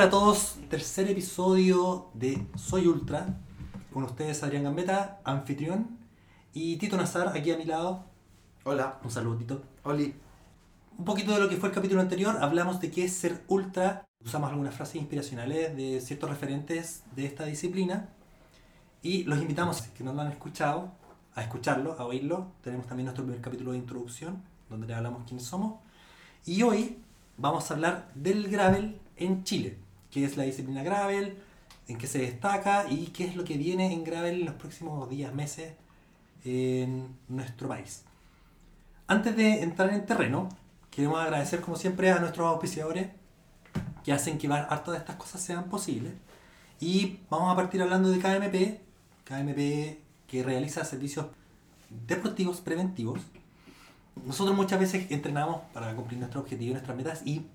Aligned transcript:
Hola 0.00 0.06
a 0.06 0.10
todos, 0.12 0.56
tercer 0.70 1.10
episodio 1.10 2.08
de 2.14 2.46
Soy 2.56 2.86
Ultra. 2.86 3.38
Con 3.92 4.04
ustedes 4.04 4.42
Adrián 4.42 4.64
Gambetta, 4.64 5.20
anfitrión, 5.24 5.98
y 6.54 6.78
Tito 6.78 6.96
Nazar, 6.96 7.36
aquí 7.36 7.50
a 7.50 7.58
mi 7.58 7.66
lado. 7.66 8.06
Hola. 8.64 8.98
Un 9.04 9.10
saludo, 9.10 9.36
Tito. 9.36 9.62
Oli. 9.82 10.14
Un 10.96 11.04
poquito 11.04 11.34
de 11.34 11.40
lo 11.40 11.50
que 11.50 11.58
fue 11.58 11.68
el 11.68 11.74
capítulo 11.74 12.00
anterior, 12.00 12.38
hablamos 12.40 12.80
de 12.80 12.90
qué 12.90 13.04
es 13.04 13.12
ser 13.12 13.44
ultra, 13.46 14.06
usamos 14.24 14.48
algunas 14.48 14.74
frases 14.74 14.96
inspiracionales 14.96 15.76
de 15.76 16.00
ciertos 16.00 16.30
referentes 16.30 17.02
de 17.14 17.26
esta 17.26 17.44
disciplina 17.44 18.08
y 19.02 19.24
los 19.24 19.38
invitamos, 19.38 19.82
que 19.82 20.02
no 20.02 20.14
lo 20.14 20.22
han 20.22 20.32
escuchado, 20.32 20.92
a 21.34 21.42
escucharlo, 21.42 21.92
a 21.98 22.06
oírlo. 22.06 22.46
Tenemos 22.62 22.86
también 22.86 23.04
nuestro 23.04 23.24
primer 23.24 23.42
capítulo 23.42 23.72
de 23.72 23.76
introducción, 23.76 24.42
donde 24.70 24.86
le 24.86 24.94
hablamos 24.94 25.24
quiénes 25.24 25.44
somos. 25.44 25.74
Y 26.46 26.62
hoy 26.62 26.96
vamos 27.36 27.70
a 27.70 27.74
hablar 27.74 28.10
del 28.14 28.48
gravel 28.48 28.98
en 29.16 29.44
Chile, 29.44 29.78
qué 30.10 30.24
es 30.24 30.36
la 30.36 30.44
disciplina 30.44 30.82
gravel, 30.82 31.36
en 31.88 31.98
qué 31.98 32.06
se 32.06 32.18
destaca 32.18 32.86
y 32.90 33.06
qué 33.08 33.24
es 33.24 33.36
lo 33.36 33.44
que 33.44 33.56
viene 33.56 33.92
en 33.92 34.04
gravel 34.04 34.40
en 34.40 34.46
los 34.46 34.54
próximos 34.54 35.08
días, 35.08 35.34
meses 35.34 35.74
en 36.44 37.16
nuestro 37.28 37.68
país. 37.68 38.04
Antes 39.06 39.36
de 39.36 39.62
entrar 39.62 39.92
en 39.92 40.06
terreno, 40.06 40.48
queremos 40.90 41.20
agradecer 41.20 41.60
como 41.60 41.76
siempre 41.76 42.10
a 42.10 42.18
nuestros 42.18 42.46
auspiciadores 42.46 43.08
que 44.04 44.12
hacen 44.12 44.38
que 44.38 44.46
harto 44.46 44.92
de 44.92 44.98
estas 44.98 45.16
cosas 45.16 45.40
sean 45.40 45.64
posibles. 45.64 46.12
Y 46.78 47.18
vamos 47.28 47.52
a 47.52 47.56
partir 47.56 47.82
hablando 47.82 48.08
de 48.10 48.18
KMP, 48.18 48.80
KMP 49.24 49.98
que 50.26 50.42
realiza 50.42 50.84
servicios 50.84 51.26
deportivos 52.06 52.60
preventivos. 52.60 53.20
Nosotros 54.24 54.56
muchas 54.56 54.78
veces 54.80 55.10
entrenamos 55.10 55.62
para 55.72 55.94
cumplir 55.94 56.18
nuestro 56.20 56.40
objetivo 56.40 56.70
y 56.70 56.74
nuestras 56.74 56.96
metas 56.96 57.26
y 57.26 57.46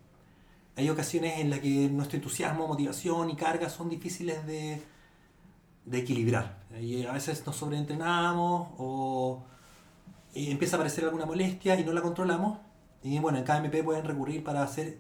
hay 0.76 0.90
ocasiones 0.90 1.40
en 1.40 1.50
las 1.50 1.60
que 1.60 1.90
nuestro 1.90 2.18
entusiasmo, 2.18 2.68
motivación 2.68 3.30
y 3.30 3.36
carga 3.36 3.70
son 3.70 3.90
difíciles 3.90 4.46
de, 4.46 4.82
equilibrar. 5.92 6.60
Y 6.82 7.06
a 7.06 7.14
veces 7.14 7.46
nos 7.46 7.56
sobreentrenamos 7.56 8.70
o 8.78 9.44
empieza 10.34 10.76
a 10.76 10.80
aparecer 10.80 11.06
alguna 11.06 11.26
molestia 11.26 11.80
y 11.80 11.86
no 11.86 11.94
la 11.94 12.02
controlamos. 12.02 12.60
Y 13.04 13.20
bueno, 13.20 13.38
en 13.38 13.46
KMP 13.46 13.84
pueden 13.84 14.04
recurrir 14.04 14.44
para 14.44 14.64
hacer 14.64 15.00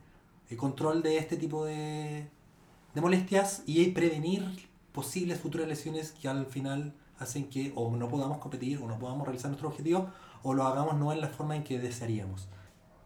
el 0.50 0.58
control 0.58 1.02
de 1.02 1.18
este 1.18 1.36
tipo 1.36 1.66
de, 1.66 2.28
de 2.94 3.02
molestias 3.02 3.64
y 3.66 3.84
prevenir 3.90 4.70
posibles 4.94 5.40
futuras 5.40 5.68
lesiones 5.68 6.12
que 6.12 6.30
al 6.30 6.46
final 6.46 6.94
hacen 7.20 7.50
que 7.50 7.74
o 7.76 7.92
no 7.96 8.08
podamos 8.08 8.38
competir 8.38 8.78
o 8.78 8.88
no 8.88 8.98
podamos 8.98 9.26
realizar 9.26 9.50
nuestro 9.50 9.70
objetivo 9.70 10.10
o 10.44 10.54
lo 10.54 10.64
hagamos 10.64 10.96
no 10.96 11.12
en 11.12 11.20
la 11.20 11.28
forma 11.28 11.56
en 11.56 11.64
que 11.64 11.80
desearíamos. 11.80 12.48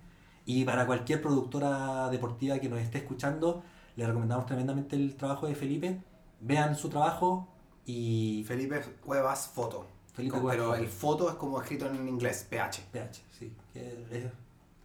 Y 0.45 0.65
para 0.65 0.87
cualquier 0.87 1.23
productora 1.23 2.09
deportiva 2.11 2.59
que 2.59 2.69
nos 2.69 2.81
esté 2.81 2.99
escuchando, 2.99 3.63
le 3.97 4.07
recomendamos 4.07 4.47
tremendamente 4.47 4.97
el 4.97 5.15
trabajo 5.17 5.47
de 5.47 5.55
Felipe. 5.55 6.01
Vean 6.41 6.75
su 6.77 6.89
trabajo 6.89 7.49
y... 7.87 8.45
Felipe 8.47 8.81
Cuevas 9.05 9.49
Foto. 9.49 9.87
Felipe 10.13 10.39
pero 10.47 10.75
el 10.75 10.89
foto 10.89 11.31
es 11.31 11.37
como 11.37 11.61
escrito 11.61 11.87
en 11.87 12.07
inglés, 12.07 12.47
PH. 12.49 12.83
PH, 12.93 13.23
sí. 13.39 13.53
Que 13.73 14.07
es 14.11 14.25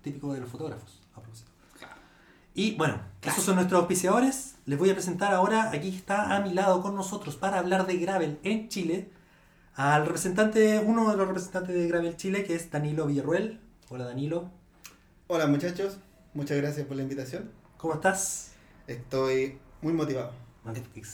típico 0.01 0.33
de 0.33 0.39
los 0.39 0.49
fotógrafos, 0.49 1.01
a 1.15 1.19
propósito. 1.19 1.46
Y 2.57 2.73
bueno, 2.75 2.99
esos 3.21 3.43
son 3.43 3.57
nuestros 3.57 3.81
auspiciadores. 3.81 4.55
Les 4.65 4.79
voy 4.79 4.89
a 4.89 4.95
presentar 4.95 5.31
ahora, 5.31 5.69
aquí 5.69 5.95
está 5.95 6.35
a 6.35 6.41
mi 6.41 6.55
lado 6.55 6.81
con 6.81 6.95
nosotros 6.95 7.35
para 7.35 7.59
hablar 7.59 7.85
de 7.85 7.97
Gravel 7.97 8.39
en 8.41 8.67
Chile, 8.67 9.11
al 9.75 10.07
representante, 10.07 10.79
uno 10.79 11.11
de 11.11 11.17
los 11.17 11.27
representantes 11.27 11.75
de 11.75 11.87
Gravel 11.87 12.17
Chile, 12.17 12.43
que 12.43 12.55
es 12.55 12.71
Danilo 12.71 13.05
Villarruel. 13.05 13.59
Hola 13.89 14.05
Danilo. 14.05 14.49
Hola 15.27 15.45
muchachos, 15.45 15.99
muchas 16.33 16.57
gracias 16.57 16.87
por 16.87 16.97
la 16.97 17.03
invitación. 17.03 17.51
¿Cómo 17.77 17.93
estás? 17.93 18.53
Estoy 18.87 19.59
muy 19.83 19.93
motivado. 19.93 20.31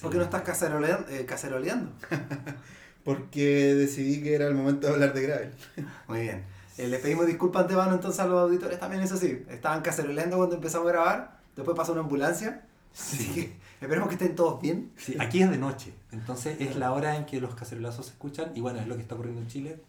¿Por 0.02 0.12
qué 0.12 0.18
no 0.20 0.24
estás 0.24 0.44
caceroleando? 0.44 1.10
Eh, 1.10 1.25
caceroleando? 1.25 1.92
Porque 3.04 3.75
decidí 3.75 4.24
que 4.24 4.36
era 4.36 4.48
el 4.48 4.56
momento 4.56 4.88
de 4.88 4.94
hablar 4.94 5.14
de 5.14 5.22
Gravel. 5.24 5.52
Muy 6.08 6.22
bien. 6.22 6.46
Eh, 6.78 6.88
le 6.88 6.98
pedimos 6.98 7.28
disculpas 7.28 7.64
antemano 7.64 7.94
entonces 7.94 8.20
a 8.20 8.25
los 8.25 8.42
auditores 8.42 8.80
también, 8.80 9.04
eso 9.04 9.18
sí. 9.18 9.44
Estaban 9.50 9.81
caceroleando 9.81 10.38
cuando 10.38 10.56
empezamos 10.56 10.88
a 10.88 10.92
grabar, 10.92 11.33
después 11.56 11.75
pasó 11.78 11.91
una 11.91 12.02
ambulancia. 12.02 12.66
Así 12.94 13.31
que 13.34 13.58
esperemos 13.81 14.09
que 14.09 14.16
estén 14.16 14.36
todos 14.36 14.62
bien. 14.62 14.91
Sí, 14.97 15.16
aquí 15.19 15.41
es 15.41 15.50
de 15.50 15.58
noche, 15.58 15.94
entonces 16.12 16.58
es 16.59 16.75
la 16.75 16.91
hora 16.94 17.16
en 17.16 17.25
que 17.25 17.41
los 17.41 17.56
cacerolazos 17.56 18.06
se 18.06 18.12
escuchan 18.12 18.52
y 18.56 18.62
bueno, 18.62 18.80
es 18.80 18.88
lo 18.88 18.96
que 18.96 19.02
está 19.02 19.16
ocurriendo 19.16 19.41
en 19.41 19.47
Chile. 19.47 19.81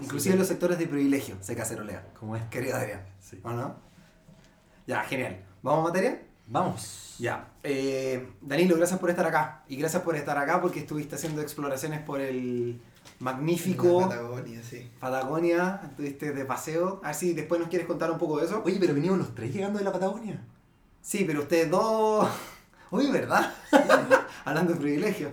Inclusive 0.00 0.34
en 0.34 0.38
los 0.38 0.48
sectores 0.48 0.78
de 0.78 0.86
privilegio 0.86 1.36
se 1.40 1.56
cacerolea. 1.56 2.06
Como 2.18 2.36
es. 2.36 2.44
Querido 2.44 2.76
Adrián. 2.76 3.00
Sí. 3.18 3.40
¿O 3.42 3.50
no? 3.50 3.76
Ya, 4.86 5.02
genial. 5.02 5.42
¿Vamos 5.62 5.80
a 5.80 5.88
materia? 5.88 6.22
Vamos. 6.48 7.16
Ya. 7.18 7.48
Eh, 7.62 8.28
Danilo, 8.40 8.76
gracias 8.76 9.00
por 9.00 9.10
estar 9.10 9.26
acá. 9.26 9.64
Y 9.68 9.76
gracias 9.76 10.02
por 10.02 10.14
estar 10.16 10.36
acá 10.38 10.60
porque 10.60 10.80
estuviste 10.80 11.14
haciendo 11.16 11.40
exploraciones 11.40 12.00
por 12.02 12.20
el 12.20 12.80
magnífico. 13.18 14.02
Patagonia, 14.08 14.62
sí. 14.62 14.90
Patagonia, 15.00 15.80
estuviste 15.84 16.32
de 16.32 16.44
paseo. 16.44 17.00
A 17.02 17.08
ver 17.08 17.16
si 17.16 17.32
después 17.32 17.58
nos 17.58 17.68
quieres 17.68 17.86
contar 17.86 18.10
un 18.10 18.18
poco 18.18 18.38
de 18.38 18.46
eso. 18.46 18.62
Oye, 18.64 18.76
pero 18.78 18.94
venimos 18.94 19.18
los 19.18 19.34
tres 19.34 19.52
llegando 19.52 19.78
de 19.78 19.84
la 19.84 19.92
Patagonia. 19.92 20.40
Sí, 21.06 21.22
pero 21.24 21.42
ustedes 21.42 21.70
dos. 21.70 22.28
Oye, 22.90 23.12
¿verdad? 23.12 23.54
Hablando 24.44 24.72
de 24.72 24.80
privilegio. 24.80 25.30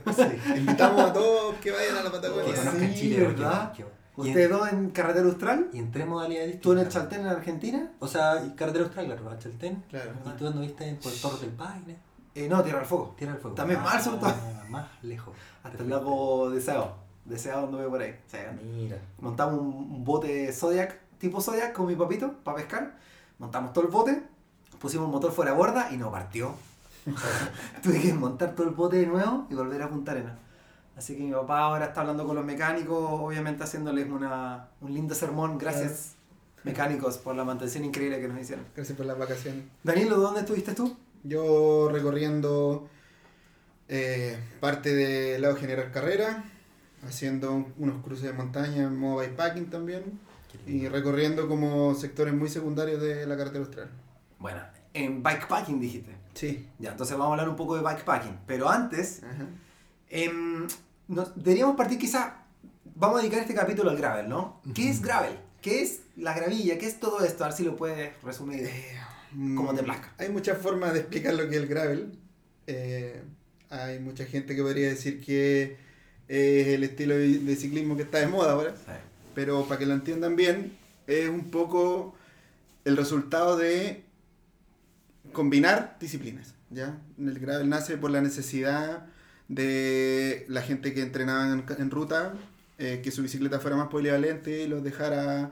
Invitamos 0.56 1.02
a 1.02 1.12
todos 1.12 1.56
que 1.56 1.72
vayan 1.72 1.98
a 1.98 2.04
la 2.04 2.12
Patagonia. 2.12 2.54
Que 2.54 2.60
conozcan 2.60 2.94
Chile, 2.94 3.20
¿verdad? 3.26 3.74
¿Ustedes 4.16 4.50
dos 4.52 4.72
en 4.72 4.92
carretera 4.92 5.26
austral? 5.26 5.70
Y 5.74 5.80
en 5.80 5.92
tres 5.92 6.06
modalidades 6.06 6.62
¿Tú 6.62 6.74
en 6.74 6.78
el 6.78 6.90
Chaltén 6.90 7.22
en 7.22 7.28
Argentina? 7.28 7.92
O 7.98 8.08
sea, 8.08 8.54
carretera 8.56 8.84
austral, 8.86 9.08
claro, 9.08 9.40
Chaltén. 9.40 9.84
Claro. 9.90 10.12
¿Y 10.24 10.38
tú 10.38 10.46
anduviste 10.46 10.88
en 10.88 10.98
Puerto 10.98 11.38
del 11.38 11.50
Paine? 11.50 11.98
Eh, 12.36 12.48
no, 12.48 12.62
Tierra 12.62 12.78
del 12.78 12.88
Fuego. 12.88 13.16
Tierra 13.18 13.34
del 13.34 13.42
Fuego. 13.42 13.56
También 13.56 13.80
ah, 13.80 13.84
más, 13.84 14.04
sobre 14.04 14.32
Más 14.70 14.88
lejos. 15.02 15.34
Hasta 15.64 15.82
el 15.82 15.90
lago. 15.90 16.52
Deseo 16.52 17.62
donde 17.62 17.78
voy 17.78 17.90
por 17.90 18.02
ahí. 18.02 18.16
Mira. 18.64 18.98
Montamos 19.20 19.60
un, 19.60 20.04
bote 20.06 20.54
Zodiac, 20.54 21.00
tipo 21.18 21.42
Zodiac, 21.42 21.74
con 21.74 21.88
mi 21.88 21.96
papito, 21.96 22.32
para 22.44 22.58
pescar. 22.58 22.96
Montamos 23.40 23.74
todo 23.74 23.86
el 23.86 23.90
bote, 23.90 24.22
pusimos 24.84 25.08
el 25.08 25.12
motor 25.12 25.32
fuera 25.32 25.50
de 25.52 25.58
borda 25.58 25.90
y 25.92 25.98
no 25.98 26.12
partió. 26.12 26.54
Tuve 27.82 28.00
que 28.00 28.14
montar 28.14 28.54
todo 28.54 28.68
el 28.68 28.76
bote 28.76 28.98
de 28.98 29.08
nuevo 29.08 29.48
y 29.50 29.56
volver 29.56 29.82
a 29.82 29.90
Punta 29.90 30.12
Arena. 30.12 30.38
Así 30.96 31.16
que 31.18 31.24
mi 31.24 31.32
papá 31.32 31.60
ahora 31.62 31.86
está 31.86 32.02
hablando 32.02 32.28
con 32.28 32.36
los 32.36 32.46
mecánicos, 32.46 32.98
obviamente 33.20 33.64
haciéndoles 33.64 34.08
una, 34.12 34.68
un 34.82 34.94
lindo 34.94 35.16
sermón, 35.16 35.58
gracias. 35.58 36.14
mecánicos 36.64 37.18
por 37.18 37.36
la 37.36 37.44
mantención 37.44 37.84
increíble 37.84 38.22
que 38.22 38.28
nos 38.28 38.40
hicieron. 38.40 38.64
Gracias 38.76 38.96
por 38.96 39.06
las 39.08 39.18
vacaciones. 39.18 39.64
Danilo, 39.84 40.18
¿dónde 40.18 40.42
estuviste 40.42 40.74
tú? 40.74 40.96
Yo 41.24 41.90
recorriendo 41.92 42.88
eh, 43.90 44.38
parte 44.60 44.94
del 44.94 45.42
lado 45.42 45.56
General 45.56 45.92
Carrera, 45.92 46.44
haciendo 47.08 47.52
un- 47.54 47.74
unos 47.80 48.04
cruces 48.04 48.26
de 48.26 48.34
montaña 48.34 48.84
en 48.84 48.98
modo 48.98 49.20
bikepacking 49.22 49.70
también, 49.70 50.04
y 50.68 50.88
recorriendo 50.88 51.48
como 51.48 51.96
sectores 51.96 52.34
muy 52.34 52.50
secundarios 52.50 53.02
de 53.02 53.26
la 53.26 53.36
carretera 53.36 53.64
austral. 53.66 53.90
Bueno, 54.44 54.60
en 54.94 55.24
bikepacking 55.24 55.80
dijiste. 55.80 56.12
Sí. 56.34 56.68
Ya, 56.78 56.92
entonces 56.92 57.16
vamos 57.18 57.30
a 57.30 57.34
hablar 57.36 57.48
un 57.50 57.56
poco 57.56 57.78
de 57.78 57.82
bikepacking. 57.82 58.40
Pero 58.46 58.70
antes, 58.70 59.22
em, 60.10 60.68
nos- 61.08 61.32
deberíamos 61.36 61.78
partir 61.78 61.98
quizá, 61.98 62.44
vamos 62.96 63.18
a 63.18 63.22
dedicar 63.22 63.40
este 63.40 63.54
capítulo 63.56 63.90
al 63.90 63.98
gravel, 63.98 64.28
¿no? 64.28 64.60
¿Qué 64.76 64.90
es 64.90 65.02
gravel? 65.02 65.40
¿Qué 65.62 65.82
es 65.82 66.02
la 66.18 66.34
gravilla? 66.34 66.78
¿Qué 66.78 66.88
es 66.88 67.00
todo 67.00 67.24
esto? 67.24 67.46
A 67.46 67.48
ver 67.48 67.56
si 67.56 67.64
lo 67.64 67.78
puedes 67.78 68.22
resumir. 68.22 68.70
Como 69.56 69.74
te 69.74 69.82
Mm, 69.82 69.86
plazca. 69.86 70.14
Hay 70.18 70.28
muchas 70.30 70.58
formas 70.58 70.92
de 70.94 71.00
explicar 71.00 71.34
lo 71.36 71.48
que 71.50 71.56
es 71.56 71.62
el 71.62 71.68
gravel. 71.68 72.20
Eh, 72.68 73.24
hay 73.70 74.00
mucha 74.00 74.26
gente 74.26 74.56
que 74.58 74.62
podría 74.62 74.90
decir 74.90 75.24
que 75.24 75.78
es 76.28 76.68
el 76.68 76.84
estilo 76.84 77.16
de 77.16 77.40
de 77.40 77.56
ciclismo 77.56 77.96
que 77.96 78.04
está 78.04 78.18
de 78.20 78.28
moda 78.28 78.52
ahora. 78.52 78.72
Sí. 78.76 78.92
pero 79.36 79.64
para 79.68 79.80
que 79.80 79.86
lo 79.88 79.94
entiendan 79.94 80.36
bien, 80.36 80.78
es 81.08 81.28
un 81.30 81.50
poco 81.50 82.14
el 82.86 82.96
resultado 82.98 83.58
de 83.58 84.04
combinar 85.34 85.98
disciplinas. 86.00 86.54
¿ya? 86.70 86.98
El 87.18 87.40
gravel 87.40 87.70
nace 87.70 87.98
por 87.98 88.12
la 88.12 88.22
necesidad 88.22 89.06
de 89.50 90.46
la 90.48 90.62
gente 90.62 90.94
que 90.94 91.02
entrenaba 91.02 91.52
en, 91.52 91.64
en 91.78 91.92
ruta, 91.92 92.34
eh, 92.78 93.02
que 93.04 93.12
su 93.12 93.22
bicicleta 93.22 93.60
fuera 93.60 93.76
más 93.78 93.88
polivalente 93.90 94.64
y 94.64 94.68
los 94.68 94.84
dejara 94.84 95.52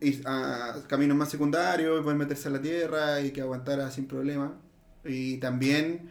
ir 0.00 0.22
a 0.26 0.74
caminos 0.88 1.16
más 1.16 1.30
secundarios, 1.30 2.00
y 2.00 2.02
poder 2.02 2.18
meterse 2.18 2.48
a 2.48 2.50
la 2.50 2.60
tierra 2.60 3.20
y 3.20 3.30
que 3.30 3.40
aguantara 3.40 3.90
sin 3.90 4.06
problema. 4.06 4.52
Y 5.04 5.38
también 5.38 6.10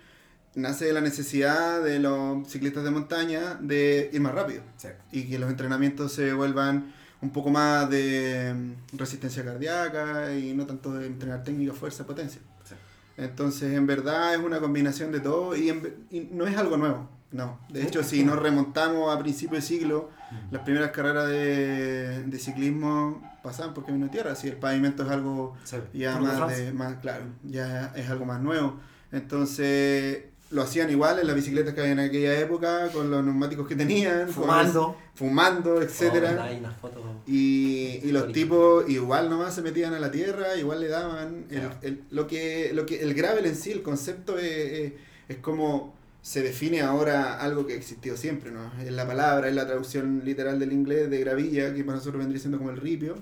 nace 0.56 0.86
de 0.86 0.94
la 0.94 1.02
necesidad 1.02 1.84
de 1.84 2.00
los 2.00 2.48
ciclistas 2.48 2.84
de 2.84 2.92
montaña 2.92 3.56
de 3.62 4.10
ir 4.12 4.22
más 4.22 4.34
rápido 4.34 4.64
Sí. 4.78 4.88
y 5.12 5.30
que 5.30 5.38
los 5.38 5.50
entrenamientos 5.50 6.12
se 6.14 6.34
vuelvan 6.34 6.94
un 7.22 7.32
poco 7.32 7.50
más 7.50 7.90
de 7.90 8.56
resistencia 8.94 9.44
cardíaca 9.44 10.34
y 10.36 10.54
no 10.54 10.66
tanto 10.66 10.94
de 10.94 11.06
entrenar 11.06 11.44
técnica, 11.44 11.74
fuerza, 11.74 12.06
potencia. 12.06 12.42
Entonces, 13.20 13.74
en 13.74 13.86
verdad 13.86 14.34
es 14.34 14.40
una 14.40 14.60
combinación 14.60 15.12
de 15.12 15.20
todo 15.20 15.56
y, 15.56 15.70
en 15.70 16.06
y 16.10 16.22
no 16.32 16.48
es 16.48 16.58
algo 16.58 16.78
nuevo. 16.78 17.10
No, 17.32 17.60
de 17.70 17.84
hecho, 17.84 18.02
si 18.04 18.24
nos 18.24 18.40
remontamos 18.40 19.16
a 19.16 19.20
principios 19.20 19.62
de 19.62 19.68
siglo, 19.68 20.10
las 20.50 20.64
primeras 20.64 20.90
carreras 20.90 21.28
de, 21.28 22.24
de 22.24 22.40
ciclismo 22.40 23.22
pasaban 23.44 23.76
por 23.76 23.86
camino 23.86 24.06
de 24.06 24.12
tierra, 24.12 24.34
si 24.36 24.48
el 24.48 24.56
pavimento 24.56 25.04
es 25.04 25.10
algo 25.10 25.56
Sí. 25.64 25.78
ya 25.94 26.18
más, 26.20 26.58
de, 26.58 26.74
más 26.74 26.96
claro, 26.96 27.26
ya 27.44 27.94
es 27.96 28.10
algo 28.10 28.26
más 28.26 28.42
nuevo. 28.42 28.80
Entonces, 29.12 30.24
lo 30.52 30.64
hacían 30.64 30.90
igual 30.90 31.20
en 31.20 31.28
las 31.28 31.36
bicicletas 31.36 31.74
que 31.76 31.82
había 31.82 31.92
en 31.94 32.00
aquella 32.00 32.40
época, 32.40 32.88
con 32.92 33.12
los 33.12 33.24
neumáticos 33.24 33.68
que 33.68 33.76
tenían, 33.76 34.26
con- 34.26 34.34
Fumando. 34.34 34.96
fumando, 35.14 35.82
etcétera. 35.82 36.30
Oh. 36.40 37.22
Y, 37.28 38.00
y 38.04 38.12
los 38.12 38.32
tipos 38.34 38.90
igual 38.90 39.30
nomás 39.30 39.54
se 39.54 39.62
metían 39.62 39.94
a 39.94 40.00
la 40.00 40.10
tierra, 40.10 40.56
igual 40.58 40.80
le 40.82 40.88
daban. 40.88 41.46
El, 41.52 41.70
el- 41.84 42.04
lo, 42.10 42.26
que, 42.26 42.72
lo 42.74 42.86
que, 42.86 43.02
el 43.02 43.14
gravel 43.14 43.46
en 43.46 43.56
sí, 43.56 43.72
el 43.72 43.84
concepto 43.84 44.40
es, 44.40 44.46
es, 44.46 44.94
es 45.28 45.38
como 45.38 45.94
se 46.22 46.42
define 46.42 46.82
ahora 46.82 47.40
algo 47.40 47.66
que 47.68 47.76
existió 47.76 48.18
siempre, 48.18 48.52
¿no? 48.52 48.72
Es 48.84 48.92
la 48.92 49.06
palabra, 49.08 49.48
es 49.50 49.56
la 49.56 49.66
traducción 49.68 50.24
literal 50.26 50.60
del 50.60 50.74
inglés 50.74 51.10
de 51.10 51.20
gravilla, 51.20 51.74
que 51.74 51.84
para 51.84 51.98
nosotros 51.98 52.20
vendría 52.20 52.40
siendo 52.40 52.58
como 52.58 52.72
el 52.72 52.78
ripio, 52.78 53.16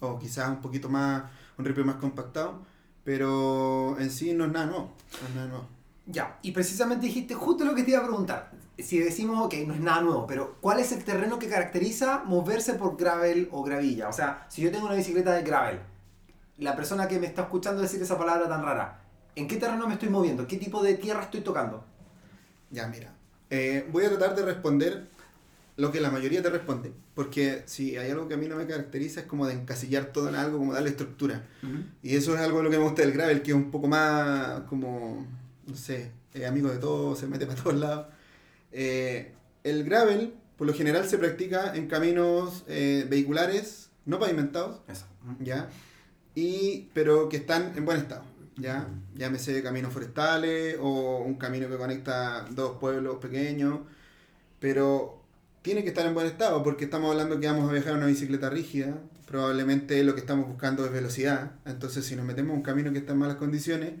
o 0.00 0.18
quizás 0.18 0.48
un 0.48 0.62
poquito 0.62 0.88
más, 0.88 1.24
un 1.58 1.64
ripio 1.64 1.84
más 1.84 1.96
compactado, 1.96 2.62
pero 3.04 3.96
en 3.98 4.10
sí 4.10 4.32
no 4.34 4.44
es 4.46 4.52
nada 4.52 4.66
nuevo. 4.66 4.94
No 5.22 5.28
es 5.28 5.34
nada 5.34 5.48
nuevo. 5.48 5.68
Ya, 6.10 6.38
y 6.40 6.52
precisamente 6.52 7.06
dijiste 7.06 7.34
justo 7.34 7.64
lo 7.66 7.74
que 7.74 7.82
te 7.82 7.90
iba 7.90 8.00
a 8.00 8.06
preguntar. 8.06 8.50
Si 8.78 8.98
decimos, 8.98 9.44
ok, 9.44 9.54
no 9.66 9.74
es 9.74 9.80
nada 9.80 10.00
nuevo, 10.00 10.26
pero 10.26 10.56
¿cuál 10.60 10.80
es 10.80 10.90
el 10.92 11.04
terreno 11.04 11.38
que 11.38 11.48
caracteriza 11.48 12.22
moverse 12.24 12.74
por 12.74 12.96
gravel 12.96 13.48
o 13.52 13.62
gravilla? 13.62 14.08
O 14.08 14.12
sea, 14.12 14.46
si 14.48 14.62
yo 14.62 14.70
tengo 14.72 14.86
una 14.86 14.94
bicicleta 14.94 15.32
de 15.34 15.42
gravel, 15.42 15.80
la 16.56 16.74
persona 16.74 17.06
que 17.08 17.18
me 17.18 17.26
está 17.26 17.42
escuchando 17.42 17.82
decir 17.82 18.00
esa 18.00 18.16
palabra 18.16 18.48
tan 18.48 18.62
rara, 18.62 19.02
¿en 19.34 19.46
qué 19.48 19.56
terreno 19.56 19.86
me 19.86 19.94
estoy 19.94 20.08
moviendo? 20.08 20.46
¿Qué 20.46 20.56
tipo 20.56 20.82
de 20.82 20.94
tierra 20.94 21.22
estoy 21.22 21.42
tocando? 21.42 21.84
Ya, 22.70 22.86
mira. 22.86 23.12
eh, 23.50 23.86
voy 23.92 24.04
a 24.04 24.08
tratar 24.08 24.34
de 24.34 24.44
responder 24.44 25.08
lo 25.76 25.92
que 25.92 26.00
la 26.00 26.10
mayoría 26.10 26.42
te 26.42 26.50
responde. 26.50 26.92
Porque 27.14 27.62
si 27.66 27.96
hay 27.96 28.10
algo 28.10 28.28
que 28.28 28.34
a 28.34 28.36
mí 28.36 28.48
no 28.48 28.56
me 28.56 28.66
caracteriza 28.66 29.20
es 29.20 29.26
como 29.26 29.46
de 29.46 29.54
encasillar 29.54 30.06
todo 30.06 30.28
en 30.28 30.36
algo, 30.36 30.58
como 30.58 30.72
darle 30.72 30.90
estructura. 30.90 31.44
Y 32.02 32.16
eso 32.16 32.34
es 32.34 32.40
algo 32.40 32.58
de 32.58 32.64
lo 32.64 32.70
que 32.70 32.78
me 32.78 32.84
gusta 32.84 33.02
del 33.02 33.12
gravel, 33.12 33.42
que 33.42 33.50
es 33.50 33.56
un 33.56 33.70
poco 33.70 33.88
más 33.88 34.60
como, 34.68 35.26
no 35.68 35.76
sé, 35.76 36.10
eh, 36.34 36.46
amigo 36.46 36.70
de 36.70 36.78
todo, 36.78 37.14
se 37.14 37.26
mete 37.26 37.46
para 37.46 37.62
todos 37.62 37.76
lados. 37.76 38.06
Eh, 38.72 39.32
el 39.64 39.84
gravel, 39.84 40.34
por 40.56 40.66
lo 40.66 40.74
general, 40.74 41.08
se 41.08 41.18
practica 41.18 41.74
en 41.74 41.86
caminos 41.86 42.64
eh, 42.66 43.06
vehiculares 43.08 43.90
no 44.06 44.18
pavimentados, 44.18 44.80
Eso. 44.88 45.04
¿ya? 45.40 45.68
Y, 46.34 46.88
pero 46.94 47.28
que 47.28 47.36
están 47.36 47.74
en 47.76 47.84
buen 47.84 47.98
estado, 47.98 48.22
¿ya? 48.56 48.88
Llámese 49.14 49.62
caminos 49.62 49.92
forestales 49.92 50.78
o 50.80 51.18
un 51.18 51.34
camino 51.34 51.68
que 51.68 51.76
conecta 51.76 52.46
dos 52.50 52.78
pueblos 52.78 53.18
pequeños, 53.18 53.80
pero 54.60 55.22
tiene 55.60 55.82
que 55.82 55.88
estar 55.88 56.06
en 56.06 56.14
buen 56.14 56.26
estado 56.26 56.62
porque 56.62 56.84
estamos 56.84 57.10
hablando 57.10 57.38
que 57.38 57.48
vamos 57.48 57.68
a 57.68 57.72
viajar 57.72 57.90
en 57.90 57.98
una 57.98 58.06
bicicleta 58.06 58.48
rígida, 58.48 58.96
probablemente 59.26 60.02
lo 60.04 60.14
que 60.14 60.20
estamos 60.20 60.48
buscando 60.48 60.86
es 60.86 60.92
velocidad, 60.92 61.52
entonces 61.66 62.06
si 62.06 62.16
nos 62.16 62.24
metemos 62.24 62.52
en 62.52 62.58
un 62.58 62.62
camino 62.62 62.92
que 62.92 62.98
está 62.98 63.12
en 63.12 63.18
malas 63.18 63.36
condiciones, 63.36 63.92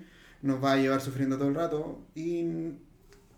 nos 0.42 0.62
va 0.62 0.72
a 0.72 0.76
llevar 0.76 1.00
sufriendo 1.00 1.36
todo 1.38 1.48
el 1.48 1.54
rato 1.54 1.98
y 2.14 2.44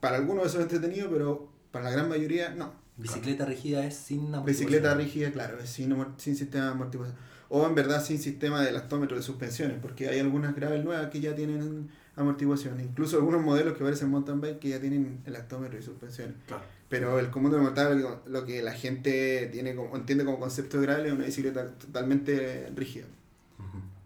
para 0.00 0.17
algunos 0.17 0.47
eso 0.47 0.58
es 0.58 0.62
entretenido, 0.64 1.08
pero 1.11 1.49
para 1.73 1.87
la 1.87 1.91
gran 1.93 2.08
mayoría 2.08 2.50
no. 2.50 2.73
Bicicleta 2.97 3.47
rígida 3.47 3.85
es 3.87 3.94
sin 3.97 4.19
amortiguación. 4.35 4.47
Bicicleta 4.47 4.94
rígida, 4.94 5.31
claro, 5.32 5.58
es 5.58 5.70
sin, 5.70 5.94
sistema 6.37 6.67
de 6.67 6.70
amortiguación. 6.73 7.17
O 7.49 7.67
en 7.67 7.75
verdad 7.75 8.05
sin 8.05 8.19
sistema 8.19 8.60
de 8.63 8.72
lactómetro 8.72 9.17
de 9.17 9.22
suspensiones, 9.22 9.79
porque 9.81 10.08
hay 10.08 10.20
algunas 10.20 10.55
gravel 10.55 10.84
nuevas 10.84 11.08
que 11.10 11.20
ya 11.20 11.34
tienen 11.34 11.89
amortiguación. 12.17 12.79
Incluso 12.81 13.17
algunos 13.17 13.43
modelos 13.43 13.77
que 13.77 13.82
parecen 13.84 14.10
mountain 14.10 14.41
bike 14.41 14.58
que 14.58 14.69
ya 14.69 14.81
tienen 14.81 15.20
el 15.25 15.32
lactómetro 15.32 15.79
y 15.79 15.82
suspensiones. 15.82 16.34
Claro. 16.46 16.63
Pero 16.91 17.19
el 17.19 17.31
común 17.31 17.51
de 17.53 17.58
mortal, 17.58 18.20
lo- 18.27 18.44
que 18.44 18.63
la 18.63 18.72
gente 18.72 19.48
tiene 19.53 19.75
como, 19.75 19.96
entiende 19.96 20.25
como 20.25 20.39
concepto 20.39 20.79
de 20.79 20.86
gravel 20.86 21.06
es 21.06 21.13
una 21.13 21.25
bicicleta 21.25 21.67
totalmente 21.67 22.70
rígida. 22.77 23.06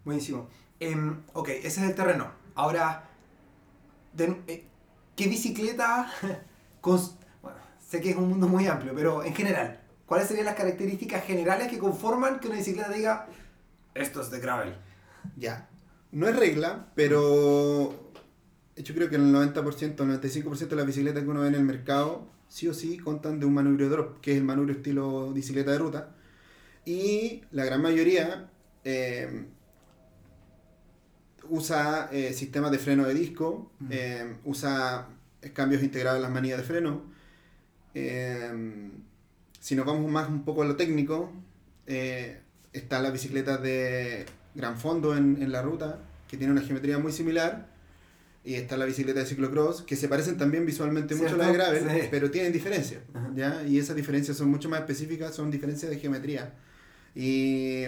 Buenísimo. 0.04 0.48
Em, 0.80 1.16
ok, 1.32 1.48
ese 1.48 1.66
es 1.68 1.78
el 1.78 1.94
terreno. 1.94 2.30
Ahora, 2.54 3.04
eh, 4.18 4.64
¿qué 5.16 5.28
bicicleta? 5.28 6.10
cons- 6.82 7.16
bueno, 7.42 7.58
sé 7.86 8.00
que 8.00 8.10
es 8.10 8.16
un 8.16 8.28
mundo 8.28 8.48
muy 8.48 8.66
amplio, 8.66 8.92
pero 8.94 9.24
en 9.24 9.34
general, 9.34 9.80
¿cuáles 10.06 10.28
serían 10.28 10.46
las 10.46 10.54
características 10.56 11.24
generales 11.24 11.68
que 11.68 11.78
conforman 11.78 12.40
que 12.40 12.48
una 12.48 12.56
bicicleta 12.58 12.90
diga 12.90 13.26
esto 13.94 14.20
es 14.22 14.30
de 14.30 14.40
gravel? 14.40 14.74
Ya. 15.36 15.68
No 16.12 16.28
es 16.28 16.36
regla, 16.36 16.86
pero 16.94 18.12
yo 18.76 18.94
creo 18.94 19.10
que 19.10 19.16
el 19.16 19.32
90%, 19.32 20.04
el 20.04 20.08
95% 20.10 20.76
de 20.76 20.82
las 20.82 20.86
bicicletas 20.86 21.22
que 21.24 21.28
uno 21.30 21.40
ve 21.40 21.48
en 21.48 21.54
el 21.56 21.64
mercado, 21.64 22.28
sí 22.48 22.68
o 22.68 22.74
sí, 22.74 22.98
contan 22.98 23.40
de 23.40 23.46
un 23.46 23.54
manubrio 23.54 23.88
drop, 23.90 24.20
que 24.20 24.32
es 24.32 24.38
el 24.38 24.44
manubrio 24.44 24.76
estilo 24.76 25.32
bicicleta 25.32 25.72
de 25.72 25.78
ruta. 25.78 26.14
Y 26.84 27.42
la 27.52 27.64
gran 27.64 27.82
mayoría 27.82 28.50
eh, 28.84 29.46
usa 31.50 32.08
eh, 32.12 32.32
sistemas 32.32 32.70
de 32.70 32.78
freno 32.78 33.04
de 33.06 33.14
disco, 33.14 33.70
Mm. 33.80 33.86
eh, 33.90 34.34
usa 34.44 35.08
cambios 35.52 35.82
integrados 35.82 36.18
en 36.18 36.22
las 36.22 36.32
manillas 36.32 36.58
de 36.58 36.64
freno. 36.64 37.02
Eh, 37.94 38.90
si 39.60 39.74
nos 39.74 39.86
vamos 39.86 40.10
más 40.10 40.28
un 40.28 40.44
poco 40.44 40.62
a 40.62 40.64
lo 40.66 40.76
técnico, 40.76 41.32
eh, 41.86 42.40
están 42.72 43.02
las 43.02 43.12
bicicletas 43.12 43.62
de 43.62 44.26
gran 44.54 44.76
fondo 44.78 45.16
en, 45.16 45.42
en 45.42 45.52
la 45.52 45.62
ruta, 45.62 46.00
que 46.28 46.36
tiene 46.36 46.52
una 46.52 46.62
geometría 46.62 46.98
muy 46.98 47.12
similar. 47.12 47.72
Y 48.46 48.54
está 48.56 48.76
la 48.76 48.84
bicicleta 48.84 49.20
de 49.20 49.26
ciclocross, 49.26 49.80
que 49.82 49.96
se 49.96 50.06
parecen 50.06 50.36
también 50.36 50.66
visualmente 50.66 51.14
mucho 51.14 51.34
a 51.34 51.38
la 51.38 51.46
de 51.46 51.52
gravel, 51.54 51.82
Sí. 51.88 52.08
pero 52.10 52.30
tienen 52.30 52.52
diferencias. 52.52 53.00
¿ya? 53.34 53.62
Y 53.66 53.78
esas 53.78 53.96
diferencias 53.96 54.36
son 54.36 54.50
mucho 54.50 54.68
más 54.68 54.80
específicas, 54.80 55.34
son 55.34 55.50
diferencias 55.50 55.90
de 55.90 55.98
geometría. 55.98 56.52
Y 57.14 57.84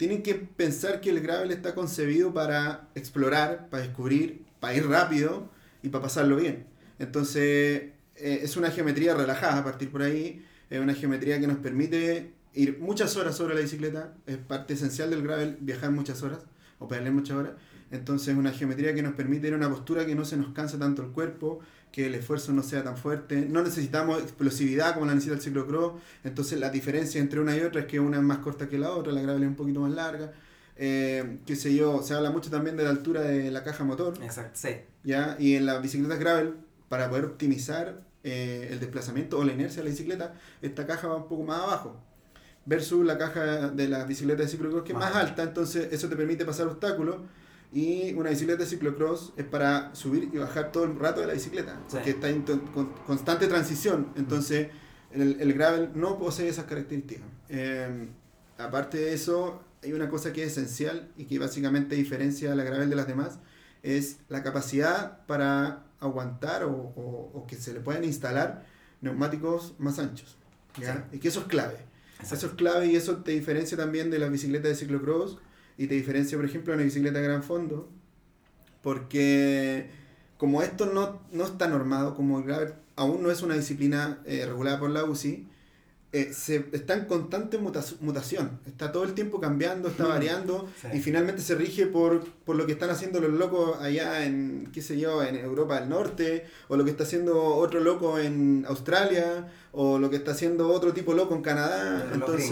tienen 0.00 0.22
que 0.22 0.34
pensar 0.34 1.02
que 1.02 1.10
el 1.10 1.20
gravel 1.20 1.50
está 1.50 1.74
concebido 1.74 2.32
para 2.32 2.88
explorar, 2.94 3.68
para 3.68 3.82
descubrir, 3.82 4.46
para 4.58 4.74
ir 4.74 4.86
rápido 4.86 5.50
y 5.82 5.90
para 5.90 6.04
pasarlo 6.04 6.36
bien. 6.36 6.64
Entonces, 6.98 7.90
eh, 8.16 8.40
es 8.42 8.56
una 8.56 8.70
geometría 8.70 9.14
relajada 9.14 9.58
a 9.58 9.62
partir 9.62 9.90
por 9.90 10.00
ahí, 10.00 10.42
es 10.70 10.80
una 10.80 10.94
geometría 10.94 11.38
que 11.38 11.46
nos 11.46 11.58
permite 11.58 12.32
ir 12.54 12.78
muchas 12.78 13.14
horas 13.18 13.36
sobre 13.36 13.54
la 13.54 13.60
bicicleta, 13.60 14.14
es 14.26 14.38
parte 14.38 14.72
esencial 14.72 15.10
del 15.10 15.22
gravel 15.22 15.58
viajar 15.60 15.90
muchas 15.90 16.22
horas 16.22 16.46
o 16.78 16.88
pedalear 16.88 17.12
muchas 17.12 17.36
horas, 17.36 17.52
Entonces 17.90 18.34
una 18.34 18.52
geometría 18.52 18.94
que 18.94 19.02
nos 19.02 19.12
permite 19.12 19.48
ir 19.48 19.52
a 19.52 19.56
una 19.58 19.68
postura 19.68 20.06
que 20.06 20.14
no 20.14 20.24
se 20.24 20.38
nos 20.38 20.54
cansa 20.54 20.78
tanto 20.78 21.02
el 21.02 21.10
cuerpo, 21.10 21.60
que 21.92 22.06
el 22.06 22.14
esfuerzo 22.14 22.52
no 22.52 22.62
sea 22.62 22.84
tan 22.84 22.96
fuerte. 22.96 23.46
No 23.48 23.62
necesitamos 23.62 24.22
explosividad 24.22 24.94
como 24.94 25.06
la 25.06 25.14
necesita 25.14 25.36
el 25.36 25.42
ciclocross. 25.42 26.00
Entonces 26.24 26.58
la 26.60 26.70
diferencia 26.70 27.20
entre 27.20 27.40
una 27.40 27.56
y 27.56 27.60
otra 27.60 27.82
es 27.82 27.86
que 27.86 28.00
una 28.00 28.18
es 28.18 28.22
más 28.22 28.38
corta 28.38 28.68
que 28.68 28.78
la 28.78 28.90
otra, 28.90 29.12
la 29.12 29.22
gravel 29.22 29.42
es 29.42 29.48
un 29.48 29.56
poquito 29.56 29.80
más 29.80 29.92
larga. 29.92 30.32
Eh, 30.76 31.40
qué 31.44 31.56
sé 31.56 31.74
yo, 31.74 32.02
se 32.02 32.14
habla 32.14 32.30
mucho 32.30 32.50
también 32.50 32.76
de 32.76 32.84
la 32.84 32.90
altura 32.90 33.22
de 33.22 33.50
la 33.50 33.62
caja 33.62 33.84
motor. 33.84 34.14
Exacto, 34.22 34.58
sí. 34.60 34.76
¿ya? 35.04 35.36
Y 35.38 35.56
en 35.56 35.66
las 35.66 35.82
bicicletas 35.82 36.18
gravel, 36.18 36.54
para 36.88 37.10
poder 37.10 37.24
optimizar 37.24 38.00
eh, 38.22 38.68
el 38.70 38.80
desplazamiento 38.80 39.38
o 39.38 39.44
la 39.44 39.52
inercia 39.52 39.82
de 39.82 39.88
la 39.88 39.90
bicicleta, 39.90 40.34
esta 40.62 40.86
caja 40.86 41.08
va 41.08 41.16
un 41.16 41.28
poco 41.28 41.42
más 41.42 41.60
abajo. 41.60 42.00
Versus 42.66 43.04
la 43.04 43.18
caja 43.18 43.68
de 43.70 43.88
la 43.88 44.04
bicicleta 44.04 44.42
de 44.42 44.48
ciclocross 44.48 44.84
que 44.84 44.92
es 44.92 44.98
Más 44.98 45.14
alta, 45.14 45.42
entonces 45.42 45.88
eso 45.92 46.08
te 46.08 46.16
permite 46.16 46.44
pasar 46.44 46.68
obstáculos. 46.68 47.16
Y 47.72 48.12
una 48.14 48.30
bicicleta 48.30 48.64
de 48.64 48.68
ciclocross 48.68 49.32
es 49.36 49.44
para 49.44 49.94
subir 49.94 50.28
y 50.32 50.38
bajar 50.38 50.72
todo 50.72 50.84
el 50.84 50.98
rato 50.98 51.20
de 51.20 51.28
la 51.28 51.34
bicicleta, 51.34 51.74
Sí. 51.86 51.96
porque 51.96 52.10
está 52.10 52.28
en 52.28 52.42
con- 52.42 52.92
constante 53.06 53.46
transición. 53.46 54.08
Entonces 54.16 54.68
el, 55.12 55.40
el 55.40 55.52
gravel 55.54 55.90
no 55.94 56.18
posee 56.18 56.48
esas 56.48 56.64
características. 56.64 57.24
Eh, 57.48 58.08
aparte 58.58 58.98
de 58.98 59.12
eso, 59.14 59.62
hay 59.84 59.92
una 59.92 60.08
cosa 60.08 60.32
que 60.32 60.42
es 60.44 60.52
esencial 60.52 61.08
y 61.16 61.26
que 61.26 61.38
básicamente 61.38 61.94
diferencia 61.94 62.52
a 62.52 62.54
la 62.56 62.64
gravel 62.64 62.90
de 62.90 62.96
las 62.96 63.06
demás, 63.06 63.38
es 63.82 64.18
la 64.28 64.42
capacidad 64.42 65.24
para 65.26 65.84
aguantar 66.00 66.64
o, 66.64 66.70
o- 66.72 67.30
o 67.34 67.46
que 67.46 67.56
se 67.56 67.72
le 67.72 67.80
puedan 67.80 68.02
instalar 68.04 68.66
neumáticos 69.00 69.74
más 69.78 69.98
anchos. 69.98 70.36
¿ya? 70.80 71.08
Y 71.12 71.18
que 71.18 71.28
eso 71.28 71.40
es 71.40 71.46
clave. 71.46 71.76
Eso 72.20 72.34
es 72.34 72.52
clave 72.52 72.86
y 72.86 72.96
eso 72.96 73.18
te 73.18 73.30
diferencia 73.30 73.76
también 73.76 74.10
de 74.10 74.18
la 74.18 74.28
bicicleta 74.28 74.68
de 74.68 74.74
ciclocross 74.74 75.38
y 75.80 75.86
te 75.88 75.94
diferencia, 75.94 76.36
por 76.38 76.44
ejemplo, 76.44 76.72
de 76.72 76.76
una 76.78 76.84
bicicleta 76.84 77.18
de 77.20 77.24
gran 77.24 77.42
fondo, 77.42 77.88
porque 78.82 79.90
como 80.36 80.62
esto 80.62 80.86
no, 80.86 81.20
no 81.32 81.44
está 81.44 81.68
normado, 81.68 82.14
como 82.14 82.38
el 82.38 82.44
gravel 82.44 82.74
aún 82.96 83.22
no 83.22 83.30
es 83.30 83.42
una 83.42 83.54
disciplina 83.54 84.20
eh, 84.26 84.44
regulada 84.46 84.78
por 84.78 84.90
la 84.90 85.04
UCI, 85.04 85.46
eh, 86.12 86.32
se, 86.34 86.66
está 86.72 86.94
en 86.94 87.04
constante 87.04 87.56
muta- 87.56 87.84
mutación, 88.00 88.58
está 88.66 88.90
todo 88.90 89.04
el 89.04 89.14
tiempo 89.14 89.40
cambiando, 89.40 89.88
está 89.88 90.04
Mm, 90.04 90.08
variando 90.08 90.68
sí. 90.80 90.88
y 90.94 91.00
finalmente 91.00 91.40
se 91.40 91.54
rige 91.54 91.86
por, 91.86 92.24
por 92.44 92.56
lo 92.56 92.66
que 92.66 92.72
están 92.72 92.90
haciendo 92.90 93.20
los 93.20 93.30
locos 93.32 93.78
allá 93.80 94.24
en, 94.26 94.68
qué 94.72 94.82
sé 94.82 94.98
yo, 94.98 95.22
en 95.22 95.36
Europa 95.36 95.78
del 95.80 95.88
Norte, 95.88 96.46
o 96.68 96.76
lo 96.76 96.84
que 96.84 96.90
está 96.90 97.04
haciendo 97.04 97.40
otro 97.54 97.80
loco 97.80 98.18
en 98.18 98.64
Australia, 98.68 99.48
o 99.72 99.98
lo 100.00 100.10
que 100.10 100.16
está 100.16 100.32
haciendo 100.32 100.68
otro 100.72 100.92
tipo 100.92 101.14
loco 101.14 101.34
en 101.36 101.42
Canadá. 101.42 102.10
Entonces, 102.12 102.50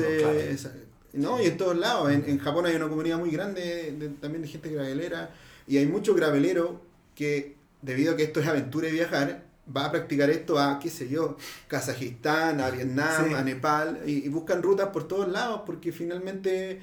gringos, 0.55 0.69
no, 1.13 1.41
y 1.43 1.47
en 1.47 1.57
todos 1.57 1.77
lados. 1.77 2.11
En, 2.13 2.25
en 2.29 2.39
Japón 2.39 2.67
hay 2.67 2.77
una 2.77 2.89
comunidad 2.89 3.19
muy 3.19 3.31
grande 3.31 3.93
de- 3.99 4.09
también 4.11 4.43
de 4.43 4.49
gente 4.49 4.71
gravelera, 4.71 5.31
y 5.67 5.77
hay 5.79 5.87
mucho 5.87 6.15
gravelero 6.15 6.81
que, 7.15 7.57
debido 7.83 8.13
a 8.13 8.17
que 8.17 8.25
esto 8.25 8.41
es 8.41 8.47
aventura 8.47 8.89
y 8.89 8.93
viajar, 8.93 9.45
va 9.75 9.85
a 9.87 9.91
practicar 9.91 10.31
esto 10.31 10.59
a, 10.59 10.79
qué 10.79 10.89
sé 10.91 11.09
yo, 11.09 11.37
Kazajistán, 11.69 12.61
a 12.61 12.71
Vietnam, 12.71 13.29
Sí. 13.29 13.35
a 13.35 13.43
Nepal, 13.43 14.01
y, 14.07 14.25
y 14.25 14.29
buscan 14.29 14.63
rutas 14.63 14.89
por 14.89 15.07
todos 15.07 15.29
lados, 15.29 15.63
porque 15.67 15.93
finalmente 15.93 16.81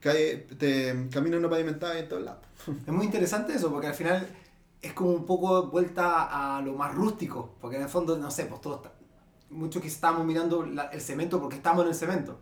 cae, 0.00 0.36
te, 0.58 1.08
caminos 1.12 1.40
no 1.40 1.48
pavimentados 1.48 1.96
en 1.96 2.08
todos 2.08 2.22
lados. 2.24 2.40
Es 2.86 2.92
muy 2.92 3.06
interesante 3.06 3.54
eso, 3.54 3.70
porque 3.70 3.86
al 3.88 3.94
final 3.94 4.26
es 4.82 4.92
como 4.92 5.10
un 5.10 5.24
poco 5.24 5.68
vuelta 5.68 6.56
a 6.56 6.60
lo 6.62 6.74
más 6.74 6.94
rústico, 6.94 7.54
porque 7.60 7.76
en 7.76 7.82
el 7.84 7.88
fondo, 7.88 8.16
no 8.18 8.30
sé, 8.30 8.44
pues 8.46 8.60
todos, 8.60 8.80
muchos 9.50 9.80
que 9.80 9.88
estamos 9.88 10.24
mirando 10.26 10.64
la- 10.66 10.84
el 10.86 11.00
cemento 11.00 11.40
porque 11.40 11.56
estamos 11.56 11.82
en 11.84 11.88
el 11.90 11.94
cemento. 11.94 12.38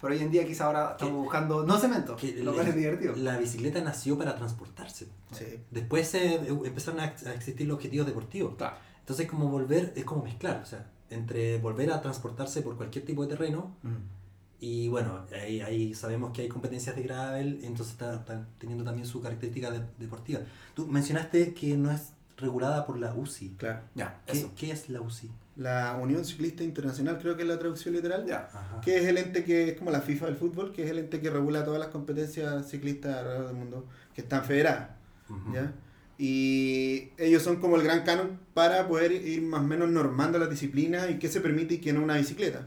Pero 0.00 0.12
hoy 0.12 0.20
en 0.20 0.30
día 0.30 0.46
quizá 0.46 0.66
ahora 0.66 0.90
estamos 0.92 1.14
Que- 1.14 1.18
buscando, 1.20 1.64
no 1.64 1.78
cemento, 1.78 2.16
Que 2.16 2.32
lo 2.44 2.52
cual 2.54 2.68
es 2.68 2.74
divertido. 2.76 3.16
La 3.16 3.38
bicicleta 3.38 3.80
nació 3.80 4.18
para 4.18 4.34
transportarse. 4.36 5.06
Sí. 5.32 5.44
Después 5.70 6.14
eh, 6.14 6.40
empezaron 6.64 7.00
a, 7.00 7.06
existir 7.06 7.66
los 7.66 7.76
objetivos 7.76 8.06
deportivos. 8.06 8.54
Claro. 8.56 8.76
Entonces, 9.00 9.26
como 9.26 9.48
volver, 9.48 9.92
es 9.96 10.04
como 10.04 10.22
mezclar, 10.22 10.60
o 10.62 10.66
sea, 10.66 10.90
entre 11.10 11.58
volver 11.58 11.90
a 11.92 12.00
transportarse 12.02 12.60
por 12.62 12.76
cualquier 12.76 13.04
tipo 13.04 13.22
de 13.22 13.28
terreno 13.28 13.74
y 14.58 14.88
bueno, 14.88 15.24
ahí, 15.32 15.60
ahí 15.60 15.94
sabemos 15.94 16.32
que 16.32 16.42
hay 16.42 16.48
competencias 16.48 16.96
de 16.96 17.02
gravel, 17.02 17.60
entonces 17.62 17.92
está- 17.92 18.14
están 18.16 18.48
teniendo 18.58 18.84
también 18.84 19.06
su 19.06 19.20
característica 19.20 19.70
de- 19.70 19.82
deportiva. 19.98 20.40
Tú 20.74 20.86
mencionaste 20.86 21.52
que 21.54 21.76
no 21.76 21.90
es 21.90 22.12
regulada 22.36 22.84
por 22.86 22.98
la 22.98 23.14
UCI. 23.14 23.50
Claro. 23.58 23.80
Ya, 23.94 24.20
¿Qué, 24.26 24.32
eso. 24.38 24.50
qué 24.56 24.70
es 24.72 24.88
la 24.88 25.00
UCI? 25.00 25.30
La 25.56 25.96
Unión 26.00 26.24
Ciclista 26.24 26.62
Internacional, 26.62 27.18
creo 27.18 27.34
que 27.36 27.42
es 27.42 27.48
la 27.48 27.58
traducción 27.58 27.94
literal. 27.94 28.26
Ya. 28.26 28.48
Ajá. 28.52 28.80
que 28.82 28.98
es 28.98 29.06
el 29.06 29.16
ente 29.18 29.42
que 29.44 29.70
es 29.70 29.78
como 29.78 29.90
la 29.90 30.00
FIFA 30.02 30.26
del 30.26 30.36
fútbol, 30.36 30.72
que 30.72 30.84
es 30.84 30.90
el 30.90 30.98
ente 30.98 31.20
que 31.20 31.30
regula 31.30 31.64
todas 31.64 31.80
las 31.80 31.88
competencias 31.88 32.68
ciclistas 32.68 33.16
alrededor 33.16 33.46
del 33.48 33.56
mundo 33.56 33.86
que 34.14 34.20
están 34.20 34.44
federadas. 34.44 34.90
Ujú. 35.30 35.54
¿ya? 35.54 35.72
Y 36.18 37.10
ellos 37.18 37.42
son 37.42 37.56
como 37.56 37.76
el 37.76 37.82
gran 37.82 38.02
canon 38.04 38.38
para 38.54 38.88
poder 38.88 39.12
ir 39.12 39.42
más 39.42 39.60
o 39.60 39.64
menos 39.64 39.90
normando 39.90 40.38
la 40.38 40.46
disciplina 40.46 41.08
y 41.10 41.18
qué 41.18 41.28
se 41.28 41.40
permite 41.40 41.74
y 41.74 41.78
qué 41.78 41.92
no 41.92 42.02
una 42.02 42.16
bicicleta. 42.16 42.62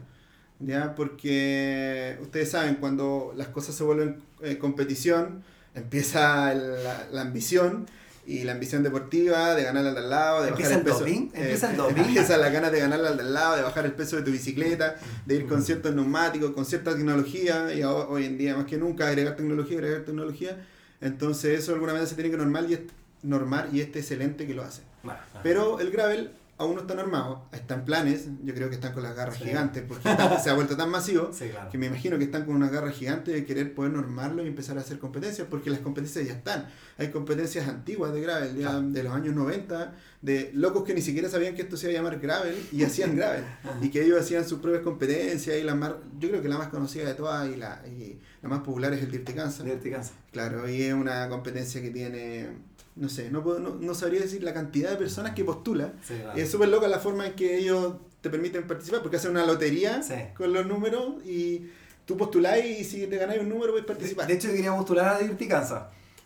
¿ya? 0.60 0.94
Porque 0.94 2.18
ustedes 2.22 2.50
saben, 2.50 2.76
cuando 2.76 3.32
las 3.36 3.48
cosas 3.48 3.74
se 3.74 3.82
vuelven 3.84 4.22
eh, 4.42 4.58
competición, 4.58 5.42
empieza 5.74 6.52
el- 6.52 6.82
la, 6.84 7.06
la 7.12 7.20
ambición 7.22 7.86
y 8.30 8.44
la 8.44 8.52
ambición 8.52 8.82
deportiva 8.82 9.54
de 9.54 9.62
ganar 9.64 9.84
al 9.86 9.94
de 9.94 10.00
al 10.00 10.10
lado, 10.10 10.42
de 10.42 10.48
¿Empieza 10.50 10.70
bajar 10.70 10.80
el 10.80 10.84
peso. 10.86 10.98
doping? 11.00 11.28
¿Empieza 11.34 11.66
el 11.68 11.74
eh, 11.74 11.76
doping? 11.76 12.02
Empieza 12.02 12.36
las 12.36 12.52
ganas 12.52 12.72
de 12.72 12.80
ganar 12.80 13.00
al 13.04 13.32
lado, 13.34 13.56
de 13.56 13.62
bajar 13.62 13.84
el 13.86 13.92
peso 13.92 14.16
de 14.16 14.22
tu 14.22 14.30
bicicleta, 14.30 14.96
de 15.26 15.34
ir 15.34 15.46
con 15.46 15.62
ciertos 15.62 15.94
neumáticos, 15.94 16.52
con 16.52 16.64
cierta 16.64 16.92
tecnología 16.94 17.74
y 17.74 17.82
ho- 17.82 18.08
hoy 18.08 18.26
en 18.26 18.38
día 18.38 18.56
más 18.56 18.66
que 18.66 18.76
nunca 18.76 19.08
agregar 19.08 19.36
tecnología, 19.36 19.78
agregar 19.78 20.02
tecnología. 20.04 20.64
Entonces 21.00 21.58
eso 21.58 21.72
alguna 21.74 21.92
vez 21.92 22.08
se 22.08 22.14
tiene 22.14 22.30
que 22.30 22.36
normar 22.36 22.64
y, 22.68 22.74
es, 22.74 22.80
normar 23.22 23.68
y 23.72 23.80
este 23.80 24.00
excelente 24.00 24.46
que 24.46 24.54
lo 24.54 24.62
hace. 24.62 24.82
Bueno. 25.02 25.18
Pero 25.42 25.80
el 25.80 25.90
gravel 25.90 26.30
aún 26.60 26.74
no 26.76 26.82
está 26.82 26.94
normado, 26.94 27.46
está 27.52 27.74
en 27.74 27.84
planes, 27.84 28.26
yo 28.44 28.54
creo 28.54 28.68
que 28.68 28.74
están 28.76 28.92
con 28.92 29.02
las 29.02 29.16
garras 29.16 29.36
Sí. 29.36 29.44
gigantes 29.44 29.82
porque 29.88 30.08
se 30.42 30.50
ha 30.50 30.54
vuelto 30.54 30.76
tan 30.76 30.90
masivo 30.90 31.30
sí, 31.32 31.48
claro. 31.48 31.70
que 31.70 31.78
me 31.78 31.86
imagino 31.86 32.18
que 32.18 32.24
están 32.24 32.44
con 32.44 32.54
una 32.54 32.68
garra 32.68 32.90
gigante 32.92 33.30
de 33.32 33.44
querer 33.44 33.74
poder 33.74 33.92
normarlo 33.92 34.44
y 34.44 34.46
empezar 34.48 34.76
a 34.78 34.82
hacer 34.82 34.98
competencias, 34.98 35.48
porque 35.50 35.70
las 35.70 35.80
competencias 35.80 36.26
ya 36.26 36.34
están. 36.34 36.66
Hay 36.98 37.10
competencias 37.10 37.66
antiguas 37.68 38.12
de 38.12 38.20
gravel, 38.20 38.54
ya 38.56 38.68
Claro. 38.70 38.82
de 38.82 39.02
los 39.02 39.12
años 39.14 39.34
90, 39.34 39.94
de 40.22 40.50
locos 40.54 40.84
que 40.84 40.92
ni 40.94 41.00
siquiera 41.00 41.28
sabían 41.30 41.54
que 41.54 41.62
esto 41.62 41.76
se 41.78 41.90
iba 41.90 41.98
a 41.98 42.02
llamar 42.02 42.20
gravel 42.20 42.54
y 42.72 42.84
hacían 42.84 43.16
gravel. 43.16 43.42
y 43.80 43.88
que 43.90 44.04
ellos 44.04 44.20
hacían 44.20 44.46
sus 44.46 44.60
propias 44.60 44.82
competencias 44.82 45.56
y 45.56 45.62
la 45.62 45.74
más, 45.74 45.92
yo 46.18 46.28
creo 46.28 46.42
que 46.42 46.48
la 46.48 46.58
más 46.58 46.68
conocida 46.68 47.06
de 47.08 47.14
todas 47.14 47.48
y 47.48 47.56
la, 47.56 47.80
y 47.86 48.18
la 48.42 48.48
más 48.50 48.60
popular 48.60 48.92
es 48.92 49.02
el 49.02 49.10
Dirty 49.10 49.32
Kansas. 49.32 49.64
Dirty 49.64 49.90
Kansas. 49.90 50.12
Claro, 50.30 50.68
y 50.68 50.82
es 50.82 50.92
una 50.94 51.28
competencia 51.28 51.80
que 51.80 51.90
tiene, 51.90 52.48
no 52.96 53.08
sé, 53.08 53.30
no, 53.30 53.42
puedo, 53.42 53.58
no, 53.60 53.76
no 53.76 53.94
sabría 53.94 54.20
decir 54.20 54.42
la 54.42 54.52
cantidad 54.52 54.90
de 54.90 54.96
personas 54.96 55.34
que 55.34 55.44
postula. 55.44 55.92
Sí, 56.06 56.14
claro. 56.14 56.38
Y 56.38 56.42
es 56.42 56.50
súper 56.50 56.68
loca 56.68 56.88
la 56.88 56.98
forma 56.98 57.26
en 57.26 57.34
que 57.34 57.56
ellos 57.58 57.94
te 58.20 58.28
permiten 58.30 58.66
participar, 58.66 59.00
porque 59.02 59.16
hacen 59.16 59.30
una 59.30 59.46
lotería 59.46 60.02
Sí. 60.02 60.14
con 60.36 60.52
los 60.52 60.66
números 60.66 61.24
y 61.24 61.70
tú 62.04 62.16
postulás 62.16 62.58
y 62.64 62.84
si 62.84 63.06
te 63.06 63.16
ganáis 63.16 63.40
un 63.40 63.48
número 63.48 63.72
puedes 63.72 63.86
participar. 63.86 64.26
De 64.26 64.34
hecho, 64.34 64.48
yo 64.48 64.54
quería 64.54 64.74
postular 64.76 65.08
a 65.14 65.18
Dirty 65.18 65.48
Kansas. 65.48 65.84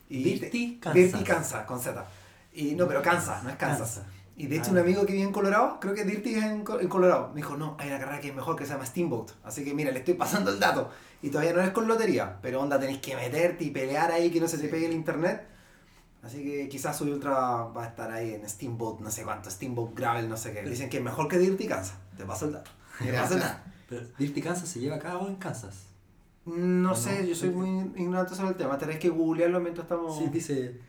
Dirty 0.09 0.79
Kansas. 0.81 0.95
Dirty 0.95 1.25
Kansas, 1.25 1.65
con 1.67 1.81
Z. 1.81 2.05
Y 2.55 2.75
no, 2.75 2.87
pero 2.89 3.03
Kansas, 3.03 3.43
no 3.45 3.51
es 3.51 3.57
Kansas. 3.57 3.95
Kansas. 3.97 4.05
Y 4.37 4.49
de 4.49 4.57
hecho, 4.57 4.67
Ah. 4.71 4.73
un 4.73 4.79
amigo 4.79 5.07
que 5.07 5.13
vive 5.13 5.25
en 5.25 5.33
Colorado, 5.33 5.79
creo 5.81 5.95
que 5.95 6.05
Dirty 6.05 6.35
es 6.35 6.43
en, 6.43 6.65
en 6.81 6.89
Colorado, 6.89 7.29
me 7.29 7.37
dijo: 7.37 7.57
No, 7.57 7.77
hay 7.79 7.89
una 7.89 7.99
carrera 8.01 8.21
que 8.21 8.29
es 8.29 8.35
mejor 8.35 8.57
que 8.57 8.65
se 8.65 8.73
llama 8.73 8.85
Steamboat. 8.85 9.31
Así 9.45 9.65
que 9.65 9.75
mira, 9.75 9.93
le 9.93 10.01
estoy 10.01 10.15
pasando 10.15 10.51
el 10.51 10.59
dato. 10.59 10.91
Y 11.23 11.29
todavía 11.31 11.53
no 11.53 11.61
es 11.63 11.71
con 11.71 11.87
lotería, 11.87 12.39
pero 12.43 12.61
onda, 12.61 12.79
tenés 12.81 12.99
que 12.99 13.15
meterte 13.15 13.63
y 13.65 13.71
pelear 13.71 14.11
ahí 14.11 14.31
que 14.31 14.41
no 14.41 14.49
se 14.49 14.59
te 14.59 14.67
pegue 14.69 14.87
el 14.87 14.93
internet. 14.93 15.47
Así 16.25 16.43
que 16.43 16.69
quizás 16.69 16.97
Soy 16.97 17.11
Ultra 17.13 17.33
va 17.65 17.85
a 17.85 17.89
estar 17.89 18.11
ahí 18.11 18.33
en 18.33 18.49
Steamboat, 18.49 19.01
no 19.01 19.11
sé 19.11 19.23
cuánto, 19.25 19.51
Steamboat 19.51 19.95
Gravel, 19.95 20.29
no 20.29 20.37
sé 20.37 20.53
qué. 20.53 20.63
Dicen 20.63 20.89
que 20.89 20.97
es 20.99 21.03
mejor 21.03 21.29
que 21.29 21.39
Dirty 21.39 21.67
Kansas. 21.67 21.97
Te 22.17 22.25
paso 22.25 22.47
el 22.47 22.53
dato. 22.53 22.71
Te 22.99 23.13
paso 23.13 23.35
el 23.35 23.41
dato. 23.41 23.61
Pero 23.89 24.07
Dirty 24.19 24.41
Kansas 24.41 24.69
se 24.69 24.81
lleva 24.81 24.97
a 24.97 25.01
cabo 25.01 25.29
en 25.29 25.37
Kansas. 25.37 25.87
No 26.47 26.93
¿O 26.93 26.95
sé, 26.95 27.21
no? 27.23 27.27
yo 27.29 27.35
soy 27.35 27.51
muy 27.51 27.69
ignorante 28.01 28.35
sobre 28.35 28.51
el 28.51 28.57
tema. 28.57 28.79
Tenés 28.79 28.99
que 28.99 29.09
googlearlo 29.11 29.61
mientras 29.61 29.85
estamos. 29.85 30.19
Sí, 30.19 30.27
dice 30.33 30.81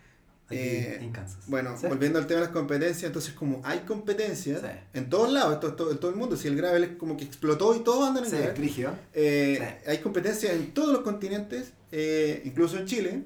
aquí 0.47 0.57
Eh, 0.57 0.97
en 1.01 1.11
Kansas. 1.11 1.43
Bueno, 1.47 1.75
¿Sí? 1.77 1.87
volviendo 1.87 2.19
al 2.19 2.27
tema 2.27 2.41
de 2.41 2.45
las 2.47 2.53
competencias, 2.53 3.03
entonces 3.03 3.33
como 3.33 3.61
hay 3.63 3.79
competencias 3.79 4.61
Sí. 4.61 4.67
en 4.93 5.09
todos 5.09 5.31
lados, 5.31 5.53
esto, 5.55 5.69
esto- 5.69 5.91
en 5.91 5.97
todo 5.97 6.11
el 6.11 6.17
mundo, 6.17 6.35
si 6.37 6.47
el 6.47 6.55
gravel 6.55 6.83
es 6.83 6.89
como 6.97 7.17
que 7.17 7.25
explotó 7.25 7.75
y 7.75 7.79
todos 7.79 8.07
andan 8.07 8.23
en 8.25 8.29
Sí, 8.29 8.37
gravel, 8.37 8.99
eh, 9.13 9.79
hay 9.87 9.97
competencias 9.99 10.53
en 10.53 10.73
todos 10.73 10.93
los 10.93 11.01
continentes, 11.01 11.73
eh, 11.91 12.41
incluso 12.45 12.77
en 12.77 12.85
Chile, 12.85 13.23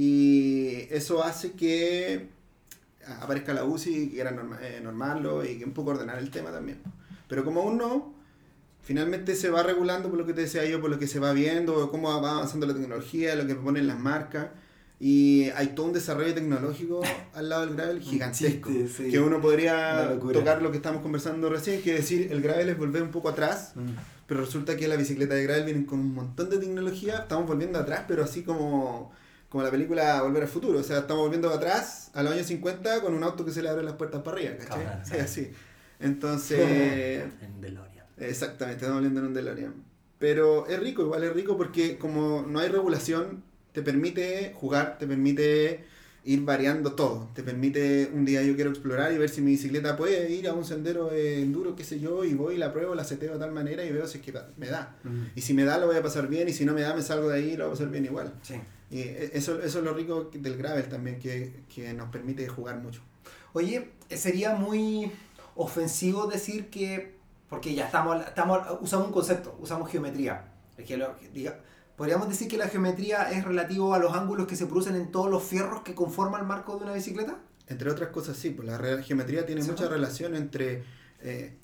y 0.00 0.86
eso 0.90 1.24
hace 1.24 1.52
que 1.52 2.28
aparezca 3.20 3.54
la 3.54 3.64
UCI 3.64 3.96
y 4.04 4.08
quiera 4.10 4.30
norma- 4.30 4.58
eh, 4.62 4.80
normarlo 4.82 5.44
y 5.44 5.58
que 5.58 5.64
un 5.64 5.72
poco 5.72 5.90
ordenar 5.92 6.18
el 6.18 6.30
tema 6.30 6.50
también. 6.50 6.78
Pero 7.28 7.44
como 7.44 7.62
aún 7.62 7.78
no, 7.78 8.14
finalmente 8.82 9.34
se 9.34 9.48
va 9.48 9.62
regulando 9.62 10.08
por 10.10 10.18
lo 10.18 10.26
que 10.26 10.32
te 10.34 10.42
decía 10.42 10.64
yo, 10.66 10.80
por 10.80 10.90
lo 10.90 10.98
que 10.98 11.06
se 11.06 11.18
va 11.18 11.32
viendo, 11.32 11.90
cómo 11.90 12.08
va 12.20 12.32
avanzando 12.32 12.66
la 12.66 12.74
tecnología, 12.74 13.34
lo 13.36 13.46
que 13.46 13.54
proponen 13.54 13.86
las 13.86 13.98
marcas. 13.98 14.48
Y 14.98 15.50
hay 15.56 15.68
todo 15.68 15.86
un 15.86 15.92
desarrollo 15.92 16.32
tecnológico 16.34 17.02
al 17.34 17.48
lado 17.50 17.66
del 17.66 17.76
gravel 17.76 18.00
gigantesco. 18.00 18.70
sí. 18.88 19.10
Que 19.10 19.18
uno 19.20 19.40
podría 19.42 20.08
tocar 20.40 20.62
lo 20.62 20.70
que 20.70 20.78
estamos 20.78 21.02
conversando 21.02 21.48
recién, 21.50 21.82
que 21.82 21.92
decir 21.94 22.28
el 22.32 22.40
gravel 22.40 22.68
es 22.70 22.78
volver 22.78 23.02
un 23.02 23.10
poco 23.10 23.28
atrás, 23.28 23.72
pero 24.26 24.40
resulta 24.40 24.76
que 24.76 24.88
la 24.88 24.96
bicicleta 24.96 25.34
de 25.34 25.42
gravel 25.44 25.64
vienen 25.64 25.84
con 25.84 26.00
un 26.00 26.14
montón 26.14 26.48
de 26.50 26.58
tecnología, 26.58 27.18
estamos 27.18 27.46
volviendo 27.46 27.78
atrás, 27.78 28.04
pero 28.08 28.24
así 28.24 28.42
como 28.42 29.12
como 29.48 29.62
la 29.62 29.70
película 29.70 30.22
Volver 30.22 30.42
al 30.42 30.48
Futuro. 30.48 30.78
O 30.78 30.82
sea, 30.82 30.98
estamos 30.98 31.22
volviendo 31.22 31.50
atrás 31.50 32.10
a 32.14 32.22
los 32.22 32.32
años 32.32 32.46
50 32.46 33.00
con 33.00 33.14
un 33.14 33.22
auto 33.22 33.44
que 33.44 33.50
se 33.50 33.62
le 33.62 33.68
abre 33.68 33.82
las 33.84 33.94
puertas 33.94 34.22
para 34.22 34.36
arriba, 34.36 34.56
¿cachai? 34.56 34.82
Claro. 34.82 35.02
así. 35.22 35.50
Entonces, 36.00 37.24
En 37.40 37.60
DeLorean. 37.60 38.06
exactamente, 38.18 38.76
estamos 38.76 38.96
volviendo 38.96 39.20
en 39.20 39.26
un 39.26 39.34
DeLorean. 39.34 39.74
Pero 40.18 40.66
es 40.66 40.80
rico, 40.80 41.02
igual 41.02 41.24
es 41.24 41.32
rico 41.32 41.56
porque 41.56 41.98
como 41.98 42.42
no 42.42 42.58
hay 42.58 42.68
regulación, 42.68 43.42
te 43.72 43.82
permite 43.82 44.52
jugar, 44.54 44.96
te 44.98 45.06
permite 45.06 45.84
ir 46.24 46.42
variando 46.42 46.94
todo. 46.94 47.30
Te 47.34 47.42
permite 47.42 48.10
un 48.12 48.24
día 48.24 48.42
yo 48.42 48.54
quiero 48.56 48.70
explorar 48.70 49.12
y 49.12 49.18
ver 49.18 49.28
si 49.28 49.40
mi 49.40 49.52
bicicleta 49.52 49.96
puede 49.96 50.30
ir 50.32 50.48
a 50.48 50.54
un 50.54 50.64
sendero 50.64 51.12
eh, 51.12 51.40
enduro, 51.40 51.76
qué 51.76 51.84
sé 51.84 52.00
yo, 52.00 52.24
y 52.24 52.34
voy, 52.34 52.56
la 52.56 52.72
pruebo, 52.72 52.94
la 52.94 53.04
seteo 53.04 53.34
de 53.34 53.38
tal 53.38 53.52
manera 53.52 53.84
y 53.84 53.92
veo 53.92 54.06
si 54.06 54.18
es 54.18 54.24
que 54.24 54.34
me 54.56 54.66
da. 54.66 54.96
Y 55.34 55.42
si 55.42 55.54
me 55.54 55.64
da 55.64 55.78
lo 55.78 55.86
voy 55.86 55.96
a 55.96 56.02
pasar 56.02 56.26
bien 56.28 56.48
y 56.48 56.52
si 56.52 56.64
no 56.64 56.74
me 56.74 56.80
da 56.80 56.94
me 56.94 57.02
salgo 57.02 57.28
de 57.28 57.36
ahí 57.36 57.50
y 57.52 57.56
lo 57.56 57.64
voy 57.64 57.74
a 57.74 57.74
pasar 57.74 57.90
bien 57.90 58.04
igual. 58.06 58.32
Sí. 58.42 58.54
Y 58.90 59.00
e- 59.00 59.30
eso, 59.34 59.60
eso 59.62 59.78
es 59.78 59.84
lo 59.84 59.92
rico 59.94 60.30
del 60.32 60.56
gravel 60.56 60.88
también, 60.88 61.18
que, 61.18 61.64
que 61.74 61.92
nos 61.92 62.08
permite 62.10 62.46
jugar 62.48 62.76
mucho. 62.78 63.00
Oye, 63.52 63.90
sería 64.10 64.54
muy 64.54 65.10
ofensivo 65.54 66.26
decir 66.26 66.68
que, 66.70 67.14
porque 67.48 67.74
ya 67.74 67.86
estamos, 67.86 68.24
estamos 68.26 68.60
usamos 68.80 69.06
un 69.08 69.12
concepto, 69.12 69.56
usamos 69.60 69.90
geometría. 69.90 70.52
Es 70.76 70.84
que 70.84 70.96
lo- 70.96 71.16
que 71.18 71.30
diga- 71.32 71.56
podríamos 71.96 72.28
decir 72.28 72.48
que 72.48 72.58
la 72.58 72.68
geometría 72.68 73.30
es 73.30 73.44
relativo 73.44 73.94
a 73.94 73.98
los 73.98 74.14
ángulos 74.14 74.46
que 74.46 74.56
se 74.56 74.66
producen 74.66 74.96
en 74.96 75.10
todos 75.10 75.30
los 75.30 75.42
fierros 75.42 75.82
que 75.82 75.94
conforman 75.94 76.42
el 76.42 76.46
marco 76.46 76.76
de 76.76 76.84
una 76.84 76.92
bicicleta. 76.92 77.38
Entre 77.68 77.90
otras 77.90 78.10
cosas, 78.10 78.36
sí, 78.36 78.50
pues 78.50 78.68
la 78.68 79.02
geometría 79.02 79.44
tiene 79.46 79.62
Sí, 79.62 79.70
mucha 79.70 79.88
relación 79.88 80.36
entre 80.36 80.84
eh, 81.22 81.56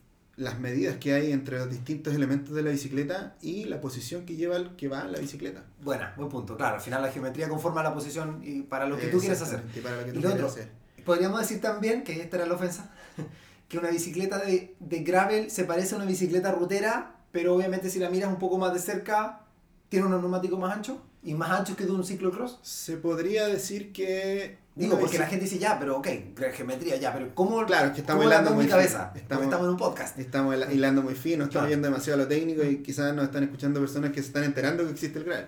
las 0.43 0.59
medidas 0.59 0.97
que 0.97 1.15
hay 1.15 1.33
entre 1.33 1.59
los 1.59 1.71
distintos 1.71 2.15
elementos 2.15 2.55
de 2.55 2.63
la 2.63 2.71
bicicleta 2.71 3.37
y 3.41 3.65
la 3.65 3.81
posición 3.81 4.27
que 4.27 4.37
lleva 4.37 4.57
el 4.57 4.77
que 4.77 4.89
va 4.89 5.05
la 5.05 5.19
bicicleta. 5.19 5.65
Buena, 5.83 6.13
buen 6.17 6.29
punto. 6.29 6.57
Claro, 6.57 6.77
al 6.77 6.81
final 6.81 7.03
la 7.03 7.11
geometría 7.11 7.49
conforma 7.49 7.83
la 7.83 7.95
posición 7.95 8.41
y 8.45 8.63
para 8.63 8.87
lo 8.87 8.99
que 8.99 9.09
tú 9.09 9.19
quieres 9.19 9.41
hacer. 9.41 9.63
Y 9.75 9.81
para 9.81 9.97
lo 9.97 10.05
que 10.05 10.11
Y 10.11 10.15
tú 10.15 10.21
lo 10.21 10.29
quieres 10.29 10.45
otro, 10.45 10.47
hacer. 10.49 10.69
Podríamos 11.05 11.41
decir 11.41 11.61
también, 11.61 12.05
que 12.05 12.21
esta 12.21 12.37
era 12.37 12.47
la 12.47 12.55
ofensa, 12.55 12.91
que 13.69 13.79
una 13.79 13.91
bicicleta 13.91 14.39
de, 14.39 14.75
de 14.79 14.99
gravel 15.03 15.51
se 15.51 15.65
parece 15.65 15.95
a 15.95 15.99
una 15.99 16.07
bicicleta 16.07 16.53
rutera, 16.53 17.17
pero 17.33 17.55
obviamente 17.55 17.91
si 17.91 17.99
la 17.99 18.11
miras 18.11 18.29
un 18.29 18.39
poco 18.39 18.59
más 18.59 18.73
de 18.73 18.81
cerca, 18.81 19.41
tiene 19.89 20.07
unos 20.07 20.21
neumáticos 20.21 20.59
más 20.59 20.75
anchos 20.75 20.99
y 21.23 21.35
más 21.35 21.51
anchos 21.51 21.77
que 21.77 21.85
de 21.85 21.93
un 21.93 22.05
ciclocross. 22.05 22.59
Se 22.63 22.97
podría 22.97 23.47
decir 23.47 23.93
que... 23.93 24.59
Digo, 24.75 24.99
porque 24.99 25.19
la 25.19 25.27
gente 25.27 25.45
dice, 25.45 25.59
ya, 25.59 25.79
pero 25.79 25.99
ok, 25.99 26.09
geometría, 26.55 26.97
ya, 26.97 27.13
pero 27.13 27.35
¿cómo, 27.35 27.65
Claro, 27.67 27.89
es 27.89 27.93
que 27.95 28.01
estamos 28.01 28.25
hilando 28.25 28.53
muy 28.53 28.65
mi 28.65 28.71
cabeza? 28.71 29.13
Estamos- 29.15 29.45
estamos 29.45 29.67
en 29.67 29.71
un 29.73 29.77
podcast. 29.77 30.19
Estamos 30.19 30.55
hila- 30.57 30.73
hilando 30.73 31.03
muy 31.03 31.15
fino, 31.15 31.45
estamos 31.45 31.51
Claro. 31.51 31.69
yendo 31.69 31.89
demasiado 31.89 32.19
lo 32.21 32.27
técnico 32.27 32.65
y 32.65 32.79
quizás 32.79 33.15
nos 33.15 33.27
están 33.27 33.43
escuchando 33.45 33.81
personas 33.81 34.13
que 34.13 34.21
se 34.23 34.29
están 34.29 34.45
enterando 34.45 34.85
que 34.85 34.93
existe 34.93 35.19
el 35.19 35.25
gravel. 35.27 35.47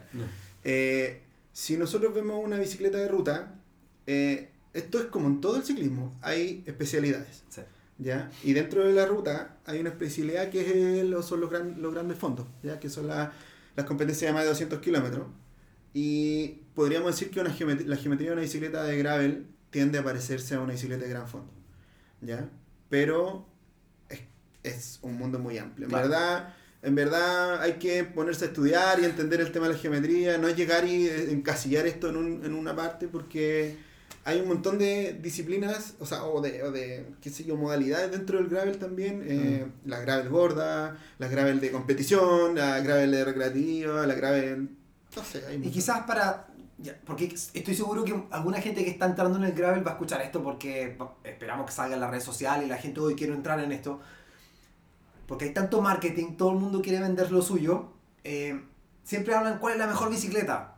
Eh, 0.63 1.23
si 1.53 1.77
nosotros 1.79 2.13
vemos 2.15 2.39
una 2.45 2.59
bicicleta 2.59 2.99
de 2.99 3.09
ruta, 3.09 3.55
eh, 4.07 4.51
esto 4.75 4.99
es 4.99 5.07
como 5.07 5.29
en 5.29 5.41
todo 5.41 5.57
el 5.57 5.63
ciclismo, 5.65 6.13
hay 6.21 6.63
especialidades. 6.67 7.45
Sí. 7.49 7.63
¿ya? 7.99 8.29
Y 8.43 8.53
dentro 8.55 8.85
de 8.85 8.93
la 8.93 9.07
ruta 9.07 9.57
hay 9.67 9.79
una 9.81 9.91
especialidad 9.91 10.51
que 10.51 10.61
es 10.63 10.99
el- 11.01 11.23
son 11.23 11.41
los, 11.41 11.49
gran- 11.49 11.81
los 11.81 11.95
grandes 11.95 12.19
fondos, 12.19 12.47
¿ya? 12.63 12.79
que 12.81 12.91
son 12.91 13.07
la- 13.07 13.33
las 13.77 13.87
competencias 13.87 14.29
de 14.29 14.33
más 14.35 14.43
de 14.43 14.49
200 14.51 14.81
kilómetros. 14.81 15.27
Y 15.95 16.49
podríamos 16.75 17.13
decir 17.13 17.31
que 17.31 17.41
una 17.41 17.51
la 17.51 17.97
geometría 17.97 18.29
de 18.29 18.33
una 18.33 18.43
bicicleta 18.43 18.83
de 18.83 18.99
gravel 18.99 19.47
tiende 19.71 19.99
a 19.99 20.05
parecerse 20.05 20.55
a 20.57 20.61
una 20.61 20.73
bicicleta 20.73 21.05
de 21.05 21.11
gran 21.11 21.29
fondo. 21.29 21.51
¿ya? 22.21 22.49
Pero 22.91 23.47
es, 24.09 24.21
es 24.65 24.99
un 25.03 25.17
mundo 25.17 25.39
muy 25.39 25.57
amplio. 25.59 25.87
En 25.87 25.91
Claro. 25.91 26.09
verdad, 26.09 26.55
en 26.83 26.95
verdad 26.95 27.61
hay 27.63 27.75
que 27.75 28.03
ponerse 28.05 28.45
a 28.45 28.49
estudiar 28.49 28.99
y 29.01 29.05
entender 29.05 29.41
el 29.41 29.53
tema 29.53 29.69
de 29.69 29.75
la 29.75 29.79
geometría, 29.79 30.37
no 30.39 30.49
llegar 30.51 30.85
y 30.87 31.07
eh, 31.07 31.31
encasillar 31.31 31.87
esto 31.87 32.09
en, 32.09 32.17
un- 32.17 32.45
en 32.45 32.55
una 32.55 32.75
parte 32.75 33.07
porque 33.09 33.77
hay 34.25 34.41
un 34.41 34.49
montón 34.49 34.79
de 34.79 35.19
disciplinas, 35.23 35.95
o 36.01 36.07
sea, 36.07 36.25
o 36.25 36.41
de, 36.41 36.63
o 36.63 36.73
de 36.73 37.05
qué 37.21 37.31
sé 37.31 37.45
yo, 37.45 37.57
modalidades 37.57 38.11
dentro 38.11 38.39
del 38.39 38.49
gravel 38.49 38.79
también. 38.79 39.23
eh, 39.27 39.67
La 39.85 40.01
gravel 40.01 40.29
gorda, 40.29 40.97
la 41.19 41.29
gravel 41.29 41.61
de 41.61 41.71
competición, 41.71 42.55
la 42.57 42.81
gravel 42.81 43.11
de 43.13 43.25
recreativa, 43.25 44.07
la 44.07 44.15
gravel... 44.15 44.71
No 45.17 45.23
sé, 45.25 45.45
hay 45.47 45.57
Y 45.65 45.71
quizás 45.71 46.01
para. 46.07 46.47
ya, 46.79 46.99
porque 47.07 47.27
estoy 47.55 47.75
seguro 47.75 48.05
que 48.05 48.25
alguna 48.31 48.61
gente 48.61 48.85
que 48.85 48.91
está 48.91 49.07
entrando 49.07 49.39
en 49.39 49.45
el 49.45 49.53
gravel 49.53 49.87
va 49.87 49.93
a 49.93 49.95
escuchar 49.95 50.21
esto 50.23 50.43
porque 50.43 50.97
va- 51.01 51.15
esperamos 51.25 51.67
que 51.67 51.73
salga 51.73 51.95
en 51.95 52.01
las 52.01 52.11
redes 52.11 52.25
sociales 52.25 52.67
y 52.67 52.69
la 52.69 52.79
gente 52.79 53.01
hoy 53.01 53.15
quiere 53.15 53.33
entrar 53.33 53.61
en 53.61 53.73
esto. 53.73 54.01
Porque 55.27 55.47
hay 55.47 55.53
tanto 55.55 55.81
marketing, 55.81 56.37
todo 56.37 56.51
el 56.53 56.59
mundo 56.59 56.83
quiere 56.83 57.01
vender 57.01 57.31
lo 57.33 57.43
suyo. 57.43 57.91
eh, 58.25 58.59
siempre 59.03 59.35
hablan 59.35 59.59
cuál 59.59 59.75
es 59.75 59.79
la 59.79 59.87
mejor 59.87 60.09
bicicleta. 60.11 60.77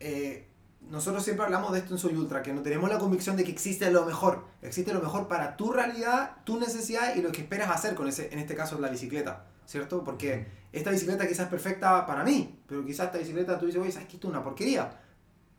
Eh, 0.00 0.46
nosotros 0.88 1.22
siempre 1.22 1.44
hablamos 1.44 1.72
de 1.72 1.78
esto 1.80 1.92
en 1.94 1.98
Soy 1.98 2.14
Ultra, 2.16 2.42
que 2.42 2.52
no 2.54 2.62
tenemos 2.62 2.88
la 2.90 2.98
convicción 2.98 3.36
de 3.36 3.44
que 3.44 3.50
existe 3.52 3.90
lo 3.90 4.04
mejor. 4.06 4.46
Existe 4.62 4.92
lo 4.94 5.00
mejor 5.00 5.28
para 5.28 5.56
tu 5.56 5.70
realidad, 5.72 6.36
tu 6.44 6.58
necesidad 6.58 7.14
y 7.16 7.20
lo 7.22 7.30
que 7.32 7.42
esperas 7.42 7.70
hacer 7.70 7.94
con 7.94 8.08
ese, 8.08 8.32
en 8.32 8.38
este 8.38 8.54
caso, 8.54 8.78
la 8.80 8.88
bicicleta. 8.88 9.44
¿Cierto? 9.66 10.02
Porque 10.02 10.46
esta 10.72 10.90
bicicleta 10.90 11.26
quizás 11.26 11.46
es 11.46 11.50
perfecta 11.50 12.06
para 12.06 12.22
mí, 12.24 12.60
pero 12.66 12.84
quizás 12.84 13.06
esta 13.06 13.18
bicicleta 13.18 13.58
tú 13.58 13.66
dices, 13.66 13.80
oye, 13.80 13.90
¿sabes 13.90 14.08
que 14.08 14.16
esto 14.16 14.28
es 14.28 14.34
una 14.34 14.42
porquería? 14.42 14.90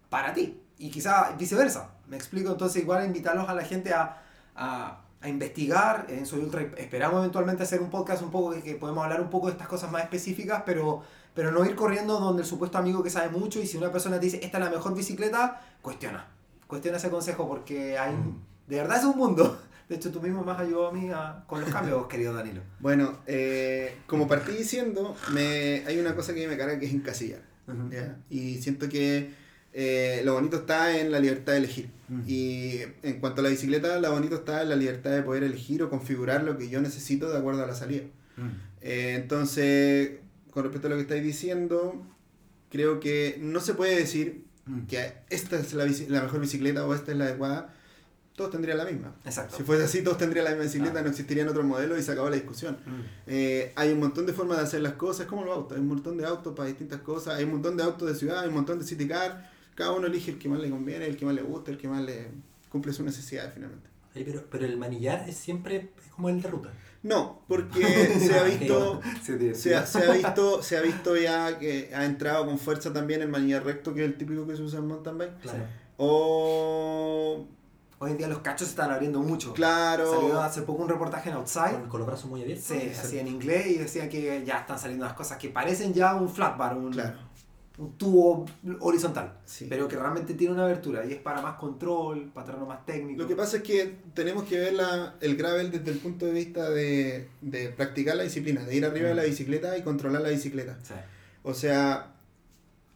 Para 0.10 0.34
ti. 0.34 0.62
Y 0.78 0.90
quizás 0.90 1.38
viceversa. 1.38 1.92
¿Me 2.08 2.18
explico? 2.18 2.52
Entonces 2.52 2.82
igual 2.82 3.06
invitarlos 3.06 3.48
a 3.48 3.54
la 3.54 3.64
gente 3.64 3.94
a, 3.94 4.22
a, 4.56 5.02
a 5.22 5.30
investigar. 5.30 6.08
En 6.10 6.26
Soy 6.26 6.40
Ultra 6.40 6.62
esperamos 6.78 7.20
eventualmente 7.20 7.64
hacer 7.64 7.82
un 7.82 7.90
podcast 7.90 8.22
un 8.24 8.32
poco 8.32 8.52
que, 8.52 8.64
que 8.64 8.76
podemos 8.76 9.04
hablar 9.04 9.22
un 9.22 9.30
poco 9.30 9.48
de 9.48 9.54
estas 9.54 9.68
cosas 9.68 9.92
más 9.92 10.04
específicas, 10.04 10.64
pero, 10.66 11.04
pero 11.34 11.52
no 11.52 11.64
ir 11.66 11.76
corriendo 11.76 12.20
donde 12.20 12.42
el 12.42 12.48
supuesto 12.48 12.78
amigo 12.78 13.04
que 13.04 13.10
sabe 13.10 13.30
mucho 13.30 13.60
y 13.60 13.68
si 13.68 13.78
una 13.78 13.92
persona 13.92 14.20
te 14.20 14.26
dice, 14.26 14.40
esta 14.44 14.58
es 14.58 14.64
la 14.64 14.70
mejor 14.70 14.96
bicicleta, 14.96 15.62
cuestiona. 15.82 16.28
Cuestiona 16.68 16.98
ese 16.98 17.10
consejo 17.10 17.48
porque 17.48 17.98
hay... 17.98 18.16
De 18.68 18.78
verdad 18.78 18.98
es 18.98 19.04
un 19.04 19.18
mundo. 19.18 19.60
De 19.92 19.98
hecho, 19.98 20.10
tú 20.10 20.22
mismo 20.22 20.42
me 20.46 20.54
has 20.54 20.60
ayudado 20.62 20.88
a 20.88 20.94
mí 20.94 21.10
a- 21.10 21.44
con 21.48 21.60
los 21.60 21.70
cambios, 21.70 22.08
querido 22.12 22.34
Danilo. 22.34 22.62
Bueno, 22.80 23.20
eh, 23.28 23.98
como 24.08 24.26
partí 24.26 24.54
diciendo, 24.54 25.18
me, 25.34 25.84
hay 25.86 26.00
una 26.00 26.16
cosa 26.16 26.34
que 26.34 26.48
me 26.48 26.56
carga 26.56 26.80
que 26.80 26.86
es 26.86 26.94
encasillar. 26.94 27.42
¿ya? 27.92 28.18
Y 28.30 28.62
siento 28.62 28.88
que 28.88 29.32
eh, 29.74 30.22
lo 30.24 30.34
bonito 30.36 30.58
está 30.58 30.98
en 30.98 31.12
la 31.12 31.20
libertad 31.20 31.52
de 31.52 31.58
elegir. 31.58 31.90
Y 32.26 32.80
en 33.04 33.20
cuanto 33.20 33.42
a 33.42 33.44
la 33.44 33.50
bicicleta, 33.50 34.00
lo 34.00 34.12
bonito 34.12 34.36
está 34.36 34.62
en 34.62 34.70
la 34.70 34.76
libertad 34.78 35.12
de 35.12 35.24
poder 35.24 35.44
elegir 35.44 35.84
o 35.84 35.90
configurar 35.90 36.44
lo 36.46 36.58
que 36.58 36.70
yo 36.70 36.82
necesito 36.82 37.30
de 37.30 37.38
acuerdo 37.38 37.62
a 37.64 37.68
la 37.68 37.76
salida. 37.76 38.04
Eh, 38.82 39.16
entonces, 39.22 40.12
con 40.52 40.64
respecto 40.64 40.88
a 40.88 40.90
lo 40.92 40.96
que 40.96 41.02
estáis 41.04 41.24
diciendo, 41.24 42.02
creo 42.70 43.02
que 43.02 43.38
no 43.42 43.60
se 43.60 43.74
puede 43.74 43.98
decir 43.98 44.46
que 44.88 45.12
esta 45.30 45.58
es 45.60 45.74
la 45.74 46.22
mejor 46.22 46.40
bicicleta 46.40 46.86
o 46.86 46.94
esta 46.96 47.12
es 47.12 47.18
la 47.18 47.26
adecuada. 47.26 47.74
Todos 48.36 48.52
tendrían 48.52 48.78
la 48.78 48.86
misma. 48.86 49.14
Exacto. 49.26 49.58
Si 49.58 49.64
fuese 49.64 49.84
así, 49.84 50.04
todos 50.04 50.18
tendrían 50.18 50.46
la 50.46 50.52
misma 50.52 50.64
bicicleta, 50.66 50.92
Claro. 50.94 51.06
no 51.06 51.12
existirían 51.12 51.48
otros 51.50 51.66
modelos 51.66 52.00
y 52.00 52.02
se 52.04 52.12
acabó 52.12 52.30
la 52.30 52.36
discusión. 52.38 52.78
Mm. 52.86 53.02
Eh, 53.28 53.74
hay 53.76 53.92
un 53.92 54.00
montón 54.00 54.26
de 54.26 54.34
formas 54.34 54.58
de 54.58 54.64
hacer 54.64 54.82
las 54.82 54.94
cosas, 54.94 55.28
como 55.28 55.44
los 55.44 55.56
autos. 55.56 55.76
Hay 55.78 55.82
un 55.82 55.90
montón 55.90 56.18
de 56.18 56.26
autos 56.26 56.56
para 56.56 56.68
distintas 56.70 57.02
cosas. 57.02 57.36
Hay 57.36 57.44
un 57.44 57.52
montón 57.52 57.78
de 57.78 57.84
autos 57.84 58.08
de 58.08 58.16
ciudad, 58.16 58.40
hay 58.40 58.48
un 58.48 58.56
montón 58.56 58.80
de 58.80 58.86
city 58.86 59.08
car. 59.08 59.52
Cada 59.76 59.92
uno 59.92 60.08
elige 60.08 60.32
el 60.32 60.40
que 60.40 60.50
más 60.50 60.60
le 60.60 60.70
conviene, 60.70 61.06
el 61.06 61.18
que 61.18 61.26
más 61.26 61.36
le 61.36 61.42
gusta, 61.42 61.72
el 61.72 61.78
que 61.78 61.88
más 61.88 62.02
le 62.04 62.30
cumple 62.70 62.94
sus 62.94 63.06
necesidades 63.06 63.54
finalmente. 63.54 63.90
Pero, 64.14 64.44
pero 64.50 64.66
el 64.66 64.78
manillar 64.78 65.28
es 65.30 65.38
siempre 65.38 65.90
como 66.16 66.30
el 66.30 66.42
de 66.42 66.50
ruta. 66.50 66.72
No, 67.04 67.42
porque 67.48 67.82
se 68.20 68.38
ha 68.38 68.44
visto, 68.44 69.02
se 69.56 69.76
ha, 69.76 69.86
se 69.86 70.04
ha 70.04 70.12
visto, 70.12 70.62
se 70.62 70.78
ha 70.78 70.82
visto 70.82 71.16
ya 71.18 71.58
que 71.58 71.90
ha 71.96 72.06
entrado 72.06 72.46
con 72.46 72.60
fuerza 72.60 72.94
también 72.94 73.22
el 73.22 73.30
manillar 73.30 73.64
recto, 73.66 73.94
que 73.94 74.04
es 74.04 74.12
el 74.12 74.18
típico 74.18 74.46
que 74.46 74.56
se 74.56 74.62
usa 74.62 74.80
en 74.80 74.88
mountain 74.88 75.18
bike. 75.18 75.40
Claro. 75.40 75.64
O 75.98 77.48
Hoy 78.04 78.12
en 78.12 78.18
día 78.18 78.28
los 78.28 78.40
cachos 78.40 78.68
se 78.68 78.72
están 78.72 78.90
abriendo 78.90 79.20
mucho. 79.22 79.54
claro, 79.54 80.12
Salió 80.12 80.42
hace 80.42 80.64
poco 80.64 80.82
un 80.82 80.90
reportaje 80.90 81.30
en 81.30 81.36
Outside. 81.36 81.74
Con, 81.82 81.88
con 81.90 82.00
los 82.00 82.08
brazos 82.08 82.26
muy 82.30 82.42
abiertos. 82.42 82.66
Sí, 82.66 82.92
así 83.00 83.20
en 83.20 83.28
inglés 83.28 83.68
y 83.68 83.76
decía 83.78 84.10
que 84.10 84.44
ya 84.44 84.58
están 84.62 84.80
saliendo 84.80 85.06
las 85.06 85.14
cosas 85.14 85.38
que 85.38 85.50
parecen 85.50 85.94
ya 85.94 86.16
un 86.16 86.28
flat 86.28 86.58
bar, 86.58 86.76
un, 86.76 86.92
claro, 86.92 87.18
un 87.78 87.98
tubo 87.98 88.46
horizontal, 88.80 89.38
sí. 89.46 89.68
pero 89.70 89.88
que 89.88 89.96
realmente 89.98 90.34
tiene 90.34 90.54
una 90.56 90.64
abertura 90.64 91.06
y 91.06 91.14
es 91.14 91.20
para 91.20 91.42
más 91.42 91.58
control, 91.58 92.32
para 92.34 92.48
terreno 92.48 92.66
más 92.66 92.84
técnico. 92.88 93.22
Lo 93.22 93.28
que 93.28 93.36
pasa 93.36 93.58
es 93.58 93.64
que 93.64 93.98
tenemos 94.16 94.46
que 94.46 94.58
ver 94.60 94.74
la- 94.74 95.14
el 95.22 95.36
gravel 95.38 95.70
desde 95.70 95.92
el 95.92 96.00
punto 96.00 96.26
de 96.26 96.32
vista 96.32 96.70
de, 96.72 97.30
de 97.42 97.70
practicar 97.70 98.16
la 98.16 98.24
disciplina, 98.24 98.64
de 98.64 98.76
ir 98.76 98.84
arriba 98.86 99.10
de 99.10 99.16
la 99.16 99.24
bicicleta 99.24 99.78
y 99.78 99.84
controlar 99.84 100.24
la 100.24 100.30
bicicleta. 100.30 100.78
Sí. 100.82 100.96
O 101.44 101.54
sea, 101.54 102.14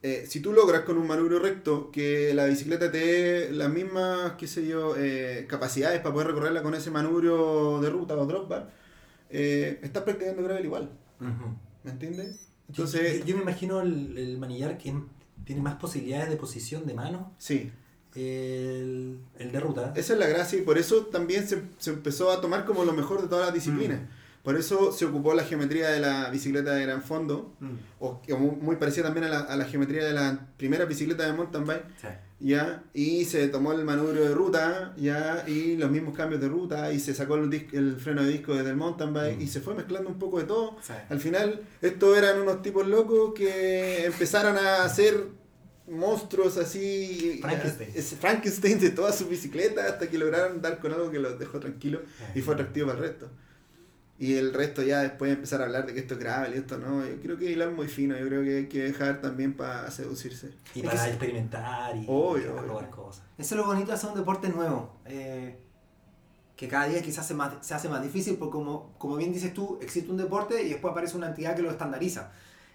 eh, 0.08 0.26
si 0.28 0.40
tú 0.40 0.54
logras 0.54 0.82
con 0.82 0.98
un 0.98 1.08
manubrio 1.08 1.40
recto 1.40 1.90
que 1.92 2.34
la 2.34 2.46
bicicleta 2.46 2.92
te 2.92 2.98
dé 3.00 3.52
las 3.52 3.70
mismas, 3.70 4.34
qué 4.38 4.48
sé 4.48 4.68
yo, 4.68 4.96
eh, 4.98 5.46
capacidades 5.50 6.00
para 6.02 6.14
poder 6.14 6.28
recorrerla 6.28 6.62
con 6.62 6.76
ese 6.76 6.92
manubrio 6.92 7.80
de 7.82 7.90
ruta 7.90 8.16
o 8.16 8.26
drop 8.26 8.48
bar, 8.50 8.72
eh, 9.30 9.80
estás 9.82 10.04
practicando 10.04 10.44
gravel 10.44 10.66
igual, 10.66 10.90
Ujú. 11.20 11.56
¿me 11.84 11.92
entiendes? 11.92 12.48
Entonces, 12.70 13.20
yo, 13.20 13.26
yo 13.26 13.36
me 13.38 13.42
imagino 13.44 13.82
el, 13.82 14.18
el 14.18 14.38
manillar 14.38 14.78
que 14.78 14.94
tiene 15.44 15.62
más 15.62 15.76
posibilidades 15.76 16.30
de 16.30 16.36
posición 16.38 16.86
de 16.86 16.94
mano. 16.94 17.34
sí, 17.38 17.72
El, 18.16 19.20
el 19.40 19.52
de 19.52 19.60
ruta. 19.60 19.94
esa 19.96 20.14
es 20.14 20.20
la 20.20 20.28
gracia 20.28 20.58
y 20.60 20.62
por 20.62 20.78
eso 20.78 21.08
también 21.08 21.48
se, 21.48 21.62
se 21.80 21.90
empezó 21.92 22.32
a 22.32 22.42
tomar 22.42 22.66
como 22.66 22.86
lo 22.86 22.94
mejor 22.94 23.22
de 23.22 23.28
todas 23.28 23.46
las 23.46 23.54
disciplinas. 23.54 24.00
Por 24.46 24.56
eso 24.56 24.92
se 24.94 25.04
ocupó 25.06 25.34
la 25.34 25.44
geometría 25.44 25.90
de 25.90 26.00
la 26.00 26.30
bicicleta 26.30 26.74
de 26.76 26.84
gran 26.84 27.02
fondo, 27.02 27.54
Mm. 27.60 27.74
o 28.00 28.22
muy, 28.62 28.76
parecida 28.78 29.06
también 29.06 29.26
a 29.26 29.30
la, 29.30 29.40
a 29.40 29.58
la 29.58 29.66
geometría 29.66 30.06
de 30.06 30.14
la 30.14 30.48
primera 30.56 30.86
bicicleta 30.86 31.26
de 31.26 31.34
mountain 31.34 31.66
bike, 31.66 31.84
Sí. 32.00 32.08
ya, 32.40 32.84
y 32.94 33.26
se 33.26 33.48
tomó 33.48 33.74
el 33.74 33.84
manubrio 33.84 34.24
de 34.24 34.34
ruta, 34.36 34.94
ya, 34.98 35.44
y 35.48 35.76
los 35.78 35.90
mismos 35.90 36.16
cambios 36.16 36.40
de 36.40 36.48
ruta, 36.48 36.94
y 36.94 37.00
se 37.00 37.14
sacó 37.16 37.36
el, 37.36 37.52
el 37.74 37.96
freno 37.98 38.24
de 38.24 38.30
disco 38.34 38.54
desde 38.56 38.70
el 38.70 38.76
mountain 38.78 39.14
bike, 39.14 39.38
Mm. 39.40 39.42
y 39.42 39.48
se 39.48 39.62
fue 39.62 39.74
mezclando 39.74 40.10
un 40.10 40.20
poco 40.20 40.38
de 40.38 40.46
todo. 40.46 40.78
Sí. 40.82 40.94
Al 41.10 41.20
final, 41.20 41.62
estos 41.82 42.16
eran 42.18 42.40
unos 42.40 42.62
tipos 42.62 42.86
locos 42.88 43.34
que 43.34 44.06
empezaron 44.06 44.56
a 44.58 44.84
hacer 44.84 45.26
monstruos 45.88 46.58
así. 46.58 47.40
Frankenstein. 47.42 47.90
es- 47.96 48.16
Frankenstein 48.20 48.80
de 48.80 48.90
todas 48.92 49.18
sus 49.18 49.30
bicicletas 49.30 49.92
hasta 49.92 50.08
que 50.08 50.18
lograron 50.18 50.62
dar 50.62 50.80
con 50.80 50.92
algo 50.94 51.12
que 51.12 51.20
los 51.20 51.38
dejó 51.38 51.60
tranquilos 51.60 52.02
y 52.34 52.42
fue 52.42 52.54
atractivo 52.56 52.88
para 52.88 53.00
el 53.00 53.06
resto. 53.06 53.30
Y 54.18 54.36
el 54.36 54.54
resto 54.54 54.82
ya 54.82 55.00
después 55.02 55.34
empezar 55.34 55.62
a 55.62 55.66
hablar 55.66 55.86
de 55.86 55.94
que 55.94 56.00
esto 56.00 56.14
es 56.14 56.20
grave 56.22 56.52
y 56.56 56.58
esto 56.58 56.78
no. 56.78 57.06
Yo 57.06 57.20
creo 57.22 57.38
que 57.38 57.52
hilar 57.52 57.72
muy 57.72 57.88
fino, 57.90 58.18
yo 58.18 58.26
creo 58.28 58.44
que 58.44 58.58
hay 58.58 58.68
que 58.68 58.84
dejar 58.84 59.20
también 59.22 59.54
para 59.58 59.92
seducirse. 59.92 60.54
Y 60.74 60.80
Es 60.80 60.86
para 60.86 61.04
que 61.04 61.10
experimentar 61.10 61.96
y 61.98 62.06
Obvio, 62.08 62.44
y 62.46 62.48
obvio. 62.48 62.64
probar 62.64 62.90
cosas. 62.90 63.24
Eso 63.38 63.56
es 63.56 63.60
lo 63.62 63.66
bonito 63.68 63.88
de 63.88 63.94
hacer 63.94 64.10
un 64.10 64.16
deporte 64.18 64.48
nuevo. 64.50 64.96
eh, 65.06 65.60
que 66.56 66.70
cada 66.70 66.86
día 66.88 67.02
quizás 67.02 67.28
se, 67.28 67.34
más, 67.34 67.54
se 67.60 67.74
hace 67.74 67.90
más 67.90 68.02
difícil, 68.02 68.38
porque 68.38 68.54
como, 68.54 68.94
como 68.98 69.18
bien 69.18 69.34
dices 69.34 69.54
tú, 69.54 69.78
existe 69.82 70.10
un 70.10 70.16
deporte 70.16 70.64
y 70.64 70.70
después 70.70 70.94
aparece 70.94 71.18
una 71.18 71.28
entidad 71.28 71.54
que 71.54 71.62
lo 71.62 71.70
estandariza. 71.70 72.32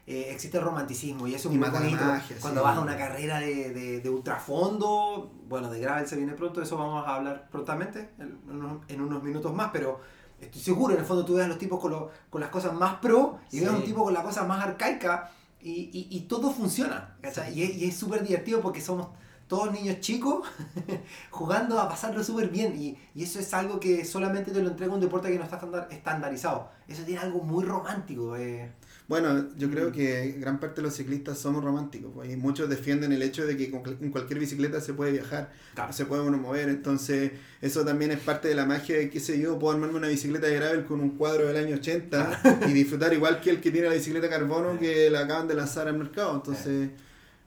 Eh, 0.06 0.26
existe 0.32 0.58
el 0.58 0.64
romanticismo 0.64 1.26
y 1.26 1.34
eso 1.34 1.48
es 1.48 1.54
Y 1.54 1.58
muy 1.58 1.66
bonito. 1.70 2.04
magia, 2.04 2.36
Cuando 2.42 2.60
sí. 2.60 2.64
vas 2.66 2.76
a 2.76 2.80
una 2.80 2.98
carrera 2.98 3.40
de, 3.40 3.70
de, 3.72 4.00
de 4.00 4.10
ultrafondo, 4.10 5.32
bueno, 5.48 5.70
de 5.70 5.80
gravel 5.80 6.06
se 6.06 6.16
viene 6.16 6.34
pronto, 6.34 6.60
eso 6.60 6.76
vamos 6.76 7.06
a 7.06 7.16
hablar 7.16 7.48
prontamente, 7.50 8.10
en 8.18 8.38
unos, 8.50 8.82
en 8.88 9.00
unos 9.00 9.22
minutos 9.22 9.54
más, 9.54 9.70
pero 9.72 10.00
estoy 10.40 10.60
seguro, 10.60 10.94
en 10.94 11.00
el 11.00 11.06
fondo 11.06 11.24
tú 11.24 11.34
ves 11.34 11.44
a 11.44 11.48
los 11.48 11.58
tipos 11.58 11.78
con, 11.80 11.90
lo- 11.92 12.10
con 12.30 12.40
las 12.40 12.50
cosas 12.50 12.72
más 12.74 12.96
pro 12.96 13.38
y 13.50 13.58
Sí. 13.58 13.60
ves 13.64 13.68
a 13.70 13.76
un 13.76 13.84
tipo 13.84 14.04
con 14.04 14.14
la 14.14 14.22
cosa 14.22 14.44
más 14.44 14.64
arcaica 14.64 15.30
y, 15.60 15.90
y, 15.92 16.08
y 16.10 16.20
todo 16.22 16.50
funciona, 16.50 17.16
¿cachai? 17.20 17.52
Y 17.58 17.62
es- 17.62 17.76
y 17.76 17.84
es 17.86 17.96
súper 17.96 18.22
divertido 18.26 18.60
porque 18.60 18.80
somos 18.80 19.08
todos 19.48 19.72
niños 19.72 19.98
chicos 20.00 20.46
jugando 21.30 21.80
a 21.80 21.88
pasarlo 21.88 22.22
súper 22.22 22.48
bien 22.48 22.80
y, 22.80 22.96
y 23.14 23.24
eso 23.24 23.38
es 23.40 23.52
algo 23.54 23.80
que 23.80 24.04
solamente 24.04 24.52
te 24.52 24.62
lo 24.62 24.70
entrega 24.70 24.94
un 24.94 25.00
deporte 25.00 25.28
que 25.30 25.38
no 25.38 25.44
está 25.44 25.58
estandar- 25.60 25.88
estandarizado. 25.90 26.70
Eso 26.88 27.02
tiene 27.04 27.20
algo 27.20 27.40
muy 27.42 27.64
romántico. 27.64 28.36
eh. 28.36 28.72
Bueno, 29.10 29.48
yo 29.56 29.66
Mm. 29.66 29.70
creo 29.72 29.90
que 29.90 30.36
gran 30.38 30.60
parte 30.60 30.76
de 30.76 30.82
los 30.86 30.94
ciclistas 30.94 31.36
somos 31.36 31.64
románticos, 31.64 32.12
pues, 32.14 32.30
y 32.30 32.36
muchos 32.36 32.68
defienden 32.70 33.10
el 33.10 33.22
hecho 33.22 33.44
de 33.44 33.56
que 33.56 33.68
con 33.68 33.82
cualquier 33.82 34.38
bicicleta 34.38 34.80
se 34.80 34.94
puede 34.94 35.10
viajar, 35.10 35.50
Claro. 35.74 35.92
se 35.92 36.06
puede 36.06 36.22
uno 36.22 36.38
mover, 36.38 36.68
entonces 36.68 37.32
eso 37.60 37.84
también 37.84 38.12
es 38.12 38.20
parte 38.20 38.46
de 38.46 38.54
la 38.54 38.66
magia 38.66 38.96
de, 38.96 39.10
qué 39.10 39.18
sé 39.18 39.40
yo, 39.40 39.58
puedo 39.58 39.74
armarme 39.74 39.96
una 39.98 40.06
bicicleta 40.06 40.46
de 40.46 40.54
gravel 40.54 40.84
con 40.84 41.00
un 41.00 41.10
cuadro 41.18 41.48
del 41.48 41.56
año 41.56 41.74
80 41.74 42.40
y 42.68 42.72
disfrutar 42.72 43.12
igual 43.12 43.40
que 43.40 43.50
el 43.50 43.60
que 43.60 43.72
tiene 43.72 43.88
la 43.88 43.94
bicicleta 43.94 44.28
carbono 44.30 44.78
que 44.78 45.10
la 45.10 45.22
acaban 45.22 45.48
de 45.48 45.54
lanzar 45.56 45.88
al 45.88 45.98
mercado, 45.98 46.32
entonces 46.36 46.90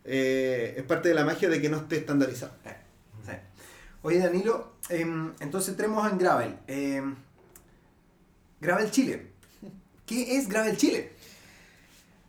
eh, 0.04 0.74
es 0.76 0.84
parte 0.84 1.08
de 1.08 1.16
la 1.16 1.24
magia 1.24 1.48
de 1.48 1.62
que 1.62 1.70
no 1.70 1.78
esté 1.78 1.96
estandarizado. 1.96 2.52
Oye 4.02 4.20
Danilo, 4.20 4.74
em, 4.90 5.32
entonces 5.40 5.70
entremos 5.70 6.12
en 6.12 6.18
Gravel. 6.18 6.58
Em, 6.68 7.16
Gravel 8.60 8.92
Chile. 8.92 9.28
¿Qué 10.06 10.38
es 10.38 10.50
Gravel 10.50 10.76
Chile? 10.76 11.14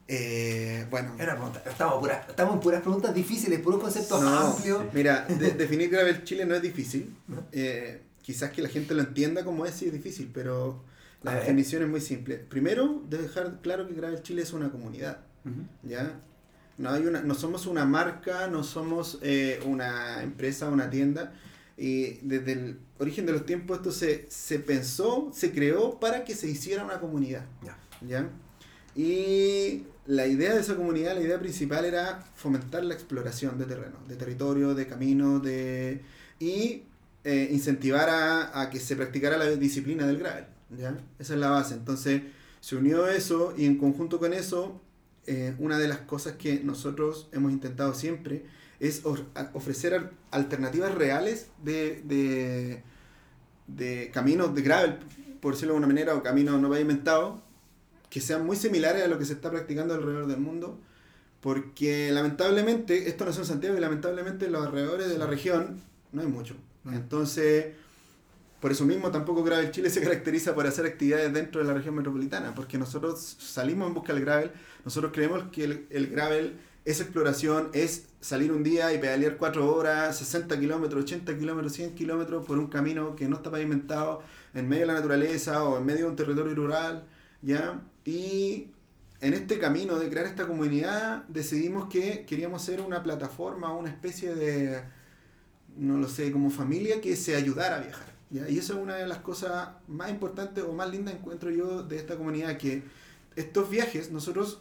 Eh, 0.06 0.86
bueno. 0.90 1.12
Estamos, 1.18 2.00
puras- 2.00 2.28
estamos 2.28 2.54
en 2.54 2.60
puras 2.60 2.82
preguntas 2.82 3.14
difíciles, 3.14 3.60
puros 3.60 3.80
conceptos 3.80 4.20
No, 4.22 4.28
amplios. 4.52 4.84
Mira, 4.92 5.24
de- 5.28 5.52
definir 5.52 5.88
Gravel 5.90 6.24
Chile 6.24 6.44
no 6.44 6.54
es 6.54 6.62
difícil. 6.62 7.14
Eh, 7.52 8.02
quizás 8.22 8.50
que 8.50 8.62
la 8.62 8.68
gente 8.68 8.94
lo 8.94 9.00
entienda 9.02 9.44
como 9.44 9.64
es, 9.66 9.74
sí 9.74 9.86
es 9.86 9.92
difícil, 9.92 10.30
pero 10.32 10.82
la 11.22 11.30
A 11.30 11.34
ver. 11.34 11.42
definición 11.44 11.82
es 11.82 11.88
muy 11.88 12.00
simple. 12.00 12.36
Primero, 12.36 13.02
de 13.08 13.18
dejar 13.18 13.60
claro 13.62 13.86
que 13.88 13.94
Gravel 13.94 14.22
Chile 14.22 14.42
es 14.42 14.52
una 14.52 14.70
comunidad, 14.70 15.18
¿ya? 15.82 16.20
No, 16.76 16.90
hay 16.90 17.06
una, 17.06 17.22
no 17.22 17.34
somos 17.34 17.66
una 17.66 17.84
marca, 17.86 18.48
no 18.48 18.64
somos 18.64 19.18
eh, 19.22 19.60
una 19.64 20.22
empresa, 20.22 20.68
una 20.68 20.90
tienda. 20.90 21.32
Y 21.78 22.18
desde 22.22 22.52
el 22.52 22.78
origen 22.98 23.26
de 23.26 23.32
los 23.32 23.46
tiempos 23.46 23.78
esto 23.78 23.90
se, 23.92 24.26
se 24.28 24.58
pensó, 24.58 25.30
se 25.32 25.50
creó 25.52 25.98
para 25.98 26.24
que 26.24 26.34
se 26.34 26.48
hiciera 26.48 26.84
una 26.84 27.00
comunidad. 27.00 27.44
Ya. 27.62 27.78
¿ya? 28.06 28.28
Y 28.96 29.84
la 30.06 30.26
idea 30.26 30.54
de 30.54 30.60
esa 30.60 30.76
comunidad, 30.76 31.14
la 31.14 31.20
idea 31.22 31.38
principal 31.38 31.84
era 31.84 32.24
fomentar 32.34 32.84
la 32.84 32.94
exploración 32.94 33.58
de 33.58 33.64
terreno, 33.64 33.96
de 34.06 34.16
territorio, 34.16 34.74
de 34.74 34.86
caminos, 34.86 35.42
de 35.42 36.02
y 36.38 36.82
eh, 37.24 37.48
incentivar 37.52 38.08
a, 38.10 38.60
a 38.60 38.68
que 38.70 38.80
se 38.80 38.96
practicara 38.96 39.36
la 39.38 39.46
disciplina 39.50 40.06
del 40.06 40.18
gravel. 40.18 40.44
¿ya? 40.78 40.96
Esa 41.18 41.34
es 41.34 41.40
la 41.40 41.48
base. 41.50 41.74
Entonces 41.74 42.22
se 42.60 42.76
unió 42.76 43.06
eso 43.08 43.54
y 43.56 43.64
en 43.66 43.78
conjunto 43.78 44.18
con 44.18 44.34
eso, 44.34 44.80
eh, 45.26 45.54
una 45.58 45.78
de 45.78 45.88
las 45.88 45.98
cosas 45.98 46.34
que 46.34 46.60
nosotros 46.60 47.28
hemos 47.32 47.50
intentado 47.52 47.94
siempre 47.94 48.44
es 48.80 49.02
ofrecer 49.54 49.94
al- 49.94 50.10
alternativas 50.30 50.94
reales 50.94 51.46
de, 51.62 52.02
de, 52.04 52.82
de 53.68 54.10
caminos 54.12 54.54
de 54.54 54.62
gravel, 54.62 54.98
por 55.40 55.54
decirlo 55.54 55.72
de 55.72 55.78
alguna 55.78 55.94
manera, 55.94 56.14
o 56.14 56.22
caminos 56.22 56.60
no 56.60 56.68
pavimentados, 56.68 57.40
que 58.14 58.20
sean 58.20 58.46
muy 58.46 58.54
similares 58.54 59.02
a 59.02 59.08
lo 59.08 59.18
que 59.18 59.24
se 59.24 59.32
está 59.32 59.50
practicando 59.50 59.92
alrededor 59.92 60.28
del 60.28 60.38
mundo, 60.38 60.78
porque 61.40 62.12
lamentablemente, 62.12 63.08
esto 63.08 63.24
nació 63.24 63.42
en 63.42 63.48
Santiago 63.48 63.76
y 63.76 63.80
lamentablemente 63.80 64.46
en 64.46 64.52
los 64.52 64.64
alrededores 64.64 65.08
de 65.08 65.18
la 65.18 65.26
región 65.26 65.82
no 66.12 66.20
hay 66.20 66.28
mucho. 66.28 66.54
Entonces, 66.92 67.72
por 68.60 68.70
eso 68.70 68.84
mismo 68.84 69.10
tampoco 69.10 69.42
Gravel 69.42 69.72
Chile 69.72 69.90
se 69.90 70.00
caracteriza 70.04 70.54
por 70.54 70.64
hacer 70.64 70.86
actividades 70.86 71.32
dentro 71.32 71.60
de 71.60 71.66
la 71.66 71.74
región 71.74 71.96
metropolitana, 71.96 72.54
porque 72.54 72.78
nosotros 72.78 73.36
salimos 73.40 73.88
en 73.88 73.94
busca 73.94 74.12
del 74.12 74.24
gravel, 74.24 74.52
nosotros 74.84 75.10
creemos 75.12 75.46
que 75.50 75.64
el, 75.64 75.86
el 75.90 76.06
gravel 76.06 76.56
es 76.84 77.00
exploración, 77.00 77.70
es 77.72 78.04
salir 78.20 78.52
un 78.52 78.62
día 78.62 78.92
y 78.92 78.98
pedalear 78.98 79.38
4 79.38 79.74
horas, 79.74 80.16
60 80.18 80.60
kilómetros, 80.60 81.02
80 81.02 81.36
kilómetros, 81.36 81.72
100 81.72 81.96
kilómetros 81.96 82.46
por 82.46 82.58
un 82.58 82.68
camino 82.68 83.16
que 83.16 83.26
no 83.26 83.38
está 83.38 83.50
pavimentado 83.50 84.22
en 84.54 84.68
medio 84.68 84.82
de 84.82 84.92
la 84.92 84.94
naturaleza 84.94 85.64
o 85.64 85.78
en 85.78 85.84
medio 85.84 86.04
de 86.04 86.10
un 86.10 86.16
territorio 86.16 86.54
rural, 86.54 87.08
¿ya? 87.42 87.82
Y 88.04 88.68
en 89.20 89.34
este 89.34 89.58
camino 89.58 89.98
de 89.98 90.10
crear 90.10 90.26
esta 90.26 90.46
comunidad 90.46 91.24
decidimos 91.28 91.88
que 91.88 92.24
queríamos 92.26 92.62
ser 92.62 92.80
una 92.80 93.02
plataforma, 93.02 93.72
una 93.72 93.90
especie 93.90 94.34
de, 94.34 94.82
no 95.76 95.96
lo 95.96 96.08
sé, 96.08 96.30
como 96.30 96.50
familia 96.50 97.00
que 97.00 97.16
se 97.16 97.34
ayudara 97.36 97.76
a 97.76 97.80
viajar. 97.80 98.12
¿ya? 98.30 98.48
Y 98.48 98.58
eso 98.58 98.74
es 98.74 98.80
una 98.80 98.96
de 98.96 99.06
las 99.06 99.18
cosas 99.18 99.68
más 99.88 100.10
importantes 100.10 100.64
o 100.64 100.72
más 100.72 100.90
lindas 100.90 101.14
encuentro 101.14 101.50
yo 101.50 101.82
de 101.82 101.96
esta 101.96 102.16
comunidad, 102.16 102.58
que 102.58 102.82
estos 103.36 103.70
viajes, 103.70 104.10
nosotros 104.10 104.60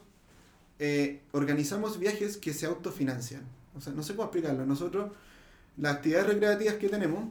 eh, 0.79 1.21
organizamos 1.31 1.99
viajes 1.99 2.37
que 2.37 2.53
se 2.53 2.65
autofinancian. 2.65 3.43
O 3.75 3.81
sea, 3.81 3.93
no 3.93 4.03
sé 4.03 4.15
cómo 4.15 4.25
explicarlo. 4.25 4.65
Nosotros, 4.65 5.11
las 5.77 5.95
actividades 5.95 6.27
recreativas 6.27 6.75
que 6.75 6.89
tenemos, 6.89 7.25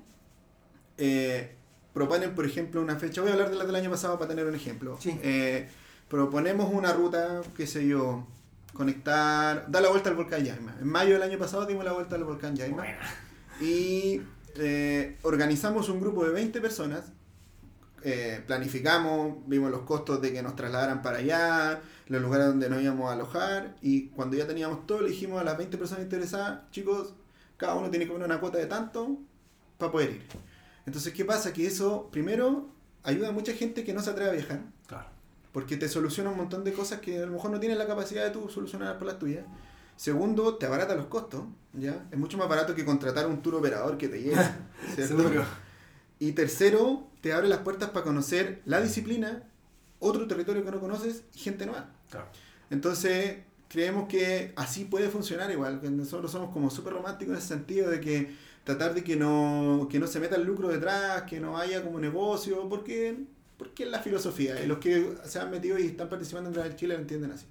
eh, 0.99 1.55
proponen, 1.93 2.35
por 2.35 2.45
ejemplo, 2.47 2.81
una 2.81 2.97
fecha. 2.97 3.21
Voy 3.21 3.31
a 3.31 3.35
hablar 3.35 3.51
de 3.51 3.57
las 3.57 3.67
del 3.67 3.77
año 3.77 3.91
pasado 3.91 4.19
para 4.19 4.29
tener 4.29 4.47
un 4.47 4.55
ejemplo. 4.55 4.99
Sí. 5.01 5.19
Eh, 5.23 5.69
proponemos 6.13 6.71
una 6.71 6.93
ruta, 6.93 7.41
qué 7.57 7.67
sé 7.67 7.87
yo, 7.87 8.27
conectar, 8.75 9.65
dar 9.71 9.83
la 9.83 9.89
vuelta 9.89 10.11
al 10.11 10.17
volcán 10.17 10.45
Yaima. 10.45 10.77
En 10.79 10.87
mayo 10.87 11.15
del 11.15 11.23
año 11.23 11.39
pasado 11.39 11.65
dimos 11.65 11.87
la 11.87 11.93
vuelta 11.93 12.17
al 12.17 12.25
volcán 12.25 12.55
Yaima. 12.55 12.77
Buena. 12.77 12.99
Y 13.63 14.21
eh, 14.57 15.17
organizamos 15.23 15.89
un 15.89 16.03
grupo 16.03 16.27
de 16.27 16.33
20 16.33 16.61
personas, 16.61 17.13
eh, 18.03 18.45
planificamos, 18.47 19.39
vimos 19.47 19.71
los 19.71 19.85
costos 19.85 20.21
de 20.21 20.35
que 20.35 20.43
nos 20.43 20.55
trasladaran 20.55 21.01
para 21.01 21.17
allá, 21.17 21.81
los 22.09 22.21
lugares 22.21 22.49
donde 22.49 22.69
nos 22.69 22.83
íbamos 22.83 23.09
a 23.09 23.15
alojar 23.15 23.75
y 23.81 24.09
cuando 24.09 24.37
ya 24.37 24.47
teníamos 24.47 24.87
todo 24.87 25.01
le 25.01 25.09
dijimos 25.09 25.41
a 25.41 25.45
las 25.45 25.57
20 25.57 25.79
personas 25.79 26.05
interesadas, 26.05 26.71
chicos, 26.73 27.15
cada 27.57 27.75
uno 27.75 27.89
tiene 27.89 28.05
que 28.05 28.13
poner 28.13 28.27
una 28.27 28.39
cuota 28.39 28.59
de 28.59 28.67
tanto 28.67 29.17
para 29.79 29.91
poder 29.91 30.11
ir. 30.11 30.23
Entonces, 30.85 31.15
¿qué 31.15 31.25
pasa? 31.25 31.55
Que 31.55 31.67
eso, 31.67 32.11
primero, 32.13 32.69
ayuda 33.03 33.31
a 33.31 33.33
mucha 33.33 33.55
gente 33.55 33.83
que 33.83 33.95
no 33.95 34.03
se 34.03 34.11
atreve 34.11 34.29
a 34.29 34.35
viajar. 34.35 34.61
Porque 35.53 35.77
te 35.77 35.89
soluciona 35.89 36.31
un 36.31 36.37
montón 36.37 36.65
de 36.65 36.73
cosas 36.73 37.01
que 37.01 37.19
a 37.19 37.27
lo 37.27 37.33
mejor 37.33 37.51
no 37.51 37.61
tienes 37.61 37.79
la 37.79 37.87
capacidad 37.87 38.25
de 38.25 38.31
tú 38.31 38.49
solucionar 38.49 38.99
por 38.99 39.07
las 39.07 39.19
tuyas. 39.19 39.45
Segundo, 39.97 40.57
te 40.57 40.67
abarata 40.67 40.95
los 40.95 41.07
costos, 41.07 41.45
¿ya? 41.75 42.07
Es 42.11 42.19
mucho 42.19 42.39
más 42.39 42.49
barato 42.49 42.75
que 42.75 42.85
contratar 42.85 43.27
un 43.27 43.43
tour 43.43 43.57
operador 43.57 43.99
que 43.99 44.09
te 44.09 44.23
lleve, 44.23 44.43
¿cierto? 44.95 45.19
Seguro. 45.19 45.45
Y 46.19 46.33
tercero, 46.33 47.07
te 47.21 47.33
abre 47.33 47.49
las 47.49 47.61
puertas 47.61 47.91
para 47.91 48.05
conocer 48.05 48.63
la 48.65 48.81
disciplina, 48.81 49.43
otro 49.99 50.27
territorio 50.27 50.65
que 50.65 50.71
no 50.71 50.81
conoces 50.81 51.25
y 51.35 51.39
gente 51.39 51.67
nueva. 51.67 51.91
Claro. 52.11 52.27
Entonces, 52.71 53.39
creemos 53.69 54.09
que 54.09 54.53
así 54.57 54.85
puede 54.85 55.09
funcionar 55.09 55.51
igual, 55.51 55.81
nosotros 55.97 56.31
somos 56.31 56.53
como 56.53 56.71
súper 56.71 56.93
románticos 56.95 57.33
en 57.33 57.39
ese 57.39 57.49
sentido 57.49 57.91
de 57.91 58.01
que 58.01 58.35
tratar 58.65 58.95
de 58.95 59.03
que 59.03 59.17
no, 59.17 59.89
que 59.91 59.99
no 59.99 60.07
se 60.07 60.21
meta 60.21 60.37
el 60.37 60.45
lucro 60.45 60.69
detrás, 60.69 61.23
que 61.23 61.41
no 61.41 61.57
haya 61.59 61.83
como 61.83 61.99
negocio, 61.99 62.69
porque, 62.69 63.25
porque 63.63 63.85
es 63.85 63.91
la 63.91 64.01
filosofía. 64.01 64.63
Y 64.63 64.67
los 64.67 64.79
que 64.79 65.15
se 65.25 65.39
han 65.39 65.51
metido 65.51 65.79
y 65.79 65.87
están 65.87 66.09
participando 66.09 66.49
en 66.51 66.55
Gravel 66.55 66.77
Chile 66.77 66.95
lo 66.95 67.01
entienden 67.01 67.31
así. 67.33 67.47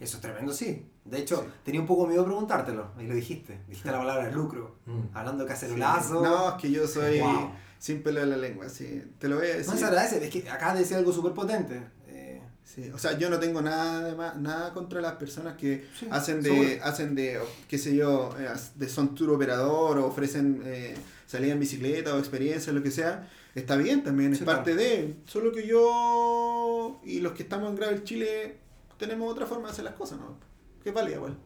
Eso 0.00 0.16
es 0.16 0.20
tremendo, 0.22 0.52
sí. 0.52 0.84
De 1.04 1.18
hecho, 1.18 1.42
Sí. 1.42 1.48
tenía 1.64 1.80
un 1.80 1.86
poco 1.86 2.06
miedo 2.06 2.22
de 2.22 2.26
preguntártelo, 2.28 2.90
y 2.98 3.04
lo 3.06 3.14
dijiste. 3.14 3.58
Dijiste 3.68 3.90
la 3.90 3.98
palabra 3.98 4.30
lucro. 4.30 4.76
Mm. 4.86 5.00
Hablando 5.16 5.44
de 5.44 5.48
cacerolazo. 5.48 6.22
No, 6.22 6.48
es 6.50 6.54
que 6.62 6.70
yo 6.70 6.86
soy, 6.88 7.20
Wow. 7.20 7.52
sin 7.78 8.02
pelo 8.02 8.20
en 8.22 8.30
la 8.30 8.36
lengua, 8.36 8.68
sí. 8.68 9.02
Te 9.18 9.28
lo 9.28 9.36
voy 9.36 9.46
a 9.46 9.56
decir. 9.56 9.72
No 9.72 9.78
se 9.78 9.84
agradece, 9.84 10.24
es 10.24 10.30
que 10.30 10.48
acabas 10.50 10.74
de 10.74 10.80
decir 10.80 10.96
algo 10.96 11.12
súper 11.12 11.32
potente. 11.32 11.80
Eh, 12.08 12.40
Sí, 12.64 12.90
o 12.94 12.98
sea, 12.98 13.18
yo 13.18 13.28
no 13.28 13.38
tengo 13.38 13.60
nada 13.60 14.02
de 14.04 14.14
ma- 14.14 14.34
nada 14.34 14.72
contra 14.72 15.00
las 15.00 15.14
personas 15.14 15.56
que 15.56 15.84
Sí, 15.98 16.06
hacen 16.10 16.40
de, 16.42 16.48
seguro. 16.50 16.68
hacen 16.84 17.14
de, 17.14 17.38
qué 17.68 17.76
sé 17.78 17.94
yo, 17.94 18.34
eh, 18.38 18.48
de 18.76 18.88
son 18.88 19.14
tour 19.14 19.30
operador 19.30 19.98
o 19.98 20.06
ofrecen 20.06 20.62
eh, 20.64 20.94
salida 21.26 21.52
en 21.52 21.60
bicicleta 21.60 22.14
o 22.14 22.18
experiencia, 22.18 22.72
lo 22.72 22.82
que 22.82 22.90
sea. 22.90 23.28
Está 23.54 23.76
bien 23.76 24.02
también, 24.02 24.32
es 24.32 24.38
Sí, 24.38 24.44
parte 24.44 24.74
de. 24.74 25.16
Solo 25.26 25.52
que 25.52 25.66
yo 25.66 27.00
y 27.04 27.20
los 27.20 27.32
que 27.32 27.42
estamos 27.42 27.68
en 27.68 27.76
Gravel 27.76 28.04
Chile 28.04 28.56
tenemos 28.98 29.30
otra 29.30 29.46
forma 29.46 29.66
de 29.66 29.72
hacer 29.72 29.84
las 29.84 29.94
cosas, 29.94 30.18
¿no? 30.18 30.38
Que 30.82 30.88
es 30.88 30.94
válida 30.94 31.16
igual. 31.16 31.36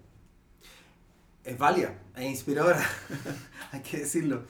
es 1.43 1.59
válida, 1.59 1.99
es 2.17 2.25
inspiradora, 2.25 2.85
hay 3.73 3.81
que 3.81 3.99
decirlo. 3.99 4.45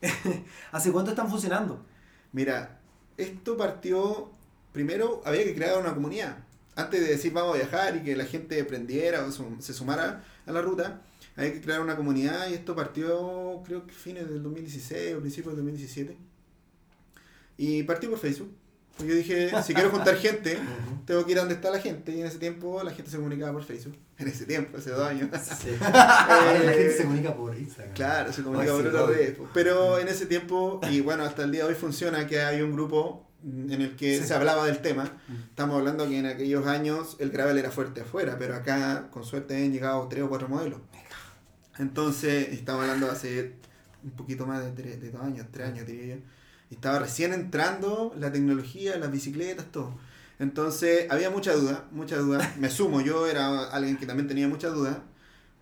¿Hace 0.72 0.92
cuánto 0.92 1.10
están 1.10 1.28
funcionando? 1.28 1.84
Mira, 2.32 2.80
esto 3.16 3.56
partió. 3.56 4.30
Primero 4.72 5.20
había 5.24 5.42
que 5.44 5.54
crear 5.54 5.78
una 5.78 5.94
comunidad. 5.94 6.38
Antes 6.76 7.00
de 7.00 7.08
decir 7.08 7.32
vamos 7.32 7.54
a 7.54 7.58
viajar 7.58 7.96
y 7.96 8.04
que 8.04 8.14
la 8.14 8.24
gente 8.24 8.60
aprendiera 8.60 9.24
o 9.24 9.60
se 9.60 9.74
sumara 9.74 10.24
a 10.46 10.52
la 10.52 10.62
ruta, 10.62 11.02
había 11.36 11.52
que 11.52 11.60
crear 11.60 11.80
una 11.80 11.96
comunidad 11.96 12.48
y 12.48 12.54
esto 12.54 12.76
partió, 12.76 13.62
creo 13.64 13.86
que 13.86 13.92
fines 13.92 14.28
del 14.28 14.42
2016 14.42 15.16
o 15.16 15.20
principios 15.20 15.56
del 15.56 15.64
2017. 15.64 16.29
Y 17.62 17.82
partió 17.82 18.08
por 18.08 18.18
Facebook. 18.18 18.50
Porque 18.96 19.12
yo 19.12 19.16
dije, 19.18 19.50
si 19.62 19.74
quiero 19.74 19.90
juntar 19.90 20.16
gente, 20.16 20.58
tengo 21.06 21.24
que 21.26 21.32
ir 21.32 21.38
a 21.38 21.40
donde 21.42 21.54
está 21.54 21.70
la 21.70 21.78
gente. 21.78 22.10
Y 22.12 22.20
en 22.20 22.26
ese 22.26 22.38
tiempo 22.38 22.82
la 22.82 22.90
gente 22.90 23.10
se 23.10 23.16
comunicaba 23.18 23.52
por 23.52 23.64
Facebook. 23.64 23.96
En 24.18 24.28
ese 24.28 24.46
tiempo, 24.46 24.78
hace 24.78 24.90
dos 24.90 25.06
años. 25.06 25.28
La 25.80 26.54
Eh, 26.54 26.74
gente 26.74 26.92
se 26.96 27.02
comunica 27.04 27.34
por 27.34 27.56
Instagram. 27.56 27.94
Claro, 27.94 28.32
se 28.32 28.42
comunica 28.42 28.72
por 28.72 28.82
sí, 28.82 28.88
otras 28.88 29.06
redes. 29.08 29.36
Pero 29.54 29.98
en 29.98 30.08
ese 30.08 30.26
tiempo, 30.26 30.80
y 30.90 31.00
bueno, 31.00 31.24
hasta 31.24 31.44
el 31.44 31.52
día 31.52 31.64
de 31.64 31.68
hoy 31.70 31.74
funciona 31.74 32.26
que 32.26 32.40
hay 32.40 32.60
un 32.62 32.72
grupo 32.72 33.26
en 33.44 33.70
el 33.80 33.96
que 33.96 34.18
Sí. 34.18 34.24
se 34.26 34.34
hablaba 34.34 34.66
del 34.66 34.78
tema. 34.80 35.10
Estamos 35.50 35.78
hablando 35.78 36.06
que 36.08 36.18
en 36.18 36.26
aquellos 36.26 36.66
años 36.66 37.16
el 37.20 37.30
gravel 37.30 37.56
era 37.58 37.70
fuerte 37.70 38.02
afuera, 38.02 38.36
pero 38.38 38.54
acá 38.54 39.08
con 39.10 39.24
suerte 39.24 39.56
han 39.56 39.72
llegado 39.72 40.06
tres 40.08 40.22
o 40.24 40.28
cuatro 40.28 40.48
modelos. 40.48 40.80
Entonces, 41.78 42.48
estamos 42.52 42.82
hablando 42.82 43.10
hace 43.10 43.54
un 44.02 44.10
poquito 44.10 44.46
más 44.46 44.62
de, 44.64 44.72
tres, 44.72 45.00
de 45.00 45.10
dos 45.10 45.22
años, 45.22 45.46
tres 45.50 45.68
años 45.68 45.86
diría 45.86 46.16
yo. 46.16 46.22
Estaba 46.70 47.00
recién 47.00 47.32
entrando 47.32 48.14
la 48.18 48.30
tecnología, 48.32 48.96
las 48.98 49.10
bicicletas, 49.10 49.66
todo. 49.72 49.92
Entonces, 50.38 51.06
había 51.10 51.28
mucha 51.30 51.52
duda, 51.54 51.86
mucha 51.90 52.16
duda. 52.16 52.54
Me 52.58 52.70
sumo, 52.70 53.00
yo 53.00 53.26
era 53.26 53.64
alguien 53.70 53.96
que 53.96 54.06
también 54.06 54.28
tenía 54.28 54.48
mucha 54.48 54.68
duda. 54.68 55.02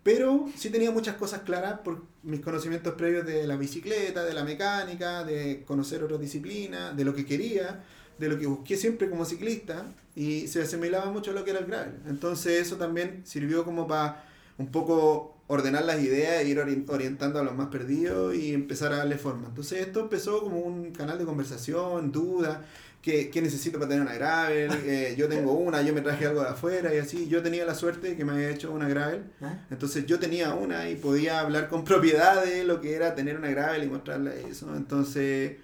Pero 0.03 0.49
sí 0.55 0.69
tenía 0.69 0.91
muchas 0.91 1.17
cosas 1.17 1.41
claras 1.41 1.79
por 1.79 2.03
mis 2.23 2.39
conocimientos 2.39 2.93
previos 2.93 3.25
de 3.25 3.45
la 3.45 3.57
bicicleta, 3.57 4.23
de 4.23 4.33
la 4.33 4.43
mecánica, 4.43 5.23
de 5.23 5.63
conocer 5.65 6.03
otras 6.03 6.21
disciplinas, 6.21 6.95
de 6.95 7.03
lo 7.03 7.13
que 7.13 7.25
quería, 7.25 7.83
de 8.17 8.29
lo 8.29 8.37
que 8.37 8.47
busqué 8.47 8.77
siempre 8.77 9.09
como 9.09 9.25
ciclista 9.25 9.85
y 10.15 10.47
se 10.47 10.61
asimilaba 10.61 11.11
mucho 11.11 11.31
a 11.31 11.33
lo 11.33 11.43
que 11.43 11.51
era 11.51 11.59
el 11.59 11.65
gravel. 11.65 11.95
Entonces 12.07 12.61
eso 12.61 12.75
también 12.75 13.21
sirvió 13.25 13.63
como 13.63 13.87
para 13.87 14.25
un 14.57 14.71
poco 14.71 15.38
ordenar 15.51 15.83
las 15.83 15.99
ideas 16.01 16.41
e 16.43 16.47
ir 16.47 16.57
ori- 16.59 16.85
orientando 16.87 17.39
a 17.39 17.43
los 17.43 17.55
más 17.55 17.67
perdidos 17.67 18.35
y 18.35 18.53
empezar 18.53 18.93
a 18.93 18.97
darle 18.97 19.17
forma. 19.17 19.47
Entonces 19.47 19.79
esto 19.85 19.99
empezó 20.01 20.41
como 20.41 20.59
un 20.59 20.91
canal 20.91 21.17
de 21.17 21.25
conversación, 21.25 22.11
dudas, 22.11 22.59
¿qué, 23.01 23.31
qué 23.31 23.41
necesito 23.41 23.79
para 23.79 23.89
tener 23.89 24.03
una 24.03 24.13
gravel? 24.13 24.69
Eh, 24.85 25.15
yo 25.17 25.27
tengo 25.27 25.53
una, 25.53 25.81
yo 25.81 25.91
me 25.93 26.01
traje 26.01 26.27
algo 26.27 26.41
de 26.41 26.49
afuera 26.49 26.93
y 26.93 26.99
así. 26.99 27.27
Yo 27.27 27.41
tenía 27.41 27.65
la 27.65 27.73
suerte 27.73 28.15
que 28.15 28.23
me 28.25 28.33
había 28.33 28.51
hecho 28.51 28.71
una 28.71 28.87
gravel. 28.87 29.23
¿Eh? 29.41 29.45
Entonces 29.71 30.05
yo 30.05 30.19
tenía 30.19 30.53
una 30.53 30.87
y 30.89 30.95
podía 30.95 31.39
hablar 31.39 31.67
con 31.67 31.83
propiedad 31.91 32.43
de 32.45 32.63
lo 32.63 32.79
que 32.79 32.93
era 32.93 33.15
tener 33.15 33.35
una 33.35 33.49
gravel 33.49 33.83
y 33.83 33.87
mostrarle 33.87 34.47
eso. 34.49 34.71
Entonces 34.75 35.57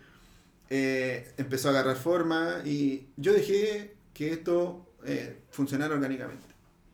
eh, 0.69 1.31
empezó 1.37 1.67
a 1.67 1.71
agarrar 1.71 1.95
forma 1.95 2.61
y 2.65 3.07
yo 3.17 3.33
dejé 3.33 3.93
que 4.15 4.31
esto 4.31 4.83
eh, 5.05 5.37
funcionara 5.51 5.93
orgánicamente. 5.93 6.43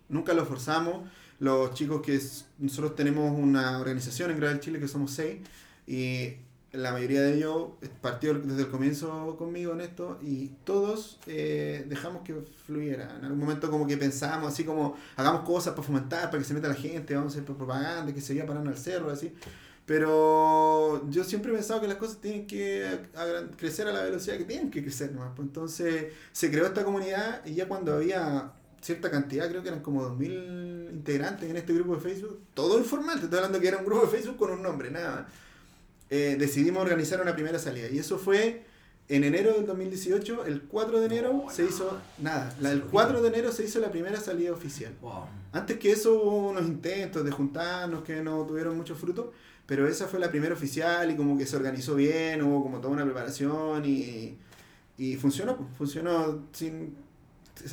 Nunca 0.09 0.33
lo 0.33 0.45
forzamos. 0.45 1.09
Los 1.41 1.73
chicos 1.73 2.01
que 2.01 2.15
s- 2.15 2.45
nosotros 2.59 2.95
tenemos 2.95 3.37
una 3.37 3.79
organización 3.79 4.31
en 4.31 4.37
Gravel 4.37 4.59
Chile 4.61 4.79
que 4.79 4.87
somos 4.87 5.11
seis 5.11 5.39
y 5.87 6.35
la 6.71 6.93
mayoría 6.93 7.21
de 7.21 7.33
ellos 7.35 7.71
partió 7.99 8.33
desde 8.35 8.61
el 8.61 8.69
comienzo 8.69 9.35
conmigo 9.37 9.73
en 9.73 9.81
esto 9.81 10.17
y 10.21 10.51
todos 10.63 11.19
eh, 11.27 11.83
dejamos 11.89 12.21
que 12.23 12.35
fluyera. 12.65 13.17
En 13.17 13.25
algún 13.25 13.39
momento 13.39 13.69
como 13.69 13.85
que 13.87 13.97
pensábamos 13.97 14.53
así 14.53 14.63
como 14.63 14.95
hagamos 15.17 15.41
cosas 15.41 15.73
para 15.73 15.83
fomentar, 15.83 16.29
para 16.29 16.37
que 16.37 16.45
se 16.45 16.53
meta 16.53 16.69
la 16.69 16.75
gente, 16.75 17.13
vamos 17.15 17.33
a 17.33 17.35
hacer 17.35 17.43
propaganda, 17.45 18.13
que 18.13 18.21
se 18.21 18.33
vaya 18.33 18.45
parando 18.45 18.69
al 18.69 18.77
cerro, 18.77 19.09
así. 19.11 19.33
Pero 19.85 21.09
yo 21.09 21.23
siempre 21.25 21.51
he 21.51 21.55
pensado 21.55 21.81
que 21.81 21.87
las 21.87 21.97
cosas 21.97 22.21
tienen 22.21 22.47
que 22.47 23.09
crecer 23.57 23.87
a 23.87 23.91
la 23.91 24.03
velocidad 24.03 24.37
que 24.37 24.45
tienen 24.45 24.71
que 24.71 24.81
crecer 24.81 25.11
nomás. 25.11 25.31
Pues 25.35 25.47
entonces 25.47 26.13
se 26.31 26.49
creó 26.49 26.65
esta 26.67 26.85
comunidad 26.85 27.45
y 27.45 27.55
ya 27.55 27.67
cuando 27.67 27.93
había 27.95 28.53
cierta 28.81 29.09
cantidad, 29.11 29.47
creo 29.49 29.61
que 29.61 29.69
eran 29.69 29.81
como 29.81 30.03
2.000 30.03 30.91
integrantes 30.91 31.49
en 31.49 31.55
este 31.57 31.73
grupo 31.73 31.95
de 31.95 32.01
Facebook, 32.01 32.39
todo 32.53 32.77
informal, 32.79 33.19
te 33.19 33.25
estoy 33.25 33.37
hablando 33.37 33.59
que 33.59 33.67
era 33.67 33.77
un 33.77 33.85
grupo 33.85 34.01
de 34.05 34.07
Facebook 34.07 34.37
con 34.37 34.51
un 34.51 34.61
nombre, 34.63 34.89
nada. 34.91 35.27
Eh, 36.09 36.35
decidimos 36.37 36.81
organizar 36.83 37.21
una 37.21 37.33
primera 37.33 37.57
salida 37.59 37.87
y 37.89 37.97
eso 37.99 38.17
fue 38.17 38.63
en 39.07 39.23
enero 39.23 39.53
del 39.53 39.65
2018, 39.65 40.45
el 40.45 40.61
4 40.63 40.99
de 40.99 41.05
enero 41.05 41.45
se 41.51 41.65
hizo 41.65 41.97
nada, 42.17 42.53
la- 42.59 42.71
el 42.71 42.81
4 42.83 43.21
de 43.21 43.27
enero 43.29 43.51
se 43.51 43.63
hizo 43.65 43.79
la 43.79 43.91
primera 43.91 44.19
salida 44.19 44.51
oficial. 44.51 44.93
Wow. 45.01 45.25
Antes 45.53 45.77
que 45.79 45.91
eso 45.91 46.13
hubo 46.15 46.49
unos 46.49 46.63
intentos 46.63 47.23
de 47.23 47.31
juntarnos 47.31 48.03
que 48.03 48.21
no 48.21 48.45
tuvieron 48.45 48.75
mucho 48.77 48.95
fruto, 48.95 49.31
pero 49.65 49.87
esa 49.87 50.07
fue 50.07 50.19
la 50.19 50.29
primera 50.29 50.53
oficial 50.53 51.11
y 51.11 51.15
como 51.15 51.37
que 51.37 51.45
se 51.45 51.55
organizó 51.55 51.95
bien, 51.95 52.41
hubo 52.41 52.63
como 52.63 52.79
toda 52.79 52.93
una 52.93 53.03
preparación 53.05 53.85
y, 53.85 54.37
y 54.97 55.15
funcionó, 55.15 55.55
pues, 55.57 55.69
funcionó 55.77 56.45
sin... 56.53 56.95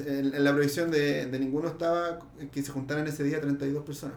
En, 0.07 0.35
en 0.35 0.45
la 0.45 0.53
proyección 0.53 0.91
de, 0.91 1.27
de 1.27 1.39
ninguno 1.39 1.69
estaba 1.69 2.19
que 2.53 2.63
se 2.63 2.71
juntaran 2.73 3.07
ese 3.07 3.25
día 3.25 3.41
32 3.41 3.85
personas. 3.85 4.17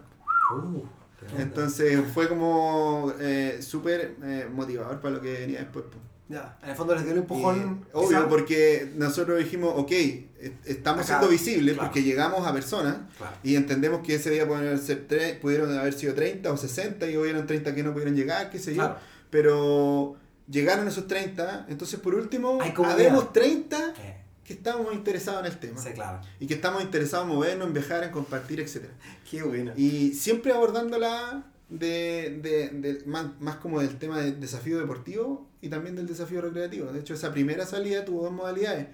Uh, 0.54 0.82
tremendo. 1.18 1.42
Entonces 1.42 2.00
fue 2.12 2.28
como 2.28 3.12
eh, 3.20 3.58
súper 3.62 4.16
eh, 4.22 4.48
motivador 4.52 5.00
para 5.00 5.14
lo 5.16 5.20
que 5.20 5.32
venía 5.32 5.60
después. 5.60 5.84
pues. 5.90 5.98
Ya, 6.28 6.56
en 6.62 6.70
el 6.70 6.76
fondo 6.76 6.94
les 6.94 7.04
dio 7.04 7.12
el 7.12 7.18
empujón. 7.18 7.84
Y, 7.84 7.96
obvio, 7.96 8.26
porque 8.28 8.90
nosotros 8.96 9.38
dijimos, 9.38 9.74
ok, 9.76 9.90
est- 9.92 10.66
estamos 10.66 11.00
Acá, 11.04 11.18
siendo 11.18 11.28
visibles 11.28 11.74
claro. 11.74 11.88
porque 11.88 12.02
llegamos 12.02 12.46
a 12.46 12.54
personas 12.54 12.96
Claro. 13.18 13.36
y 13.42 13.54
entendemos 13.56 14.00
que 14.00 14.14
ese 14.14 14.30
día 14.30 14.48
pudieron, 14.48 14.78
ser 14.78 15.06
tre- 15.08 15.38
pudieron 15.40 15.76
haber 15.76 15.92
sido 15.92 16.14
30 16.14 16.50
o 16.50 16.56
60 16.56 17.10
y 17.10 17.18
hubieron 17.18 17.46
30 17.46 17.74
que 17.74 17.82
no 17.82 17.92
pudieron 17.92 18.14
llegar, 18.16 18.50
qué 18.50 18.58
sé 18.58 18.70
yo. 18.74 18.80
Claro. 18.82 18.96
Pero 19.30 20.16
llegaron 20.48 20.88
esos 20.88 21.06
30, 21.06 21.66
entonces 21.68 22.00
por 22.00 22.14
último, 22.14 22.58
habemos 22.86 23.32
30 23.32 23.92
Eh, 23.98 24.21
que 24.52 24.58
estamos 24.58 24.92
interesados 24.94 25.40
en 25.40 25.52
el 25.52 25.58
tema. 25.58 25.80
sí, 25.80 25.90
claro. 25.92 26.20
Y 26.40 26.46
que 26.46 26.54
estamos 26.54 26.82
interesados 26.82 27.26
en 27.28 27.34
movernos, 27.34 27.66
en 27.68 27.72
viajar, 27.74 28.04
en 28.04 28.10
compartir, 28.10 28.60
etc. 28.60 28.84
Qué 29.30 29.42
bueno. 29.42 29.72
Y 29.76 30.12
siempre 30.12 30.52
abordándola 30.52 31.44
de, 31.68 32.38
de, 32.42 32.68
de- 32.70 33.04
más, 33.06 33.26
más 33.40 33.56
como 33.56 33.80
del 33.80 33.98
tema 33.98 34.20
del 34.20 34.40
desafío 34.40 34.78
deportivo 34.78 35.48
y 35.60 35.68
también 35.68 35.96
del 35.96 36.06
desafío 36.06 36.40
recreativo. 36.40 36.92
De 36.92 37.00
hecho, 37.00 37.14
esa 37.14 37.32
primera 37.32 37.64
salida 37.66 38.04
tuvo 38.04 38.24
dos 38.24 38.32
modalidades. 38.32 38.88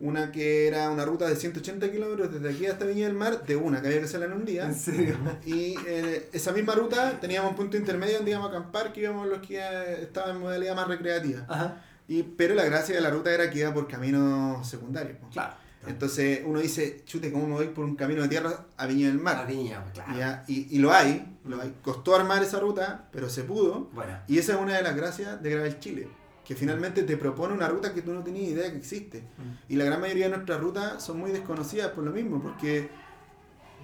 Una 0.00 0.32
que 0.32 0.66
era 0.66 0.90
una 0.90 1.04
ruta 1.04 1.28
de 1.28 1.36
180 1.36 1.90
kilómetros 1.92 2.32
desde 2.32 2.48
aquí 2.54 2.64
hasta 2.66 2.86
Viña 2.86 3.06
del 3.06 3.14
Mar, 3.16 3.44
de 3.44 3.56
una 3.56 3.82
que 3.82 3.88
había 3.88 3.98
que 4.00 4.06
hacerla 4.06 4.26
en 4.26 4.32
un 4.32 4.44
día. 4.46 4.64
En 4.64 4.74
serio. 4.74 5.16
Y 5.44 5.74
eh, 5.86 6.28
esa 6.32 6.52
misma 6.52 6.74
ruta 6.74 7.18
teníamos 7.20 7.50
un 7.50 7.56
punto 7.56 7.76
intermedio 7.76 8.16
donde 8.16 8.30
íbamos 8.30 8.48
a 8.50 8.56
acampar, 8.56 8.92
que 8.94 9.00
íbamos 9.02 9.28
los 9.28 9.46
que 9.46 9.58
estaban 10.02 10.36
en 10.36 10.40
modalidad 10.40 10.74
más 10.74 10.88
recreativa. 10.88 11.44
Ajá. 11.48 11.84
Y, 12.10 12.24
pero 12.24 12.56
la 12.56 12.64
gracia 12.64 12.96
de 12.96 13.00
la 13.00 13.08
ruta 13.08 13.32
era 13.32 13.48
que 13.48 13.60
iba 13.60 13.72
por 13.72 13.86
caminos 13.86 14.68
secundarios. 14.68 15.16
Claro. 15.30 15.54
Entonces 15.86 16.42
uno 16.44 16.58
dice, 16.58 17.02
chute, 17.06 17.30
¿cómo 17.30 17.46
me 17.46 17.54
voy 17.54 17.68
por 17.68 17.84
un 17.84 17.94
camino 17.94 18.22
de 18.22 18.28
tierra 18.28 18.66
a 18.76 18.86
Viña 18.86 19.06
del 19.06 19.20
Mar? 19.20 19.36
La 19.36 19.44
viña, 19.44 19.84
claro. 19.94 20.18
Ya, 20.18 20.44
Y, 20.48 20.74
y 20.74 20.80
lo 20.80 20.92
hay, 20.92 21.38
lo 21.44 21.60
hay. 21.60 21.72
Costó 21.82 22.16
armar 22.16 22.42
esa 22.42 22.58
ruta, 22.58 23.08
pero 23.12 23.28
se 23.30 23.44
pudo. 23.44 23.90
Bueno. 23.92 24.18
Y 24.26 24.38
esa 24.38 24.54
es 24.54 24.60
una 24.60 24.76
de 24.76 24.82
las 24.82 24.96
gracias 24.96 25.40
de 25.40 25.50
Gravel 25.50 25.78
Chile, 25.78 26.08
que 26.44 26.56
finalmente 26.56 27.04
te 27.04 27.16
propone 27.16 27.54
una 27.54 27.68
ruta 27.68 27.94
que 27.94 28.02
tú 28.02 28.12
no 28.12 28.24
tenías 28.24 28.50
idea 28.50 28.72
que 28.72 28.76
existe. 28.76 29.22
Y 29.68 29.76
la 29.76 29.84
gran 29.84 30.00
mayoría 30.00 30.24
de 30.24 30.34
nuestras 30.34 30.60
rutas 30.60 31.00
son 31.04 31.16
muy 31.16 31.30
desconocidas 31.30 31.92
por 31.92 32.02
lo 32.02 32.10
mismo, 32.10 32.42
porque 32.42 32.90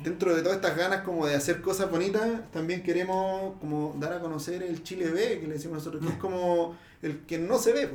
dentro 0.03 0.35
de 0.35 0.43
todas 0.43 0.57
estas 0.57 0.77
ganas 0.77 1.03
como 1.03 1.27
de 1.27 1.37
hacer 1.37 1.62
cosas 1.62 1.91
bonitas, 1.91 2.29
también 2.53 2.83
queremos 2.83 3.55
como 3.61 3.95
dar 3.99 4.15
a 4.15 4.21
conocer 4.21 4.65
el 4.65 4.83
Chile 4.83 5.11
B, 5.11 5.41
que 5.41 5.47
le 5.47 5.55
decimos 5.55 5.79
nosotros, 5.79 6.05
que 6.05 6.11
es 6.11 6.19
como 6.19 6.77
el 7.02 7.20
que 7.20 7.38
no 7.38 7.59
se 7.59 7.72
ve, 7.72 7.90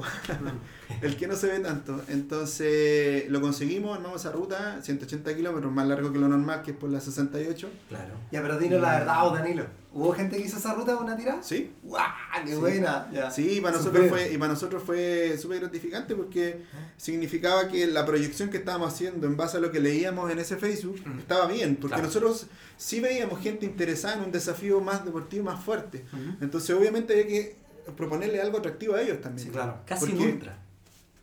el 1.01 1.17
que 1.17 1.27
no 1.27 1.35
se 1.35 1.47
ve 1.47 1.59
tanto. 1.59 2.01
Entonces 2.07 3.29
lo 3.29 3.41
conseguimos, 3.41 3.95
armamos 3.97 4.21
esa 4.21 4.31
ruta, 4.31 4.79
180 4.81 5.35
kilómetros, 5.35 5.71
más 5.71 5.87
largo 5.87 6.11
que 6.11 6.19
lo 6.19 6.27
normal, 6.27 6.61
que 6.63 6.71
es 6.71 6.77
por 6.77 6.89
la 6.89 6.99
68. 7.01 7.69
Claro. 7.89 8.13
Ya, 8.31 8.41
pero 8.41 8.57
dinos 8.57 8.81
la 8.81 8.99
verdad, 8.99 9.27
oh, 9.27 9.33
Danilo. 9.35 9.65
¿Hubo 9.93 10.13
gente 10.13 10.37
que 10.37 10.43
hizo 10.43 10.57
esa 10.57 10.73
ruta 10.73 10.95
con 10.95 11.03
una 11.03 11.17
tirada? 11.17 11.43
¿Sí? 11.43 11.69
¡Guau! 11.83 12.05
¡Qué 12.45 12.51
Sí. 12.53 12.57
buena! 12.57 13.09
Ya. 13.11 13.29
Sí, 13.29 13.59
para 13.61 13.75
nosotros 13.75 14.07
fue, 14.07 14.31
y 14.31 14.37
para 14.37 14.53
nosotros 14.53 14.81
fue 14.85 15.37
súper 15.37 15.59
gratificante 15.59 16.15
porque 16.15 16.61
significaba 16.95 17.67
que 17.67 17.85
la 17.87 18.05
proyección 18.05 18.49
que 18.49 18.57
estábamos 18.57 18.93
haciendo 18.93 19.27
en 19.27 19.35
base 19.35 19.57
a 19.57 19.59
lo 19.59 19.69
que 19.69 19.81
leíamos 19.81 20.31
en 20.31 20.39
ese 20.39 20.55
Facebook 20.55 21.01
Mm. 21.05 21.19
estaba 21.19 21.47
bien, 21.47 21.75
porque 21.75 21.95
Claro. 21.95 22.07
nosotros 22.07 22.47
sí 22.77 23.01
veíamos 23.01 23.41
gente 23.41 23.65
interesada 23.65 24.13
en 24.15 24.21
un 24.21 24.31
desafío 24.31 24.79
más 24.79 25.03
deportivo, 25.03 25.43
más 25.43 25.61
fuerte. 25.61 26.05
Entonces 26.39 26.73
obviamente 26.73 27.11
había 27.13 27.27
que 27.27 27.60
proponerle 27.95 28.41
algo 28.41 28.57
atractivo 28.59 28.95
a 28.95 29.01
ellos 29.01 29.21
también. 29.21 29.47
Sí, 29.47 29.53
claro. 29.53 29.77
Casi 29.85 30.11
un 30.13 30.21
ultra. 30.21 30.57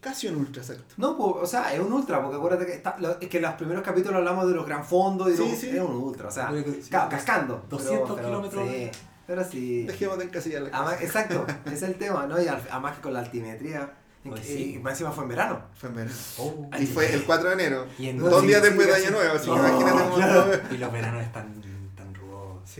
Casi 0.01 0.29
un 0.29 0.37
ultra, 0.37 0.63
exacto. 0.63 0.95
No, 0.97 1.17
pues, 1.17 1.35
o 1.43 1.47
sea, 1.47 1.75
es 1.75 1.81
un 1.81 1.93
ultra, 1.93 2.23
porque 2.23 2.37
acuérdate 2.37 2.67
que, 2.67 2.73
está, 2.75 2.97
lo- 3.01 3.21
es 3.21 3.29
que 3.29 3.37
en 3.39 3.43
los 3.43 3.55
primeros 3.55 3.83
capítulos 3.83 4.17
hablamos 4.19 4.47
de 4.47 4.55
los 4.55 4.65
gran 4.65 4.85
fondos 4.85 5.29
y 5.31 5.37
Sí, 5.37 5.71
es 5.71 5.81
un 5.83 5.97
ultra, 5.97 6.29
o 6.29 6.31
sea, 6.31 6.51
Pero 6.51 6.65
ca- 6.91 7.09
cascando. 7.09 7.65
200 7.69 8.21
kilómetros. 8.21 8.69
Sí, 8.69 8.91
pero 9.27 9.45
sí. 9.45 9.83
Dejemos 9.85 10.19
de 10.19 10.25
encasillar 10.27 10.63
la 10.63 10.69
Además, 10.73 11.03
exacto, 11.03 11.45
ese 11.67 11.75
es 11.75 11.83
el 11.83 11.95
tema, 11.97 12.27
¿no? 12.27 12.41
Y 12.41 12.47
además 12.47 12.95
que 12.97 13.03
con 13.03 13.13
la 13.13 13.19
altimetría, 13.21 13.91
Pues 14.25 14.47
sí. 14.47 14.75
y 14.77 14.79
más 14.79 14.93
encima 14.93 15.11
fue 15.11 15.25
en 15.25 15.31
verano. 15.31 15.63
Fue 15.75 15.89
en 15.89 15.97
verano. 15.97 16.17
Oh. 16.39 16.71
Y 16.79 16.87
fue 16.87 17.13
el 17.13 17.25
4 17.25 17.49
de 17.49 17.55
enero. 17.55 17.87
Y 17.99 18.09
en- 18.09 18.19
dos 18.19 18.43
días 18.43 18.63
después 18.63 18.87
de. 18.87 18.95
Año 18.95 19.11
Nuevo, 19.11 19.35
así 19.35 19.51
que 19.51 19.57
imagínate 19.57 20.11
claro. 20.15 20.53
Y 20.71 20.77
los 20.79 20.93
veranos 20.93 21.23
están. 21.25 21.61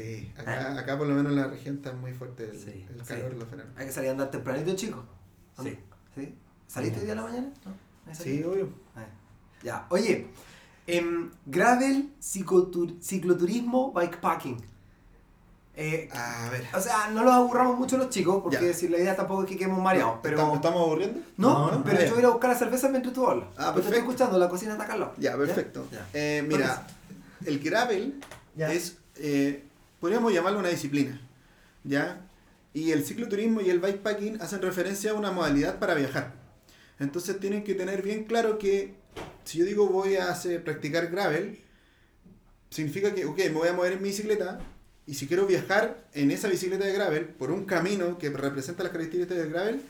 Sí, 0.01 0.33
acá, 0.39 0.79
acá 0.79 0.97
por 0.99 1.07
lo 1.07 1.15
menos 1.15 1.33
en 1.33 1.39
la 1.41 1.47
región 1.49 1.77
está 1.77 1.93
muy 1.93 2.13
fuerte 2.13 2.45
el, 2.45 2.59
Sí, 2.59 2.87
el 2.89 3.01
sí. 3.01 3.07
calor, 3.09 3.35
los 3.35 3.51
veranos. 3.51 3.73
Hay 3.77 3.87
que 3.87 3.93
salir 3.93 4.09
a 4.11 4.13
andar 4.13 4.31
tempranito, 4.31 4.75
chicos. 4.77 5.01
¿O 5.57 5.63
no? 5.63 5.69
Sí. 5.69 5.79
¿Sí? 6.15 6.35
¿Saliste 6.69 7.01
hoy 7.01 7.05
día 7.07 7.15
a 7.15 7.17
la 7.17 7.23
mañana? 7.23 7.49
¿No? 7.65 7.73
¿Ahí 8.07 8.15
Sí, 8.15 8.43
obvio. 8.45 8.69
Ah, 8.95 9.05
Ya, 9.63 9.87
oye, 9.91 10.29
em, 10.87 11.31
gravel, 11.47 12.13
cicloturismo, 13.03 13.93
bikepacking. 13.93 14.57
Eh, 15.81 16.09
A 16.13 16.49
ver. 16.51 16.65
o 16.75 16.81
sea, 16.81 17.09
no 17.11 17.23
los 17.23 17.33
aburramos 17.33 17.79
mucho 17.79 17.97
los 17.99 18.11
chicos, 18.11 18.43
porque 18.43 18.67
Ya. 18.69 18.73
si 18.75 18.89
la 18.89 18.99
idea 18.99 19.15
tampoco 19.15 19.45
es 19.45 19.49
que 19.49 19.57
quedemos 19.57 19.81
mareados, 19.81 20.19
pero... 20.23 20.37
¿Estamos, 20.37 20.57
estamos 20.57 20.83
aburriendo? 20.83 21.21
No, 21.37 21.71
No, 21.71 21.79
no, 21.79 21.85
pero 21.85 21.99
ah, 21.99 22.03
yo 22.05 22.09
voy 22.11 22.17
a 22.17 22.21
ir 22.21 22.27
a 22.27 22.31
buscar 22.31 22.51
la 22.51 22.57
cerveza 22.59 22.89
mientras 22.89 23.15
tú 23.15 23.29
hablas. 23.29 23.47
Ah, 23.57 23.67
Porque 23.67 23.67
te 23.67 23.67
estoy 23.67 23.83
perfecto. 23.83 24.11
escuchando, 24.11 24.39
la 24.39 24.49
cocina 24.49 24.73
está 24.73 24.97
lado. 24.97 25.15
Ya, 25.19 25.37
perfecto. 25.37 25.87
Ya. 25.93 26.09
Eh, 26.15 26.45
mira, 26.49 26.85
el 27.47 27.61
gravel 27.61 28.19
Ya. 28.57 28.73
es, 28.73 28.99
eh, 29.17 29.68
podríamos 30.01 30.33
llamarlo 30.33 30.59
una 30.59 30.69
disciplina, 30.69 31.21
¿ya? 31.85 32.21
Y 32.75 32.93
el 32.93 33.05
cicloturismo 33.05 33.61
y 33.61 33.71
el 33.71 33.81
bikepacking 33.81 34.41
hacen 34.41 34.63
referencia 34.63 35.13
a 35.13 35.15
una 35.15 35.31
modalidad 35.31 35.79
para 35.79 35.95
viajar. 35.95 36.35
Entonces 36.99 37.39
tienen 37.41 37.65
que 37.65 37.75
tener 37.75 38.03
bien 38.03 38.25
claro 38.25 38.59
que 38.59 38.95
si 39.45 39.59
yo 39.59 39.65
digo 39.65 39.89
voy 39.89 40.17
a 40.17 40.31
hacer, 40.31 40.63
practicar 40.63 41.09
gravel, 41.09 41.59
significa 42.71 43.15
que, 43.15 43.25
ok, 43.25 43.39
me 43.39 43.51
voy 43.51 43.69
a 43.69 43.73
mover 43.73 43.95
en 43.95 44.03
mi 44.03 44.09
bicicleta 44.09 44.61
y 45.07 45.15
si 45.15 45.27
quiero 45.27 45.47
viajar 45.47 46.05
en 46.13 46.31
esa 46.31 46.49
bicicleta 46.49 46.85
de 46.85 46.93
gravel 46.93 47.25
por 47.25 47.51
un 47.51 47.65
camino 47.65 48.19
que 48.19 48.29
representa 48.29 48.83
las 48.83 48.93
características 48.93 49.39
del 49.39 49.51
gravel, 49.51 49.81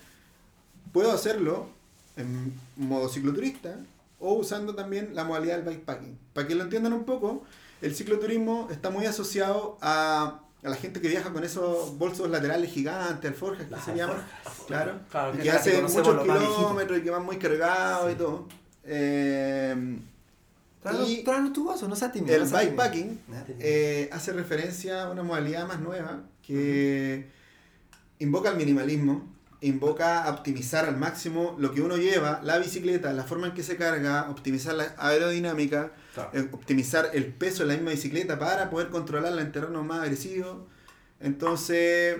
puedo 0.92 1.10
hacerlo 1.10 1.68
en 2.16 2.52
modo 2.76 3.08
cicloturista 3.08 3.76
o 4.20 4.34
usando 4.34 4.74
también 4.74 5.14
la 5.14 5.24
modalidad 5.24 5.56
del 5.56 5.74
bikepacking. 5.74 6.18
Para 6.32 6.46
que 6.46 6.54
lo 6.54 6.64
entiendan 6.64 6.92
un 6.92 7.04
poco, 7.04 7.44
el 7.82 7.94
cicloturismo 7.94 8.68
está 8.70 8.90
muy 8.90 9.06
asociado 9.06 9.78
a, 9.80 10.40
a 10.62 10.68
la 10.68 10.76
gente 10.76 11.00
que 11.00 11.08
viaja 11.08 11.32
con 11.32 11.44
esos 11.44 11.96
bolsos 11.98 12.28
laterales 12.30 12.70
gigantes, 12.72 13.30
alforjas, 13.30 13.66
que 13.66 13.70
Las 13.70 13.84
se 13.84 13.94
llaman. 13.94 14.16
Claro. 14.66 15.00
Claro, 15.10 15.34
y 15.34 15.38
que 15.38 15.48
conocemos 15.50 15.92
muchos 15.94 16.22
kilómetros 16.22 16.98
y 16.98 17.02
que 17.02 17.10
van 17.10 17.24
muy 17.24 17.36
cargados 17.38 18.12
y 18.12 18.14
todo. 18.16 18.46
Eh, 18.84 19.98
Tráenos, 20.82 21.52
tu 21.52 21.64
vaso, 21.66 21.88
no 21.88 21.96
seas 21.96 22.12
tímido. 22.12 22.34
el 22.34 22.42
no 22.42 22.46
tímido. 22.46 22.64
bikepacking 22.70 23.20
eh, 23.58 24.08
hace 24.12 24.32
referencia 24.32 25.04
a 25.04 25.10
una 25.10 25.22
modalidad 25.22 25.66
más 25.66 25.80
nueva 25.80 26.22
que 26.46 27.28
invoca 28.20 28.50
el 28.50 28.56
minimalismo, 28.56 29.26
invoca 29.60 30.22
a 30.24 30.30
optimizar 30.30 30.84
al 30.84 30.96
máximo 30.96 31.56
lo 31.58 31.72
que 31.72 31.80
uno 31.80 31.96
lleva, 31.96 32.40
la 32.44 32.58
bicicleta, 32.58 33.12
la 33.12 33.24
forma 33.24 33.48
en 33.48 33.54
que 33.54 33.62
se 33.64 33.76
carga, 33.76 34.30
optimizar 34.30 34.74
la 34.74 34.94
aerodinámica, 34.98 35.92
Claro. 36.14 36.30
eh, 36.32 36.48
optimizar 36.52 37.10
el 37.14 37.26
peso 37.26 37.62
de 37.64 37.70
la 37.70 37.74
misma 37.74 37.90
bicicleta 37.90 38.38
para 38.38 38.70
poder 38.70 38.88
controlarla 38.90 39.42
en 39.42 39.50
terrenos 39.52 39.84
más 39.84 40.02
agresivos. 40.02 40.58
Entonces, 41.20 42.18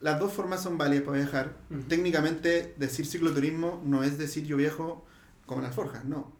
las 0.00 0.18
dos 0.20 0.32
formas 0.32 0.62
son 0.62 0.76
válidas 0.78 1.04
para 1.04 1.18
viajar. 1.18 1.52
Técnicamente, 1.88 2.74
decir 2.76 3.06
cicloturismo 3.06 3.82
no 3.84 4.04
es 4.04 4.18
decir 4.18 4.44
yo 4.44 4.56
viajo 4.56 5.04
como 5.46 5.60
en 5.60 5.66
alforjas, 5.66 6.04
no. 6.04 6.32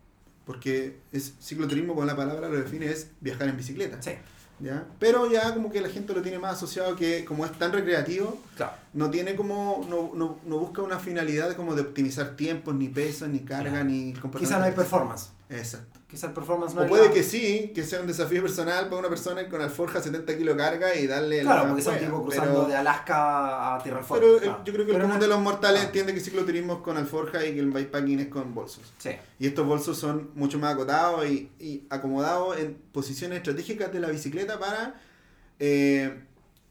Porque 0.44 0.98
es 1.12 1.35
cicloturismo 1.40 1.94
con 1.94 2.07
la 2.07 2.14
palabra 2.16 2.48
lo 2.50 2.57
define 2.57 2.87
es 2.90 3.09
viajar 3.20 3.48
en 3.48 3.57
bicicleta. 3.57 4.02
Sí, 4.02 4.11
¿ya? 4.64 4.85
Pero 4.98 5.31
ya 5.31 5.53
como 5.55 5.70
que 5.70 5.81
la 5.81 5.88
gente 5.88 6.12
lo 6.14 6.22
tiene 6.22 6.38
más 6.38 6.55
asociado 6.55 6.96
que 6.96 7.24
como 7.24 7.44
es 7.44 7.53
tan 7.53 7.72
recreativo, 7.72 8.40
claro. 8.57 8.72
no 8.94 9.11
tiene 9.11 9.37
como, 9.37 9.87
no, 9.88 10.11
no, 10.14 10.38
no 10.46 10.59
busca 10.59 10.83
una 10.83 10.98
finalidad 10.98 11.55
como 11.55 11.74
de 11.74 11.83
optimizar 11.83 12.35
tiempos, 12.37 12.74
ni 12.74 12.88
peso, 12.88 13.29
ni 13.29 13.40
carga, 13.40 13.70
Claro. 13.70 13.85
ni 13.85 14.12
comportamiento. 14.14 14.38
Quizá 14.40 14.59
no 14.59 14.64
hay 14.64 14.72
performance. 14.72 15.29
Exacto. 15.50 16.00
Quizá 16.09 16.28
el 16.28 16.33
performance 16.33 16.74
no 16.74 16.80
O 16.83 16.85
es 16.85 16.88
puede 16.90 17.07
la- 17.09 17.12
que 17.12 17.22
sí, 17.22 17.72
que 17.74 17.83
sea 17.83 18.00
un 18.00 18.07
desafío 18.07 18.40
personal 18.42 18.85
para 18.87 18.98
una 19.00 19.09
persona 19.09 19.48
con 19.48 19.61
alforja 19.61 20.00
70 20.00 20.37
kilos 20.38 20.57
carga 20.57 20.94
y 20.94 21.07
darle 21.07 21.40
Claro, 21.42 21.62
la 21.64 21.68
porque 21.68 21.83
son 21.83 21.94
juega, 21.94 22.07
tipo 22.07 22.28
pero- 22.28 22.40
cruzando 22.42 22.68
de 22.68 22.76
Alaska 22.76 23.74
a 23.74 23.83
Tierra 23.83 24.02
Fuego. 24.02 24.24
Pero 24.24 24.37
eh, 24.38 24.40
claro. 24.42 24.64
yo 24.64 24.72
creo 24.72 24.87
que 24.87 24.92
el 24.92 24.98
común 25.00 25.14
no- 25.16 25.20
de 25.20 25.26
los 25.28 25.40
mortales 25.40 25.80
Ah. 25.83 25.85
entiende 25.87 26.14
que 26.14 26.20
cicloturismo 26.20 26.74
es 26.74 26.78
con 26.80 26.96
alforja 26.96 27.44
y 27.44 27.52
que 27.54 27.61
el 27.61 27.70
bikepacking 27.70 28.20
es 28.20 28.28
con 28.28 28.54
bolsos. 28.54 28.92
Sí, 28.98 29.11
Y 29.38 29.46
estos 29.48 29.66
bolsos 29.66 29.98
son 29.98 30.30
mucho 30.35 30.59
más 30.59 30.74
acotados 30.74 31.26
y, 31.26 31.50
y 31.59 31.87
acomodados 31.90 32.59
en 32.59 32.74
posiciones 32.92 33.38
estratégicas 33.38 33.92
de 33.92 34.00
la 34.00 34.09
bicicleta 34.09 34.59
para 34.59 34.94
eh, 35.59 36.22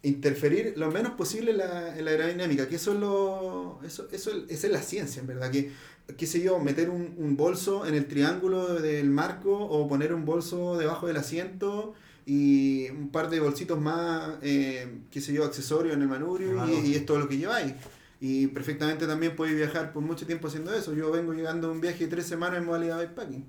interferir 0.03 0.73
lo 0.77 0.91
menos 0.91 1.13
posible 1.13 1.51
en 1.51 1.57
la, 1.57 1.97
en 1.97 2.05
la 2.05 2.11
aerodinámica. 2.11 2.67
Que 2.67 2.75
eso 2.75 2.93
es 2.93 2.99
lo. 2.99 3.79
Eso, 3.85 4.07
eso 4.11 4.31
es- 4.31 4.43
esa 4.49 4.67
es 4.67 4.73
la 4.73 4.81
ciencia, 4.81 5.19
en 5.21 5.27
verdad. 5.27 5.49
Que, 5.51 5.71
qué 6.17 6.27
sé 6.27 6.41
yo, 6.41 6.59
meter 6.59 6.89
un, 6.89 7.15
un 7.17 7.35
bolso 7.37 7.85
en 7.85 7.95
el 7.95 8.05
triángulo 8.07 8.75
del 8.75 9.09
marco 9.09 9.55
o 9.57 9.87
poner 9.87 10.13
un 10.13 10.25
bolso 10.25 10.77
debajo 10.77 11.07
del 11.07 11.17
asiento 11.17 11.93
y 12.25 12.89
un 12.89 13.09
par 13.09 13.29
de 13.29 13.39
bolsitos 13.39 13.79
más, 13.79 14.31
eh, 14.41 14.99
qué 15.11 15.19
sé 15.21 15.33
yo, 15.33 15.43
accesorios 15.45 15.95
en 15.95 16.01
el 16.01 16.07
manubrio 16.07 16.61
Ah, 16.61 16.67
y, 16.69 16.91
y 16.91 16.95
es 16.95 17.05
todo 17.05 17.19
lo 17.19 17.27
que 17.27 17.37
lleváis. 17.37 17.73
Y 18.21 18.47
perfectamente 18.47 19.05
también 19.07 19.35
podéis 19.35 19.57
viajar 19.57 19.91
por 19.91 20.01
mucho 20.01 20.25
tiempo 20.25 20.47
haciendo 20.47 20.73
eso. 20.73 20.93
Yo 20.93 21.11
vengo 21.11 21.33
llegando 21.33 21.67
a 21.67 21.71
un 21.71 21.81
viaje 21.81 22.05
de 22.05 22.09
tres 22.09 22.25
semanas 22.25 22.59
en 22.59 22.65
modalidad 22.65 22.99
bikepacking. 22.99 23.45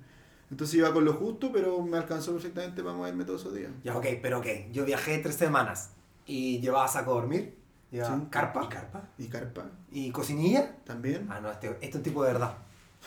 Entonces 0.51 0.75
iba 0.77 0.93
con 0.93 1.05
lo 1.05 1.13
justo, 1.15 1.51
pero 1.53 1.81
me 1.83 1.97
alcanzó 1.97 2.33
perfectamente 2.33 2.83
para 2.83 2.97
moverme 2.97 3.25
todos 3.25 3.41
esos 3.43 3.55
días. 3.55 3.71
ya, 3.85 3.97
ok, 3.97 4.07
pero 4.21 4.39
ok. 4.41 4.47
Yo 4.73 4.85
viajé 4.85 5.19
tres 5.19 5.37
semanas 5.37 5.91
y 6.27 6.61
llevaba 6.61 6.89
saco 6.89 7.13
a 7.13 7.15
dormir, 7.15 7.57
llevaba 7.91 8.17
Sí. 8.17 8.27
carpa 8.31 8.65
¿Y 8.65 8.69
carpa? 8.69 9.03
Y 9.19 9.27
carpa 9.29 9.63
y 9.91 10.11
cocinilla. 10.11 10.77
también. 10.85 11.27
Ah, 11.31 11.41
no, 11.41 11.51
este, 11.51 11.69
este 11.69 11.87
es 11.89 11.95
un 11.97 12.03
tipo 12.03 12.25
de 12.25 12.33
verdad. 12.33 12.55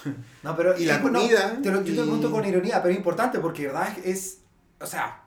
No, 0.43 0.55
pero 0.55 0.77
Y 0.77 0.85
la 0.85 0.97
no, 0.99 1.03
comida, 1.11 1.57
te 1.61 1.71
lo, 1.71 1.79
yo 1.79 1.83
te 1.83 1.89
y- 1.91 1.95
lo 1.95 2.03
pregunto 2.03 2.31
con 2.31 2.45
ironía, 2.45 2.81
pero 2.81 2.91
es 2.91 2.97
importante 2.97 3.39
porque, 3.39 3.65
¿verdad? 3.67 3.89
Es, 4.03 4.39
o 4.79 4.85
sea, 4.85 5.23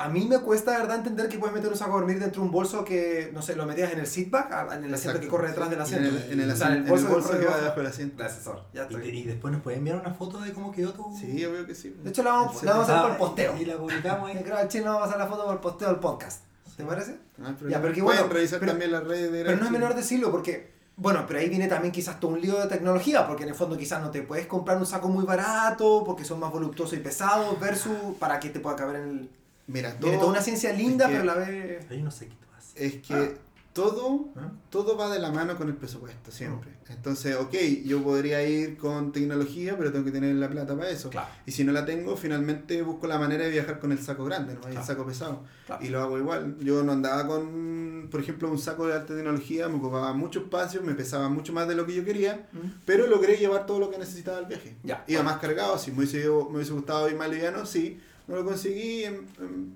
a 0.00 0.08
mí 0.08 0.24
me 0.26 0.38
cuesta, 0.38 0.70
de 0.70 0.78
¿verdad? 0.78 0.98
Entender 0.98 1.28
que 1.28 1.38
puedes 1.40 1.52
meter 1.52 1.68
un 1.72 1.76
saco 1.76 1.96
a 1.96 1.98
dormir 1.98 2.20
dentro 2.20 2.40
de 2.42 2.46
un 2.46 2.52
bolso 2.52 2.84
que, 2.84 3.32
no 3.34 3.42
sé, 3.42 3.56
lo 3.56 3.66
metías 3.66 3.92
en 3.92 3.98
el 3.98 4.06
seatback, 4.06 4.52
en 4.72 4.84
el 4.84 4.94
asiento 4.94 4.94
Exacto. 4.94 5.20
que 5.22 5.26
corre 5.26 5.48
detrás 5.48 5.68
del 5.70 5.78
En 5.80 5.82
asiento. 5.82 6.08
el, 6.16 6.32
en 6.34 6.40
el 6.40 6.50
O 6.52 6.56
sea, 6.56 6.66
asiento- 6.68 6.92
en 6.92 6.98
el 6.98 7.04
bolso, 7.04 7.26
corre 7.28 7.40
que 7.40 7.46
va 7.46 7.56
debajo. 7.58 7.76
del 7.78 7.86
asiento. 7.88 8.14
Gracias, 8.16 8.44
Sor. 8.44 8.64
Ya 8.72 8.82
¿Y, 8.82 8.84
estoy. 8.84 9.02
te- 9.02 9.08
y 9.16 9.22
después 9.24 9.52
nos 9.52 9.62
pueden 9.62 9.78
enviar 9.80 9.96
una 9.98 10.14
foto 10.14 10.38
de 10.40 10.52
cómo 10.52 10.70
quedó 10.70 10.92
tu... 10.92 11.16
Sí, 11.18 11.40
yo 11.40 11.50
veo 11.50 11.66
que 11.66 11.74
sí. 11.74 11.90
De 12.00 12.10
hecho, 12.10 12.22
la 12.22 12.30
vamos, 12.30 12.62
la 12.62 12.72
vamos 12.74 12.88
a 12.88 12.98
hacer 13.00 13.08
por 13.18 13.18
posteo. 13.26 13.56
Y 13.60 13.64
la 13.64 13.76
publicamos 13.76 14.30
ahí. 14.30 14.36
Creo 14.44 14.54
que 14.54 14.62
al 14.62 14.68
chino 14.68 14.84
vamos 14.84 15.02
a 15.02 15.06
hacer 15.06 15.18
la 15.18 15.26
foto 15.26 15.44
por 15.46 15.60
posteo 15.60 15.88
del 15.88 15.98
podcast. 15.98 16.44
¿Te 16.78 16.84
parece? 16.84 17.16
Ah, 17.42 17.54
Ya, 17.68 17.82
pero 17.82 17.92
pueden 17.92 18.04
bueno, 18.04 18.28
revisar 18.28 18.60
pero- 18.60 18.72
también 18.72 18.92
las 18.92 19.04
redes 19.04 19.32
de 19.32 19.44
Pero 19.44 19.56
no 19.58 19.64
es 19.66 19.70
menor 19.72 19.94
decirlo 19.96 20.30
porque, 20.30 20.70
bueno, 20.96 21.24
pero 21.26 21.40
ahí 21.40 21.48
viene 21.48 21.66
también 21.66 21.90
quizás 21.92 22.20
todo 22.20 22.30
un 22.30 22.40
lío 22.40 22.56
de 22.60 22.68
tecnología, 22.68 23.26
porque 23.26 23.42
en 23.42 23.48
el 23.48 23.54
fondo 23.56 23.76
quizás 23.76 24.00
no 24.00 24.10
te 24.12 24.22
puedes 24.22 24.46
comprar 24.46 24.78
un 24.78 24.86
saco 24.86 25.08
muy 25.08 25.24
barato, 25.24 26.04
porque 26.06 26.24
son 26.24 26.38
más 26.38 26.52
voluptuosos 26.52 26.96
y 26.96 27.02
pesados, 27.02 27.58
versus 27.58 27.96
para 28.20 28.38
que 28.38 28.50
te 28.50 28.60
pueda 28.60 28.76
caber 28.76 28.96
en 29.02 29.08
el... 29.08 29.30
Mira, 29.66 29.90
Viene 30.00 30.12
todo- 30.16 30.20
toda 30.20 30.30
una 30.32 30.40
ciencia 30.40 30.72
linda, 30.72 31.06
es 31.06 31.10
que- 31.10 31.18
pero 31.18 31.32
a 31.32 31.34
la 31.34 31.40
vez... 31.44 31.84
Pero 31.88 31.98
yo 31.98 32.04
no 32.04 32.10
sé 32.12 32.26
qué 32.28 32.34
tú 32.36 32.46
haces. 32.56 32.72
es 32.76 32.92
que 33.06 33.36
todo 33.82 34.28
¿Ah? 34.36 34.50
todo 34.70 34.96
va 34.96 35.08
de 35.10 35.18
la 35.18 35.30
mano 35.30 35.56
con 35.56 35.68
el 35.68 35.74
presupuesto, 35.76 36.30
siempre. 36.30 36.70
Entonces, 36.88 37.36
ok, 37.36 37.54
yo 37.84 38.02
podría 38.02 38.46
ir 38.46 38.76
con 38.76 39.12
tecnología, 39.12 39.76
pero 39.78 39.90
tengo 39.92 40.04
que 40.04 40.10
tener 40.10 40.34
la 40.36 40.48
plata 40.50 40.76
para 40.76 40.90
eso. 40.90 41.08
Claro. 41.10 41.28
Y 41.46 41.52
si 41.52 41.64
no 41.64 41.72
la 41.72 41.84
tengo, 41.86 42.16
finalmente 42.16 42.82
busco 42.82 43.06
la 43.06 43.18
manera 43.18 43.44
de 43.44 43.50
viajar 43.50 43.78
con 43.78 43.92
el 43.92 43.98
saco 43.98 44.24
grande, 44.24 44.54
no 44.54 44.60
el 44.66 44.70
Claro. 44.72 44.86
saco 44.86 45.06
pesado. 45.06 45.42
Claro. 45.66 45.84
Y 45.84 45.88
lo 45.88 46.00
hago 46.02 46.18
igual. 46.18 46.56
Yo 46.60 46.82
no 46.82 46.92
andaba 46.92 47.26
con, 47.26 48.08
por 48.10 48.20
ejemplo, 48.20 48.50
un 48.50 48.58
saco 48.58 48.86
de 48.86 48.94
alta 48.94 49.14
tecnología, 49.14 49.68
me 49.68 49.76
ocupaba 49.76 50.12
mucho 50.12 50.40
espacio, 50.40 50.82
me 50.82 50.94
pesaba 50.94 51.28
mucho 51.28 51.52
más 51.52 51.66
de 51.68 51.74
lo 51.74 51.86
que 51.86 51.94
yo 51.94 52.04
quería, 52.04 52.46
¿Mm? 52.52 52.58
pero 52.84 53.06
logré 53.06 53.36
llevar 53.36 53.64
todo 53.66 53.78
lo 53.78 53.90
que 53.90 53.98
necesitaba 53.98 54.38
el 54.38 54.46
viaje. 54.46 54.76
Ya. 54.82 55.04
Iba 55.06 55.22
más 55.22 55.38
cargado, 55.38 55.78
si 55.78 55.90
me 55.92 55.98
hubiese, 55.98 56.18
me 56.28 56.56
hubiese 56.56 56.72
gustado 56.72 57.08
ir 57.08 57.16
más 57.16 57.30
liviano, 57.30 57.64
sí, 57.64 58.00
no 58.26 58.36
lo 58.36 58.44
conseguí 58.44 59.04
em, 59.04 59.14
em, 59.40 59.72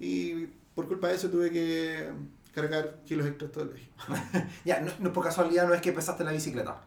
y 0.00 0.46
por 0.74 0.86
culpa 0.88 1.08
de 1.08 1.14
eso 1.14 1.30
tuve 1.30 1.50
que 1.50 2.08
cargar 2.54 3.00
kilos 3.06 3.26
extras 3.26 3.50
todo 3.52 3.64
el 3.64 3.70
viaje. 3.70 3.88
Ya, 4.64 4.80
no, 4.80 4.92
no, 5.00 5.12
por 5.12 5.24
casualidad 5.24 5.66
no 5.66 5.74
es 5.74 5.80
que 5.82 5.92
pesaste 5.92 6.22
en 6.22 6.26
la 6.26 6.32
bicicleta. 6.32 6.80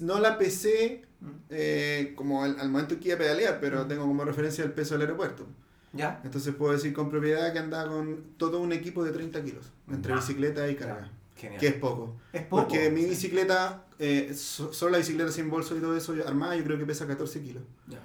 No 0.00 0.18
la 0.20 0.36
pesé 0.38 1.02
¿Mm? 1.20 1.26
eh, 1.50 2.12
como 2.16 2.44
al, 2.44 2.58
al 2.60 2.68
momento 2.70 2.98
que 3.00 3.08
iba 3.08 3.14
a 3.16 3.18
pedalear, 3.18 3.58
pero 3.60 3.86
tengo 3.86 4.02
como 4.06 4.24
referencia 4.24 4.62
el 4.64 4.72
peso 4.72 4.94
del 4.94 5.02
aeropuerto. 5.02 5.46
¿Ya? 5.92 6.20
Entonces 6.22 6.54
puedo 6.54 6.72
decir 6.72 6.92
con 6.92 7.10
propiedad 7.10 7.52
que 7.52 7.58
andaba 7.58 7.90
con 7.90 8.22
todo 8.36 8.60
un 8.60 8.72
equipo 8.72 9.02
de 9.04 9.10
30 9.10 9.42
kilos, 9.42 9.66
entre 9.90 10.14
bicicleta 10.14 10.68
y 10.68 10.76
carga, 10.76 11.10
Genial. 11.36 11.58
que 11.60 11.66
es 11.66 11.74
poco. 11.74 12.14
Es 12.32 12.42
poco. 12.44 12.62
Porque 12.68 12.90
mi 12.90 13.04
bicicleta, 13.06 13.84
eh, 13.98 14.32
so- 14.36 14.72
solo 14.72 14.92
la 14.92 14.98
bicicleta 14.98 15.32
sin 15.32 15.50
bolso 15.50 15.76
y 15.76 15.80
todo 15.80 15.96
eso 15.96 16.14
armada, 16.26 16.54
yo 16.54 16.62
creo 16.62 16.78
que 16.78 16.86
pesa 16.86 17.08
14 17.08 17.40
kilos. 17.40 17.62
Ya. 17.88 17.98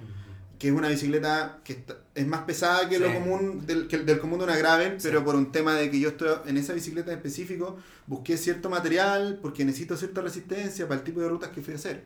Que 0.59 0.67
es 0.69 0.73
una 0.73 0.89
bicicleta 0.89 1.59
que 1.63 1.73
está- 1.73 1.97
es 2.15 2.25
más 2.27 2.41
pesada 2.43 2.87
que 2.87 2.97
lo 2.99 3.07
Sí. 3.07 3.13
común 3.13 3.65
del, 3.65 3.87
que 3.87 3.97
del 3.99 4.19
común 4.19 4.39
de 4.39 4.45
una 4.45 4.55
gravel, 4.57 4.99
Sí. 5.01 5.07
pero 5.09 5.23
por 5.25 5.35
un 5.35 5.51
tema 5.51 5.75
de 5.75 5.89
que 5.91 5.99
yo 5.99 6.09
estoy 6.09 6.29
en 6.45 6.57
esa 6.57 6.73
bicicleta 6.73 7.11
en 7.11 7.17
específico 7.17 7.77
busqué 8.07 8.37
cierto 8.37 8.69
material 8.69 9.39
porque 9.41 9.65
necesito 9.65 9.97
cierta 9.97 10.21
resistencia 10.21 10.87
para 10.87 10.99
el 10.99 11.03
tipo 11.05 11.19
de 11.21 11.27
rutas 11.29 11.49
que 11.49 11.61
fui 11.61 11.73
a 11.73 11.77
hacer. 11.77 12.03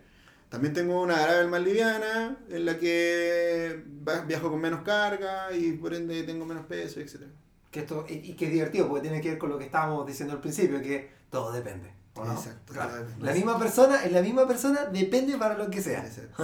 También 0.49 0.73
tengo 0.73 0.99
una 1.01 1.21
gravel 1.21 1.47
más 1.47 1.61
liviana 1.61 2.37
en 2.49 2.65
la 2.65 2.79
que 2.79 3.83
viajo 4.27 4.49
con 4.49 4.59
menos 4.59 4.81
carga 4.81 5.53
y 5.55 5.73
por 5.73 5.93
ende 5.93 6.23
tengo 6.23 6.43
menos 6.45 6.65
peso, 6.65 6.99
etc. 6.99 7.21
Que 7.69 7.81
esto, 7.81 8.05
y, 8.09 8.13
y 8.31 8.33
que 8.35 8.45
es 8.47 8.51
divertido 8.51 8.87
porque 8.87 9.03
tiene 9.07 9.21
que 9.21 9.29
ver 9.29 9.37
con 9.37 9.49
lo 9.51 9.59
que 9.59 9.65
estábamos 9.65 10.07
diciendo 10.07 10.33
al 10.33 10.41
principio, 10.41 10.81
que 10.81 11.11
todo 11.29 11.51
depende. 11.51 11.91
Exacto, 12.25 12.73
Claro. 12.73 12.95
depende. 12.95 13.25
La 13.25 13.33
misma 13.33 13.59
persona, 13.59 14.03
es 14.03 14.11
la 14.11 14.21
misma 14.21 14.47
persona, 14.47 14.85
depende 14.85 15.37
para 15.37 15.57
lo 15.57 15.69
que 15.69 15.81
sea. 15.81 16.05
Exacto. 16.05 16.43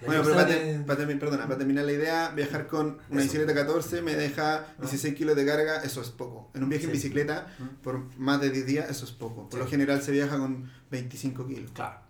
Sí. 0.00 0.06
Bueno, 0.06 0.22
pero 0.24 0.86
para, 0.86 1.06
perdona, 1.18 1.48
terminar 1.58 1.84
la 1.84 1.92
idea, 1.92 2.30
viajar 2.30 2.66
con 2.66 2.98
una 3.10 3.20
Eso. 3.22 3.32
bicicleta 3.32 3.54
14 3.54 4.02
me 4.02 4.14
deja 4.14 4.66
16 4.78 5.14
kilos 5.14 5.36
de 5.36 5.46
carga, 5.46 5.76
eso 5.82 6.00
es 6.00 6.10
poco. 6.10 6.50
En 6.54 6.62
un 6.64 6.68
viaje 6.68 6.86
en 6.86 6.92
bicicleta, 6.92 7.46
por 7.82 8.00
más 8.18 8.40
de 8.40 8.50
10 8.50 8.66
días, 8.66 8.90
eso 8.90 9.04
es 9.04 9.12
poco. 9.12 9.48
Por 9.48 9.58
Sí. 9.58 9.64
lo 9.64 9.66
general 9.70 10.02
se 10.02 10.12
viaja 10.12 10.38
con 10.38 10.70
25 10.90 11.46
kilos. 11.46 11.70
Claro. 11.72 12.00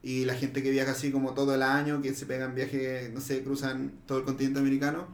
Y 0.00 0.24
la 0.26 0.34
gente 0.34 0.62
que 0.62 0.70
viaja 0.70 0.92
así 0.92 1.10
como 1.10 1.34
todo 1.34 1.54
el 1.56 1.62
año, 1.62 2.00
que 2.00 2.14
se 2.14 2.24
pegan 2.24 2.54
viajes, 2.54 3.12
no 3.12 3.20
sé, 3.20 3.42
cruzan 3.42 3.92
todo 4.06 4.18
el 4.18 4.24
continente 4.24 4.60
americano, 4.60 5.08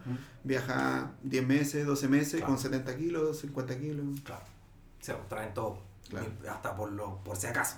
viaja 0.44 1.12
10 1.22 1.46
meses, 1.46 1.86
12 1.86 2.06
meses 2.06 2.34
Claro. 2.40 2.46
con 2.48 2.58
70 2.58 2.94
kilos, 2.96 3.38
50 3.40 3.78
kilos. 3.78 4.04
Claro. 4.24 4.44
Se 5.00 5.14
traen 5.28 5.54
todo. 5.54 5.78
Claro. 6.08 6.26
Hasta 6.50 6.76
por, 6.76 6.92
lo, 6.92 7.22
por 7.24 7.36
si 7.36 7.46
acaso. 7.46 7.76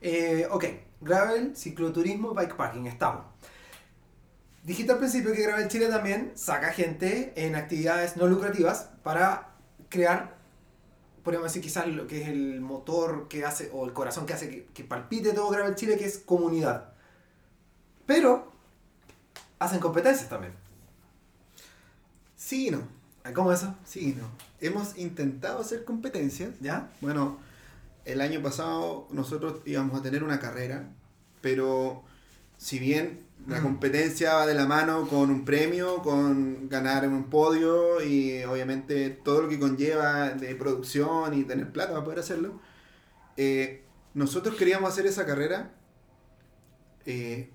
Eh, 0.00 0.46
ok, 0.50 0.64
gravel, 1.00 1.56
cicloturismo, 1.56 2.34
bikepacking, 2.34 2.86
estamos. 2.86 3.24
Dijiste 4.62 4.92
al 4.92 4.98
principio 4.98 5.32
que 5.32 5.42
Gravel 5.42 5.68
Chile 5.68 5.86
también 5.88 6.32
saca 6.34 6.72
gente 6.72 7.32
en 7.36 7.54
actividades 7.54 8.16
no 8.16 8.26
lucrativas 8.26 8.90
para 9.04 9.54
crear, 9.88 10.36
podríamos 11.22 11.52
decir 11.52 11.62
quizás 11.62 11.86
lo 11.86 12.08
que 12.08 12.22
es 12.22 12.28
el 12.28 12.60
motor 12.60 13.28
que 13.28 13.44
hace, 13.44 13.70
o 13.72 13.84
el 13.84 13.92
corazón 13.92 14.26
que 14.26 14.32
hace 14.32 14.48
que, 14.50 14.64
que 14.66 14.82
palpite 14.82 15.32
todo 15.32 15.50
Gravel 15.50 15.76
Chile, 15.76 15.96
que 15.96 16.04
es 16.04 16.18
comunidad. 16.18 16.94
Pero 18.06 18.52
hacen 19.60 19.78
competencias 19.78 20.28
también. 20.28 20.52
Sí 22.34 22.68
y 22.68 22.70
no, 22.72 22.82
¿Cómo 23.34 23.52
eso? 23.52 23.74
sí 23.84 24.10
y 24.10 24.12
no. 24.20 24.28
Hemos 24.60 24.96
intentado 24.96 25.60
hacer 25.60 25.84
competencias. 25.84 26.50
¿Ya? 26.60 26.90
Bueno, 27.00 27.38
el 28.04 28.20
año 28.20 28.42
pasado 28.42 29.08
nosotros 29.10 29.60
íbamos 29.64 29.98
a 29.98 30.02
tener 30.02 30.22
una 30.22 30.38
carrera, 30.40 30.88
pero 31.40 32.04
si 32.56 32.78
bien 32.78 33.26
la 33.46 33.60
competencia 33.60 34.34
va 34.34 34.46
de 34.46 34.54
la 34.54 34.66
mano 34.66 35.06
con 35.08 35.30
un 35.30 35.44
premio, 35.44 36.02
con 36.02 36.68
ganar 36.68 37.06
un 37.08 37.30
podio 37.30 38.02
y 38.02 38.42
obviamente 38.44 39.10
todo 39.10 39.42
lo 39.42 39.48
que 39.48 39.58
conlleva 39.58 40.30
de 40.30 40.54
producción 40.56 41.34
y 41.34 41.44
tener 41.44 41.70
plata 41.70 41.92
para 41.92 42.04
poder 42.04 42.18
hacerlo, 42.20 42.60
eh, 43.36 43.84
nosotros 44.14 44.56
queríamos 44.56 44.90
hacer 44.90 45.06
esa 45.06 45.26
carrera 45.26 45.72
eh, 47.04 47.50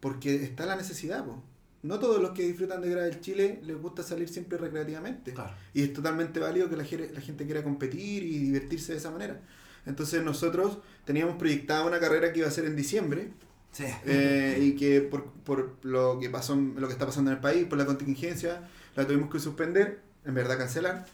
porque 0.00 0.42
está 0.42 0.66
la 0.66 0.76
necesidad. 0.76 1.24
po. 1.24 1.42
No 1.86 1.98
todos 1.98 2.20
los 2.20 2.30
que 2.30 2.42
disfrutan 2.42 2.80
de 2.80 2.90
Gravel 2.90 3.20
Chile 3.20 3.60
les 3.64 3.80
gusta 3.80 4.02
salir 4.02 4.28
siempre 4.28 4.58
recreativamente. 4.58 5.32
Claro. 5.32 5.52
Y 5.72 5.82
es 5.82 5.92
totalmente 5.92 6.40
válido 6.40 6.68
que 6.68 6.76
la, 6.76 6.84
gente 6.84 7.44
quiera 7.44 7.62
competir 7.62 8.22
y 8.24 8.38
divertirse 8.38 8.92
de 8.92 8.98
esa 8.98 9.10
manera. 9.10 9.40
Entonces 9.86 10.22
nosotros 10.22 10.78
teníamos 11.04 11.36
proyectada 11.36 11.84
una 11.84 12.00
carrera 12.00 12.32
que 12.32 12.40
iba 12.40 12.48
a 12.48 12.50
ser 12.50 12.64
en 12.64 12.76
diciembre 12.76 13.30
Sí. 13.72 13.84
eh, 14.06 14.58
y 14.62 14.72
que 14.74 15.02
por, 15.02 15.24
por 15.44 15.76
lo 15.82 16.18
que 16.18 16.30
pasó, 16.30 16.56
lo 16.56 16.86
que 16.86 16.94
está 16.94 17.04
pasando 17.04 17.30
en 17.30 17.36
el 17.36 17.42
país, 17.42 17.66
por 17.66 17.76
la 17.76 17.84
contingencia, 17.84 18.62
la 18.94 19.06
tuvimos 19.06 19.30
que 19.30 19.38
suspender, 19.38 20.00
en 20.24 20.34
verdad 20.34 20.56
cancelar, 20.56 21.04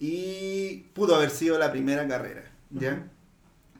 y 0.00 0.88
pudo 0.94 1.14
haber 1.14 1.30
sido 1.30 1.58
la 1.58 1.70
primera 1.70 2.06
carrera, 2.08 2.44
¿ya? 2.70 3.06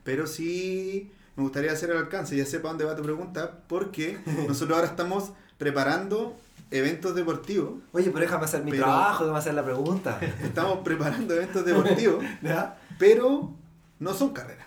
Pero 0.05 0.26
sí 0.26 1.11
me 1.36 1.42
gustaría 1.42 1.72
hacer 1.72 1.90
el 1.90 1.96
alcance, 1.96 2.36
ya 2.36 2.46
sé 2.46 2.59
para 2.59 2.70
dónde 2.70 2.84
va 2.84 2.96
tu 2.96 3.03
pregunta, 3.03 3.64
porque 3.68 4.18
nosotros 4.49 4.76
ahora 4.76 4.90
estamos 4.90 5.32
preparando 5.59 6.36
eventos 6.70 7.14
deportivos, 7.14 7.74
Oye, 7.92 8.06
pero 8.11 8.20
déjame 8.20 8.44
hacer 8.44 8.62
mi 8.64 8.70
Pero- 8.70 8.84
trabajo, 8.84 9.24
déjame 9.24 9.38
hacer 9.38 9.54
la 9.54 9.64
pregunta. 9.64 10.18
estamos 10.42 10.78
preparando 10.78 11.34
eventos 11.34 11.64
deportivos, 11.64 12.24
¿Ya? 12.42 12.78
pero 12.98 13.52
no 13.98 14.14
son 14.14 14.30
carreras. 14.32 14.66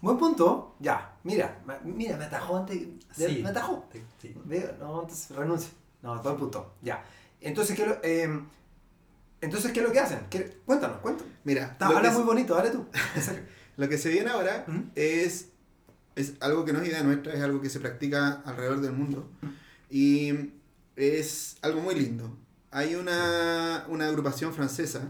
Buen 0.00 0.18
punto. 0.18 0.76
Ya, 0.80 1.14
mira, 1.24 1.58
mira, 1.84 2.16
me 2.16 2.24
atajó 2.24 2.58
antes. 2.58 2.78
de- 3.16 3.28
Sí. 3.28 3.42
Me 3.42 3.48
atajó. 3.50 3.84
Sí. 4.20 4.34
No, 4.78 5.02
entonces 5.02 5.30
renuncio. 5.36 5.70
No, 6.02 6.20
buen 6.22 6.36
punto. 6.36 6.74
Ya. 6.82 7.02
Entonces, 7.40 7.76
¿qué, 7.76 7.86
lo, 7.86 7.96
eh, 8.02 8.40
entonces, 9.40 9.72
¿qué 9.72 9.80
es 9.80 9.86
lo 9.86 9.92
que 9.92 10.00
hacen? 10.00 10.20
¿Qué- 10.30 10.58
cuéntanos, 10.64 10.98
cuéntanos. 10.98 11.32
Mira, 11.44 11.76
habla 11.78 12.10
muy 12.10 12.22
bonito, 12.22 12.54
dale 12.54 12.70
tú. 12.70 12.86
Lo 13.76 13.88
que 13.88 13.98
se 13.98 14.08
viene 14.08 14.30
ahora 14.30 14.64
¿Mm? 14.68 14.90
es, 14.94 15.48
es 16.14 16.34
algo 16.40 16.64
que 16.64 16.72
no 16.72 16.80
es 16.80 16.88
idea 16.88 17.02
nuestra, 17.02 17.32
es 17.34 17.42
algo 17.42 17.60
que 17.60 17.68
se 17.68 17.80
practica 17.80 18.40
alrededor 18.46 18.80
del 18.80 18.92
mundo. 18.92 19.28
Y 19.96 20.50
es 20.96 21.56
algo 21.62 21.80
muy 21.80 21.94
lindo. 21.94 22.36
Hay 22.72 22.96
una, 22.96 23.84
una 23.88 24.08
agrupación 24.08 24.52
francesa 24.52 25.08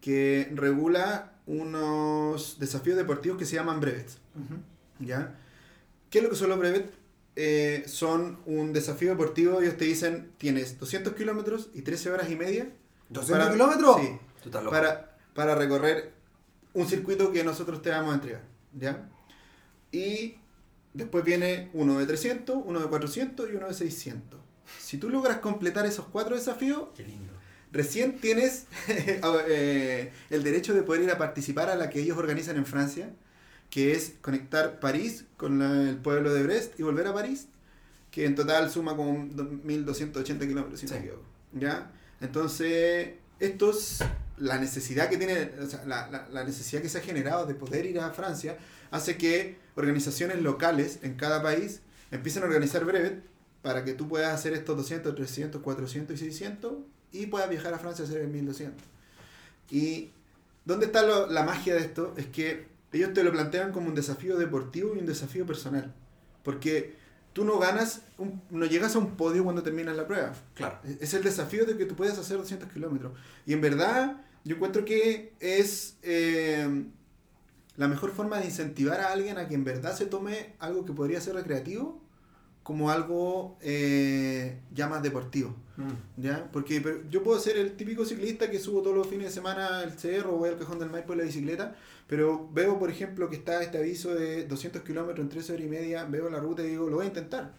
que 0.00 0.50
regula 0.56 1.34
unos 1.46 2.58
desafíos 2.58 2.96
deportivos 2.96 3.38
que 3.38 3.44
se 3.46 3.54
llaman 3.54 3.78
brevets. 3.78 4.18
¿Ya? 4.98 5.38
¿Qué 6.10 6.18
es 6.18 6.24
lo 6.24 6.30
que 6.30 6.36
son 6.36 6.48
los 6.48 6.58
brevets? 6.58 6.90
Eh, 7.36 7.84
son 7.86 8.40
un 8.46 8.72
desafío 8.72 9.10
deportivo, 9.10 9.60
ellos 9.60 9.76
te 9.76 9.84
dicen, 9.84 10.32
tienes 10.38 10.80
200 10.80 11.12
kilómetros 11.14 11.68
y 11.72 11.82
13 11.82 12.10
horas 12.10 12.28
y 12.30 12.34
media 12.34 12.68
¿200 13.12 13.30
Para- 13.30 13.52
kilómetros? 13.52 14.00
sí. 14.00 14.18
Para, 14.50 15.16
para 15.34 15.54
recorrer 15.54 16.12
un 16.72 16.88
circuito 16.88 17.30
que 17.30 17.44
nosotros 17.44 17.80
te 17.82 17.90
vamos 17.90 18.10
a 18.10 18.14
entregar. 18.16 18.42
¿ya? 18.76 19.08
Y 19.92 20.38
después 20.94 21.24
viene 21.24 21.70
uno 21.74 21.98
de 21.98 22.06
300, 22.06 22.58
uno 22.64 22.80
de 22.80 22.86
400 22.88 23.48
y 23.52 23.56
uno 23.56 23.68
de 23.68 23.74
600. 23.74 24.40
Si 24.80 24.98
tú 24.98 25.08
logras 25.10 25.38
completar 25.38 25.86
esos 25.86 26.06
cuatro 26.06 26.34
desafíos, 26.36 26.88
Qué 26.96 27.04
lindo. 27.04 27.32
recién 27.72 28.18
tienes 28.20 28.66
eh, 29.48 30.12
el 30.30 30.42
derecho 30.42 30.74
de 30.74 30.82
poder 30.82 31.02
ir 31.02 31.10
a 31.10 31.18
participar 31.18 31.70
a 31.70 31.76
la 31.76 31.90
que 31.90 32.00
ellos 32.00 32.18
organizan 32.18 32.56
en 32.56 32.66
Francia, 32.66 33.10
que 33.70 33.92
es 33.92 34.14
conectar 34.20 34.80
París 34.80 35.24
con 35.36 35.58
la- 35.58 35.88
el 35.90 35.96
pueblo 35.96 36.32
de 36.32 36.42
Brest 36.42 36.78
y 36.80 36.82
volver 36.82 37.06
a 37.06 37.14
París, 37.14 37.48
que 38.10 38.24
en 38.24 38.34
total 38.34 38.70
suma 38.70 38.96
como 38.96 39.12
1.280 39.12 40.46
kilómetros, 40.46 40.80
si 40.80 40.86
me 40.86 40.98
Sí. 41.00 41.08
¿Ya? 41.52 41.90
Entonces, 42.20 43.10
esto 43.40 43.70
es 43.70 43.98
la 44.38 44.58
necesidad 44.58 45.08
que 45.08 45.16
tiene, 45.18 45.50
o 45.62 45.66
sea, 45.66 45.84
la, 45.84 46.08
la- 46.10 46.28
la 46.30 46.44
necesidad 46.44 46.80
que 46.82 46.88
se 46.88 46.98
ha 46.98 47.00
generado 47.02 47.46
de 47.46 47.54
poder 47.54 47.86
ir 47.86 47.98
a 48.00 48.10
Francia, 48.10 48.56
hace 48.90 49.16
que 49.16 49.56
organizaciones 49.78 50.42
locales 50.42 50.98
en 51.02 51.14
cada 51.14 51.42
país 51.42 51.80
empiecen 52.10 52.42
a 52.42 52.46
organizar 52.46 52.84
brevet 52.84 53.22
para 53.62 53.84
que 53.84 53.92
tú 53.94 54.08
puedas 54.08 54.34
hacer 54.34 54.52
estos 54.52 54.76
200, 54.76 55.14
300, 55.14 55.62
400 55.62 56.14
y 56.16 56.18
600 56.18 56.72
y 57.12 57.26
puedas 57.26 57.48
viajar 57.48 57.72
a 57.74 57.78
Francia 57.78 58.04
a 58.04 58.08
hacer 58.08 58.20
el 58.20 58.28
1200. 58.28 58.84
Y 59.70 60.10
¿dónde 60.64 60.86
está 60.86 61.02
lo- 61.02 61.26
la 61.28 61.42
magia 61.44 61.74
de 61.74 61.80
esto? 61.80 62.14
Es 62.16 62.26
que 62.26 62.66
ellos 62.92 63.12
te 63.12 63.22
lo 63.22 63.32
plantean 63.32 63.72
como 63.72 63.88
un 63.88 63.94
desafío 63.94 64.36
deportivo 64.38 64.94
y 64.94 64.98
un 64.98 65.06
desafío 65.06 65.44
personal. 65.46 65.92
Porque 66.42 66.94
tú 67.32 67.44
no 67.44 67.58
ganas, 67.58 68.02
un- 68.16 68.40
no 68.50 68.64
llegas 68.66 68.94
a 68.96 68.98
un 68.98 69.16
podio 69.16 69.44
cuando 69.44 69.62
terminas 69.62 69.96
la 69.96 70.06
prueba. 70.06 70.32
Claro. 70.54 70.78
Es 70.84 70.96
es 71.02 71.14
el 71.14 71.22
desafío 71.22 71.66
de 71.66 71.76
que 71.76 71.84
tú 71.84 71.94
puedas 71.94 72.18
hacer 72.18 72.36
200 72.38 72.70
kilómetros. 72.72 73.12
Y 73.46 73.52
en 73.52 73.60
verdad, 73.60 74.22
yo 74.44 74.56
encuentro 74.56 74.84
que 74.84 75.34
es 75.40 75.96
eh, 76.02 76.86
la 77.78 77.88
mejor 77.88 78.10
forma 78.10 78.38
de 78.38 78.44
incentivar 78.46 79.00
a 79.00 79.12
alguien 79.12 79.38
a 79.38 79.48
que 79.48 79.54
en 79.54 79.64
verdad 79.64 79.96
se 79.96 80.04
tome 80.06 80.52
algo 80.58 80.84
que 80.84 80.92
podría 80.92 81.20
ser 81.20 81.34
recreativo 81.36 82.00
como 82.62 82.90
algo 82.90 83.56
eh, 83.62 84.58
ya 84.74 84.88
más 84.88 85.02
deportivo. 85.02 85.54
Mm. 85.78 86.20
¿Ya? 86.20 86.50
Porque 86.52 86.80
pero 86.82 87.08
yo 87.08 87.22
puedo 87.22 87.40
ser 87.40 87.56
el 87.56 87.76
típico 87.76 88.04
ciclista 88.04 88.50
que 88.50 88.58
subo 88.58 88.82
todos 88.82 88.94
los 88.96 89.06
fines 89.06 89.28
de 89.28 89.32
semana 89.32 89.78
al 89.78 89.98
cerro 89.98 90.34
o 90.34 90.38
voy 90.38 90.50
al 90.50 90.58
cajón 90.58 90.78
del 90.78 90.90
Maipo 90.90 91.12
en 91.14 91.20
la 91.20 91.24
bicicleta, 91.24 91.76
pero 92.06 92.50
veo, 92.52 92.78
por 92.78 92.90
ejemplo, 92.90 93.30
que 93.30 93.36
está 93.36 93.62
este 93.62 93.78
aviso 93.78 94.14
de 94.14 94.44
200 94.44 94.82
kilómetros 94.82 95.20
en 95.20 95.28
13 95.30 95.52
horas 95.54 95.64
y 95.64 95.68
media, 95.70 96.04
veo 96.04 96.28
la 96.28 96.40
ruta 96.40 96.62
y 96.62 96.68
digo, 96.70 96.90
lo 96.90 96.96
voy 96.96 97.04
a 97.06 97.08
intentar. 97.08 97.52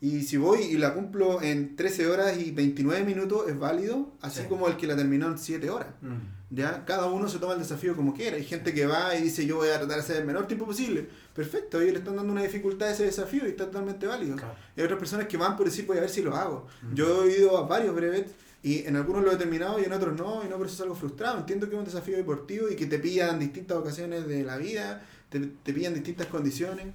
Y 0.00 0.22
si 0.22 0.36
voy 0.38 0.62
y 0.62 0.78
la 0.78 0.94
cumplo 0.94 1.40
en 1.42 1.76
13 1.76 2.08
horas 2.08 2.36
y 2.36 2.50
29 2.50 3.04
minutos, 3.04 3.48
es 3.48 3.56
válido, 3.56 4.10
así 4.22 4.40
Sí. 4.40 4.46
como 4.48 4.66
el 4.66 4.76
que 4.76 4.88
la 4.88 4.96
terminó 4.96 5.28
en 5.28 5.38
7 5.38 5.70
horas. 5.70 5.88
Mm. 6.00 6.16
¿Ya? 6.54 6.84
Cada 6.84 7.06
uno 7.06 7.28
se 7.28 7.38
toma 7.38 7.54
el 7.54 7.60
desafío 7.60 7.96
como 7.96 8.12
quiera. 8.12 8.36
Hay 8.36 8.44
gente 8.44 8.74
que 8.74 8.84
va 8.84 9.16
y 9.16 9.22
dice, 9.22 9.46
yo 9.46 9.56
voy 9.56 9.70
a 9.70 9.78
tratar 9.78 9.96
de 9.96 10.02
hacer 10.02 10.16
el 10.18 10.26
menor 10.26 10.46
tiempo 10.46 10.66
posible. 10.66 11.08
Perfecto, 11.34 11.80
ellos 11.80 11.94
le 11.94 11.98
están 12.00 12.16
dando 12.16 12.30
una 12.30 12.42
dificultad 12.42 12.88
a 12.88 12.92
ese 12.92 13.06
desafío 13.06 13.46
y 13.46 13.50
está 13.50 13.64
totalmente 13.64 14.06
válido. 14.06 14.36
Claro. 14.36 14.54
Hay 14.76 14.84
otras 14.84 14.98
personas 14.98 15.26
que 15.28 15.38
van 15.38 15.56
por 15.56 15.64
decir, 15.64 15.86
voy 15.86 15.96
a 15.96 16.02
ver 16.02 16.10
si 16.10 16.20
lo 16.20 16.36
hago. 16.36 16.66
Yo 16.92 17.24
he 17.24 17.38
ido 17.38 17.56
a 17.56 17.66
varios 17.66 17.94
brevets 17.94 18.32
y 18.62 18.84
en 18.86 18.96
algunos 18.96 19.24
lo 19.24 19.32
he 19.32 19.36
terminado 19.36 19.80
y 19.80 19.84
en 19.84 19.94
otros 19.94 20.14
no, 20.14 20.44
y 20.44 20.48
no 20.48 20.58
por 20.58 20.66
eso 20.66 20.76
salgo 20.76 20.94
frustrado. 20.94 21.38
Entiendo 21.38 21.70
que 21.70 21.74
es 21.74 21.78
un 21.78 21.86
desafío 21.86 22.18
deportivo 22.18 22.68
y 22.68 22.76
que 22.76 22.84
te 22.84 22.98
pillan 22.98 23.38
distintas 23.38 23.78
ocasiones 23.78 24.28
de 24.28 24.42
la 24.42 24.58
vida, 24.58 25.02
te, 25.30 25.40
te 25.40 25.72
pillan 25.72 25.94
distintas 25.94 26.26
condiciones. 26.26 26.88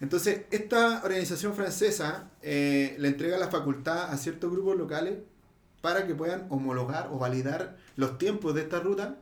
Entonces, 0.00 0.42
esta 0.52 1.02
organización 1.02 1.54
francesa 1.54 2.30
eh, 2.40 2.94
le 3.00 3.08
entrega 3.08 3.36
la 3.36 3.48
facultad 3.48 4.12
a 4.12 4.16
ciertos 4.16 4.52
grupos 4.52 4.76
locales 4.76 5.14
para 5.86 6.04
que 6.04 6.16
puedan 6.16 6.46
homologar 6.50 7.10
o 7.12 7.18
validar 7.20 7.76
los 7.94 8.18
tiempos 8.18 8.56
de 8.56 8.62
esta 8.62 8.80
ruta 8.80 9.18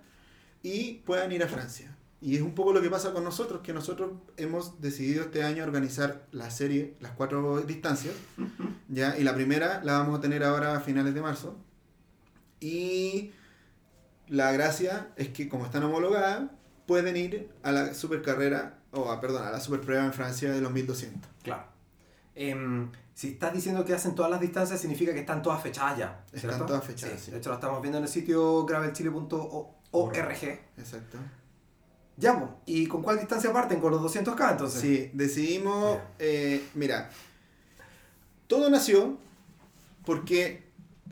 y 0.62 1.02
puedan 1.04 1.30
ir 1.30 1.42
a 1.42 1.46
Francia. 1.46 1.94
Y 2.22 2.36
es 2.36 2.40
un 2.40 2.54
poco 2.54 2.72
lo 2.72 2.80
que 2.80 2.88
pasa 2.88 3.12
con 3.12 3.22
nosotros, 3.22 3.60
que 3.60 3.74
nosotros 3.74 4.12
hemos 4.38 4.80
decidido 4.80 5.24
este 5.24 5.42
año 5.42 5.62
organizar 5.62 6.24
la 6.32 6.50
serie, 6.50 6.96
las 7.00 7.12
cuatro 7.12 7.60
distancias, 7.60 8.14
¿ya? 8.88 9.18
Y 9.18 9.24
la 9.24 9.34
primera 9.34 9.84
la 9.84 9.98
vamos 9.98 10.18
a 10.18 10.22
tener 10.22 10.42
ahora 10.42 10.74
a 10.74 10.80
finales 10.80 11.12
de 11.12 11.20
marzo. 11.20 11.54
Y 12.60 13.32
la 14.28 14.50
gracia 14.52 15.10
es 15.16 15.28
que 15.28 15.50
como 15.50 15.66
están 15.66 15.82
homologadas, 15.82 16.44
pueden 16.86 17.14
ir 17.18 17.50
a 17.62 17.72
la 17.72 17.92
supercarrera, 17.92 18.78
o 18.90 19.10
a, 19.10 19.20
perdón, 19.20 19.46
a 19.46 19.50
la 19.50 19.60
superprueba 19.60 20.02
en 20.02 20.14
Francia 20.14 20.50
de 20.50 20.62
los 20.62 20.72
1200. 20.72 21.30
Claro. 21.42 21.66
Em, 22.34 22.90
si 23.14 23.28
estás 23.30 23.54
diciendo 23.54 23.84
que 23.84 23.94
hacen 23.94 24.14
todas 24.14 24.30
las 24.30 24.40
distancias, 24.40 24.80
significa 24.80 25.14
que 25.14 25.20
están 25.20 25.40
todas 25.42 25.62
fechadas 25.62 25.96
ya. 25.98 26.24
Están 26.32 26.50
¿cierto? 26.50 26.66
todas 26.66 26.84
fechadas, 26.84 27.18
Sí, 27.18 27.26
sí. 27.26 27.30
De 27.30 27.38
hecho, 27.38 27.50
lo 27.50 27.54
estamos 27.54 27.80
viendo 27.80 27.98
en 27.98 28.04
el 28.04 28.10
sitio 28.10 28.66
gravelchile.org. 28.66 30.44
Exacto. 30.76 31.18
Ya, 32.16 32.38
pues. 32.38 32.50
¿Y 32.66 32.86
con 32.86 33.02
cuál 33.02 33.18
distancia 33.18 33.52
parten? 33.52 33.80
Con 33.80 33.92
los 33.92 34.02
200K, 34.02 34.52
entonces. 34.52 34.80
Sí, 34.80 35.10
decidimos, 35.14 35.98
eh, 36.18 36.64
mira, 36.74 37.10
todo 38.48 38.68
nació 38.68 39.16
porque 40.04 40.64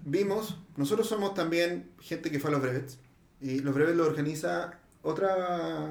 vimos, 0.05 0.59
nosotros 0.77 1.09
somos 1.09 1.35
también 1.35 1.91
gente 2.01 2.31
que 2.31 2.39
fue 2.39 2.51
a 2.51 2.53
los 2.53 2.63
brevets, 2.63 2.99
y 3.41 3.61
los 3.61 3.75
brevets 3.75 3.97
lo 3.97 4.07
organiza 4.07 4.79
otra, 5.03 5.89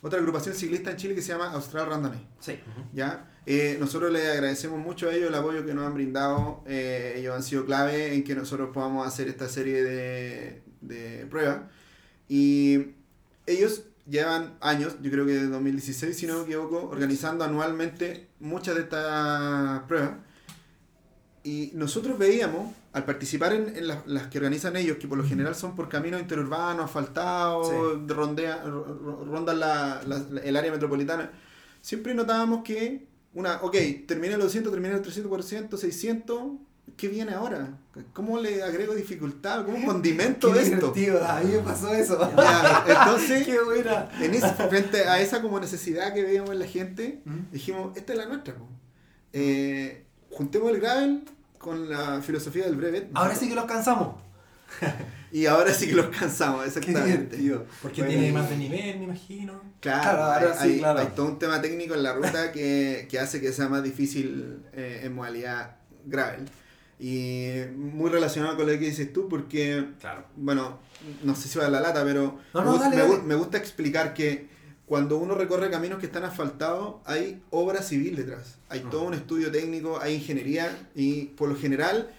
otra 0.00 0.18
agrupación 0.18 0.54
ciclista 0.54 0.90
en 0.90 0.96
Chile 0.96 1.14
que 1.14 1.22
se 1.22 1.32
llama 1.32 1.50
Austral 1.52 1.86
Randonnée. 1.86 2.26
Sí. 2.40 2.58
¿ya? 2.92 3.30
Eh, 3.46 3.76
nosotros 3.80 4.12
les 4.12 4.28
agradecemos 4.28 4.78
mucho 4.78 5.08
a 5.08 5.14
ellos 5.14 5.28
el 5.28 5.34
apoyo 5.34 5.64
que 5.64 5.74
nos 5.74 5.86
han 5.86 5.94
brindado. 5.94 6.62
eh, 6.66 7.14
ellos 7.16 7.34
han 7.34 7.42
sido 7.42 7.64
clave 7.66 8.14
en 8.14 8.24
que 8.24 8.34
nosotros 8.34 8.70
podamos 8.72 9.06
hacer 9.06 9.28
esta 9.28 9.48
serie 9.48 9.82
de, 9.82 10.62
de 10.80 11.26
pruebas. 11.26 11.62
Y 12.28 12.94
ellos 13.46 13.84
llevan 14.08 14.56
años, 14.60 14.96
yo 15.02 15.10
creo 15.10 15.26
que 15.26 15.32
desde 15.32 15.48
2016, 15.48 16.16
si 16.16 16.26
no 16.26 16.38
me 16.38 16.44
equivoco, 16.44 16.88
organizando 16.88 17.44
anualmente 17.44 18.28
muchas 18.40 18.74
de 18.76 18.82
estas 18.82 19.82
pruebas. 19.84 20.12
Y 21.42 21.72
nosotros 21.74 22.18
veíamos, 22.18 22.74
al 22.92 23.04
participar 23.04 23.52
en, 23.52 23.76
en 23.76 23.86
las, 23.86 24.06
las 24.06 24.26
que 24.28 24.38
organizan 24.38 24.76
ellos, 24.76 24.96
que 24.98 25.06
por 25.06 25.18
lo 25.18 25.24
general 25.24 25.54
son 25.54 25.74
por 25.74 25.88
caminos 25.88 26.20
interurbanos, 26.20 26.84
asfaltados, 26.86 27.68
Sí. 27.68 27.74
rondea- 28.14 28.62
ro- 28.64 28.84
ro- 28.84 29.24
rondan 29.24 29.60
la- 29.60 30.00
la- 30.06 30.40
el 30.42 30.56
área 30.56 30.72
metropolitana, 30.72 31.30
siempre 31.80 32.14
notábamos 32.14 32.62
que, 32.64 33.06
una, 33.34 33.56
ok, 33.62 33.76
terminé 34.06 34.34
los 34.36 34.44
200, 34.46 34.72
terminé 34.72 34.94
los 34.94 35.02
300, 35.02 35.28
400, 35.28 35.78
600, 35.80 36.42
¿qué 36.96 37.08
viene 37.08 37.34
ahora? 37.34 37.78
¿Cómo 38.14 38.40
le 38.40 38.62
agrego 38.62 38.94
dificultad? 38.94 39.66
¿Cómo 39.66 39.86
condimento 39.86 40.52
Qué 40.52 40.62
esto? 40.62 40.92
a 41.26 41.40
mí 41.40 41.52
me 41.52 41.58
pasó 41.58 41.92
eso. 41.94 42.18
Ya, 42.36 42.84
entonces, 42.88 43.46
Qué 43.46 43.60
buena. 43.60 44.08
en 44.20 44.34
ese, 44.34 44.48
frente 44.48 45.04
a 45.06 45.20
esa 45.20 45.42
como 45.42 45.60
necesidad 45.60 46.14
que 46.14 46.22
veíamos 46.24 46.50
en 46.50 46.58
la 46.58 46.66
gente, 46.66 47.20
dijimos, 47.52 47.94
esta 47.96 48.12
es 48.14 48.18
la 48.18 48.26
nuestra. 48.26 48.54
Eh, 49.32 50.04
juntemos 50.30 50.70
el 50.70 50.80
gravel 50.80 51.24
con 51.58 51.88
la 51.90 52.20
filosofía 52.22 52.64
del 52.64 52.76
brevet. 52.76 53.10
Ahora 53.14 53.34
sí 53.34 53.48
que 53.48 53.54
los 53.54 53.64
cansamos. 53.66 54.16
Y 55.30 55.44
ahora 55.44 55.74
sí 55.74 55.86
que 55.88 55.94
los 55.94 56.06
cansamos, 56.06 56.66
exactamente. 56.66 57.36
Porque 57.82 58.00
Bueno, 58.02 58.18
tiene 58.18 58.32
más 58.32 58.48
de 58.48 58.56
nivel, 58.56 58.98
me 58.98 59.04
imagino. 59.04 59.60
Claro, 59.80 60.02
Claro, 60.02 60.24
hay, 60.24 60.42
ahora 60.44 60.54
sí, 60.62 60.68
hay- 60.68 60.78
claro. 60.78 60.98
hay 61.00 61.06
todo 61.08 61.26
un 61.26 61.38
tema 61.38 61.60
técnico 61.60 61.94
en 61.94 62.02
la 62.02 62.14
ruta 62.14 62.50
que, 62.50 63.06
que 63.10 63.18
hace 63.18 63.38
que 63.38 63.52
sea 63.52 63.68
más 63.68 63.82
difícil 63.82 64.62
eh, 64.72 65.02
en 65.04 65.14
modalidad 65.14 65.76
gravel. 66.06 66.48
Y 66.98 67.50
muy 67.76 68.08
relacionado 68.10 68.56
con 68.56 68.64
lo 68.66 68.72
que 68.72 68.78
dices 68.86 69.12
tú, 69.12 69.28
porque, 69.28 69.84
Claro. 70.00 70.24
bueno, 70.34 70.78
no 71.22 71.34
sé 71.36 71.48
si 71.48 71.58
va 71.58 71.66
a 71.66 71.70
la 71.70 71.80
lata, 71.80 72.02
pero 72.04 72.38
No, 72.54 72.64
no, 72.64 72.72
me 72.78 72.96
dale. 72.96 73.18
me 73.22 73.34
gusta 73.34 73.58
explicar 73.58 74.14
que 74.14 74.48
cuando 74.88 75.18
uno 75.18 75.34
recorre 75.34 75.70
caminos 75.70 75.98
que 75.98 76.06
están 76.06 76.24
asfaltados, 76.24 76.96
hay 77.04 77.42
obra 77.50 77.82
civil 77.82 78.16
detrás. 78.16 78.56
Hay 78.70 78.80
todo 78.80 79.02
un 79.02 79.14
estudio 79.14 79.50
técnico, 79.50 79.98
hay 80.00 80.14
ingeniería 80.14 80.76
y 80.94 81.26
por 81.26 81.48
lo 81.50 81.56
general, 81.56 82.10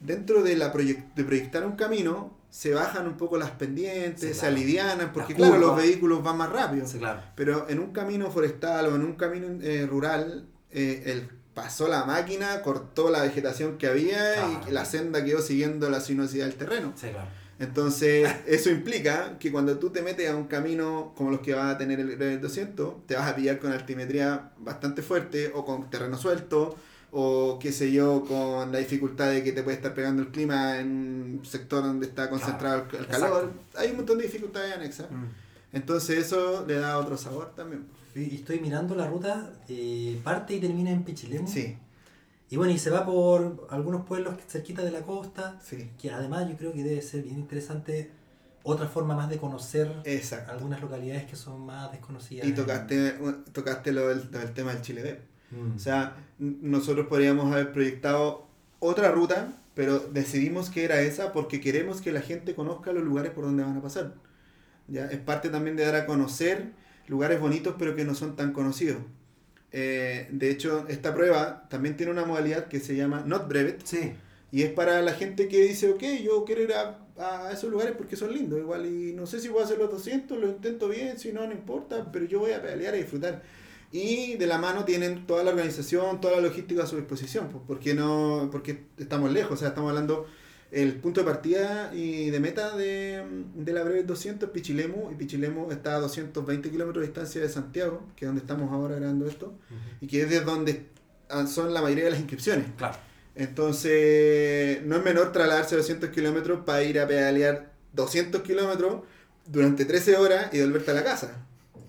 dentro 0.00 0.42
de, 0.42 0.56
la 0.56 0.72
proyec- 0.72 1.14
de 1.14 1.24
proyectar 1.24 1.64
un 1.64 1.72
camino, 1.76 2.36
se 2.50 2.72
bajan 2.74 3.06
un 3.06 3.16
poco 3.16 3.36
las 3.36 3.50
pendientes, 3.52 4.20
Sí, 4.34 4.34
se 4.40 4.46
alivianan, 4.46 5.12
porque 5.12 5.34
claro, 5.34 5.58
los 5.58 5.76
vehículos 5.76 6.22
van 6.22 6.38
más 6.38 6.50
rápido. 6.50 6.86
Sí, 6.88 6.98
claro. 6.98 7.20
Pero 7.36 7.66
en 7.68 7.78
un 7.78 7.92
camino 7.92 8.30
forestal 8.30 8.86
o 8.86 8.96
en 8.96 9.02
un 9.02 9.14
camino 9.14 9.46
eh, 9.62 9.86
rural, 9.86 10.46
eh, 10.72 11.02
el, 11.06 11.28
pasó 11.54 11.88
la 11.88 12.04
máquina, 12.04 12.62
cortó 12.62 13.10
la 13.10 13.22
vegetación 13.22 13.78
que 13.78 13.86
había 13.86 14.34
y 14.68 14.70
la 14.72 14.84
senda 14.84 15.24
quedó 15.24 15.40
siguiendo 15.42 15.90
la 15.90 16.00
sinuosidad 16.00 16.46
del 16.46 16.54
terreno. 16.56 16.92
Sí, 16.96 17.08
claro. 17.10 17.28
Entonces, 17.58 18.28
eso 18.46 18.70
implica 18.70 19.36
que 19.38 19.50
cuando 19.50 19.78
tú 19.78 19.90
te 19.90 20.02
metes 20.02 20.28
a 20.30 20.36
un 20.36 20.44
camino 20.46 21.12
como 21.16 21.30
los 21.30 21.40
que 21.40 21.54
va 21.54 21.70
a 21.70 21.78
tener 21.78 21.98
el 22.00 22.16
Gravel 22.16 22.40
200, 22.40 23.06
te 23.06 23.14
vas 23.16 23.28
a 23.30 23.34
pillar 23.36 23.58
con 23.58 23.72
altimetría 23.72 24.50
bastante 24.58 25.02
fuerte 25.02 25.50
o 25.54 25.64
con 25.64 25.90
terreno 25.90 26.16
suelto 26.16 26.76
o 27.10 27.58
qué 27.60 27.72
sé 27.72 27.90
yo, 27.90 28.24
con 28.28 28.70
la 28.70 28.78
dificultad 28.78 29.30
de 29.30 29.42
que 29.42 29.52
te 29.52 29.62
puede 29.62 29.76
estar 29.78 29.94
pegando 29.94 30.22
el 30.22 30.28
clima 30.28 30.78
en 30.78 31.38
un 31.40 31.44
sector 31.44 31.82
donde 31.82 32.06
está 32.06 32.28
concentrado 32.28 32.84
el- 32.92 32.96
el 32.98 33.06
calor. 33.06 33.50
Hay 33.76 33.90
un 33.90 33.96
montón 33.96 34.18
de 34.18 34.24
dificultades 34.24 34.74
anexas. 34.74 35.10
Mm. 35.10 35.24
Entonces 35.72 36.18
eso 36.26 36.64
le 36.66 36.74
da 36.74 36.98
otro 36.98 37.16
sabor 37.16 37.54
también. 37.56 37.86
Y 38.14 38.36
estoy 38.36 38.58
mirando 38.60 38.94
la 38.94 39.06
ruta, 39.08 39.52
eh, 39.68 40.20
parte 40.22 40.54
y 40.54 40.60
termina 40.60 40.90
en 40.90 41.02
Pichilemu. 41.02 41.46
Sí, 41.48 41.76
Y 42.50 42.56
bueno, 42.56 42.72
y 42.72 42.78
se 42.78 42.90
va 42.90 43.04
por 43.04 43.66
algunos 43.70 44.06
pueblos 44.06 44.34
cerquita 44.48 44.82
de 44.82 44.90
la 44.90 45.02
costa, 45.02 45.58
sí. 45.62 45.90
que 46.00 46.10
además 46.10 46.48
yo 46.48 46.56
creo 46.56 46.72
que 46.72 46.82
debe 46.82 47.02
ser 47.02 47.22
bien 47.22 47.38
interesante 47.38 48.10
otra 48.62 48.86
forma 48.86 49.14
más 49.14 49.28
de 49.28 49.38
conocer 49.38 49.90
Exacto. 50.04 50.52
algunas 50.52 50.80
localidades 50.80 51.24
que 51.24 51.36
son 51.36 51.64
más 51.64 51.92
desconocidas. 51.92 52.46
Y 52.46 52.52
tocaste, 52.52 53.14
tocaste 53.52 53.92
lo 53.92 54.08
del, 54.08 54.28
lo 54.30 54.38
del 54.38 54.52
tema 54.52 54.72
del 54.72 54.82
Chile. 54.82 55.20
Mm. 55.50 55.76
O 55.76 55.78
sea, 55.78 56.16
nosotros 56.38 57.06
podríamos 57.06 57.52
haber 57.52 57.72
proyectado 57.72 58.46
otra 58.78 59.10
ruta, 59.10 59.52
pero 59.74 59.98
decidimos 59.98 60.70
que 60.70 60.84
era 60.84 61.00
esa 61.00 61.32
porque 61.32 61.60
queremos 61.60 62.00
que 62.00 62.12
la 62.12 62.20
gente 62.20 62.54
conozca 62.54 62.92
los 62.92 63.04
lugares 63.04 63.32
por 63.32 63.44
donde 63.44 63.62
van 63.62 63.76
a 63.76 63.82
pasar. 63.82 64.14
¿Ya? 64.86 65.06
Es 65.06 65.20
parte 65.20 65.50
también 65.50 65.76
de 65.76 65.84
dar 65.84 65.96
a 65.96 66.06
conocer 66.06 66.72
lugares 67.08 67.40
bonitos 67.40 67.74
pero 67.78 67.94
que 67.94 68.04
no 68.04 68.14
son 68.14 68.36
tan 68.36 68.52
conocidos. 68.52 68.98
Eh, 69.72 70.28
de 70.30 70.50
hecho, 70.50 70.86
esta 70.88 71.14
prueba 71.14 71.66
también 71.68 71.96
tiene 71.96 72.12
una 72.12 72.24
modalidad 72.24 72.68
que 72.68 72.80
se 72.80 72.96
llama 72.96 73.22
Not 73.26 73.48
Brevet 73.48 73.82
Sí. 73.84 74.12
y 74.50 74.62
es 74.62 74.70
para 74.72 75.02
la 75.02 75.12
gente 75.12 75.48
que 75.48 75.62
dice, 75.62 75.90
ok, 75.90 76.02
yo 76.24 76.44
quiero 76.46 76.62
ir 76.62 76.72
a, 76.72 76.98
a 77.18 77.52
esos 77.52 77.70
lugares 77.70 77.94
porque 77.96 78.16
son 78.16 78.32
lindos, 78.32 78.58
igual 78.58 78.86
y 78.86 79.12
no 79.12 79.26
sé 79.26 79.40
si 79.40 79.48
voy 79.48 79.60
a 79.60 79.64
hacer 79.64 79.78
los 79.78 79.90
200, 79.90 80.38
lo 80.38 80.46
intento 80.48 80.88
bien, 80.88 81.18
si 81.18 81.32
no, 81.32 81.46
no 81.46 81.52
importa, 81.52 82.10
pero 82.10 82.24
yo 82.24 82.38
voy 82.40 82.52
a 82.52 82.62
pedalear 82.62 82.94
y 82.94 82.98
disfrutar. 82.98 83.42
Y 83.92 84.34
de 84.36 84.46
la 84.46 84.58
mano 84.58 84.84
tienen 84.84 85.26
toda 85.26 85.42
la 85.44 85.50
organización, 85.50 86.20
toda 86.20 86.36
la 86.36 86.42
logística 86.48 86.82
a 86.82 86.86
su 86.86 86.96
disposición, 86.96 87.48
pues, 87.50 87.62
porque 87.66 87.94
no, 87.94 88.48
porque 88.52 88.84
estamos 88.98 89.32
lejos, 89.32 89.52
o 89.52 89.56
sea, 89.56 89.68
estamos 89.68 89.90
hablando 89.90 90.26
el 90.70 90.94
punto 90.96 91.20
de 91.20 91.26
partida 91.26 91.90
y 91.94 92.30
de 92.30 92.40
meta 92.40 92.76
de, 92.76 93.24
de 93.54 93.72
la 93.72 93.82
breve 93.82 94.02
200 94.02 94.48
es 94.48 94.52
Pichilemu, 94.52 95.10
y 95.10 95.14
Pichilemu 95.14 95.70
está 95.70 95.96
a 95.96 96.00
220 96.00 96.70
kilómetros 96.70 97.02
de 97.02 97.06
distancia 97.06 97.40
de 97.40 97.48
Santiago, 97.48 98.06
que 98.16 98.24
es 98.24 98.28
donde 98.28 98.40
estamos 98.40 98.70
ahora 98.72 98.96
grabando 98.96 99.26
esto, 99.26 99.54
y 100.00 100.06
que 100.06 100.22
es 100.22 100.30
de 100.30 100.40
donde 100.40 100.86
ah, 101.30 101.46
son 101.46 101.72
la 101.72 101.80
mayoría 101.80 102.04
de 102.04 102.10
las 102.10 102.20
inscripciones. 102.20 102.66
Claro. 102.76 102.96
Entonces, 103.34 104.82
no 104.84 104.96
es 104.96 105.04
menor 105.04 105.32
trasladarse 105.32 105.76
200 105.76 106.10
kilómetros 106.10 106.64
para 106.64 106.82
ir 106.82 106.98
a 106.98 107.06
pedalear 107.06 107.72
200 107.94 108.42
kilómetros 108.42 109.02
durante 109.46 109.84
13 109.84 110.16
horas 110.16 110.52
y 110.52 110.60
volverte 110.60 110.90
a 110.90 110.94
la 110.94 111.04
casa. 111.04 111.46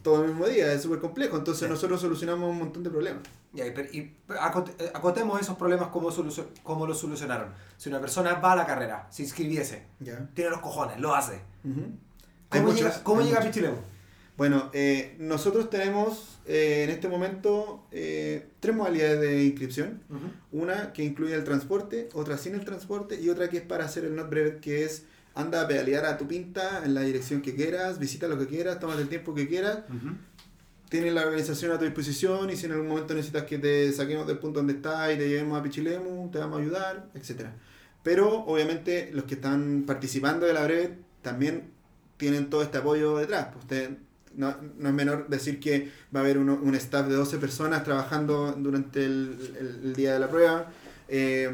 Todo 0.10 0.24
el 0.24 0.30
mismo 0.30 0.48
día, 0.48 0.74
es 0.74 0.82
súper 0.82 1.00
complejo. 1.00 1.38
Entonces, 1.38 1.66
Sí. 1.68 1.70
nosotros 1.70 2.02
solucionamos 2.02 2.50
un 2.50 2.58
montón 2.58 2.84
de 2.84 2.90
problemas. 2.90 3.22
Y, 3.54 3.62
y 3.62 4.00
eh, 4.00 4.92
acotemos 4.94 5.40
esos 5.40 5.56
problemas 5.58 5.90
como, 5.90 6.10
como 6.64 6.88
los 6.88 6.98
solucionaron. 7.00 7.50
Si 7.78 7.90
una 7.90 8.00
persona 8.00 8.34
va 8.36 8.54
a 8.54 8.56
la 8.56 8.66
carrera, 8.66 9.08
se 9.12 9.24
inscribiese, 9.24 9.84
tiene 10.34 10.50
los 10.50 10.60
cojones, 10.62 11.00
lo 11.00 11.14
hace. 11.14 11.42
Ujú. 11.64 11.82
Hay 12.52 12.60
¿Cómo 12.62 12.72
muchos, 12.72 12.88
llega, 12.88 13.04
cómo 13.04 13.22
llega 13.22 13.40
a. 13.40 13.44
Pichilemu? 13.44 13.78
Bueno, 14.36 14.70
eh, 14.74 15.16
nosotros 15.20 15.70
tenemos 15.70 16.40
eh, 16.46 16.84
en 16.86 16.90
este 16.90 17.08
momento 17.10 17.84
eh, 17.92 18.48
tres 18.62 18.74
modalidades 18.76 19.20
de 19.20 19.44
inscripción. 19.44 20.02
Una 20.52 20.94
que 20.94 21.04
incluye 21.04 21.36
el 21.36 21.44
transporte, 21.44 22.10
otra 22.14 22.38
sin 22.38 22.56
el 22.56 22.66
transporte 22.66 23.20
y 23.22 23.30
otra 23.30 23.50
que 23.50 23.58
es 23.58 23.64
para 23.64 23.86
hacer 23.86 24.06
el 24.06 24.16
not 24.16 24.30
brevet, 24.30 24.60
que 24.62 24.86
es 24.86 25.04
anda 25.40 25.62
a 25.62 25.68
pedalear 25.68 26.06
a 26.06 26.18
tu 26.18 26.28
pinta 26.28 26.82
en 26.86 26.94
la 26.94 27.02
dirección 27.02 27.42
que 27.42 27.56
quieras, 27.56 27.98
visita 28.00 28.28
lo 28.28 28.38
que 28.38 28.48
quieras, 28.48 28.80
tómate 28.80 29.02
el 29.02 29.10
tiempo 29.10 29.34
que 29.34 29.48
quieras. 29.48 29.80
Tienes 30.90 31.14
la 31.14 31.22
organización 31.22 31.72
a 31.72 31.78
tu 31.78 31.86
disposición 31.86 32.50
y 32.50 32.56
si 32.56 32.66
en 32.66 32.72
algún 32.72 32.88
momento 32.88 33.14
necesitas 33.14 33.44
que 33.44 33.60
te 33.60 33.92
saquemos 33.94 34.26
del 34.26 34.40
punto 34.40 34.60
donde 34.60 34.74
estás 34.74 35.14
y 35.14 35.18
te 35.18 35.30
llevemos 35.30 35.60
a 35.60 35.62
Pichilemu, 35.64 36.32
te 36.32 36.40
vamos 36.40 36.58
a 36.58 36.62
ayudar, 36.62 37.10
etc. 37.14 37.48
Pero 38.02 38.44
obviamente 38.46 39.12
los 39.14 39.26
que 39.26 39.36
están 39.36 39.84
participando 39.86 40.48
de 40.48 40.54
la 40.54 40.64
brevet 40.64 40.98
también 41.22 41.70
tienen 42.18 42.50
todo 42.50 42.64
este 42.64 42.80
apoyo 42.80 43.18
detrás. 43.18 43.48
Pues 43.54 43.60
usted 43.66 43.90
no, 44.36 44.56
no 44.80 44.90
es 44.90 44.96
menor 44.96 45.28
decir 45.30 45.60
que 45.60 45.92
va 46.16 46.22
a 46.22 46.24
haber 46.24 46.40
uno- 46.40 46.60
un 46.62 46.74
staff 46.76 47.08
de 47.08 47.14
12 47.16 47.38
personas 47.38 47.84
trabajando 47.84 48.54
durante 48.58 49.06
el, 49.06 49.38
el- 49.60 49.80
el 49.90 49.94
día 49.96 50.14
de 50.14 50.20
la 50.20 50.28
prueba. 50.30 50.72
Eh, 51.08 51.52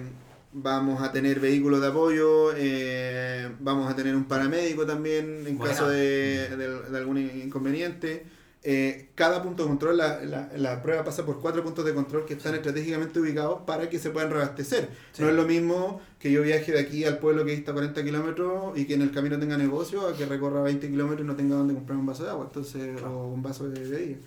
vamos 0.58 1.02
a 1.02 1.12
tener 1.12 1.40
vehículos 1.42 1.82
de 1.82 1.88
apoyo, 1.88 2.52
eh, 2.56 3.50
vamos 3.60 3.92
a 3.92 3.96
tener 3.96 4.16
un 4.16 4.24
paramédico 4.24 4.86
también 4.86 5.46
en 5.46 5.58
caso 5.58 5.90
de, 5.90 6.48
de- 6.56 6.90
de 6.90 6.98
algún 6.98 7.18
inconveniente. 7.18 8.26
Eh, 8.68 9.10
cada 9.14 9.44
punto 9.44 9.62
de 9.64 9.70
control, 9.70 9.98
la, 9.98 10.24
la- 10.24 10.50
la 10.56 10.82
prueba 10.82 11.04
pasa 11.04 11.24
por 11.26 11.40
cuatro 11.42 11.62
puntos 11.62 11.84
de 11.86 11.94
control 11.94 12.26
que 12.26 12.34
están 12.36 12.56
estratégicamente 12.56 13.20
ubicados 13.20 13.60
para 13.68 13.90
que 13.90 14.00
se 14.00 14.10
puedan 14.12 14.32
reabastecer. 14.32 14.90
Sí. 15.12 15.22
No 15.22 15.30
es 15.30 15.36
lo 15.36 15.44
mismo 15.44 16.02
que 16.20 16.32
yo 16.32 16.42
viaje 16.42 16.72
de 16.72 16.80
aquí 16.80 17.04
al 17.04 17.20
pueblo 17.20 17.44
que 17.46 17.52
dista 17.52 17.74
40 17.74 18.04
kilómetros 18.04 18.76
y 18.78 18.86
que 18.86 18.94
en 18.96 19.02
el 19.04 19.12
camino 19.12 19.38
tenga 19.38 19.58
negocio 19.58 20.08
a 20.08 20.16
que 20.16 20.26
recorra 20.26 20.62
20 20.62 20.90
kilómetros 20.90 21.26
y 21.26 21.28
no 21.28 21.36
tenga 21.36 21.58
donde 21.58 21.74
comprar 21.76 21.98
un 22.00 22.06
vaso 22.08 22.24
de 22.24 22.30
agua 22.32 22.46
entonces 22.48 22.98
Claro. 22.98 23.20
o 23.20 23.28
un 23.34 23.44
vaso 23.44 23.70
de 23.70 23.80
bebida. 23.88 24.18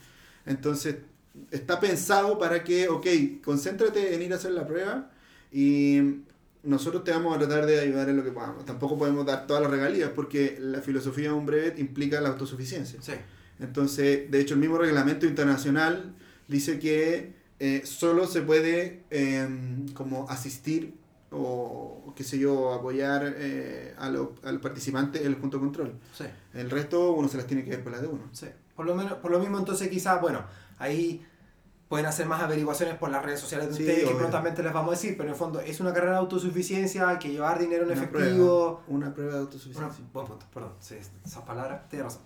Entonces, 0.46 0.96
está 1.50 1.80
pensado 1.80 2.38
para 2.38 2.62
que, 2.62 2.88
ok, 2.88 3.06
concéntrate 3.42 4.14
en 4.14 4.22
ir 4.22 4.32
a 4.32 4.36
hacer 4.36 4.52
la 4.52 4.66
prueba 4.66 5.10
y 5.52 6.22
nosotros 6.62 7.04
te 7.04 7.10
vamos 7.12 7.34
a 7.34 7.38
tratar 7.38 7.66
de 7.66 7.80
ayudar 7.80 8.08
en 8.08 8.16
lo 8.16 8.24
que 8.24 8.32
podamos. 8.32 8.64
Tampoco 8.64 8.98
podemos 8.98 9.24
dar 9.24 9.46
todas 9.46 9.62
las 9.62 9.70
regalías 9.70 10.10
porque 10.14 10.56
la 10.60 10.80
filosofía 10.80 11.28
de 11.28 11.34
un 11.34 11.46
brevet 11.46 11.78
implica 11.78 12.20
la 12.20 12.30
autosuficiencia. 12.30 13.00
Sí. 13.00 13.12
Entonces, 13.60 14.30
de 14.30 14.40
hecho, 14.40 14.54
el 14.54 14.60
mismo 14.60 14.78
reglamento 14.78 15.26
internacional 15.26 16.14
dice 16.48 16.78
que 16.78 17.32
eh, 17.60 17.82
solo 17.84 18.26
se 18.26 18.42
puede 18.42 19.02
em, 19.10 19.88
como 19.94 20.28
asistir 20.30 20.94
o, 21.30 22.12
qué 22.16 22.24
sé 22.24 22.38
yo, 22.38 22.72
apoyar 22.72 23.34
eh, 23.36 23.94
a 23.98 24.08
lo- 24.08 24.34
al 24.44 24.60
participante 24.60 25.20
en 25.20 25.26
el 25.26 25.36
punto 25.36 25.58
de 25.58 25.64
control. 25.64 25.92
Sí. 26.16 26.24
El 26.54 26.70
resto 26.70 27.12
uno 27.12 27.28
se 27.28 27.36
las 27.36 27.46
tiene 27.46 27.64
que 27.64 27.70
ver 27.70 27.82
por 27.82 27.92
las 27.92 28.00
de 28.00 28.06
uno. 28.08 28.22
Sí. 28.32 28.46
Por 28.76 28.86
lo, 28.86 28.94
menos, 28.94 29.14
por 29.14 29.30
lo 29.30 29.38
mismo, 29.40 29.58
entonces, 29.58 29.88
quizás, 29.88 30.20
bueno, 30.20 30.44
ahí 30.78 31.26
pueden 31.88 32.06
hacer 32.06 32.26
más 32.26 32.42
averiguaciones 32.42 32.96
por 32.96 33.10
las 33.10 33.22
redes 33.24 33.40
sociales 33.40 33.68
de 33.68 33.74
Sí, 33.74 33.82
ustedes, 33.82 34.08
que 34.08 34.14
prontamente 34.14 34.62
les 34.62 34.72
vamos 34.72 34.88
a 34.88 34.92
decir, 34.92 35.16
pero 35.16 35.28
en 35.30 35.32
el 35.32 35.38
fondo 35.38 35.60
es 35.60 35.80
una 35.80 35.92
carrera 35.92 36.12
de 36.12 36.18
autosuficiencia, 36.18 37.08
hay 37.08 37.18
que 37.18 37.30
llevar 37.30 37.58
dinero 37.58 37.84
en 37.84 37.90
Una 37.92 37.98
efectivo. 37.98 38.82
prueba, 38.84 38.84
una 38.88 39.14
prueba 39.14 39.32
de 39.32 39.38
Una- 39.38 39.46
autosuficiencia. 39.46 40.04
buen 40.12 40.26
punto, 40.26 40.46
perdón, 40.52 40.72
sí, 40.80 40.96
esas 41.24 41.42
palabras, 41.44 41.88
tienes 41.88 42.04
razón. 42.04 42.22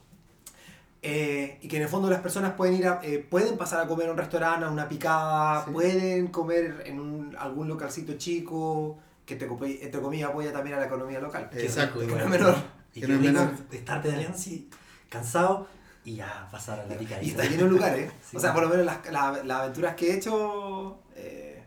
Eh, 1.04 1.58
y 1.60 1.66
que 1.68 1.76
en 1.78 1.82
el 1.82 1.88
fondo 1.88 2.08
las 2.08 2.20
personas 2.20 2.52
pueden 2.52 2.74
ir 2.74 2.86
a, 2.86 3.00
eh, 3.02 3.18
pueden 3.28 3.56
pasar 3.56 3.80
a 3.80 3.86
comer 3.88 4.08
a 4.08 4.12
un 4.12 4.16
restaurante, 4.18 4.64
a 4.66 4.70
una 4.70 4.88
picada, 4.88 5.64
Sí. 5.64 5.70
pueden 5.72 6.28
comer 6.28 6.82
en 6.86 7.00
un, 7.00 7.36
algún 7.38 7.66
localcito 7.68 8.12
chico, 8.14 8.98
que 9.26 9.34
te, 9.36 9.46
entre 9.46 10.00
comillas 10.00 10.30
apoya 10.30 10.52
también 10.52 10.76
a 10.76 10.80
la 10.80 10.86
economía 10.86 11.18
local. 11.20 11.48
Exacto, 11.54 12.00
rico, 12.00 12.12
que 12.14 12.18
no 12.18 12.24
es 12.24 12.30
menor. 12.30 12.54
Y 12.94 13.00
Que 13.00 13.08
no 13.08 13.14
es 13.14 13.20
menor. 13.20 13.48
estar 13.72 14.02
pedaleando 14.02 14.36
así, 14.36 14.68
cansado 15.08 15.66
y 16.04 16.16
ya 16.16 16.48
pasar 16.50 16.80
a 16.80 16.86
la 16.86 16.94
Y 16.94 16.98
picadita. 16.98 17.42
está 17.42 17.44
lleno 17.52 17.64
de 17.64 17.70
lugares. 17.70 18.12
Sí. 18.30 18.36
O 18.36 18.40
sea, 18.40 18.52
por 18.52 18.62
lo 18.62 18.68
menos 18.68 18.84
las, 18.86 19.10
las- 19.12 19.44
las 19.44 19.60
aventuras 19.60 19.94
que 19.94 20.10
he 20.10 20.16
hecho, 20.16 21.02
eh, 21.14 21.62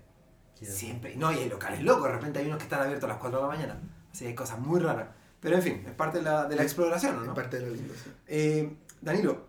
siempre. 0.62 1.16
No, 1.16 1.32
y 1.32 1.36
hay 1.40 1.50
locales 1.50 1.82
locos. 1.84 2.06
De 2.08 2.14
repente 2.16 2.40
hay 2.40 2.46
unos 2.48 2.58
que 2.58 2.64
están 2.64 2.82
abiertos 2.82 3.06
a 3.10 3.14
las 3.14 3.18
4 3.22 3.38
de 3.40 3.44
la 3.44 3.50
mañana. 3.50 3.80
Así 4.12 4.26
hay 4.26 4.36
cosas 4.36 4.60
muy 4.60 4.80
raras. 4.80 5.08
Pero 5.40 5.58
en 5.58 5.62
fin, 5.62 5.84
es 5.86 5.94
parte 5.94 6.18
de 6.20 6.24
la, 6.24 6.46
de 6.46 6.56
la 6.56 6.64
exploración, 6.64 7.18
Es 7.22 7.28
¿no? 7.28 7.34
parte 7.36 7.60
de 7.60 7.70
lindo, 7.70 7.94
sí. 7.94 8.10
Eh, 8.28 8.76
Danilo, 9.02 9.46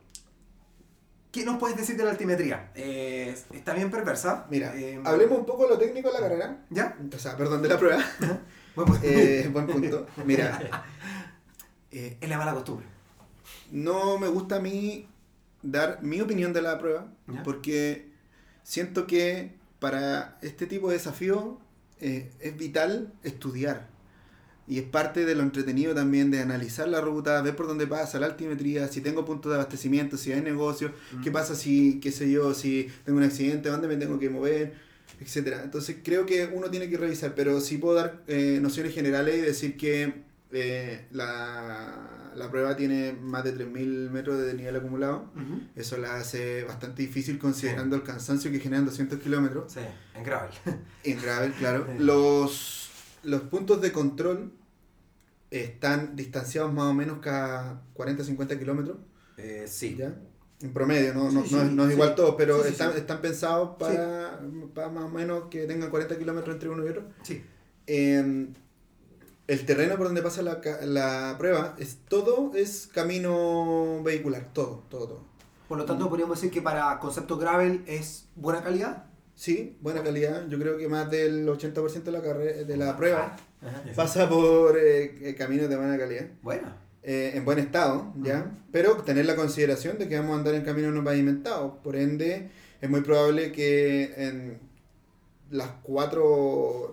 ¿qué 1.33 1.45
nos 1.45 1.57
puedes 1.59 1.77
decir 1.77 1.97
de 1.97 2.05
la 2.05 2.11
altimetría? 2.11 2.71
Eh, 2.75 3.35
está 3.55 3.73
bien 3.73 3.91
perversa. 3.91 4.47
Mira, 4.51 4.75
Eh, 4.77 5.01
hablemos 5.05 5.39
un 5.39 5.47
poco 5.47 5.63
de 5.65 5.71
lo 5.71 5.79
técnico 5.79 6.09
de 6.09 6.15
la 6.15 6.21
carrera. 6.21 6.65
¿Ya? 6.71 6.97
O 7.15 7.19
sea, 7.19 7.37
perdón, 7.37 7.63
de 7.63 7.69
la 7.69 7.79
prueba. 7.79 8.03
Bueno, 8.77 8.93
pues, 8.93 9.05
Eh, 9.05 9.49
buen 9.51 9.67
punto. 9.67 10.07
Mira, 10.27 10.61
eh, 11.91 12.19
es 12.21 12.29
la 12.29 12.37
mala 12.37 12.53
costumbre. 12.53 12.87
No 13.71 14.19
me 14.19 14.29
gusta 14.29 14.57
a 14.57 14.61
mí 14.61 15.07
dar 15.63 16.03
mi 16.03 16.21
opinión 16.21 16.53
de 16.53 16.63
la 16.63 16.79
prueba, 16.79 17.13
¿Ya? 17.29 17.43
porque 17.43 18.09
siento 18.63 19.07
que 19.07 19.53
para 19.79 20.39
este 20.43 20.67
tipo 20.67 20.89
de 20.89 20.95
desafío 20.95 21.59
eh, 22.01 22.31
es 22.41 22.57
vital 22.57 23.13
estudiar. 23.23 23.89
Y 24.69 24.79
es 24.79 24.85
parte 24.85 25.25
de 25.25 25.37
lo 25.37 25.43
entretenido 25.43 25.95
también 25.95 26.33
de 26.33 26.41
analizar 26.41 26.89
la 26.89 27.01
ruta, 27.01 27.41
ver 27.41 27.55
por 27.55 27.69
dónde 27.69 27.87
pasa 27.87 28.19
la 28.19 28.27
altimetría, 28.27 28.89
si 28.89 29.01
tengo 29.01 29.25
puntos 29.25 29.51
de 29.51 29.57
abastecimiento, 29.57 30.17
si 30.17 30.33
hay 30.33 30.41
negocio, 30.41 30.91
qué 31.23 31.31
pasa 31.31 31.55
si, 31.55 32.01
qué 32.01 32.11
sé 32.11 32.29
yo, 32.31 32.53
si 32.53 32.89
tengo 33.05 33.19
un 33.19 33.25
accidente, 33.25 33.69
dónde 33.69 33.87
me 33.87 33.97
tengo 33.97 34.19
que 34.19 34.29
mover, 34.29 34.75
etcétera. 35.21 35.63
Entonces 35.63 35.99
creo 36.03 36.27
que 36.27 36.47
uno 36.47 36.69
tiene 36.69 36.91
que 36.91 36.97
revisar, 36.97 37.37
pero 37.37 37.61
sí 37.61 37.79
puedo 37.79 37.95
dar 37.95 38.25
eh, 38.27 38.59
nociones 38.61 38.93
generales 38.93 39.37
y 39.37 39.41
decir 39.43 39.77
que 39.77 40.25
eh, 40.51 41.07
la, 41.13 42.09
la 42.37 42.51
prueba 42.51 42.77
tiene 42.77 43.13
más 43.13 43.45
de 43.45 43.55
3.000 43.55 44.11
metros 44.11 44.41
de 44.41 44.55
nivel 44.55 44.77
acumulado. 44.77 45.31
Eso 45.75 45.97
la 45.97 46.17
hace 46.17 46.65
bastante 46.65 47.03
difícil 47.03 47.39
considerando 47.39 47.97
el 47.97 48.03
cansancio 48.03 48.51
que 48.51 48.61
generan 48.61 48.85
200 48.85 49.19
kilómetros. 49.21 49.73
Sí, 49.73 49.81
en 50.15 50.25
gravel. 50.25 50.51
En 51.05 51.21
gravel, 51.21 51.53
claro. 51.53 51.87
Sí. 51.87 52.03
Los, 52.03 52.91
los 53.23 53.43
puntos 53.43 53.81
de 53.81 53.93
control 53.93 54.53
están 55.51 56.17
distanciados 56.17 56.73
más 56.73 56.87
o 56.87 56.95
menos 56.95 57.19
cada 57.21 57.83
40-50 57.95 58.59
kilómetros. 58.59 58.99
Eh, 59.37 59.67
sí. 59.69 59.97
¿ya? 59.97 60.15
En 60.61 60.73
promedio, 60.73 61.15
no, 61.15 61.31
no, 61.31 61.45
Sí, 61.45 61.55
no, 61.55 61.63
es, 61.63 61.71
no 61.73 61.87
es 61.87 61.93
igual 61.93 62.15
todos, 62.15 62.35
pero 62.37 62.65
están, 62.65 62.97
están 62.97 63.21
pensados 63.21 63.77
para, 63.79 64.41
para 64.75 64.89
más 64.89 65.05
o 65.05 65.09
menos 65.11 65.45
que 65.51 65.67
tengan 65.67 65.91
40 65.91 66.19
kilómetros 66.19 66.55
entre 66.55 66.69
uno 66.69 66.85
y 66.85 66.89
otro. 66.89 67.05
Sí. 67.23 67.43
Eh, 67.87 68.49
el 69.49 69.65
terreno 69.67 69.97
por 69.97 70.07
donde 70.07 70.23
pasa 70.23 70.43
la, 70.43 70.61
la 70.83 71.37
prueba 71.39 71.75
es 71.79 71.99
todo 72.09 72.53
es 72.55 72.89
camino 72.93 74.01
vehicular, 74.03 74.51
todo, 74.53 74.85
todo, 74.89 75.07
todo. 75.09 75.25
Por 75.69 75.79
lo 75.79 75.85
tanto, 75.85 76.09
podríamos 76.09 76.39
decir 76.39 76.53
que 76.53 76.63
para 76.63 76.99
concepto 77.01 77.37
gravel 77.39 77.83
es 77.87 78.27
buena 78.37 78.63
calidad. 78.63 79.05
Sí, 79.35 79.77
buena 79.81 80.03
calidad. 80.03 80.47
Yo 80.49 80.59
creo 80.59 80.79
que 80.79 80.89
más 80.89 81.11
del 81.11 81.47
80% 81.49 82.03
de 82.05 82.13
la 82.13 82.21
de 82.21 82.77
la 82.77 82.97
prueba 82.97 83.37
Ajá. 83.61 83.83
pasa 83.95 84.29
por 84.29 84.79
eh, 84.79 85.29
eh, 85.29 85.35
caminos 85.35 85.69
de 85.69 85.77
buena 85.77 85.99
calidad. 85.99 86.27
Buena. 86.43 86.77
eh, 87.03 87.33
en 87.35 87.45
buen 87.45 87.59
estado, 87.59 88.13
¿ya? 88.23 88.51
Pero 88.73 88.97
tener 89.03 89.27
la 89.27 89.37
consideración 89.37 89.99
de 89.99 90.09
que 90.09 90.17
vamos 90.19 90.35
a 90.35 90.39
andar 90.39 90.55
en 90.55 90.63
caminos 90.63 90.93
no 90.95 91.05
pavimentados. 91.05 91.75
Por 91.85 91.97
ende, 91.97 92.49
es 92.81 92.89
muy 92.91 93.01
probable 93.03 93.53
que 93.53 94.13
en 94.17 94.59
las 95.51 95.69
cuatro 95.83 96.91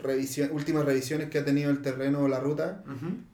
últimas 0.52 0.86
revisiones 0.86 1.30
que 1.30 1.40
ha 1.40 1.46
tenido 1.46 1.72
el 1.72 1.82
terreno 1.82 2.20
o 2.20 2.28
la 2.28 2.40
ruta 2.40 2.84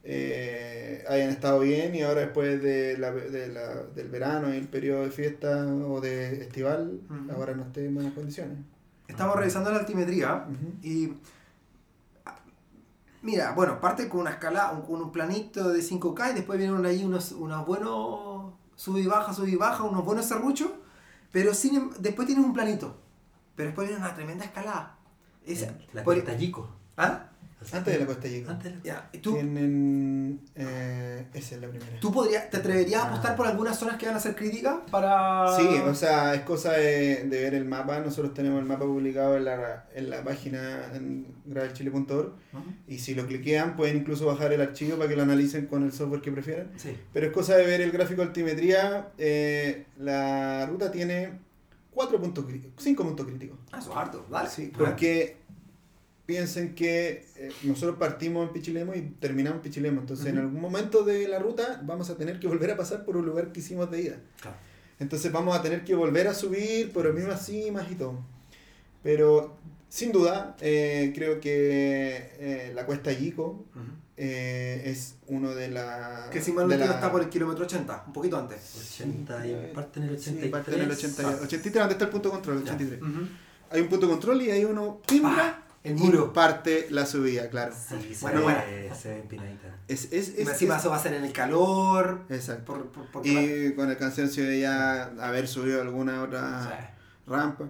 eh, 0.02 1.04
hayan 1.08 1.30
estado 1.30 1.60
bien 1.60 1.94
y 1.94 2.02
ahora 2.02 2.22
después 2.22 2.62
de 2.62 2.96
la, 2.98 3.10
de 3.12 3.48
la- 3.48 3.82
del 3.94 4.08
verano 4.08 4.52
y 4.52 4.56
el 4.56 4.68
periodo 4.68 5.02
de 5.04 5.10
fiesta 5.10 5.66
o 5.66 6.00
de 6.00 6.40
estival, 6.42 7.00
ahora 7.34 7.54
no 7.54 7.64
esté 7.64 7.86
en 7.86 7.94
buenas 7.94 8.12
condiciones. 8.14 8.58
Estamos 9.08 9.36
revisando 9.36 9.70
la 9.72 9.78
altimetría 9.80 10.46
y 10.82 11.12
ah, 12.24 12.36
mira, 13.22 13.52
bueno, 13.52 13.80
parte 13.80 14.08
con 14.08 14.20
una 14.20 14.30
escala, 14.30 14.72
un, 14.72 14.82
con 14.82 15.02
un 15.02 15.12
planito 15.12 15.68
de 15.70 15.80
5K 15.80 16.30
y 16.30 16.34
después 16.34 16.58
vienen 16.58 16.84
ahí 16.86 17.04
unos, 17.04 17.32
unos 17.32 17.66
buenos 17.66 18.54
sub 18.76 18.96
y 18.96 19.06
baja, 19.06 19.32
sub 19.34 19.46
y 19.48 19.56
baja, 19.56 19.82
unos 19.82 20.04
buenos 20.04 20.26
serruchos, 20.26 20.70
pero 21.32 21.52
sin, 21.52 21.76
em- 21.76 21.90
después 21.98 22.26
tienen 22.26 22.44
un 22.44 22.52
planito, 22.54 22.96
pero 23.56 23.68
después 23.68 23.88
viene 23.88 24.02
una 24.02 24.14
tremenda 24.14 24.44
escalada. 24.44 24.96
Es- 25.46 25.66
La 25.92 26.02
por- 26.04 26.14
cuesta 26.14 26.34
Yico. 26.36 26.68
¿Ah? 26.96 27.26
Antes 27.72 27.92
de 27.92 28.00
la 28.00 28.06
Costa 28.06 28.26
Chica. 28.26 28.50
Antes 28.52 28.72
de 28.72 28.78
la- 28.78 28.82
Ya, 28.82 29.10
¿Tú, 29.20 29.34
Tienen, 29.34 30.40
eh, 30.54 31.26
esa 31.34 31.54
es 31.56 31.60
la 31.60 31.68
primera. 31.68 32.00
¿Tú 32.00 32.10
podrías, 32.10 32.48
te 32.48 32.56
atreverías 32.56 33.02
a 33.02 33.04
Ah. 33.04 33.08
apostar 33.08 33.36
por 33.36 33.46
algunas 33.46 33.78
zonas 33.78 33.98
que 33.98 34.06
van 34.06 34.16
a 34.16 34.20
ser 34.20 34.34
críticas 34.34 34.76
para...? 34.90 35.54
Sí, 35.58 35.66
o 35.84 35.94
sea, 35.94 36.34
es 36.34 36.40
cosa 36.40 36.72
de, 36.72 37.24
de 37.24 37.42
ver 37.42 37.52
el 37.52 37.66
mapa. 37.66 38.00
Nosotros 38.00 38.32
tenemos 38.32 38.60
el 38.60 38.64
mapa 38.64 38.86
publicado 38.86 39.36
en 39.36 39.44
la, 39.44 39.86
en 39.94 40.08
la 40.08 40.24
página 40.24 40.86
en 40.94 41.26
gravelchile.org 41.44 42.32
y 42.88 42.98
si 42.98 43.14
lo 43.14 43.26
cliquean 43.26 43.76
pueden 43.76 43.98
incluso 43.98 44.24
bajar 44.24 44.54
el 44.54 44.62
archivo 44.62 44.96
para 44.96 45.10
que 45.10 45.16
lo 45.16 45.22
analicen 45.24 45.66
con 45.66 45.82
el 45.82 45.92
software 45.92 46.22
que 46.22 46.32
prefieran. 46.32 46.70
Sí. 46.78 46.96
Pero 47.12 47.26
es 47.26 47.32
cosa 47.34 47.56
de 47.58 47.66
ver 47.66 47.82
el 47.82 47.90
gráfico 47.90 48.22
de 48.22 48.28
altimetría. 48.28 49.08
eh, 49.18 49.84
la 49.98 50.64
ruta 50.64 50.90
tiene 50.90 51.38
cuatro 51.90 52.20
puntos, 52.20 52.44
crí- 52.46 52.70
cinco 52.78 53.04
puntos 53.04 53.26
críticos. 53.26 53.58
Ah, 53.72 53.78
eso 53.78 53.90
es 53.90 53.96
harto, 53.96 54.26
dale. 54.30 54.48
Sí, 54.48 54.72
porque 54.76 55.36
piensen 56.26 56.74
que 56.74 57.26
eh, 57.36 57.50
nosotros 57.64 57.96
partimos 57.98 58.46
en 58.46 58.52
Pichilemo 58.52 58.94
y 58.94 59.00
terminamos 59.18 59.56
en 59.58 59.62
Pichilemo. 59.62 60.00
Entonces, 60.00 60.26
en 60.26 60.38
Ujú. 60.38 60.46
algún 60.46 60.60
momento 60.60 61.02
de 61.04 61.26
la 61.28 61.38
ruta 61.40 61.80
vamos 61.84 62.08
a 62.10 62.16
tener 62.16 62.38
que 62.38 62.46
volver 62.46 62.70
a 62.70 62.76
pasar 62.76 63.04
por 63.04 63.16
un 63.16 63.26
lugar 63.26 63.52
que 63.52 63.60
hicimos 63.60 63.90
de 63.90 64.02
ida. 64.02 64.16
Claro. 64.40 64.56
Entonces 65.00 65.32
vamos 65.32 65.56
a 65.58 65.62
tener 65.62 65.82
que 65.84 65.94
volver 65.94 66.28
a 66.28 66.34
subir 66.34 66.92
por 66.92 67.06
las 67.06 67.14
mismas 67.14 67.44
cimas 67.46 67.90
y 67.90 67.94
todo. 67.94 68.20
Pero 69.02 69.56
sin 69.88 70.12
duda, 70.12 70.56
eh, 70.60 71.10
creo 71.14 71.40
que 71.40 72.30
eh, 72.38 72.72
la 72.74 72.86
cuesta 72.86 73.10
Yico 73.12 73.64
Ujú. 73.74 73.80
Eh, 74.22 74.82
es 74.84 75.14
uno 75.28 75.54
de 75.54 75.68
las... 75.70 76.28
Que 76.28 76.42
si 76.42 76.52
mal 76.52 76.68
no 76.68 76.76
la- 76.76 76.84
está 76.84 77.10
por 77.10 77.22
el 77.22 77.30
kilómetro 77.30 77.64
80, 77.64 78.04
un 78.08 78.12
poquito 78.12 78.38
antes. 78.38 78.58
80 79.00 79.46
y 79.46 79.72
parte 79.74 79.98
en 80.00 80.08
el 80.10 80.18
Sí, 80.18 80.30
83. 80.30 80.50
parte 80.52 80.74
en 80.74 80.80
el 80.82 80.90
80, 80.90 81.28
83, 81.42 81.74
¿dónde 81.74 81.92
está 81.94 82.04
el 82.04 82.10
punto 82.10 82.28
de 82.28 82.32
control? 82.34 82.56
El 82.58 82.64
Ya. 82.64 82.72
83. 82.74 83.02
Ujú. 83.02 83.28
Hay 83.70 83.80
un 83.80 83.88
punto 83.88 84.06
de 84.06 84.12
control 84.12 84.42
y 84.42 84.50
hay 84.50 84.64
uno... 84.66 85.00
¡Pimbra! 85.08 85.62
El 85.82 85.96
y 85.96 86.02
muro. 86.02 86.30
parte 86.34 86.88
la 86.90 87.06
subida, 87.06 87.48
claro. 87.48 87.72
Sí, 87.74 88.14
se, 88.14 88.20
Bueno, 88.20 88.42
bueno. 88.42 88.60
se 88.94 89.08
ve 89.08 89.20
empinadita. 89.20 89.74
Es, 89.88 90.12
es, 90.12 90.34
Y 90.36 90.42
es- 90.42 90.48
encima 90.50 90.74
es- 90.74 90.80
eso 90.82 90.90
va 90.90 90.96
a 90.96 91.02
ser 91.02 91.14
en 91.14 91.24
el 91.24 91.32
calor. 91.32 92.20
Exacto. 92.28 92.74
Por, 92.74 92.88
por, 92.88 93.06
por- 93.10 93.24
Sí. 93.24 93.38
Y 93.38 93.72
con 93.74 93.88
el 93.88 93.96
cansancio 93.96 94.44
de 94.44 94.60
ya 94.60 95.04
haber 95.18 95.48
subido 95.48 95.80
alguna 95.80 96.22
otra 96.22 96.94
rampa. 97.26 97.64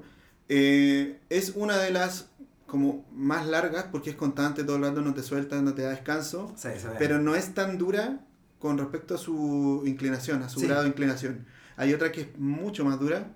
Eh, 0.48 1.20
es 1.30 1.52
una 1.54 1.76
de 1.78 1.92
las 1.92 2.26
como 2.70 3.04
más 3.12 3.46
largas 3.46 3.86
porque 3.90 4.10
es 4.10 4.16
constante, 4.16 4.64
todo 4.64 4.76
el 4.76 4.82
rato 4.82 5.02
no 5.02 5.12
te 5.12 5.22
suelta, 5.22 5.60
no 5.60 5.74
te 5.74 5.82
da 5.82 5.90
descanso, 5.90 6.54
Sí, 6.56 6.68
pero 6.98 7.18
no 7.18 7.34
es 7.34 7.52
tan 7.54 7.76
dura 7.78 8.20
con 8.58 8.78
respecto 8.78 9.14
a 9.14 9.18
su 9.18 9.82
inclinación, 9.86 10.42
a 10.42 10.48
su 10.48 10.60
Sí. 10.60 10.66
grado 10.66 10.82
de 10.82 10.88
inclinación. 10.88 11.46
Hay 11.76 11.92
otra 11.94 12.12
que 12.12 12.20
es 12.22 12.38
mucho 12.38 12.84
más 12.84 12.98
dura 13.00 13.26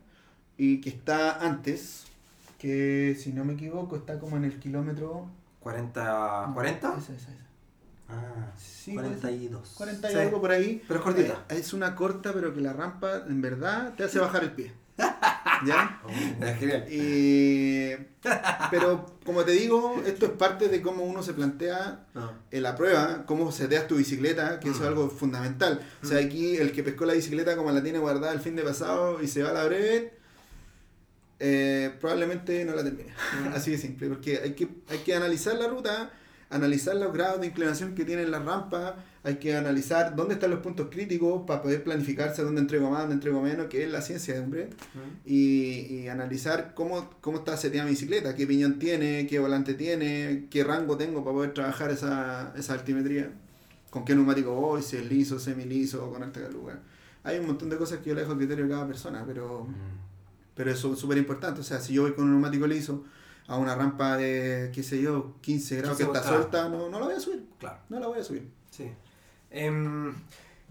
y 0.57 0.81
que 0.81 0.91
está 0.91 1.45
antes, 1.45 2.05
que 2.59 3.17
si 3.21 3.33
no 3.33 3.45
me 3.45 3.55
equivoco 3.55 3.97
está 3.97 4.19
como 4.19 4.37
en 4.37 4.45
el 4.45 4.59
kilómetro... 4.59 5.27
40. 5.61 6.53
¿40? 6.55 6.77
Esa, 6.77 6.99
esa, 6.99 7.13
esa. 7.15 7.31
Ah, 8.11 8.53
Sí, 8.59 8.93
42. 8.93 9.73
40 9.77 10.11
y 10.11 10.13
Sí. 10.15 10.19
algo 10.21 10.41
por 10.41 10.51
ahí. 10.51 10.83
Pero 10.87 11.01
es 11.01 11.05
cortita. 11.05 11.45
Eh, 11.49 11.57
Es 11.59 11.73
una 11.73 11.95
corta, 11.97 12.33
pero 12.35 12.53
que 12.53 12.61
la 12.61 12.75
rampa 12.75 13.25
en 13.27 13.41
verdad 13.41 13.95
te 13.97 14.05
hace 14.05 14.19
bajar 14.19 14.45
el 14.45 14.53
pie. 14.53 14.73
¿Ya? 15.67 16.01
Oh. 16.05 16.45
Es 16.45 16.59
genial. 16.59 16.87
Y, 16.91 17.91
pero 18.71 19.07
como 19.25 19.45
te 19.45 19.53
digo, 19.53 20.03
esto 20.07 20.27
es 20.27 20.33
parte 20.33 20.69
de 20.69 20.83
cómo 20.83 21.05
uno 21.05 21.23
se 21.23 21.35
plantea 21.35 22.07
en 22.51 22.63
la 22.63 22.75
prueba, 22.75 23.25
cómo 23.27 23.53
seteas 23.53 23.87
tu 23.87 23.97
bicicleta, 23.97 24.61
que 24.61 24.71
eso 24.71 24.83
es 24.83 24.89
algo 24.89 25.09
fundamental. 25.09 25.81
O 26.03 26.07
sea, 26.07 26.19
aquí 26.19 26.57
el 26.57 26.73
que 26.73 26.83
pescó 26.83 27.05
la 27.05 27.15
bicicleta 27.15 27.57
como 27.57 27.71
la 27.71 27.83
tiene 27.83 27.99
guardada 27.99 28.33
el 28.33 28.41
fin 28.41 28.57
de 28.57 28.63
pasado 28.63 29.23
y 29.23 29.29
se 29.29 29.43
va 29.43 29.51
a 29.51 29.55
la 29.55 29.65
breve, 29.65 30.15
eh, 31.41 31.95
probablemente 32.01 32.65
no 32.65 32.75
la 32.75 32.83
termine. 32.83 33.13
Así 33.55 33.73
de 33.73 33.79
simple, 33.79 34.09
porque 34.09 34.41
hay 34.43 34.55
que, 34.55 34.69
hay 34.89 34.99
que 34.99 35.15
analizar 35.15 35.57
la 35.57 35.69
ruta, 35.69 36.11
analizar 36.51 36.97
los 36.97 37.13
grados 37.13 37.41
de 37.41 37.49
inclinación 37.49 37.95
que 37.95 38.05
tienen 38.05 38.31
las 38.31 38.45
rampas, 38.45 38.95
hay 39.25 39.37
que 39.37 39.57
analizar 39.57 40.15
dónde 40.15 40.35
están 40.35 40.51
los 40.51 40.61
puntos 40.61 40.89
críticos 40.91 41.45
para 41.47 41.63
poder 41.63 41.83
planificarse 41.83 42.43
dónde 42.43 42.61
entrego 42.61 42.91
más, 42.91 43.01
dónde 43.01 43.15
entrego 43.15 43.41
menos, 43.41 43.69
que 43.69 43.83
es 43.83 43.91
la 43.91 44.03
ciencia 44.03 44.35
de 44.35 44.41
hombre 44.41 44.69
y, 45.25 45.87
y 45.87 46.09
analizar 46.09 46.75
cómo, 46.75 47.09
cómo 47.23 47.39
está 47.39 47.57
seteada 47.57 47.87
mi 47.87 47.93
bicicleta, 47.93 48.35
qué 48.35 48.47
piñón 48.47 48.79
tiene, 48.79 49.27
qué 49.27 49.39
volante 49.39 49.73
tiene, 49.73 50.47
qué 50.51 50.63
rango 50.63 50.99
tengo 50.99 51.25
para 51.25 51.35
poder 51.35 51.55
trabajar 51.55 51.91
esa, 51.91 52.53
esa 52.55 52.75
altimetría, 52.75 53.33
con 53.89 54.05
qué 54.05 54.15
neumático 54.15 54.55
voy, 54.55 54.83
si 54.83 54.99
es 54.99 55.11
liso, 55.11 55.39
semiliso, 55.39 56.11
con 56.11 56.23
alta 56.23 56.43
caluga. 56.43 56.81
Hay 57.23 57.39
un 57.39 57.47
montón 57.47 57.71
de 57.71 57.79
cosas 57.79 58.01
que 58.01 58.11
yo 58.11 58.15
le 58.15 58.21
dejo 58.21 58.35
a 58.35 58.37
criterio 58.37 58.65
de 58.65 58.71
cada 58.71 58.87
persona, 58.87 59.25
pero, 59.27 59.67
pero 60.55 60.71
eso 60.71 60.93
es 60.93 60.99
súper 60.99 61.17
importante. 61.17 61.63
O 61.63 61.65
sea, 61.65 61.81
si 61.81 61.95
yo 61.95 62.03
voy 62.03 62.13
con 62.13 62.25
un 62.25 62.33
neumático 62.33 62.67
liso 62.67 63.05
a 63.47 63.57
una 63.57 63.75
rampa 63.75 64.19
de, 64.19 64.71
qué 64.75 64.83
sé 64.83 65.01
yo, 65.01 65.37
15 65.41 65.77
grados 65.79 65.97
que 65.97 66.05
15 66.05 66.19
está 66.19 66.29
suelta, 66.29 66.69
no, 66.69 66.91
no 66.91 67.01
la 67.01 67.07
voy 67.07 67.15
a 67.15 67.21
subir. 67.21 67.47
Claro. 67.59 67.79
No 67.89 67.99
la 67.99 68.09
voy 68.09 68.19
a 68.19 68.25
subir. 68.25 68.51
Sí. 68.71 68.91
Em, 69.55 70.13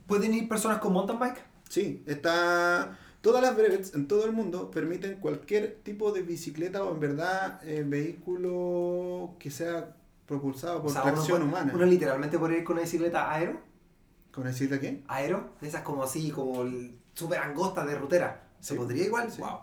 ¿Pueden 0.07 0.33
ir 0.33 0.49
personas 0.49 0.79
con 0.79 0.91
mountain 0.93 1.17
bike? 1.17 1.41
Sí, 1.69 2.03
está. 2.05 2.99
Todas 3.21 3.41
las 3.41 3.55
brevets 3.55 3.95
en 3.95 4.07
todo 4.07 4.25
el 4.25 4.33
mundo 4.33 4.69
permiten 4.69 5.15
cualquier 5.15 5.79
tipo 5.81 6.11
de 6.11 6.21
bicicleta 6.23 6.83
o 6.83 6.93
en 6.93 6.99
verdad 6.99 7.61
eh, 7.63 7.85
vehículo 7.85 9.35
que 9.39 9.49
sea 9.49 9.95
propulsado 10.25 10.81
por 10.81 10.91
O 10.91 10.93
sea, 10.93 11.03
tracción 11.03 11.43
humana. 11.43 11.71
Uno 11.73 11.85
literalmente 11.85 12.37
puede 12.37 12.57
ir 12.57 12.63
con 12.65 12.73
una 12.73 12.83
bicicleta 12.83 13.31
aero. 13.33 13.61
¿Con 14.33 14.43
bicicleta 14.43 14.81
qué? 14.81 15.03
Aero. 15.07 15.53
De 15.61 15.69
esas 15.69 15.83
como 15.83 16.03
así, 16.03 16.31
como 16.31 16.65
súper 17.13 17.39
angostas 17.39 17.87
de 17.87 17.95
rutera. 17.95 18.42
¿Se 18.63 18.75
Sí. 18.75 18.79
podría 18.79 19.03
igual? 19.03 19.29
Sí. 19.29 19.41
Wow. 19.41 19.57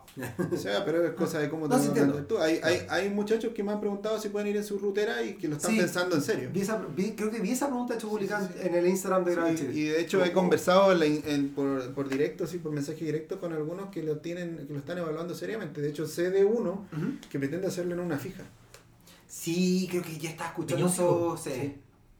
O 0.53 0.57
sea, 0.59 0.85
pero 0.85 1.03
es 1.07 1.15
cosa 1.15 1.39
de 1.39 1.49
cómo 1.49 1.67
No, 1.67 1.81
te 1.81 1.89
planteas 1.89 2.29
tú. 2.29 2.37
Hay, 2.37 2.61
hay, 2.63 2.83
hay 2.91 3.09
muchachos 3.09 3.55
que 3.55 3.63
me 3.63 3.73
han 3.73 3.81
preguntado 3.81 4.21
si 4.21 4.29
pueden 4.29 4.49
ir 4.49 4.59
en 4.59 4.65
su 4.65 4.79
rutera 4.79 5.23
y 5.23 5.37
que 5.37 5.49
lo 5.49 5.57
están 5.57 5.71
Sí. 5.71 5.79
pensando 5.79 6.17
en 6.17 6.21
serio. 6.23 6.51
Vi 6.53 6.61
esa- 6.61 6.85
vi- 6.95 7.13
creo 7.13 7.31
que 7.31 7.41
vi 7.41 7.53
esa 7.53 7.69
pregunta 7.69 7.95
hecho 7.95 8.11
publicada 8.11 8.51
en 8.61 8.75
el 8.75 8.87
Instagram 8.87 9.25
de 9.25 9.55
Chile. 9.57 9.73
y 9.75 9.85
de 9.85 10.01
hecho 10.03 10.23
he 10.23 10.33
conversado 10.33 10.93
en 10.93 10.99
la 10.99 11.07
in- 11.07 11.23
en- 11.25 11.49
por, 11.49 11.95
por 11.95 12.11
directo, 12.11 12.47
sí, 12.47 12.59
por 12.59 12.73
mensaje 12.73 13.03
directo 13.03 13.41
con 13.41 13.55
algunos 13.55 13.89
que 13.89 14.03
lo 14.03 14.19
tienen, 14.19 14.67
que 14.67 14.73
lo 14.75 14.81
están 14.81 14.99
evaluando 14.99 15.35
seriamente. 15.35 15.81
De 15.81 15.89
hecho, 15.89 16.07
sé 16.07 16.29
de 16.31 16.45
uno 16.45 16.85
que 17.31 17.39
pretende 17.39 17.69
hacerlo 17.69 17.95
en 17.95 18.01
una 18.01 18.19
fija. 18.19 18.43
Sí, 19.27 19.87
creo 19.91 20.03
que 20.03 20.19
ya 20.19 20.29
está 20.29 20.49
escuchando 20.49 20.87
eso. 20.87 21.39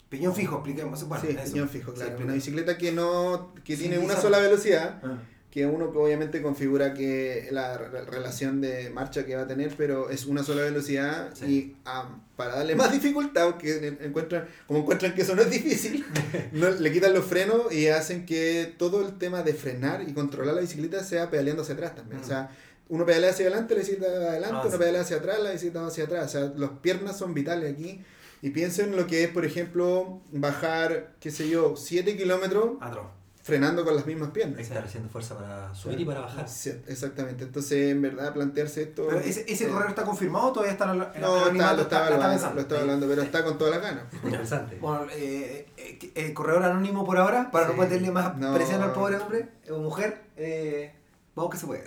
Piñón 0.09 0.35
fijo, 0.35 0.57
expliquemos. 0.57 1.07
Bueno, 1.07 1.25
sí, 1.25 1.37
eso. 1.39 1.53
piñón 1.53 1.69
fijo, 1.69 1.93
claro. 1.93 2.17
una 2.25 2.33
bicicleta 2.33 2.77
que 2.79 2.91
no 2.91 3.53
tiene 3.65 3.99
una 3.99 4.17
sola 4.17 4.39
velocidad, 4.39 5.01
Ah. 5.05 5.19
Que 5.51 5.67
uno 5.67 5.87
obviamente 5.87 6.43
configura 6.43 6.95
que 6.95 7.49
la 7.51 7.77
re- 7.77 8.05
relación 8.05 8.61
de 8.61 8.89
marcha 8.91 9.27
que 9.27 9.35
va 9.35 9.43
a 9.43 9.47
tener, 9.49 9.75
pero 9.77 10.09
es 10.11 10.27
una 10.27 10.45
sola 10.45 10.63
velocidad 10.63 11.31
Sí. 11.35 11.45
y 11.47 11.77
ah, 11.85 12.09
para 12.37 12.57
darle 12.57 12.77
más 12.77 12.93
dificultad, 12.93 13.57
que 13.57 13.89
en- 13.89 13.99
encuentran, 14.01 14.47
como 14.69 14.81
encuentran 14.81 15.13
que 15.15 15.23
eso 15.23 15.35
no 15.35 15.43
es 15.43 15.51
difícil, 15.51 16.05
no, 16.53 16.71
le 16.71 16.93
quitan 16.93 17.13
los 17.15 17.25
frenos 17.25 17.73
y 17.73 17.89
hacen 17.89 18.27
que 18.27 18.73
todo 18.79 19.05
el 19.05 19.19
tema 19.19 19.43
de 19.43 19.53
frenar 19.55 20.09
y 20.09 20.13
controlar 20.13 20.55
la 20.55 20.61
bicicleta 20.61 21.03
sea 21.03 21.31
pedaleando 21.31 21.63
hacia 21.63 21.75
atrás 21.75 21.97
también. 21.97 22.21
Mm. 22.21 22.25
O 22.25 22.27
sea, 22.27 22.51
uno 22.89 23.05
pedalea 23.07 23.31
hacia 23.31 23.47
adelante, 23.47 23.75
la 23.75 23.81
bicicleta 23.81 24.13
va 24.13 24.31
adelante, 24.31 24.57
Ah, 24.57 24.63
uno 24.63 24.71
sí. 24.73 24.79
pedalea 24.79 25.01
hacia 25.01 25.17
atrás, 25.17 25.41
la 25.41 25.51
bicicleta 25.51 25.81
va 25.83 25.89
hacia 25.89 26.05
atrás. 26.05 26.27
O 26.27 26.29
sea, 26.29 26.53
las 26.57 26.71
piernas 26.81 27.19
son 27.19 27.35
vitales 27.35 27.73
aquí. 27.73 28.01
Y 28.43 28.51
piensen 28.51 28.97
lo 28.97 29.07
que 29.07 29.23
es, 29.25 29.31
por 29.31 29.45
ejemplo, 29.45 30.23
bajar, 30.33 31.13
qué 31.21 31.31
sé 31.31 31.49
yo, 31.49 31.77
7 31.77 32.17
kilómetros 32.17 32.79
Atroz. 32.81 33.07
Frenando 33.43 33.85
con 33.85 33.97
las 33.97 34.07
mismas 34.07 34.29
Hay 34.29 34.33
piernas. 34.35 34.57
que 34.57 34.63
estar 34.63 34.85
haciendo 34.85 35.09
fuerza 35.09 35.37
para 35.39 35.75
subir 35.75 36.01
y 36.01 36.05
para 36.05 36.21
bajar. 36.21 36.49
Sí, 36.49 36.71
exactamente. 36.87 37.45
Entonces, 37.45 37.91
en 37.93 38.03
verdad, 38.03 38.33
plantearse 38.33 38.83
esto. 38.83 39.07
Pero 39.09 39.21
ese, 39.21 39.45
ese 39.49 39.65
eh, 39.65 39.69
correo 39.69 39.89
está 39.89 40.05
confirmado 40.05 40.49
o 40.49 40.53
todavía 40.53 40.73
está 40.73 40.91
en 40.93 40.99
la- 40.99 41.13
No, 41.21 41.47
el 41.49 41.57
está, 41.57 41.73
lo 41.75 41.83
estaba 41.83 41.83
Está- 41.83 41.83
está 41.83 41.99
hablando, 42.07 42.29
pensando. 42.31 42.55
lo 42.57 42.61
estaba 42.63 42.81
hablando, 42.83 43.07
pero 43.09 43.23
está 43.23 43.45
con 43.45 43.59
todas 43.59 43.75
las 43.75 43.83
ganas. 43.83 44.05
Interesante. 44.25 44.77
Bueno, 44.81 45.07
eh, 45.13 45.67
eh, 45.77 46.13
eh, 46.15 46.35
corredor 46.35 46.63
anónimo 46.65 47.05
por 47.05 47.17
ahora, 47.19 47.51
para 47.51 47.69
no 47.69 47.75
meterle 47.75 48.11
más 48.11 48.37
No. 48.37 48.55
presión 48.55 48.83
al 48.83 48.93
pobre 48.93 49.17
hombre 49.17 49.49
o 49.71 49.79
mujer. 49.79 50.23
eh, 50.37 50.93
vamos 51.35 51.53
que 51.53 51.59
se 51.59 51.67
puede. 51.67 51.85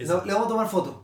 No, 0.00 0.24
le 0.24 0.32
vamos 0.32 0.46
a 0.46 0.48
tomar 0.48 0.68
fotos. 0.68 0.96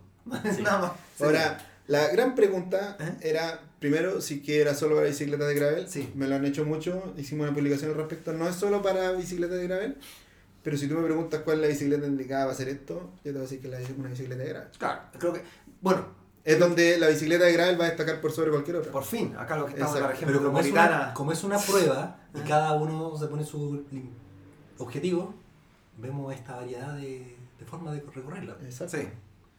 Sí. 0.55 0.63
Nada 0.63 0.79
más. 0.81 0.93
Ahora, 1.21 1.59
la 1.87 2.09
gran 2.09 2.35
pregunta 2.35 2.97
¿Eh? 2.99 3.17
era, 3.21 3.61
primero, 3.91 4.21
si 4.21 4.41
que 4.43 4.61
era 4.61 4.75
solo 4.75 4.97
para 4.97 5.07
bicicletas 5.09 5.49
de 5.49 5.55
gravel. 5.55 5.89
Sí. 5.89 6.11
Me 6.15 6.27
lo 6.27 6.35
han 6.37 6.45
hecho 6.45 6.65
mucho, 6.65 7.13
hicimos 7.17 7.47
una 7.47 7.55
publicación 7.55 7.91
al 7.93 7.97
respecto. 7.97 8.33
No 8.33 8.49
es 8.49 8.57
solo 8.57 8.83
para 8.83 9.13
bicicletas 9.13 9.59
de 9.59 9.67
gravel, 9.67 9.97
pero 10.63 10.77
si 10.77 10.89
tú 10.89 10.95
me 10.97 11.05
preguntas 11.05 11.41
cuál 11.45 11.57
es 11.59 11.63
la 11.63 11.69
bicicleta 11.69 12.07
indicada 12.07 12.45
para 12.45 12.53
hacer 12.55 12.69
esto, 12.69 13.11
yo 13.25 13.33
te 13.33 13.33
voy 13.33 13.39
a 13.41 13.43
decir 13.43 13.61
que 13.61 13.69
es 13.69 13.91
una 13.97 14.09
bicicleta 14.11 14.43
de 14.43 14.49
gravel. 14.49 14.69
Claro, 14.79 15.01
creo 15.19 15.33
que. 15.33 15.43
Bueno, 15.81 16.07
Es 16.45 16.59
donde 16.61 16.97
la 16.99 17.09
bicicleta 17.09 17.45
de 17.45 17.53
gravel 17.53 17.81
va 17.81 17.87
a 17.87 17.89
destacar 17.89 18.21
por 18.21 18.31
sobre 18.33 18.51
cualquier 18.53 18.77
otra. 18.77 18.93
por 18.93 19.05
fin, 19.05 19.35
acá 19.37 19.57
lo 19.57 19.67
que 19.67 19.73
estamos 19.73 19.99
la 20.01 20.07
región 20.09 20.31
Pero 20.31 20.45
como 20.45 20.61
es, 20.61 20.71
una, 20.71 21.13
como 21.15 21.33
es 21.33 21.43
una 21.45 21.59
prueba 21.59 22.21
y 22.35 22.39
Ah. 22.39 22.45
cada 22.47 22.73
uno 22.75 23.17
se 23.19 23.27
pone 23.27 23.45
su 23.45 23.85
objetivo, 24.79 25.35
vemos 25.99 26.33
esta 26.35 26.57
variedad 26.57 26.95
de, 26.97 27.37
de 27.59 27.65
formas 27.65 27.95
de 27.95 28.01
recorrerla. 28.15 28.57
Exacto. 28.65 28.97
Sí, 28.97 29.09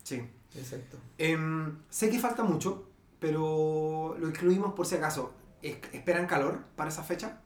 sí. 0.04 0.22
Exacto. 0.58 0.98
Em, 1.18 1.78
sé 1.90 2.10
que 2.10 2.20
falta 2.20 2.44
mucho, 2.44 2.88
pero 3.20 4.16
lo 4.20 4.28
incluimos 4.30 4.74
por 4.74 4.86
si 4.86 4.96
acaso. 4.96 5.34
Es- 5.62 5.78
¿Esperan 5.94 6.28
calor 6.28 6.60
para 6.76 6.90
esa 6.90 7.04
fecha? 7.04 7.42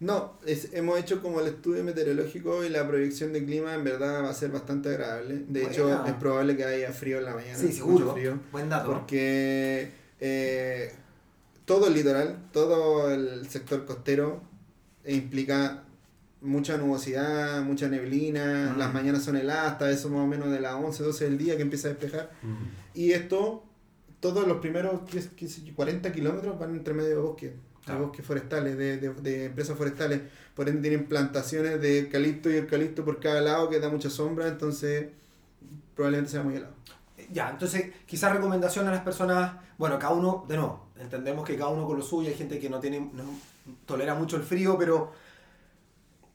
No, 0.00 0.36
es- 0.46 0.72
hemos 0.72 0.98
hecho 0.98 1.22
como 1.22 1.40
el 1.40 1.46
estudio 1.46 1.84
meteorológico 1.84 2.64
y 2.64 2.68
la 2.68 2.86
proyección 2.88 3.32
de 3.32 3.44
clima 3.44 3.74
en 3.74 3.84
verdad 3.84 4.24
va 4.24 4.30
a 4.30 4.34
ser 4.34 4.50
bastante 4.50 4.88
agradable. 4.88 5.44
De 5.48 5.64
hecho, 5.64 6.04
es 6.06 6.12
probable 6.14 6.56
que 6.56 6.64
haya 6.64 6.92
frío 6.92 7.18
en 7.18 7.24
la 7.24 7.34
mañana. 7.34 7.56
Sí, 7.56 7.66
mucho 7.66 7.76
seguro. 7.76 8.12
frío. 8.14 8.40
Buen 8.50 8.68
dato. 8.68 8.90
Porque 8.92 9.90
eh, 10.20 10.92
todo 11.64 11.86
el 11.88 11.94
litoral, 11.94 12.48
todo 12.52 13.10
el 13.12 13.48
sector 13.48 13.84
costero 13.84 14.40
implica 15.06 15.84
mucha 16.40 16.76
nubosidad, 16.76 17.62
mucha 17.62 17.88
neblina, 17.88 18.72
Mm. 18.74 18.78
las 18.78 18.92
mañanas 18.92 19.22
son 19.22 19.36
heladas, 19.36 19.72
hasta 19.72 19.90
eso 19.90 20.08
más 20.08 20.20
o 20.20 20.26
menos 20.26 20.50
de 20.50 20.60
las 20.60 20.74
11, 20.74 21.02
12 21.04 21.24
del 21.24 21.38
día 21.38 21.56
que 21.56 21.62
empieza 21.62 21.88
a 21.88 21.90
despejar. 21.92 22.30
Y 22.94 23.12
esto, 23.12 23.64
todos 24.22 24.46
los 24.46 24.58
primeros 24.58 25.00
qué- 25.10 25.28
qué 25.36 25.48
sé 25.48 25.62
yo, 25.64 25.74
40 25.74 26.10
kilómetros 26.12 26.58
van 26.58 26.74
entre 26.76 26.94
medio 26.94 27.10
de 27.10 27.16
bosque, 27.16 27.46
de 27.48 27.54
Claro. 27.84 28.06
bosques 28.06 28.24
forestales, 28.24 28.78
de, 28.78 28.96
de, 28.98 29.10
de 29.12 29.44
empresas 29.46 29.76
forestales. 29.76 30.20
Por 30.54 30.68
ende 30.68 30.80
tienen 30.88 31.06
plantaciones 31.08 31.80
de 31.80 31.98
eucalipto 32.00 32.48
y 32.48 32.54
eucalipto 32.58 33.04
por 33.04 33.18
cada 33.20 33.40
lado 33.40 33.68
que 33.68 33.80
da 33.80 33.88
mucha 33.90 34.08
sombra, 34.08 34.46
entonces 34.48 35.08
probablemente 35.96 36.30
sea 36.30 36.42
muy 36.42 36.54
helado. 36.56 36.72
Ya, 37.32 37.50
entonces 37.50 37.92
quizás 38.06 38.32
recomendación 38.32 38.86
a 38.86 38.92
las 38.92 39.02
personas, 39.02 39.56
bueno, 39.78 39.98
cada 39.98 40.14
uno, 40.14 40.44
de 40.48 40.56
nuevo, 40.56 40.86
entendemos 40.98 41.44
que 41.46 41.56
cada 41.56 41.70
uno 41.70 41.86
con 41.86 41.96
lo 41.98 42.02
suyo, 42.04 42.28
hay 42.28 42.34
gente 42.36 42.58
que 42.60 42.70
no 42.70 42.78
tiene, 42.80 43.00
no 43.00 43.24
tolera 43.86 44.14
mucho 44.14 44.36
el 44.36 44.42
frío, 44.44 44.78
pero 44.78 45.12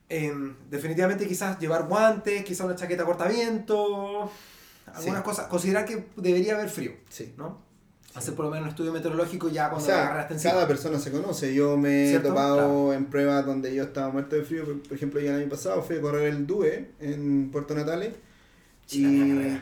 em, 0.10 0.56
definitivamente 0.70 1.28
quizás 1.28 1.60
llevar 1.60 1.88
guantes, 1.88 2.44
quizás 2.44 2.66
una 2.66 2.76
chaqueta 2.76 3.04
cortaviento, 3.06 4.30
algunas 4.94 5.20
Sí. 5.20 5.24
cosas, 5.24 5.48
considerar 5.48 5.86
que 5.86 6.06
debería 6.16 6.56
haber 6.56 6.70
frío, 6.70 6.92
Sí. 7.10 7.34
¿no? 7.38 7.66
Hacer 8.18 8.34
por 8.34 8.46
lo 8.46 8.52
menos 8.52 8.64
un 8.66 8.70
estudio 8.70 8.92
meteorológico 8.92 9.48
ya 9.50 9.68
O 9.68 9.72
cuando 9.72 9.88
carrera 9.88 10.12
sea, 10.14 10.22
esté 10.22 10.34
encima. 10.34 10.54
cada 10.54 10.68
persona 10.68 11.00
se 11.00 11.12
conoce. 11.12 11.54
Yo 11.54 11.78
me 11.78 12.14
he 12.14 12.20
topado 12.20 12.56
Claro. 12.56 12.94
en 12.94 13.06
pruebas 13.06 13.46
donde 13.46 13.74
yo 13.76 13.84
estaba 13.84 14.10
muerto 14.12 14.36
de 14.36 14.44
frío. 14.44 14.64
Por 14.66 14.94
ejemplo, 14.98 15.20
yo 15.20 15.30
el 15.32 15.42
año 15.42 15.50
pasado 15.50 15.82
fui 15.84 15.98
a 15.98 16.02
correr 16.02 16.34
el 16.34 16.48
DUE 16.48 16.92
en 17.00 17.50
Puerto 17.52 17.76
Natales. 17.76 18.14
Y, 18.92 19.58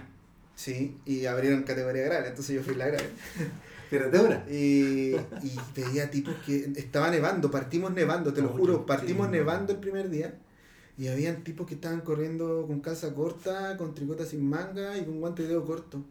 sí, 0.55 0.97
y 1.05 1.25
abrieron 1.25 1.63
categoría 1.63 2.03
grave, 2.03 2.29
entonces 2.29 2.55
yo 2.55 2.63
fui 2.63 2.75
la 2.75 2.87
grave. 2.87 3.09
Piérdete 3.89 4.19
una. 4.19 4.43
Y, 4.49 5.15
y 5.43 5.59
veía 5.75 6.09
tipos 6.09 6.33
que 6.45 6.71
estaba 6.75 7.09
nevando, 7.11 7.51
partimos 7.51 7.91
nevando, 7.93 8.33
te 8.33 8.41
lo 8.41 8.49
juro, 8.49 8.85
partimos 8.85 9.29
nevando 9.29 9.73
el 9.73 9.79
primer 9.79 10.09
día. 10.09 10.35
Y 10.97 11.07
habían 11.09 11.43
tipos 11.43 11.67
que 11.67 11.73
estaban 11.75 12.01
corriendo 12.01 12.65
con 12.67 12.79
calza 12.79 13.13
corta, 13.13 13.75
con 13.77 13.93
tricota 13.93 14.25
sin 14.25 14.47
manga 14.47 14.97
y 14.97 15.03
con 15.03 15.19
guante 15.19 15.43
de 15.43 15.49
dedo 15.49 15.65
corto. 15.65 16.03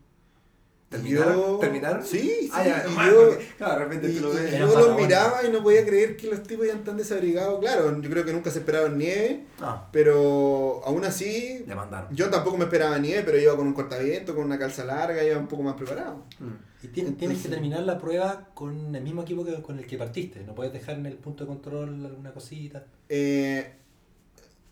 Y 0.96 1.02
¿Terminaron? 1.02 1.34
yo- 1.36 1.58
¿Terminaron? 1.58 2.04
Sí, 2.04 2.18
sí. 2.20 2.50
Ah, 2.52 2.64
ya, 2.64 2.84
y 2.88 3.10
yo, 3.10 3.28
porque, 3.30 3.48
claro, 3.58 3.72
de 3.74 3.84
repente 3.84 4.08
y- 4.10 4.16
tú 4.16 4.22
lo 4.22 4.32
y 4.32 4.36
ves. 4.36 4.52
Eran 4.52 4.68
yo 4.70 4.78
los 4.80 4.96
miraba 4.96 5.44
y 5.46 5.50
no 5.50 5.62
podía 5.62 5.84
creer 5.84 6.16
que 6.16 6.26
los 6.28 6.42
tipos 6.42 6.66
iban 6.66 6.84
tan 6.84 6.96
desabrigados. 6.96 7.60
Claro, 7.60 8.00
yo 8.00 8.10
creo 8.10 8.24
que 8.24 8.32
nunca 8.32 8.50
se 8.50 8.60
esperaban 8.60 8.96
nieve, 8.98 9.44
Ah, 9.60 9.88
pero 9.92 10.82
aún 10.84 11.04
así, 11.04 11.64
le 11.66 11.74
mandaron. 11.74 12.14
yo 12.14 12.30
tampoco 12.30 12.56
me 12.56 12.64
esperaba 12.64 12.98
nieve, 12.98 13.22
pero 13.24 13.38
iba 13.38 13.56
con 13.56 13.66
un 13.66 13.74
cortaviento, 13.74 14.34
con 14.34 14.44
una 14.44 14.58
calza 14.58 14.84
larga, 14.84 15.22
iba 15.24 15.38
un 15.38 15.48
poco 15.48 15.62
más 15.62 15.74
preparado. 15.74 16.24
Mm. 16.38 16.84
Y 16.84 16.88
tien- 16.88 16.92
tienes 16.92 17.16
que 17.18 17.24
Entonces- 17.24 17.50
terminar 17.50 17.80
la 17.84 17.98
prueba 17.98 18.48
con 18.54 18.94
el 18.94 19.02
mismo 19.02 19.22
equipo 19.22 19.44
que 19.44 19.60
con 19.62 19.78
el 19.78 19.86
que 19.86 19.96
partiste. 19.96 20.44
No 20.44 20.54
puedes 20.54 20.72
dejar 20.72 20.96
en 20.96 21.06
el 21.06 21.14
punto 21.16 21.44
de 21.44 21.48
control 21.48 22.04
alguna 22.04 22.32
cosita. 22.32 22.84
Eh, 23.08 23.72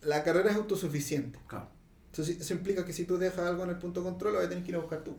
la 0.02 0.22
carrera 0.22 0.50
es 0.50 0.56
autosuficiente. 0.56 1.38
Claro. 1.46 1.68
Eso, 2.12 2.24
sí- 2.24 2.36
eso 2.38 2.52
implica 2.52 2.84
que 2.84 2.92
si 2.92 3.04
tú 3.04 3.16
dejas 3.16 3.38
algo 3.46 3.62
en 3.64 3.70
el 3.70 3.78
punto 3.78 4.00
de 4.00 4.04
control, 4.10 4.32
lo 4.34 4.38
vas 4.40 4.46
a 4.46 4.50
tener 4.50 4.62
que 4.62 4.70
ir 4.72 4.76
a 4.76 4.80
buscar 4.80 5.02
tú. 5.02 5.14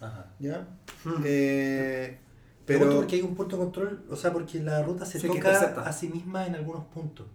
Ajá. 0.00 0.26
¿Ya? 0.38 0.66
Mm. 1.04 1.22
Eh, 1.24 2.18
Pero 2.66 2.90
porque 2.96 3.16
hay 3.16 3.22
un 3.22 3.34
punto 3.34 3.56
de 3.56 3.62
control, 3.62 4.04
o 4.10 4.16
sea, 4.16 4.32
porque 4.32 4.60
la 4.60 4.82
ruta 4.82 5.04
se 5.04 5.20
Sí, 5.20 5.26
toca 5.26 5.50
a 5.84 5.92
sí 5.92 6.08
misma 6.08 6.46
en 6.46 6.54
algunos 6.54 6.84
puntos. 6.86 7.26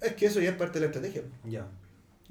es 0.00 0.14
que 0.14 0.26
eso 0.26 0.40
ya 0.40 0.50
es 0.50 0.56
parte 0.56 0.74
de 0.78 0.80
la 0.80 0.86
estrategia. 0.86 1.22
Ya. 1.44 1.66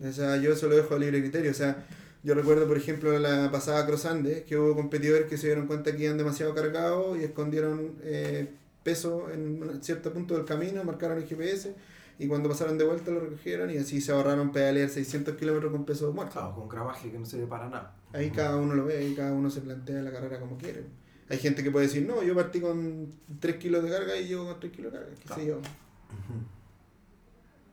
O 0.07 0.11
sea, 0.11 0.37
yo 0.37 0.53
eso 0.53 0.67
lo 0.67 0.75
dejo 0.75 0.95
a 0.95 0.99
libre 0.99 1.19
criterio. 1.21 1.51
O 1.51 1.53
sea, 1.53 1.85
yo 2.23 2.33
recuerdo, 2.33 2.67
por 2.67 2.77
ejemplo, 2.77 3.17
la 3.19 3.51
pasada 3.51 3.85
Cross 3.85 4.05
Andes, 4.05 4.43
que 4.43 4.57
hubo 4.57 4.75
competidores 4.75 5.27
que 5.27 5.37
se 5.37 5.47
dieron 5.47 5.67
cuenta 5.67 5.95
que 5.95 6.03
iban 6.05 6.17
demasiado 6.17 6.53
cargados 6.55 7.17
y 7.19 7.23
escondieron 7.23 7.93
eh, 8.03 8.49
peso 8.83 9.29
en 9.31 9.61
un 9.61 9.83
cierto 9.83 10.11
punto 10.13 10.35
del 10.35 10.45
camino, 10.45 10.83
marcaron 10.83 11.17
el 11.17 11.25
GPS 11.27 11.75
y 12.19 12.27
cuando 12.27 12.49
pasaron 12.49 12.77
de 12.77 12.83
vuelta 12.85 13.09
lo 13.11 13.21
recogieron 13.21 13.71
y 13.71 13.77
así 13.77 14.01
se 14.01 14.11
ahorraron 14.11 14.51
pedalear 14.51 14.89
600 14.89 15.35
kilómetros 15.35 15.71
con 15.71 15.85
peso 15.85 16.11
muerto. 16.13 16.33
Claro, 16.33 16.53
con 16.53 16.69
gramaje 16.69 17.09
que 17.09 17.17
no 17.17 17.25
sirve 17.25 17.47
para 17.47 17.69
nada. 17.69 17.95
Ahí 18.13 18.29
cada 18.29 18.57
uno 18.57 18.75
lo 18.75 18.85
ve 18.85 19.07
y 19.07 19.15
cada 19.15 19.31
uno 19.31 19.49
se 19.49 19.61
plantea 19.61 20.01
la 20.01 20.11
carrera 20.11 20.39
como 20.39 20.57
quiere. 20.57 20.83
Hay 21.29 21.37
gente 21.37 21.63
que 21.63 21.71
puede 21.71 21.87
decir, 21.87 22.05
no, 22.05 22.21
yo 22.21 22.35
partí 22.35 22.59
con 22.59 23.07
3 23.39 23.55
kilos 23.57 23.83
de 23.83 23.89
carga 23.89 24.15
y 24.17 24.27
llego 24.27 24.45
con 24.45 24.59
3 24.59 24.71
kilos 24.73 24.91
de 24.91 24.99
carga, 24.99 25.15
qué 25.15 25.23
Claro. 25.25 25.41
sé 25.41 25.47
yo. 25.47 25.57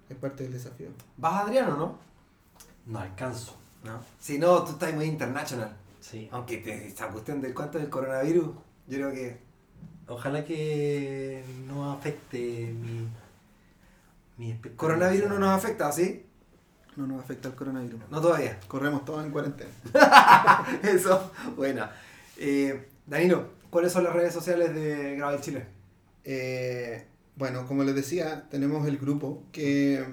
Es 0.09 0.17
parte 0.17 0.45
del 0.45 0.53
desafío. 0.53 0.89
¿Vas 1.17 1.45
Adriano 1.47 1.75
o 1.75 1.77
no? 1.79 1.99
No 2.87 2.99
alcanzo. 3.01 3.57
No. 3.85 3.99
Si 4.21 4.39
no, 4.39 4.63
tú 4.63 4.73
estás 4.73 4.95
muy 4.95 5.07
internacional. 5.07 5.77
Sí. 6.01 6.29
Aunque 6.31 6.59
te, 6.59 6.87
esta 6.87 7.09
cuestión 7.09 7.41
del 7.41 7.53
cuánto 7.55 7.79
del 7.79 7.89
coronavirus, 7.91 8.47
yo 8.87 8.97
creo 8.99 9.11
que. 9.13 9.39
Ojalá 10.09 10.45
que 10.45 11.43
no 11.67 11.91
afecte 11.93 12.73
mi, 12.81 13.09
mi. 14.37 14.59
Coronavirus 14.77 15.29
no 15.31 15.39
nos 15.39 15.51
afecta, 15.51 15.91
¿sí? 15.93 16.25
No 16.97 17.07
nos 17.07 17.21
afecta 17.23 17.49
el 17.49 17.55
coronavirus. 17.55 18.01
No 18.11 18.21
todavía. 18.21 18.59
Corremos 18.69 19.05
todos 19.05 19.25
en 19.25 19.31
cuarentena. 19.31 19.71
Eso, 20.83 21.31
buena. 21.57 21.91
Eh, 22.39 22.89
Danilo, 23.07 23.51
¿cuáles 23.71 23.93
son 23.93 24.05
las 24.05 24.15
redes 24.15 24.33
sociales 24.33 24.75
de 24.75 25.17
Gravel 25.17 25.41
Chile? 25.41 25.67
Eh, 26.25 27.07
bueno, 27.37 27.67
como 27.67 27.85
les 27.85 27.95
decía, 27.95 28.47
tenemos 28.51 28.87
el 28.89 28.97
grupo 28.99 29.43
que 29.53 30.05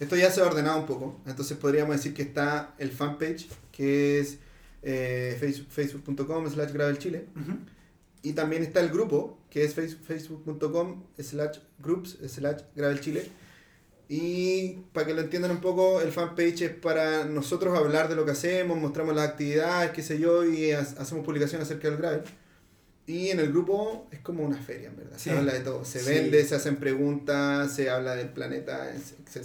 esto 0.00 0.16
ya 0.16 0.30
se 0.30 0.40
ha 0.40 0.44
ordenado 0.46 0.80
un 0.80 0.86
poco. 0.86 1.20
Entonces 1.26 1.56
podríamos 1.58 1.96
decir 1.96 2.14
que 2.14 2.22
está 2.22 2.74
el 2.78 2.90
fanpage, 2.90 3.48
que 3.72 4.20
es 4.20 4.38
eh, 4.82 5.36
face- 5.40 5.64
facebook.com 5.68 6.48
slash 6.50 6.72
gravelchile. 6.72 7.26
Y 8.22 8.32
también 8.32 8.62
está 8.62 8.80
el 8.80 8.88
grupo, 8.88 9.38
que 9.50 9.64
es 9.64 9.74
face- 9.76 9.96
facebook.com 9.96 11.04
slash 11.18 11.58
groups 11.78 12.16
slash 12.26 12.62
gravelchile. 12.74 13.30
Y 14.08 14.78
para 14.92 15.06
que 15.06 15.14
lo 15.14 15.20
entiendan 15.22 15.50
un 15.50 15.60
poco, 15.60 16.00
el 16.00 16.12
fanpage 16.12 16.62
es 16.62 16.70
para 16.70 17.24
nosotros 17.24 17.76
hablar 17.76 18.08
de 18.08 18.14
lo 18.14 18.24
que 18.24 18.30
hacemos, 18.32 18.78
mostramos 18.78 19.16
las 19.16 19.28
actividades, 19.30 19.90
qué 19.90 20.02
sé 20.02 20.18
yo, 20.20 20.44
y 20.44 20.70
ha- 20.72 20.80
hacemos 20.80 21.24
publicaciones 21.24 21.66
acerca 21.66 21.88
del 21.88 21.96
gravel. 21.98 22.22
Y 23.08 23.30
en 23.30 23.40
el 23.40 23.50
grupo 23.50 24.06
es 24.12 24.20
como 24.20 24.44
una 24.44 24.56
feria, 24.58 24.88
en 24.88 24.96
verdad. 24.96 25.16
Sí. 25.16 25.30
Se 25.30 25.36
habla 25.36 25.52
de 25.54 25.60
todo. 25.60 25.84
Se 25.84 26.00
Sí. 26.00 26.08
vende, 26.10 26.44
se 26.44 26.54
hacen 26.54 26.76
preguntas, 26.76 27.74
se 27.74 27.90
habla 27.90 28.14
del 28.14 28.28
planeta, 28.28 28.92
etc. 28.94 29.44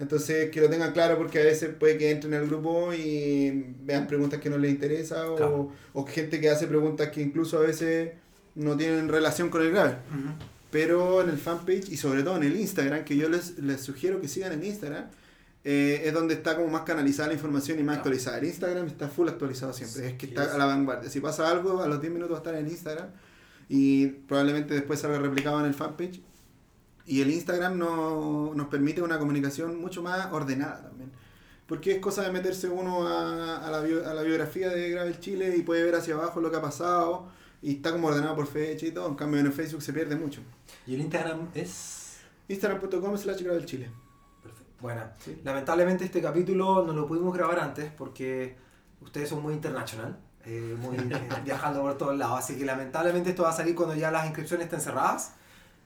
Entonces, 0.00 0.50
que 0.50 0.60
lo 0.60 0.68
tengan 0.68 0.92
claro 0.92 1.16
porque 1.16 1.40
a 1.40 1.44
veces 1.44 1.70
puede 1.78 1.96
que 1.96 2.10
entren 2.10 2.34
al 2.34 2.46
grupo 2.48 2.92
y 2.92 3.74
vean 3.82 4.08
preguntas 4.08 4.40
que 4.40 4.50
no 4.50 4.58
les 4.58 4.70
interesa 4.72 5.30
o, 5.30 5.36
Claro. 5.36 5.72
o 5.92 6.04
gente 6.06 6.40
que 6.40 6.50
hace 6.50 6.66
preguntas 6.66 7.10
que 7.10 7.20
incluso 7.22 7.58
a 7.58 7.62
veces 7.62 8.10
no 8.56 8.76
tienen 8.76 9.08
relación 9.08 9.48
con 9.48 9.62
el 9.62 9.70
gravel. 9.70 9.96
Pero 10.72 11.22
en 11.22 11.28
el 11.28 11.38
fanpage 11.38 11.88
y 11.90 11.96
sobre 11.96 12.24
todo 12.24 12.36
en 12.38 12.42
el 12.42 12.56
Instagram, 12.58 13.04
que 13.04 13.16
yo 13.16 13.28
les, 13.28 13.58
les 13.58 13.80
sugiero 13.80 14.20
que 14.20 14.26
sigan 14.26 14.52
en 14.54 14.64
Instagram, 14.64 15.04
eh, 15.64 16.02
es 16.06 16.12
donde 16.12 16.34
está 16.34 16.56
como 16.56 16.68
más 16.68 16.82
canalizada 16.82 17.28
la 17.28 17.34
información 17.34 17.78
y 17.78 17.84
más 17.84 17.98
actualizada. 17.98 18.38
El 18.38 18.46
Instagram 18.46 18.86
está 18.88 19.08
full 19.08 19.28
actualizado 19.28 19.72
siempre, 19.72 20.08
es 20.08 20.14
que 20.14 20.26
está 20.26 20.44
es. 20.44 20.50
a 20.50 20.58
la 20.58 20.64
vanguardia. 20.66 21.08
Si 21.10 21.20
pasa 21.20 21.48
algo, 21.48 21.80
a 21.82 21.86
los 21.86 22.00
10 22.00 22.12
minutos 22.12 22.32
va 22.32 22.38
a 22.38 22.42
estar 22.42 22.54
en 22.56 22.66
Instagram 22.66 23.08
y 23.68 24.06
probablemente 24.08 24.74
después 24.74 24.98
salga 24.98 25.18
replicado 25.20 25.60
en 25.60 25.66
el 25.66 25.74
fanpage. 25.74 26.20
Y 27.04 27.20
el 27.20 27.30
Instagram 27.30 27.76
no, 27.78 28.52
nos 28.54 28.68
permite 28.68 29.02
una 29.02 29.18
comunicación 29.18 29.78
mucho 29.80 30.02
más 30.02 30.32
ordenada 30.32 30.82
también. 30.82 31.10
Porque 31.66 31.92
es 31.92 31.98
cosa 31.98 32.22
de 32.22 32.32
meterse 32.32 32.68
uno 32.68 33.06
a, 33.06 33.66
a 33.66 33.70
la, 33.70 33.80
bio- 33.80 34.06
a 34.08 34.14
la 34.14 34.22
biografía 34.22 34.68
de 34.70 34.90
Gravel 34.90 35.20
Chile 35.20 35.54
y 35.56 35.62
puede 35.62 35.84
ver 35.84 35.96
hacia 35.96 36.14
abajo 36.14 36.40
lo 36.40 36.50
que 36.50 36.56
ha 36.56 36.62
pasado 36.62 37.28
y 37.62 37.76
está 37.76 37.92
como 37.92 38.08
ordenado 38.08 38.34
por 38.34 38.46
fecha 38.46 38.84
y 38.86 38.90
todo. 38.90 39.08
En 39.08 39.14
cambio 39.14 39.40
en 39.40 39.52
Facebook 39.52 39.82
se 39.82 39.92
pierde 39.92 40.16
mucho. 40.16 40.40
Y 40.86 40.94
el 40.94 41.00
Instagram 41.00 41.48
es. 41.54 42.18
Instagram.com 42.48 43.16
slash 43.16 43.42
Gravel 43.42 43.64
Chile. 43.64 43.90
Perfecto. 44.42 44.72
Bueno, 44.80 45.02
Sí. 45.18 45.40
lamentablemente 45.44 46.04
este 46.04 46.20
capítulo 46.20 46.84
no 46.84 46.92
lo 46.92 47.06
pudimos 47.06 47.32
grabar 47.34 47.60
antes 47.60 47.90
porque 47.96 48.56
ustedes 49.00 49.28
son 49.28 49.42
muy 49.42 49.54
internacional, 49.54 50.18
eh, 50.44 50.76
muy 50.80 50.96
viajando 51.44 51.82
por 51.82 51.96
todos 51.96 52.16
lados, 52.18 52.38
así 52.40 52.56
que 52.58 52.64
lamentablemente 52.64 53.30
esto 53.30 53.44
va 53.44 53.50
a 53.50 53.56
salir 53.56 53.74
cuando 53.74 53.94
ya 53.94 54.10
las 54.10 54.26
inscripciones 54.26 54.64
estén 54.66 54.80
cerradas. 54.80 55.32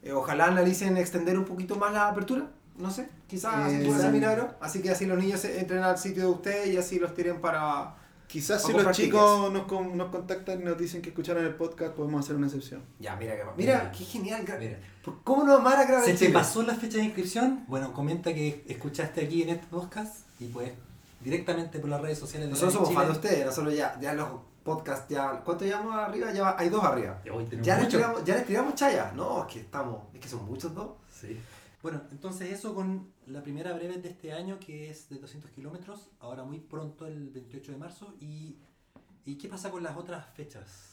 Eh, 0.02 0.12
ojalá 0.12 0.46
analicen 0.46 0.96
extender 0.96 1.38
un 1.38 1.44
poquito 1.44 1.76
más 1.76 1.92
la 1.92 2.08
apertura, 2.08 2.48
no 2.78 2.90
sé, 2.90 3.08
quizás 3.26 3.70
Eh, 3.72 4.10
milagro, 4.12 4.54
así 4.60 4.80
que 4.80 4.90
así 4.90 5.04
los 5.06 5.18
niños 5.18 5.44
entren 5.44 5.82
al 5.82 5.98
sitio 5.98 6.22
de 6.24 6.28
ustedes 6.30 6.68
y 6.68 6.76
así 6.78 6.98
los 6.98 7.12
tiren 7.14 7.40
para... 7.40 7.96
Quizás 8.28 8.64
O 8.64 8.66
si 8.68 8.72
los 8.72 8.96
chicos 8.96 9.52
nos, 9.52 9.66
con- 9.66 9.96
nos 9.96 10.10
contactan 10.10 10.60
y 10.60 10.64
nos 10.64 10.76
dicen 10.76 11.00
que 11.00 11.10
escucharon 11.10 11.44
el 11.44 11.54
podcast, 11.54 11.94
podemos 11.94 12.24
hacer 12.24 12.36
una 12.36 12.46
excepción. 12.46 12.82
Ya, 12.98 13.14
mira, 13.16 13.36
que- 13.36 13.42
mira, 13.56 13.92
qué 13.92 14.04
genial, 14.04 14.44
Mira, 14.58 14.78
¿Por- 15.04 15.22
¿cómo 15.22 15.44
no 15.44 15.54
amar 15.54 15.76
a 15.78 15.84
grabar 15.84 16.04
¿se 16.04 16.14
te 16.14 16.30
pasó 16.30 16.62
la 16.62 16.74
fecha 16.74 16.98
de 16.98 17.04
inscripción? 17.04 17.64
Bueno, 17.68 17.92
comenta 17.92 18.34
que 18.34 18.64
escuchaste 18.68 19.24
aquí 19.24 19.42
en 19.42 19.50
este 19.50 19.66
podcast 19.68 20.26
y 20.40 20.46
pues 20.48 20.72
directamente 21.20 21.78
por 21.78 21.88
las 21.88 22.00
redes 22.00 22.18
sociales 22.18 22.48
de 22.48 22.50
Nosotros 22.52 22.74
somos 22.74 22.92
fans 22.94 23.06
de 23.06 23.12
ustedes, 23.12 23.46
nosotros 23.46 23.74
ya, 23.74 23.98
ya 24.00 24.12
los 24.12 24.28
podcasts, 24.64 25.06
ya, 25.08 25.40
¿cuánto 25.44 25.64
llevamos 25.64 25.94
arriba? 25.94 26.32
Ya 26.32 26.56
hay 26.58 26.68
dos 26.68 26.82
arriba. 26.82 27.20
Ya, 27.62 27.78
les, 27.78 27.88
tiramos, 27.88 28.24
ya 28.24 28.34
les 28.34 28.46
tiramos 28.46 28.74
chaya. 28.74 29.12
No, 29.14 29.46
es 29.46 29.52
que 29.52 29.60
estamos, 29.60 30.02
es 30.12 30.20
que 30.20 30.28
son 30.28 30.44
muchos 30.44 30.74
dos. 30.74 30.88
Sí. 31.20 31.40
Bueno, 31.82 32.00
entonces 32.10 32.50
eso 32.52 32.74
con 32.74 33.06
la 33.26 33.42
primera 33.42 33.72
breve 33.72 33.98
de 33.98 34.08
este 34.08 34.32
año 34.32 34.58
que 34.60 34.90
es 34.90 35.08
de 35.08 35.18
200 35.18 35.50
kilómetros, 35.50 36.10
ahora 36.20 36.44
muy 36.44 36.60
pronto 36.60 37.06
el 37.06 37.28
28 37.30 37.72
de 37.72 37.78
marzo. 37.78 38.14
¿Y, 38.20 38.56
¿y 39.24 39.36
qué 39.36 39.48
pasa 39.48 39.70
con 39.70 39.82
las 39.82 39.96
otras 39.96 40.26
fechas? 40.34 40.92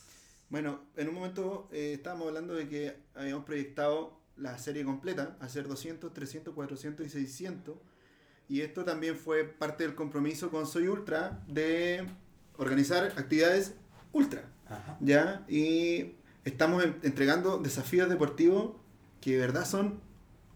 Bueno, 0.50 0.82
en 0.98 1.10
un 1.10 1.16
momento 1.16 1.68
eh, 1.72 1.94
estábamos 1.94 2.28
hablando 2.28 2.54
de 2.54 2.68
que 2.68 2.96
habíamos 3.16 3.46
proyectado 3.46 4.20
la 4.36 4.58
serie 4.58 4.84
completa, 4.84 5.38
hacer 5.40 5.68
200, 5.68 6.12
300, 6.14 6.54
400 6.54 7.06
y 7.06 7.10
600. 7.10 7.76
Y 8.50 8.62
esto 8.62 8.84
también 8.84 9.16
fue 9.16 9.44
parte 9.46 9.84
del 9.84 9.96
compromiso 9.96 10.50
con 10.52 10.68
Soy 10.68 10.88
Ultra 10.88 11.44
de 11.48 12.06
organizar 12.58 13.06
actividades 13.18 13.76
ultra. 14.12 14.44
Ajá. 14.68 14.98
¿ya? 15.02 15.46
Y 15.48 16.16
estamos 16.46 16.84
en- 16.84 17.00
entregando 17.04 17.58
desafíos 17.58 18.10
deportivos 18.10 18.76
que 19.22 19.34
de 19.34 19.38
verdad 19.40 19.66
son 19.66 20.02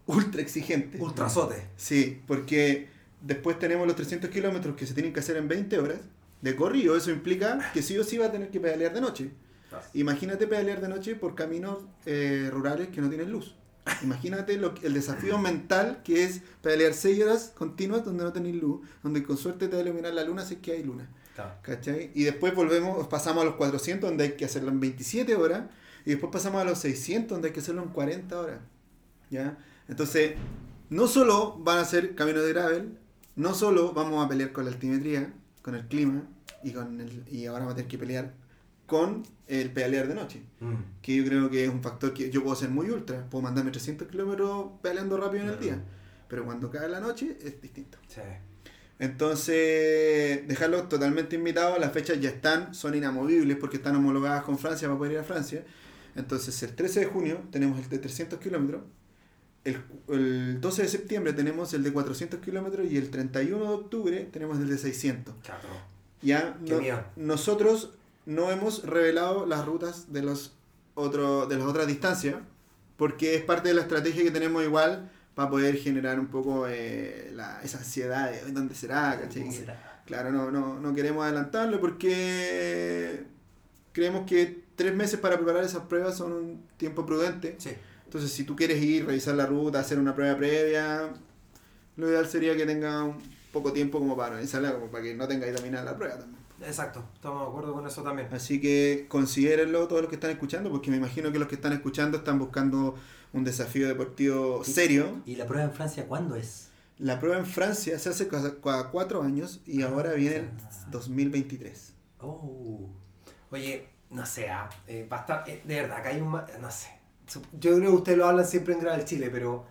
ultra 0.08 0.40
exigentes. 0.40 1.00
Ultrasote. 1.00 1.68
Sí, 1.76 2.22
porque 2.26 2.88
después 3.20 3.58
tenemos 3.58 3.86
los 3.86 3.94
300 3.94 4.30
kilómetros 4.30 4.74
que 4.76 4.86
se 4.86 4.94
tienen 4.94 5.12
que 5.12 5.20
hacer 5.20 5.36
en 5.36 5.46
20 5.46 5.78
horas 5.78 6.00
de 6.40 6.56
corrido. 6.56 6.96
Eso 6.96 7.10
implica 7.10 7.70
que 7.72 7.82
sí 7.82 7.96
o 7.96 8.04
sí 8.04 8.18
va 8.18 8.26
a 8.26 8.32
tener 8.32 8.50
que 8.50 8.58
pedalear 8.58 8.92
de 8.92 9.00
noche. 9.00 9.30
Imagínate 9.94 10.46
pedalear 10.46 10.80
de 10.80 10.88
noche 10.88 11.14
por 11.14 11.34
caminos 11.34 11.84
eh, 12.06 12.48
rurales 12.50 12.88
que 12.88 13.00
no 13.00 13.08
tienen 13.08 13.30
luz. 13.30 13.54
Imagínate 14.02 14.56
lo 14.56 14.74
el 14.82 14.94
desafío 14.94 15.38
mental 15.38 16.00
que 16.04 16.24
es 16.24 16.42
pedalear 16.62 16.94
6 16.94 17.22
horas 17.22 17.52
continuas 17.54 18.04
donde 18.04 18.24
no 18.24 18.32
tenéis 18.32 18.56
luz, 18.60 18.86
donde 19.02 19.22
con 19.22 19.36
suerte 19.36 19.68
te 19.68 19.76
va 19.76 19.82
a 19.82 19.84
iluminar 19.84 20.14
la 20.14 20.24
luna 20.24 20.44
si 20.44 20.54
es 20.54 20.60
que 20.60 20.72
hay 20.72 20.82
luna. 20.82 21.08
Y 22.14 22.24
después 22.24 22.54
volvemos, 22.54 23.06
pasamos 23.08 23.42
a 23.42 23.44
los 23.44 23.54
400 23.54 24.10
donde 24.10 24.24
hay 24.24 24.32
que 24.32 24.44
hacerlo 24.44 24.70
en 24.70 24.80
27 24.80 25.36
horas 25.36 25.64
y 26.04 26.10
después 26.10 26.32
pasamos 26.32 26.60
a 26.60 26.64
los 26.64 26.78
600 26.78 27.28
donde 27.28 27.48
hay 27.48 27.54
que 27.54 27.60
hacerlo 27.60 27.82
en 27.82 27.90
40 27.90 28.40
horas. 28.40 28.60
¿Ya? 29.30 29.58
Entonces, 29.88 30.34
no 30.90 31.06
solo 31.06 31.56
van 31.58 31.78
a 31.78 31.84
ser 31.84 32.14
caminos 32.14 32.44
de 32.44 32.52
gravel, 32.52 32.98
no 33.36 33.54
solo 33.54 33.92
vamos 33.92 34.24
a 34.24 34.28
pelear 34.28 34.52
con 34.52 34.64
la 34.64 34.70
altimetría, 34.70 35.32
con 35.62 35.74
el 35.74 35.86
clima 35.86 36.22
y 36.62 36.72
con 36.72 37.00
el, 37.00 37.24
y 37.30 37.46
ahora 37.46 37.60
vamos 37.60 37.72
a 37.72 37.76
tener 37.76 37.90
que 37.90 37.98
pelear 37.98 38.34
con 38.86 39.22
el 39.46 39.70
pedalear 39.70 40.08
de 40.08 40.14
noche. 40.14 40.42
Mm. 40.60 40.74
Que 41.02 41.16
yo 41.16 41.24
creo 41.24 41.50
que 41.50 41.64
es 41.64 41.70
un 41.70 41.82
factor 41.82 42.14
que 42.14 42.30
yo 42.30 42.42
puedo 42.42 42.56
ser 42.56 42.70
muy 42.70 42.90
ultra. 42.90 43.28
Puedo 43.28 43.42
mandarme 43.42 43.70
300 43.70 44.08
kilómetros 44.08 44.72
pedaleando 44.82 45.16
rápido 45.18 45.44
en 45.44 45.50
el 45.50 45.60
día. 45.60 45.82
Pero 46.26 46.44
cuando 46.44 46.70
cae 46.70 46.88
la 46.88 47.00
noche 47.00 47.36
es 47.42 47.60
distinto. 47.60 47.98
Sí. 48.08 48.20
Entonces, 48.98 50.48
dejarlos 50.48 50.88
totalmente 50.88 51.36
invitados. 51.36 51.78
Las 51.78 51.92
fechas 51.92 52.20
ya 52.20 52.30
están, 52.30 52.74
son 52.74 52.94
inamovibles 52.94 53.56
porque 53.58 53.76
están 53.76 53.94
homologadas 53.94 54.42
con 54.42 54.58
Francia 54.58 54.88
para 54.88 54.98
poder 54.98 55.12
ir 55.12 55.18
a 55.18 55.24
Francia. 55.24 55.64
Entonces, 56.16 56.60
el 56.62 56.74
13 56.74 57.00
de 57.00 57.06
junio 57.06 57.42
tenemos 57.50 57.78
el 57.78 57.88
de 57.88 57.98
300 57.98 58.38
kilómetros. 58.40 58.82
El, 59.68 59.82
el 60.08 60.60
12 60.60 60.82
de 60.82 60.88
septiembre 60.88 61.32
tenemos 61.32 61.74
el 61.74 61.82
de 61.82 61.92
400 61.92 62.40
kilómetros 62.40 62.86
y 62.90 62.96
el 62.96 63.10
31 63.10 63.62
de 63.64 63.70
octubre 63.70 64.28
tenemos 64.32 64.58
el 64.58 64.68
de 64.68 64.78
600. 64.78 65.34
Claro. 65.42 65.68
Ya 66.22 66.56
no- 66.60 66.78
nosotros 67.16 67.90
no 68.26 68.50
hemos 68.50 68.84
revelado 68.84 69.46
las 69.46 69.64
rutas 69.64 70.12
de 70.12 70.22
los 70.22 70.54
otro, 70.94 71.46
de 71.46 71.56
las 71.56 71.66
otras 71.66 71.86
distancias 71.86 72.36
porque 72.96 73.34
es 73.36 73.42
parte 73.44 73.68
de 73.68 73.74
la 73.74 73.82
estrategia 73.82 74.22
que 74.24 74.30
tenemos 74.30 74.62
igual 74.64 75.10
para 75.34 75.48
poder 75.50 75.76
generar 75.76 76.18
un 76.18 76.26
poco 76.26 76.66
eh, 76.68 77.30
la, 77.34 77.62
esa 77.62 77.78
ansiedad 77.78 78.30
de 78.32 78.50
dónde 78.52 78.74
será, 78.74 79.18
¿cachai? 79.20 79.44
Claro, 80.04 80.32
no, 80.32 80.50
no, 80.50 80.80
no 80.80 80.94
queremos 80.94 81.22
adelantarlo 81.24 81.80
porque 81.80 83.24
creemos 83.92 84.26
que 84.26 84.64
tres 84.74 84.94
meses 84.94 85.20
para 85.20 85.36
preparar 85.36 85.62
esas 85.64 85.82
pruebas 85.82 86.16
son 86.16 86.32
un 86.32 86.62
tiempo 86.76 87.04
prudente. 87.06 87.56
Sí. 87.58 87.70
Entonces, 88.08 88.32
si 88.32 88.44
tú 88.44 88.56
quieres 88.56 88.82
ir, 88.82 89.04
revisar 89.04 89.34
la 89.34 89.44
ruta, 89.44 89.80
hacer 89.80 89.98
una 89.98 90.14
prueba 90.14 90.34
previa, 90.38 91.10
lo 91.96 92.08
ideal 92.08 92.26
sería 92.26 92.56
que 92.56 92.64
tenga 92.64 93.04
un 93.04 93.18
poco 93.52 93.70
tiempo 93.70 93.98
como 93.98 94.16
para 94.16 94.30
analizarla, 94.32 94.72
como 94.72 94.86
para 94.86 95.04
que 95.04 95.14
no 95.14 95.28
tenga 95.28 95.44
que 95.44 95.52
terminar 95.52 95.84
la 95.84 95.94
prueba 95.94 96.16
también. 96.18 96.38
Exacto, 96.62 97.04
estamos 97.14 97.42
de 97.42 97.48
acuerdo 97.48 97.74
con 97.74 97.86
eso 97.86 98.02
también. 98.02 98.28
Así 98.32 98.62
que 98.62 99.04
considérenlo 99.10 99.86
todos 99.88 100.00
los 100.00 100.08
que 100.08 100.14
están 100.14 100.30
escuchando, 100.30 100.70
porque 100.70 100.90
me 100.90 100.96
imagino 100.96 101.30
que 101.30 101.38
los 101.38 101.48
que 101.48 101.56
están 101.56 101.74
escuchando 101.74 102.16
están 102.16 102.38
buscando 102.38 102.94
un 103.34 103.44
desafío 103.44 103.86
deportivo 103.86 104.64
serio. 104.64 105.20
¿Y 105.26 105.36
la 105.36 105.46
prueba 105.46 105.64
en 105.66 105.72
Francia 105.74 106.06
cuándo 106.08 106.34
es? 106.34 106.70
La 106.96 107.20
prueba 107.20 107.36
en 107.36 107.44
Francia 107.44 107.98
se 107.98 108.08
hace 108.08 108.26
cada 108.28 108.54
cuatro 108.90 109.22
años 109.22 109.60
y 109.66 109.82
ahora 109.82 110.14
viene 110.14 110.36
el 110.36 110.50
2023. 110.90 111.92
Oh. 112.20 112.88
Oye, 113.50 113.86
no 114.10 114.24
sé, 114.24 114.48
ah, 114.48 114.70
eh, 114.86 115.06
va 115.12 115.18
a 115.18 115.20
estar, 115.20 115.44
eh, 115.46 115.62
de 115.64 115.74
verdad, 115.82 115.98
acá 115.98 116.08
hay 116.08 116.22
un... 116.22 116.28
ma- 116.28 116.46
No 116.58 116.70
sé. 116.70 116.88
Yo 117.58 117.76
creo 117.76 117.90
que 117.90 117.96
ustedes 117.96 118.18
lo 118.18 118.26
hablan 118.26 118.46
siempre 118.46 118.74
en 118.74 118.80
Gravel 118.80 119.04
Chile, 119.04 119.28
pero 119.30 119.66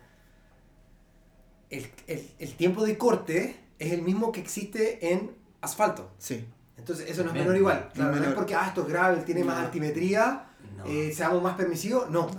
el, 1.70 1.86
el- 2.06 2.30
el 2.38 2.54
tiempo 2.54 2.84
de 2.84 2.96
corte 2.96 3.56
es 3.78 3.92
el 3.92 4.02
mismo 4.02 4.32
que 4.32 4.40
existe 4.40 5.12
en 5.12 5.32
asfalto. 5.60 6.10
Sí. 6.18 6.44
Entonces, 6.76 7.10
eso 7.10 7.22
no 7.22 7.28
es 7.30 7.34
Men- 7.34 7.42
menor 7.44 7.56
igual. 7.56 7.90
Claro, 7.94 8.16
no 8.16 8.24
es 8.24 8.34
porque, 8.34 8.54
ah, 8.54 8.66
esto 8.68 8.82
es 8.82 8.88
gravel, 8.88 9.24
tiene 9.24 9.42
más 9.44 9.58
altimetría, 9.64 10.44
No. 10.76 10.84
eh, 10.86 11.12
seamos 11.12 11.42
más 11.42 11.56
permisivos. 11.56 12.08
No. 12.08 12.30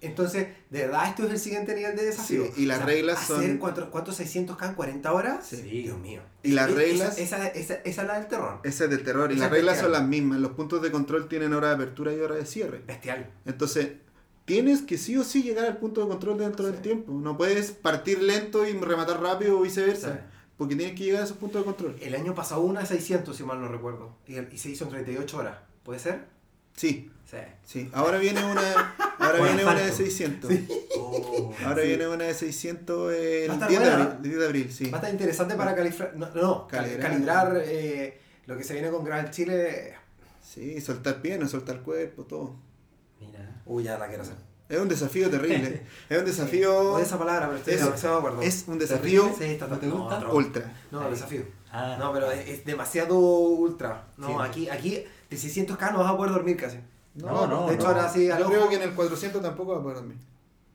Entonces, 0.00 0.48
de 0.68 0.80
verdad, 0.80 1.08
esto 1.08 1.24
es 1.26 1.30
el 1.30 1.38
siguiente 1.38 1.74
nivel 1.76 1.94
de 1.96 2.04
desafío. 2.06 2.44
Sí, 2.46 2.62
y 2.62 2.66
las 2.66 2.84
reglas 2.84 3.18
hacer 3.22 3.36
son- 3.50 3.58
¿Cuántos 3.58 3.84
cuántos 3.88 4.16
600K 4.18 4.68
en 4.70 4.74
40 4.74 5.12
horas? 5.12 5.46
Sí. 5.46 5.62
Dios 5.62 5.96
mío. 5.98 6.22
Y 6.42 6.52
las 6.52 6.68
Es- 6.70 6.74
reglas- 6.76 7.18
Esa, 7.18 7.46
esa, 7.48 7.74
esa 7.76 8.02
es 8.02 8.08
la 8.08 8.14
del 8.18 8.26
terror. 8.28 8.60
Ese 8.64 8.84
es 8.84 8.90
de 8.90 8.98
terror. 8.98 9.30
Y 9.30 9.34
Esa 9.36 9.44
las 9.44 9.52
reglas 9.52 9.78
son 9.78 9.92
las 9.92 10.02
mismas. 10.04 10.40
Los 10.40 10.52
puntos 10.52 10.82
de 10.82 10.90
control 10.90 11.28
tienen 11.28 11.54
hora 11.54 11.68
de 11.68 11.74
apertura 11.76 12.12
y 12.12 12.18
hora 12.18 12.34
de 12.34 12.44
cierre. 12.44 12.82
Bestial. 12.84 13.30
Entonces, 13.46 13.92
tienes 14.44 14.82
que 14.82 14.98
sí 14.98 15.16
o 15.16 15.24
sí 15.24 15.42
llegar 15.42 15.64
al 15.66 15.76
punto 15.78 16.00
de 16.02 16.08
control 16.08 16.38
dentro 16.38 16.66
Sí. 16.66 16.72
del 16.72 16.82
tiempo. 16.82 17.12
No 17.12 17.36
puedes 17.36 17.70
partir 17.72 18.22
lento 18.22 18.66
y 18.66 18.72
rematar 18.72 19.20
rápido 19.20 19.58
o 19.58 19.62
viceversa. 19.62 20.12
Sí. 20.14 20.18
Porque 20.56 20.76
tienes 20.76 20.96
que 20.96 21.04
llegar 21.04 21.22
a 21.22 21.24
esos 21.24 21.36
puntos 21.38 21.60
de 21.62 21.64
control. 21.64 21.96
El 22.00 22.14
año 22.14 22.34
pasado 22.34 22.60
una 22.60 22.80
de 22.80 22.86
600, 22.86 23.36
si 23.36 23.42
mal 23.44 23.60
no 23.60 23.68
recuerdo. 23.68 24.16
Y, 24.26 24.38
y 24.38 24.58
se 24.58 24.70
hizo 24.70 24.84
en 24.84 24.90
38 24.90 25.36
horas. 25.38 25.58
¿Puede 25.82 25.98
ser? 25.98 26.24
Sí, 26.76 27.10
Sí. 27.30 27.38
sí. 27.64 27.90
Ahora 27.92 28.18
viene 28.18 28.44
una, 28.44 28.94
ahora 29.18 29.38
Bueno, 29.38 29.44
viene 29.44 29.62
una 29.64 29.74
de 29.74 29.80
falto. 29.88 29.96
600. 29.96 30.50
Oh. 30.98 31.54
Ahora 31.64 31.82
Sí. 31.82 31.88
viene 31.88 32.06
una 32.08 32.24
de 32.24 32.34
600 32.34 33.12
el 33.12 33.50
Va 33.50 33.54
a 33.54 33.68
10 33.68 33.80
estar 33.80 33.96
de, 33.96 34.02
abril, 34.02 34.16
el 34.16 34.22
10 34.22 34.38
de 34.38 34.46
abril, 34.46 34.72
sí. 34.72 34.84
Va 34.90 34.98
a 34.98 35.00
estar 35.00 35.12
interesante 35.12 35.54
para 35.54 35.74
calibrar. 35.74 36.14
No, 36.16 36.28
no, 36.34 36.68
cal- 36.68 36.84
Calibrar. 36.84 37.10
calibrar, 37.12 37.62
eh, 37.64 38.20
lo 38.46 38.56
que 38.56 38.64
se 38.64 38.74
viene 38.74 38.90
con 38.90 39.04
Gravel 39.04 39.30
Chile. 39.30 39.94
Sí, 40.42 40.80
soltar 40.80 41.20
piernas, 41.22 41.50
soltar 41.50 41.80
cuerpo, 41.82 42.24
todo. 42.24 42.56
Mira. 43.20 43.51
Uy, 43.66 43.84
ya 43.84 43.98
la 43.98 44.06
quiero 44.08 44.22
hacer. 44.22 44.36
Es 44.68 44.78
un 44.78 44.88
desafío 44.88 45.28
terrible. 45.30 45.82
es 46.08 46.18
un 46.18 46.24
desafío 46.24 46.98
esa 46.98 47.18
palabra, 47.18 47.46
pero 47.46 47.58
estoy 47.58 47.74
es- 47.74 47.84
demasiado 47.84 48.14
de 48.14 48.18
acuerdo. 48.20 48.42
es 48.42 48.64
un 48.68 48.78
desafío 48.78 49.30
Sí, 49.36 49.44
está 49.44 49.66
¿No 49.66 49.78
te 49.78 49.88
gusta? 49.88 50.28
ultra. 50.32 50.72
No, 50.90 51.10
desafío. 51.10 51.42
Ah. 51.70 51.96
No, 51.98 52.12
pero 52.12 52.30
es, 52.30 52.48
es 52.48 52.64
demasiado 52.64 53.18
ultra. 53.18 54.06
No, 54.16 54.28
Sí. 54.28 54.34
aquí, 54.40 54.68
aquí 54.68 55.04
de 55.30 55.36
600k 55.36 55.92
no 55.92 55.98
vas 56.00 56.12
a 56.12 56.16
poder 56.16 56.32
dormir 56.32 56.56
casi. 56.56 56.78
No, 57.14 57.46
no, 57.46 57.66
de 57.68 57.74
hecho, 57.74 57.88
ahora 57.88 58.08
sí, 58.08 58.26
Yo 58.26 58.46
creo 58.46 58.68
que 58.70 58.76
en 58.76 58.82
el 58.82 58.94
400 58.94 59.42
tampoco 59.42 59.72
va 59.72 59.78
a 59.78 59.82
poder 59.82 59.96
dormir. 59.98 60.16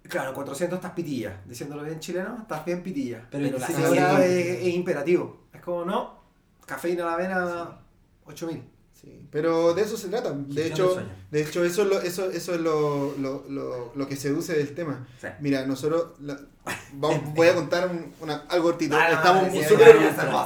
Claro, 0.03 0.33
400 0.33 0.77
estás 0.77 0.91
pitilla. 0.93 1.41
Diciéndolo 1.45 1.83
bien 1.83 1.99
chileno, 1.99 2.37
estás 2.41 2.63
bien 2.63 2.81
pitilla. 2.83 3.27
Pero 3.31 3.43
Pero, 3.43 3.55
el 3.55 3.61
la 3.61 3.67
600 3.67 3.95
señora 3.95 4.25
es, 4.25 4.47
es 4.61 4.73
imperativo. 4.75 5.39
Es 5.51 5.61
como, 5.61 5.83
no, 5.83 6.21
cafeína 6.65 7.03
a 7.03 7.11
la 7.11 7.17
vena, 7.17 7.79
8000. 8.25 8.63
Sí, 8.99 9.27
pero 9.31 9.73
de 9.75 9.83
eso 9.83 9.95
se 9.95 10.07
trata. 10.09 10.31
De 10.33 10.65
hecho, 10.67 10.97
de 11.29 11.41
hecho 11.41 11.63
eso 11.63 11.83
es 11.83 11.87
lo, 11.87 12.01
eso, 12.01 12.31
eso 12.31 12.55
es 12.55 12.61
lo, 12.61 13.15
lo, 13.19 13.45
lo, 13.47 13.91
lo 13.95 14.07
que 14.07 14.15
seduce 14.15 14.53
del 14.57 14.73
tema. 14.73 15.07
Sí. 15.21 15.27
Mira, 15.39 15.67
nosotros 15.67 16.13
la- 16.19 16.39
vamos- 16.93 17.33
voy 17.35 17.47
a 17.47 17.53
contar 17.55 17.89
un- 17.89 18.11
una- 18.21 18.37
algo 18.49 18.69
cortito. 18.69 18.97
Estamos 18.99 19.51
sí, 19.51 19.63
súper 19.63 19.97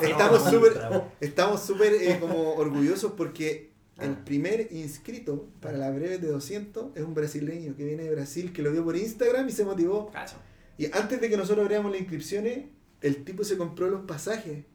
estamos 0.01 0.43
súper 0.49 0.73
estamos 1.21 1.69
eh, 1.81 2.17
como 2.19 2.53
orgullosos 2.55 3.13
porque 3.13 3.71
el 3.99 4.11
Ah. 4.11 4.21
primer 4.25 4.67
inscrito 4.71 5.47
para 5.61 5.77
la 5.77 5.89
breve 5.91 6.17
de 6.17 6.27
200 6.27 6.87
es 6.95 7.03
un 7.03 7.13
brasileño 7.13 7.75
que 7.77 7.85
viene 7.85 8.03
de 8.03 8.11
Brasil 8.11 8.51
que 8.51 8.61
lo 8.63 8.71
vio 8.71 8.83
por 8.83 8.97
Instagram 8.97 9.47
y 9.47 9.51
se 9.51 9.63
motivó. 9.63 10.11
Cacho. 10.11 10.35
Y 10.77 10.87
antes 10.87 11.21
de 11.21 11.29
que 11.29 11.37
nosotros 11.37 11.63
abriéramos 11.63 11.91
las 11.91 12.01
inscripciones, 12.01 12.65
el 13.01 13.23
tipo 13.23 13.43
se 13.43 13.57
compró 13.57 13.89
los 13.89 14.01
pasajes. 14.05 14.65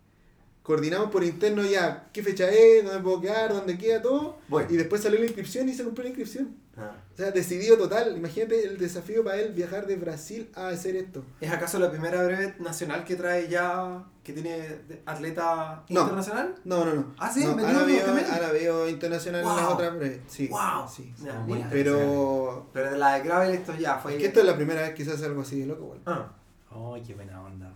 Coordinamos 0.67 1.11
por 1.13 1.23
interno 1.23 1.63
ya 1.63 2.09
qué 2.13 2.25
fecha 2.25 2.49
es, 2.51 2.85
dónde 2.85 3.01
puedo 3.01 3.21
quedar, 3.21 3.53
dónde 3.53 3.79
queda 3.79 4.03
todo. 4.03 4.39
Y 4.69 4.77
después 4.77 5.01
salió 5.01 5.21
la 5.21 5.27
inscripción 5.27 5.69
y 5.69 5.75
se 5.75 5.85
compró 5.85 6.03
la 6.03 6.09
inscripción. 6.09 6.57
Ah. 6.77 6.91
O 7.15 7.17
sea, 7.17 7.31
decidido 7.31 7.79
total. 7.79 8.17
Imagínate 8.17 8.65
el 8.65 8.77
desafío 8.77 9.23
para 9.23 9.37
él 9.39 9.53
viajar 9.53 9.87
de 9.87 9.95
Brasil 9.95 10.51
a 10.57 10.67
hacer 10.69 10.97
esto. 10.97 11.25
¿Es 11.41 11.53
acaso 11.53 11.79
la 11.79 11.89
primera 11.89 12.21
breve 12.25 12.57
nacional 12.59 13.05
que 13.05 13.15
trae 13.15 13.49
ya, 13.49 14.03
que 14.25 14.33
tiene 14.33 14.81
atleta 15.07 15.85
No. 15.89 16.01
internacional? 16.01 16.57
No, 16.65 16.85
no, 16.85 16.95
no. 16.95 17.15
Ah, 17.17 17.33
sí, 17.33 17.45
no, 17.45 17.53
han 17.65 17.77
habido 17.77 18.89
internacional 18.89 19.43
en 19.43 19.47
las 19.47 19.63
Wow. 19.67 19.73
otras 19.75 19.97
breves. 19.97 20.21
Sí. 20.27 20.49
¡Wow! 20.49 20.89
sí. 20.93 21.15
Mira. 21.47 21.69
Pero 21.71 22.67
Pero 22.73 22.91
de 22.91 22.99
la 22.99 23.15
de 23.15 23.23
Gravel 23.23 23.55
esto 23.55 23.73
ya 23.79 23.99
fue... 23.99 24.15
es 24.15 24.19
que 24.19 24.27
esto 24.27 24.41
es 24.41 24.47
la 24.47 24.57
primera 24.57 24.83
vez 24.83 24.95
que 24.95 25.05
se 25.05 25.13
hace 25.13 25.27
algo 25.27 25.43
así 25.43 25.61
de 25.61 25.67
loco, 25.67 25.85
igual. 25.85 26.01
Ah, 26.07 26.33
Oh, 26.73 26.97
qué 27.07 27.15
buena 27.15 27.41
onda. 27.41 27.73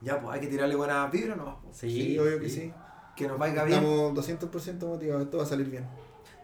Ya, 0.00 0.20
pues 0.20 0.34
hay 0.34 0.40
que 0.40 0.46
tirarle 0.48 0.74
buenas 0.76 1.10
vibras 1.10 1.36
nomás. 1.36 1.56
pues. 1.62 1.76
Sí, 1.76 1.90
Sí, 1.90 2.18
obvio 2.18 2.38
que 2.40 2.48
sí. 2.48 2.72
Que 3.16 3.26
nos 3.28 3.38
vaya 3.38 3.64
bien. 3.64 3.78
Estamos 3.82 4.12
200% 4.14 4.86
motivados, 4.86 5.24
esto 5.24 5.38
va 5.38 5.42
a 5.44 5.46
salir 5.46 5.70
bien. 5.70 5.86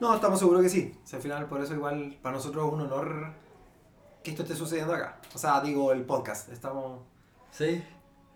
No, 0.00 0.14
estamos 0.14 0.38
seguros 0.38 0.62
que 0.62 0.68
sí. 0.68 0.98
O 1.04 1.06
sea, 1.06 1.18
al 1.18 1.22
final, 1.22 1.46
por 1.46 1.60
eso 1.60 1.74
igual 1.74 2.18
para 2.22 2.34
nosotros 2.36 2.66
es 2.66 2.72
un 2.72 2.80
honor 2.80 3.32
que 4.24 4.30
esto 4.30 4.42
esté 4.42 4.54
sucediendo 4.56 4.94
acá. 4.94 5.18
O 5.34 5.38
sea, 5.38 5.60
digo, 5.60 5.92
el 5.92 6.04
podcast. 6.04 6.50
Estamos... 6.50 7.02
Sí. 7.50 7.82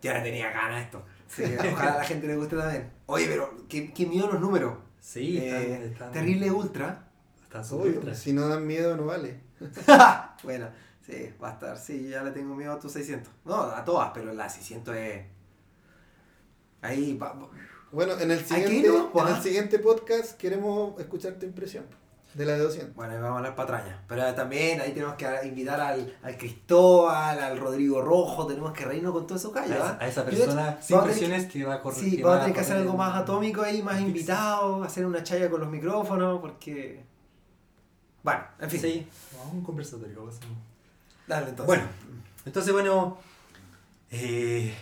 Ya 0.02 0.14
le 0.14 0.20
tenía 0.20 0.50
ganas 0.50 0.84
esto. 0.84 1.02
Sí, 1.26 1.42
ojalá 1.72 1.94
a 1.94 1.98
la 1.98 2.04
gente 2.04 2.26
le 2.26 2.36
guste 2.36 2.56
también. 2.56 2.92
Oye, 3.06 3.26
pero 3.26 3.50
qué, 3.68 3.92
qué 3.92 4.06
miedo 4.06 4.28
los 4.30 4.40
números. 4.40 4.74
Sí, 5.00 5.38
están- 5.38 5.62
Eh, 5.62 5.86
están- 5.92 6.12
terrible 6.12 6.50
ultra. 6.50 7.08
Están 7.42 7.64
súper 7.64 7.86
Obvio, 7.88 7.98
ultra. 8.00 8.14
si 8.14 8.32
no 8.32 8.48
dan 8.48 8.66
miedo 8.66 8.96
no 8.96 9.06
vale. 9.06 9.40
bueno, 10.44 10.68
sí, 11.06 11.32
va 11.42 11.50
a 11.50 11.52
estar. 11.52 11.78
Sí, 11.78 12.08
ya 12.08 12.22
le 12.22 12.32
tengo 12.32 12.54
miedo 12.54 12.72
a 12.72 12.78
tus 12.80 12.92
600. 12.92 13.32
No, 13.44 13.54
a 13.62 13.84
todas, 13.84 14.10
pero 14.12 14.32
la 14.34 14.48
600 14.48 14.96
es... 14.96 15.24
Ahí 16.82 17.16
va- 17.16 17.34
Bueno, 17.92 18.18
en 18.18 18.30
el 18.30 18.44
siguiente, 18.44 18.88
no, 18.88 19.10
en 19.20 19.26
ah. 19.26 19.36
el 19.36 19.42
siguiente 19.42 19.78
podcast 19.78 20.36
queremos 20.36 20.98
escuchar 21.00 21.34
tu 21.34 21.46
impresión 21.46 21.84
de 22.34 22.44
la 22.44 22.52
de 22.52 22.58
200. 22.58 22.94
Bueno, 22.94 23.14
ahí 23.14 23.18
vamos 23.18 23.36
a 23.36 23.38
hablar 23.38 23.54
patrañas. 23.56 23.98
Pero 24.06 24.34
también 24.34 24.78
ahí 24.80 24.92
tenemos 24.92 25.14
que 25.14 25.26
invitar 25.46 25.80
al, 25.80 26.14
al 26.22 26.36
Cristóbal, 26.36 27.38
al 27.38 27.58
Rodrigo 27.58 28.02
Rojo, 28.02 28.46
tenemos 28.46 28.72
que 28.72 28.84
reírnos 28.84 29.12
con 29.14 29.26
todos 29.26 29.40
esos 29.40 29.56
A 29.56 29.60
gallos. 29.62 29.76
esa, 29.78 29.88
¿ah? 29.92 29.98
a 30.00 30.06
esa 30.06 30.24
persona 30.24 30.78
sin 30.82 31.00
presiones 31.00 31.46
que 31.46 31.64
va 31.64 31.74
a 31.76 31.80
correr. 31.82 31.98
Sí, 31.98 32.20
vamos 32.20 32.30
va 32.30 32.36
a 32.36 32.40
tener 32.40 32.54
que 32.54 32.60
hacer 32.60 32.76
algo 32.76 32.94
más 32.94 33.16
atómico 33.16 33.62
ahí, 33.62 33.82
más 33.82 33.98
en 33.98 34.08
invitados, 34.08 34.84
hacer 34.86 35.06
una 35.06 35.22
chaya 35.22 35.48
con 35.50 35.60
los 35.60 35.70
micrófonos, 35.70 36.40
porque. 36.40 37.04
Bueno, 38.22 38.44
en 38.60 38.70
fin. 38.70 38.80
Sí, 38.80 39.06
vamos 39.32 39.52
a 39.52 39.56
un 39.56 39.62
conversatorio. 39.62 40.16
vamos 40.16 40.34
a 40.34 40.36
hacer 40.38 40.50
un- 40.50 40.65
Dale 41.26 41.50
entonces. 41.50 41.66
Bueno, 41.66 41.84
entonces 42.44 42.72
bueno, 42.72 43.18
eh, 44.10 44.74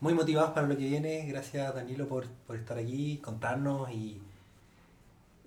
muy 0.00 0.14
motivados 0.14 0.50
para 0.50 0.66
lo 0.66 0.76
que 0.76 0.84
viene. 0.84 1.26
Gracias 1.26 1.74
Danilo 1.74 2.08
por, 2.08 2.26
por 2.46 2.56
estar 2.56 2.78
aquí, 2.78 3.18
contarnos 3.18 3.90
y, 3.90 4.20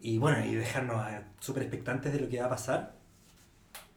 y 0.02 0.18
bueno, 0.18 0.46
y 0.46 0.56
dejarnos 0.56 1.08
eh, 1.12 1.22
súper 1.40 1.64
expectantes 1.64 2.14
de 2.14 2.20
lo 2.20 2.30
que 2.30 2.40
va 2.40 2.48
a 2.48 2.50
pasar. 2.50 2.94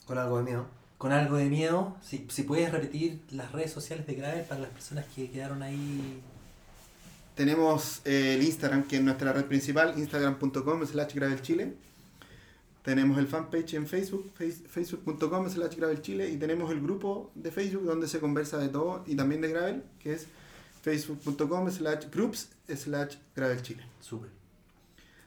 Con 0.07 0.18
algo 0.18 0.39
de 0.39 0.45
miedo. 0.45 0.66
Con 0.99 1.12
algo 1.12 1.37
de 1.37 1.47
miedo, 1.47 1.97
si, 2.03 2.26
si 2.30 2.45
puedes 2.45 2.70
repetir 2.70 3.22
las 3.30 3.53
redes 3.53 3.72
sociales 3.72 4.07
de 4.07 4.14
Gravel 4.14 4.45
para 4.45 4.61
las 4.61 4.70
personas 4.70 5.05
que 5.14 5.30
quedaron 5.30 5.62
ahí 5.62 6.22
tenemos 7.35 8.01
eh, 8.05 8.35
el 8.35 8.43
Instagram, 8.43 8.85
que 8.85 8.97
es 8.97 9.03
nuestra 9.03 9.32
red 9.32 9.45
principal, 9.47 9.99
instagram.com 9.99 10.87
slash 10.87 11.14
gravelchile. 11.14 11.74
Tenemos 12.85 13.16
el 13.18 13.26
fanpage 13.26 13.74
en 13.74 13.87
Facebook, 13.87 14.30
face- 14.39 14.62
facebook.com 14.68 15.49
slash 15.49 15.74
gravelchile. 15.76 16.28
Y 16.30 16.37
tenemos 16.37 16.70
el 16.70 16.80
grupo 16.82 17.32
de 17.35 17.51
Facebook 17.51 17.85
donde 17.85 18.07
se 18.07 18.20
conversa 18.20 18.59
de 18.59 18.68
todo 18.68 19.03
y 19.07 19.16
también 19.16 19.41
de 19.41 19.49
gravel, 19.49 19.82
que 19.99 20.12
es 20.12 20.26
facebook.com 20.82 21.70
slash 21.70 22.07
groups 22.12 22.51
slash 22.68 23.16
gravelchile. 23.35 23.82
Súper. 24.01 24.28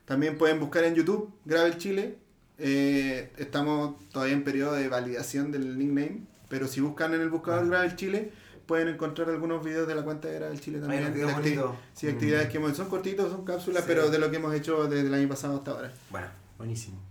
También 0.05 0.37
pueden 0.37 0.59
buscar 0.59 0.83
en 0.83 0.93
YouTube 0.95 1.31
Gravel 1.45 1.77
Chile. 1.77 2.17
Eh, 2.59 3.31
estamos 3.37 3.95
todavía 4.11 4.35
en 4.35 4.43
periodo 4.43 4.73
de 4.73 4.87
validación 4.87 5.51
del 5.51 5.77
nickname, 5.77 6.21
pero 6.49 6.67
si 6.67 6.79
buscan 6.79 7.13
en 7.15 7.21
el 7.21 7.29
buscador 7.29 7.63
Ah. 7.65 7.67
Gravel 7.67 7.95
Chile, 7.95 8.31
pueden 8.67 8.87
encontrar 8.89 9.29
algunos 9.29 9.65
videos 9.65 9.87
de 9.87 9.95
la 9.95 10.03
cuenta 10.03 10.27
de 10.27 10.35
Gravel 10.35 10.59
Chile 10.61 10.79
también. 10.79 11.11
videos 11.13 11.31
acti- 11.31 11.75
sí, 11.93 12.07
actividades 12.07 12.49
que 12.49 12.57
hemos 12.57 12.77
Son 12.77 12.87
cortitos, 12.87 13.31
son 13.31 13.43
cápsulas, 13.45 13.83
Sí. 13.83 13.87
pero 13.87 14.09
de 14.11 14.19
lo 14.19 14.29
que 14.29 14.37
hemos 14.37 14.53
hecho 14.53 14.87
desde 14.87 15.07
el 15.07 15.13
año 15.13 15.27
pasado 15.27 15.57
hasta 15.57 15.71
ahora. 15.71 15.91
Bueno, 16.11 16.27
buenísimo. 16.57 17.01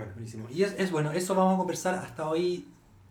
Bueno, 0.00 0.14
buenísimo. 0.14 0.48
Y 0.50 0.62
es, 0.62 0.74
es 0.78 0.90
bueno, 0.90 1.12
eso 1.12 1.34
vamos 1.34 1.54
a 1.54 1.58
conversar 1.58 1.94
hasta 1.94 2.26
hoy 2.26 2.66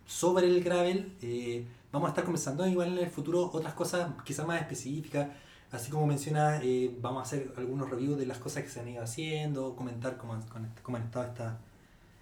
sobre 0.08 0.48
el 0.48 0.64
gravel. 0.64 1.16
Eh, 1.22 1.64
vamos 1.92 2.08
a 2.08 2.10
estar 2.10 2.24
conversando 2.24 2.68
igual 2.68 2.98
en 2.98 3.04
el 3.04 3.12
futuro 3.12 3.52
otras 3.54 3.76
cosas 3.76 4.10
quizás 4.26 4.48
más 4.48 4.60
específicas. 4.60 5.30
Así 5.72 5.92
como 5.92 6.08
menciona, 6.08 6.60
eh, 6.64 6.92
vamos 7.00 7.20
a 7.20 7.22
hacer 7.22 7.54
algunos 7.58 7.92
reviews 7.92 8.18
de 8.18 8.26
las 8.26 8.40
cosas 8.40 8.64
que 8.64 8.70
se 8.70 8.80
han 8.80 8.88
ido 8.88 9.04
haciendo, 9.04 9.76
comentar 9.76 10.18
cómo 10.18 10.34
han, 10.34 10.42
cómo 10.82 10.98
han 10.98 11.04
estado 11.04 11.26
estas 11.26 11.54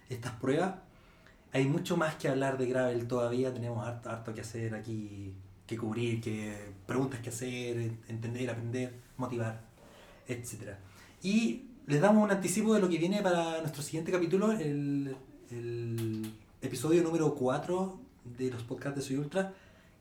estas 0.09 0.33
pruebas. 0.33 0.75
Hay 1.53 1.65
mucho 1.65 1.95
más 1.95 2.15
que 2.15 2.27
hablar 2.27 2.57
de 2.57 2.67
gravel 2.67 3.07
todavía, 3.07 3.53
tenemos 3.53 3.87
harto, 3.87 4.09
harto 4.09 4.33
que 4.33 4.41
hacer 4.41 4.75
aquí, 4.75 5.33
que 5.65 5.77
cubrir, 5.77 6.19
que 6.19 6.73
preguntas 6.85 7.21
que 7.21 7.29
hacer, 7.29 7.93
entender, 8.09 8.49
aprender, 8.49 8.93
motivar, 9.15 9.61
etc. 10.27 10.75
Y 11.23 11.67
les 11.87 12.01
damos 12.01 12.21
un 12.21 12.31
anticipo 12.31 12.73
de 12.73 12.81
lo 12.81 12.89
que 12.89 12.97
viene 12.97 13.21
para 13.21 13.61
nuestro 13.61 13.81
siguiente 13.81 14.11
capítulo, 14.11 14.51
el, 14.51 15.15
el 15.49 16.33
episodio 16.61 17.01
número 17.01 17.33
4 17.33 17.97
de 18.37 18.51
los 18.51 18.61
podcasts 18.63 18.99
de 18.99 19.01
Soy 19.01 19.15
Ultra, 19.15 19.53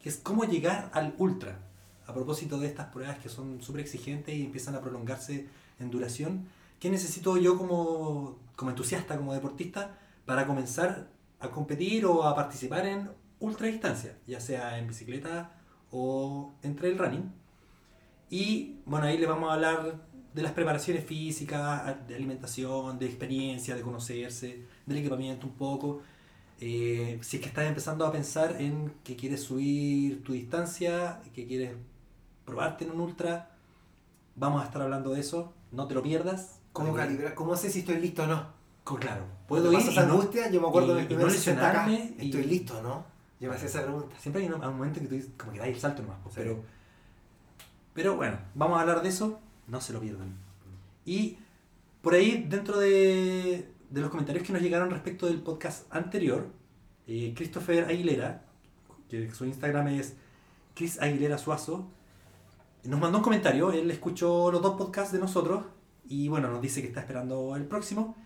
que 0.02 0.08
es 0.08 0.16
cómo 0.16 0.44
llegar 0.44 0.90
al 0.92 1.14
ultra. 1.18 1.60
A 2.08 2.12
propósito 2.12 2.58
de 2.58 2.66
estas 2.66 2.86
pruebas 2.86 3.18
que 3.18 3.28
son 3.28 3.62
súper 3.62 3.82
exigentes 3.82 4.34
y 4.34 4.44
empiezan 4.44 4.74
a 4.74 4.80
prolongarse 4.80 5.46
en 5.78 5.90
duración, 5.90 6.48
¿qué 6.80 6.90
necesito 6.90 7.36
yo 7.36 7.56
como, 7.56 8.36
como 8.56 8.72
entusiasta, 8.72 9.16
como 9.16 9.32
deportista, 9.32 9.96
para 10.24 10.44
comenzar 10.44 11.08
a 11.38 11.50
competir 11.50 12.04
o 12.04 12.24
a 12.24 12.34
participar 12.34 12.84
en 12.86 13.10
ultra 13.38 13.68
distancia, 13.68 14.18
ya 14.26 14.40
sea 14.40 14.76
en 14.78 14.88
bicicleta 14.88 15.52
o 15.92 16.52
en 16.64 16.74
trail 16.74 16.98
running? 16.98 17.32
Y 18.28 18.80
bueno, 18.86 19.06
ahí 19.06 19.18
le 19.18 19.26
vamos 19.26 19.50
a 19.50 19.54
hablar 19.54 20.05
de 20.36 20.42
las 20.42 20.52
preparaciones 20.52 21.02
físicas, 21.02 21.96
de 22.06 22.14
alimentación, 22.14 22.98
de 22.98 23.06
experiencia, 23.06 23.74
de 23.74 23.80
conocerse, 23.80 24.64
del 24.84 24.98
equipamiento 24.98 25.46
un 25.46 25.54
poco. 25.54 26.02
Eh, 26.60 27.18
si 27.22 27.36
es 27.38 27.42
que 27.42 27.48
estás 27.48 27.64
empezando 27.66 28.04
a 28.06 28.12
pensar 28.12 28.60
en 28.60 28.92
que 29.02 29.16
quieres 29.16 29.42
subir 29.42 30.22
tu 30.22 30.34
distancia, 30.34 31.20
que 31.34 31.46
quieres 31.46 31.72
probarte 32.44 32.84
en 32.84 32.90
un 32.90 33.00
ultra, 33.00 33.50
vamos 34.34 34.60
a 34.62 34.66
estar 34.66 34.82
hablando 34.82 35.14
de 35.14 35.20
eso. 35.20 35.54
No 35.72 35.86
te 35.88 35.94
lo 35.94 36.02
pierdas. 36.02 36.60
¿Cómo 36.74 36.92
calibrar? 36.92 37.34
¿Cómo 37.34 37.56
sé 37.56 37.70
si 37.70 37.78
estoy 37.78 37.96
listo 37.98 38.24
o 38.24 38.26
no? 38.26 38.46
Claro, 38.84 39.24
¿Puedo 39.48 39.72
ir 39.72 39.78
esa 39.78 39.90
y 39.90 39.94
no- 40.06 40.12
angustia? 40.12 40.50
Yo 40.50 40.60
me 40.60 40.68
acuerdo 40.68 40.94
de 40.94 41.00
mis 41.02 41.10
y 41.10 41.14
no 41.14 41.16
primeros 41.20 41.32
60 41.32 41.70
acá. 41.70 41.90
y- 41.90 42.14
¿Estoy 42.26 42.44
listo 42.44 42.78
o 42.78 42.82
no? 42.82 43.04
Yo 43.40 43.48
me 43.48 43.56
hacía 43.56 43.68
esa 43.68 43.82
pregunta. 43.84 44.14
Siempre 44.20 44.42
hay 44.42 44.48
un, 44.50 44.60
momento 44.60 45.00
que 45.00 45.06
tú 45.06 45.16
como 45.38 45.52
que 45.52 45.60
dais 45.60 45.74
el 45.74 45.80
salto 45.80 46.02
nomás, 46.02 46.18
pues, 46.22 46.34
Sí. 46.34 46.40
pero, 46.42 46.62
pero 47.94 48.16
bueno, 48.16 48.38
vamos 48.54 48.76
a 48.78 48.82
hablar 48.82 49.02
de 49.02 49.08
eso, 49.08 49.40
no 49.66 49.80
se 49.80 49.92
lo 49.92 50.00
pierdan. 50.00 50.34
Y 51.04 51.38
por 52.02 52.14
ahí, 52.14 52.46
dentro 52.48 52.78
de, 52.78 53.72
de 53.90 54.00
los 54.00 54.10
comentarios 54.10 54.46
que 54.46 54.52
nos 54.52 54.62
llegaron 54.62 54.90
respecto 54.90 55.26
del 55.26 55.40
podcast 55.40 55.92
anterior, 55.94 56.48
eh, 57.06 57.32
Christopher 57.36 57.84
Aguilera, 57.84 58.44
que 59.08 59.32
su 59.32 59.44
Instagram 59.44 59.88
es 59.88 60.14
Chris 60.74 61.00
Aguilera 61.00 61.38
Suazo, 61.38 61.88
nos 62.84 63.00
mandó 63.00 63.18
un 63.18 63.24
comentario, 63.24 63.72
él 63.72 63.90
escuchó 63.90 64.50
los 64.50 64.62
dos 64.62 64.76
podcasts 64.76 65.12
de 65.12 65.18
nosotros 65.18 65.64
y 66.08 66.28
bueno, 66.28 66.50
nos 66.50 66.60
dice 66.60 66.80
que 66.80 66.88
está 66.88 67.00
esperando 67.00 67.56
el 67.56 67.64
próximo. 67.64 68.16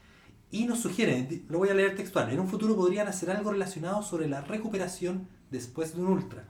Y 0.51 0.67
nos 0.67 0.81
sugiere, 0.81 1.45
lo 1.49 1.59
voy 1.59 1.69
a 1.69 1.75
leer 1.75 1.95
textual, 1.95 2.29
en 2.31 2.41
un 2.41 2.49
futuro 2.49 2.75
podrían 2.75 3.07
hacer 3.07 3.31
algo 3.31 3.53
relacionado 3.53 4.03
sobre 4.03 4.29
la 4.29 4.41
recuperación 4.41 5.29
después 5.51 5.95
de 5.95 6.03
un 6.03 6.09
ultra, 6.09 6.49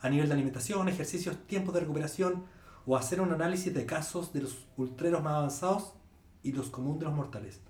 a 0.00 0.08
nivel 0.08 0.28
de 0.28 0.34
alimentación, 0.34 0.88
ejercicios, 0.88 1.36
tiempos 1.48 1.74
de 1.74 1.80
recuperación, 1.80 2.44
o 2.86 2.96
hacer 2.96 3.20
un 3.20 3.32
análisis 3.32 3.72
de 3.72 3.86
casos 3.86 4.32
de 4.32 4.42
los 4.42 4.66
ultreros 4.76 5.22
más 5.22 5.34
avanzados 5.34 5.94
y 6.42 6.52
los 6.52 6.68
comunes 6.70 7.00
de 7.00 7.06
los 7.06 7.14
mortales. 7.14 7.60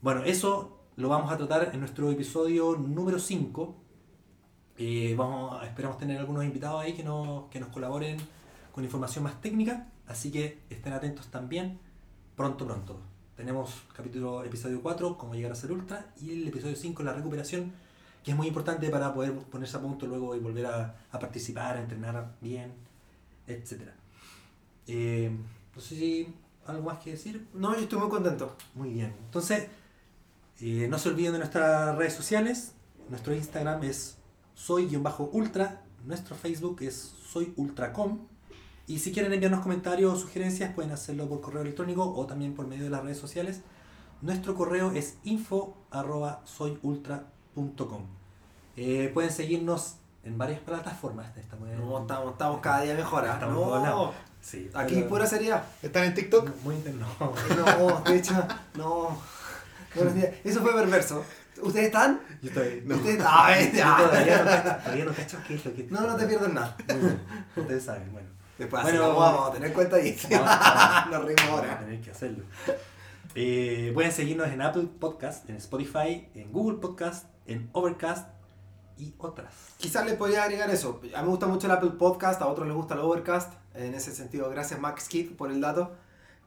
Bueno, 0.00 0.24
eso 0.24 0.80
lo 0.96 1.08
vamos 1.08 1.32
a 1.32 1.36
tratar 1.36 1.70
en 1.72 1.80
nuestro 1.80 2.10
episodio 2.10 2.76
número 2.76 3.18
5. 3.18 3.76
Eh, 4.78 5.14
vamos 5.16 5.62
esperamos 5.64 5.98
tener 5.98 6.18
algunos 6.18 6.44
invitados 6.44 6.82
ahí 6.82 6.94
que 6.94 7.04
nos, 7.04 7.48
que 7.50 7.60
nos 7.60 7.68
colaboren 7.68 8.18
con 8.72 8.84
información 8.84 9.24
más 9.24 9.40
técnica, 9.40 9.86
así 10.06 10.30
que 10.32 10.60
estén 10.70 10.92
atentos 10.92 11.28
también 11.28 11.78
pronto, 12.36 12.66
pronto. 12.66 13.00
Tenemos 13.36 13.82
capítulo, 13.94 14.44
episodio 14.44 14.82
4, 14.82 15.16
cómo 15.16 15.34
llegar 15.34 15.52
a 15.52 15.54
ser 15.54 15.72
ultra, 15.72 16.12
y 16.20 16.30
el 16.30 16.48
episodio 16.48 16.76
5, 16.76 17.02
la 17.02 17.12
recuperación, 17.12 17.72
que 18.22 18.32
es 18.32 18.36
muy 18.36 18.46
importante 18.46 18.88
para 18.90 19.12
poder 19.14 19.32
ponerse 19.32 19.76
a 19.76 19.80
punto 19.80 20.06
luego 20.06 20.34
y 20.36 20.38
volver 20.38 20.66
a, 20.66 20.96
a 21.10 21.18
participar, 21.18 21.76
a 21.76 21.80
entrenar 21.80 22.36
bien, 22.40 22.72
etc. 23.46 24.01
Eh, 24.86 25.36
no 25.74 25.80
sé 25.80 25.96
si 25.96 26.34
algo 26.66 26.84
más 26.84 26.98
que 26.98 27.12
decir. 27.12 27.48
No, 27.54 27.74
yo 27.74 27.80
estoy 27.80 27.98
muy 27.98 28.08
contento. 28.08 28.56
Muy 28.74 28.92
bien. 28.92 29.14
Entonces, 29.24 29.68
eh, 30.60 30.86
no 30.88 30.98
se 30.98 31.08
olviden 31.08 31.32
de 31.32 31.38
nuestras 31.38 31.96
redes 31.96 32.14
sociales. 32.14 32.74
Nuestro 33.08 33.34
Instagram 33.34 33.82
es 33.84 34.18
soy-ultra. 34.54 35.82
Nuestro 36.04 36.36
Facebook 36.36 36.82
es 36.82 37.14
soyultracom. 37.26 38.26
Y 38.86 38.98
si 38.98 39.12
quieren 39.12 39.32
enviarnos 39.32 39.60
comentarios 39.60 40.12
o 40.12 40.16
sugerencias, 40.16 40.74
pueden 40.74 40.90
hacerlo 40.90 41.28
por 41.28 41.40
correo 41.40 41.62
electrónico 41.62 42.12
o 42.14 42.26
también 42.26 42.54
por 42.54 42.66
medio 42.66 42.84
de 42.84 42.90
las 42.90 43.02
redes 43.02 43.18
sociales. 43.18 43.62
Nuestro 44.20 44.54
correo 44.54 44.92
es 44.92 45.16
info.soyultra.com. 45.24 48.02
Eh, 48.76 49.10
pueden 49.12 49.30
seguirnos 49.30 49.96
en 50.24 50.38
varias 50.38 50.60
plataformas. 50.60 51.36
Estamos, 51.36 51.68
No, 51.70 52.00
estamos, 52.00 52.32
estamos 52.32 52.60
cada 52.60 52.82
día 52.82 52.94
mejor. 52.94 53.24
¿ah? 53.26 53.34
Estamos 53.34 53.82
No. 53.82 54.31
Sí, 54.42 54.70
aquí 54.74 54.96
pero- 54.96 55.08
pura 55.08 55.26
seriedad. 55.26 55.64
¿Están 55.82 56.04
en 56.04 56.14
TikTok? 56.14 56.50
Muy 56.64 56.74
inter- 56.74 56.94
no. 56.94 57.06
No, 57.56 58.00
de 58.00 58.16
hecho, 58.16 58.34
no. 58.74 59.18
Buenos 59.94 60.14
días. 60.14 60.30
Eso 60.44 60.60
fue 60.60 60.72
perverso. 60.74 61.24
¿Ustedes 61.62 61.86
están? 61.86 62.20
Yo 62.42 62.48
estoy. 62.48 62.82
No. 62.84 62.96
¿Ustedes 62.96 63.18
Yo 63.18 63.22
ya. 63.78 63.96
todavía 63.98 64.38
no 64.38 64.82
todavía 64.82 65.04
no 65.04 65.12
cacho 65.12 65.38
qué 65.46 65.54
es 65.54 65.64
lo 65.64 65.74
que. 65.74 65.84
No, 65.90 66.00
no 66.00 66.16
te 66.16 66.26
pierdas 66.26 66.52
nada. 66.52 66.76
Muy. 66.88 67.62
Ustedes 67.62 67.84
saben, 67.84 68.10
bueno. 68.12 68.28
Después 68.58 68.82
Bueno, 68.82 69.04
así, 69.04 69.14
vamos 69.18 69.50
a 69.50 69.52
tener 69.52 69.72
cuenta 69.72 69.96
ahí. 69.96 70.18
Vamos 70.30 70.48
a- 70.50 71.08
Nos 71.10 71.24
reímos 71.24 71.44
vamos 71.46 71.60
a 71.60 71.62
ahora. 71.68 71.78
tener 71.80 72.00
que 72.00 72.10
hacerlo. 72.10 72.44
Eh, 73.34 73.90
pueden 73.94 74.12
seguirnos 74.12 74.48
en 74.48 74.60
Apple 74.60 74.88
Podcast, 74.98 75.48
en 75.48 75.56
Spotify, 75.56 76.28
en 76.34 76.52
Google 76.52 76.78
Podcast, 76.78 77.26
en 77.46 77.68
Overcast 77.72 78.28
y 78.98 79.14
otras. 79.18 79.54
Quizás 79.78 80.04
le 80.04 80.14
podría 80.14 80.42
agregar 80.44 80.68
eso. 80.70 81.00
A 81.14 81.18
mí 81.20 81.24
me 81.24 81.28
gusta 81.30 81.46
mucho 81.46 81.66
el 81.66 81.72
Apple 81.72 81.92
Podcast, 81.98 82.42
a 82.42 82.46
otros 82.46 82.66
les 82.66 82.76
gusta 82.76 82.94
el 82.94 83.00
Overcast. 83.00 83.52
En 83.74 83.94
ese 83.94 84.12
sentido, 84.14 84.48
gracias 84.50 84.78
Max 84.80 85.08
Kid 85.08 85.32
por 85.36 85.50
el 85.50 85.60
dato. 85.60 85.92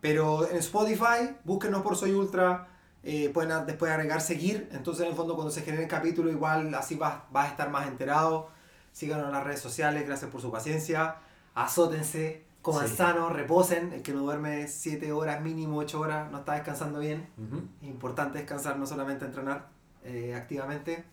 Pero 0.01 0.47
en 0.49 0.57
Spotify, 0.57 1.35
búsquenos 1.43 1.81
por 1.81 1.95
Soy 1.95 2.11
Ultra. 2.11 2.67
eh, 3.07 3.29
pueden 3.29 3.51
a- 3.51 3.63
después 3.63 3.91
agregar 3.91 4.19
seguir. 4.19 4.67
Entonces, 4.71 5.03
en 5.03 5.09
el 5.11 5.15
fondo, 5.15 5.35
cuando 5.35 5.51
se 5.51 5.61
genere 5.61 5.83
el 5.83 5.89
capítulo, 5.89 6.31
igual 6.31 6.73
así 6.73 6.95
vas, 6.95 7.19
vas 7.31 7.45
a 7.47 7.49
estar 7.51 7.69
más 7.69 7.85
enterado. 7.87 8.49
Síganos 8.93 9.27
en 9.27 9.31
las 9.31 9.43
redes 9.43 9.59
sociales. 9.59 10.07
Gracias 10.07 10.31
por 10.31 10.41
su 10.41 10.51
paciencia. 10.51 11.17
Azótense, 11.53 12.43
coman 12.63 12.87
Sí. 12.87 12.95
sano, 12.95 13.29
reposen. 13.29 13.93
El 13.93 14.01
que 14.01 14.11
no 14.11 14.21
duerme 14.21 14.67
7 14.67 15.11
horas, 15.11 15.39
mínimo 15.41 15.77
8 15.77 15.99
horas, 15.99 16.31
no 16.31 16.39
está 16.39 16.53
descansando 16.53 16.97
bien. 16.99 17.27
Ujú. 17.37 17.63
Es 17.81 17.87
importante 17.89 18.39
descansar, 18.39 18.77
no 18.79 18.85
solamente 18.87 19.25
entrenar 19.25 19.67
eh, 20.03 20.33
activamente. 20.35 21.03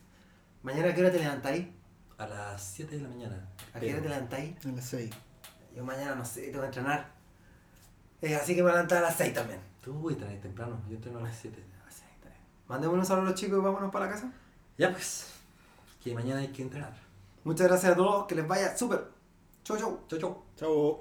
Mañana, 0.63 0.89
¿a 0.91 0.95
qué 0.95 1.01
hora 1.01 1.11
te 1.13 1.19
levantáis? 1.19 1.67
A 2.19 2.27
las 2.27 2.63
7 2.63 2.97
de 2.97 3.03
la 3.03 3.09
mañana. 3.09 3.49
¿A 3.75 3.81
qué 3.81 3.93
hora 3.93 4.03
te 4.03 4.09
levantáis? 4.09 4.55
A 4.67 4.69
las 4.71 4.85
6. 4.87 5.11
Yo 5.75 5.85
mañana 5.85 6.15
no 6.15 6.25
sé, 6.25 6.43
tengo 6.49 6.61
que 6.61 6.67
entrenar. 6.67 7.13
Eh, 8.21 8.37
así 8.37 8.55
que 8.55 8.63
me 8.63 8.65
voy 8.65 8.73
a 8.73 8.75
levantar 8.75 8.99
a 8.99 9.09
las 9.09 9.17
6 9.17 9.35
también. 9.35 9.61
Tú 9.83 9.93
voy 9.95 10.15
a 10.15 10.41
temprano, 10.41 10.81
yo 10.89 10.97
entreno 10.97 11.19
a 11.19 11.23
las 11.23 11.37
7. 11.37 11.63
A 11.83 11.85
las 11.87 11.95
6, 11.95 12.07
está 12.15 12.29
bien. 12.29 12.41
Mandémonos 12.69 13.05
un 13.05 13.07
saludo 13.07 13.27
a 13.27 13.31
los 13.31 13.41
chicos 13.41 13.59
y 13.59 13.63
vámonos 13.63 13.91
para 13.91 14.07
la 14.07 14.13
casa. 14.13 14.33
Ya 14.79 14.91
pues, 14.91 15.27
que 16.03 16.15
mañana 16.15 16.41
hay 16.41 16.49
que 16.49 16.63
entrenar. 16.63 16.95
Muchas 17.45 17.67
gracias 17.67 17.93
a 17.93 17.97
todos, 17.97 18.27
que 18.27 18.35
les 18.35 18.47
vaya 18.47 18.77
súper. 18.77 19.09
Chau, 19.65 19.77
chau. 19.77 20.01
Chau, 20.09 20.19
chau. 20.19 20.43
Chao. 20.57 21.01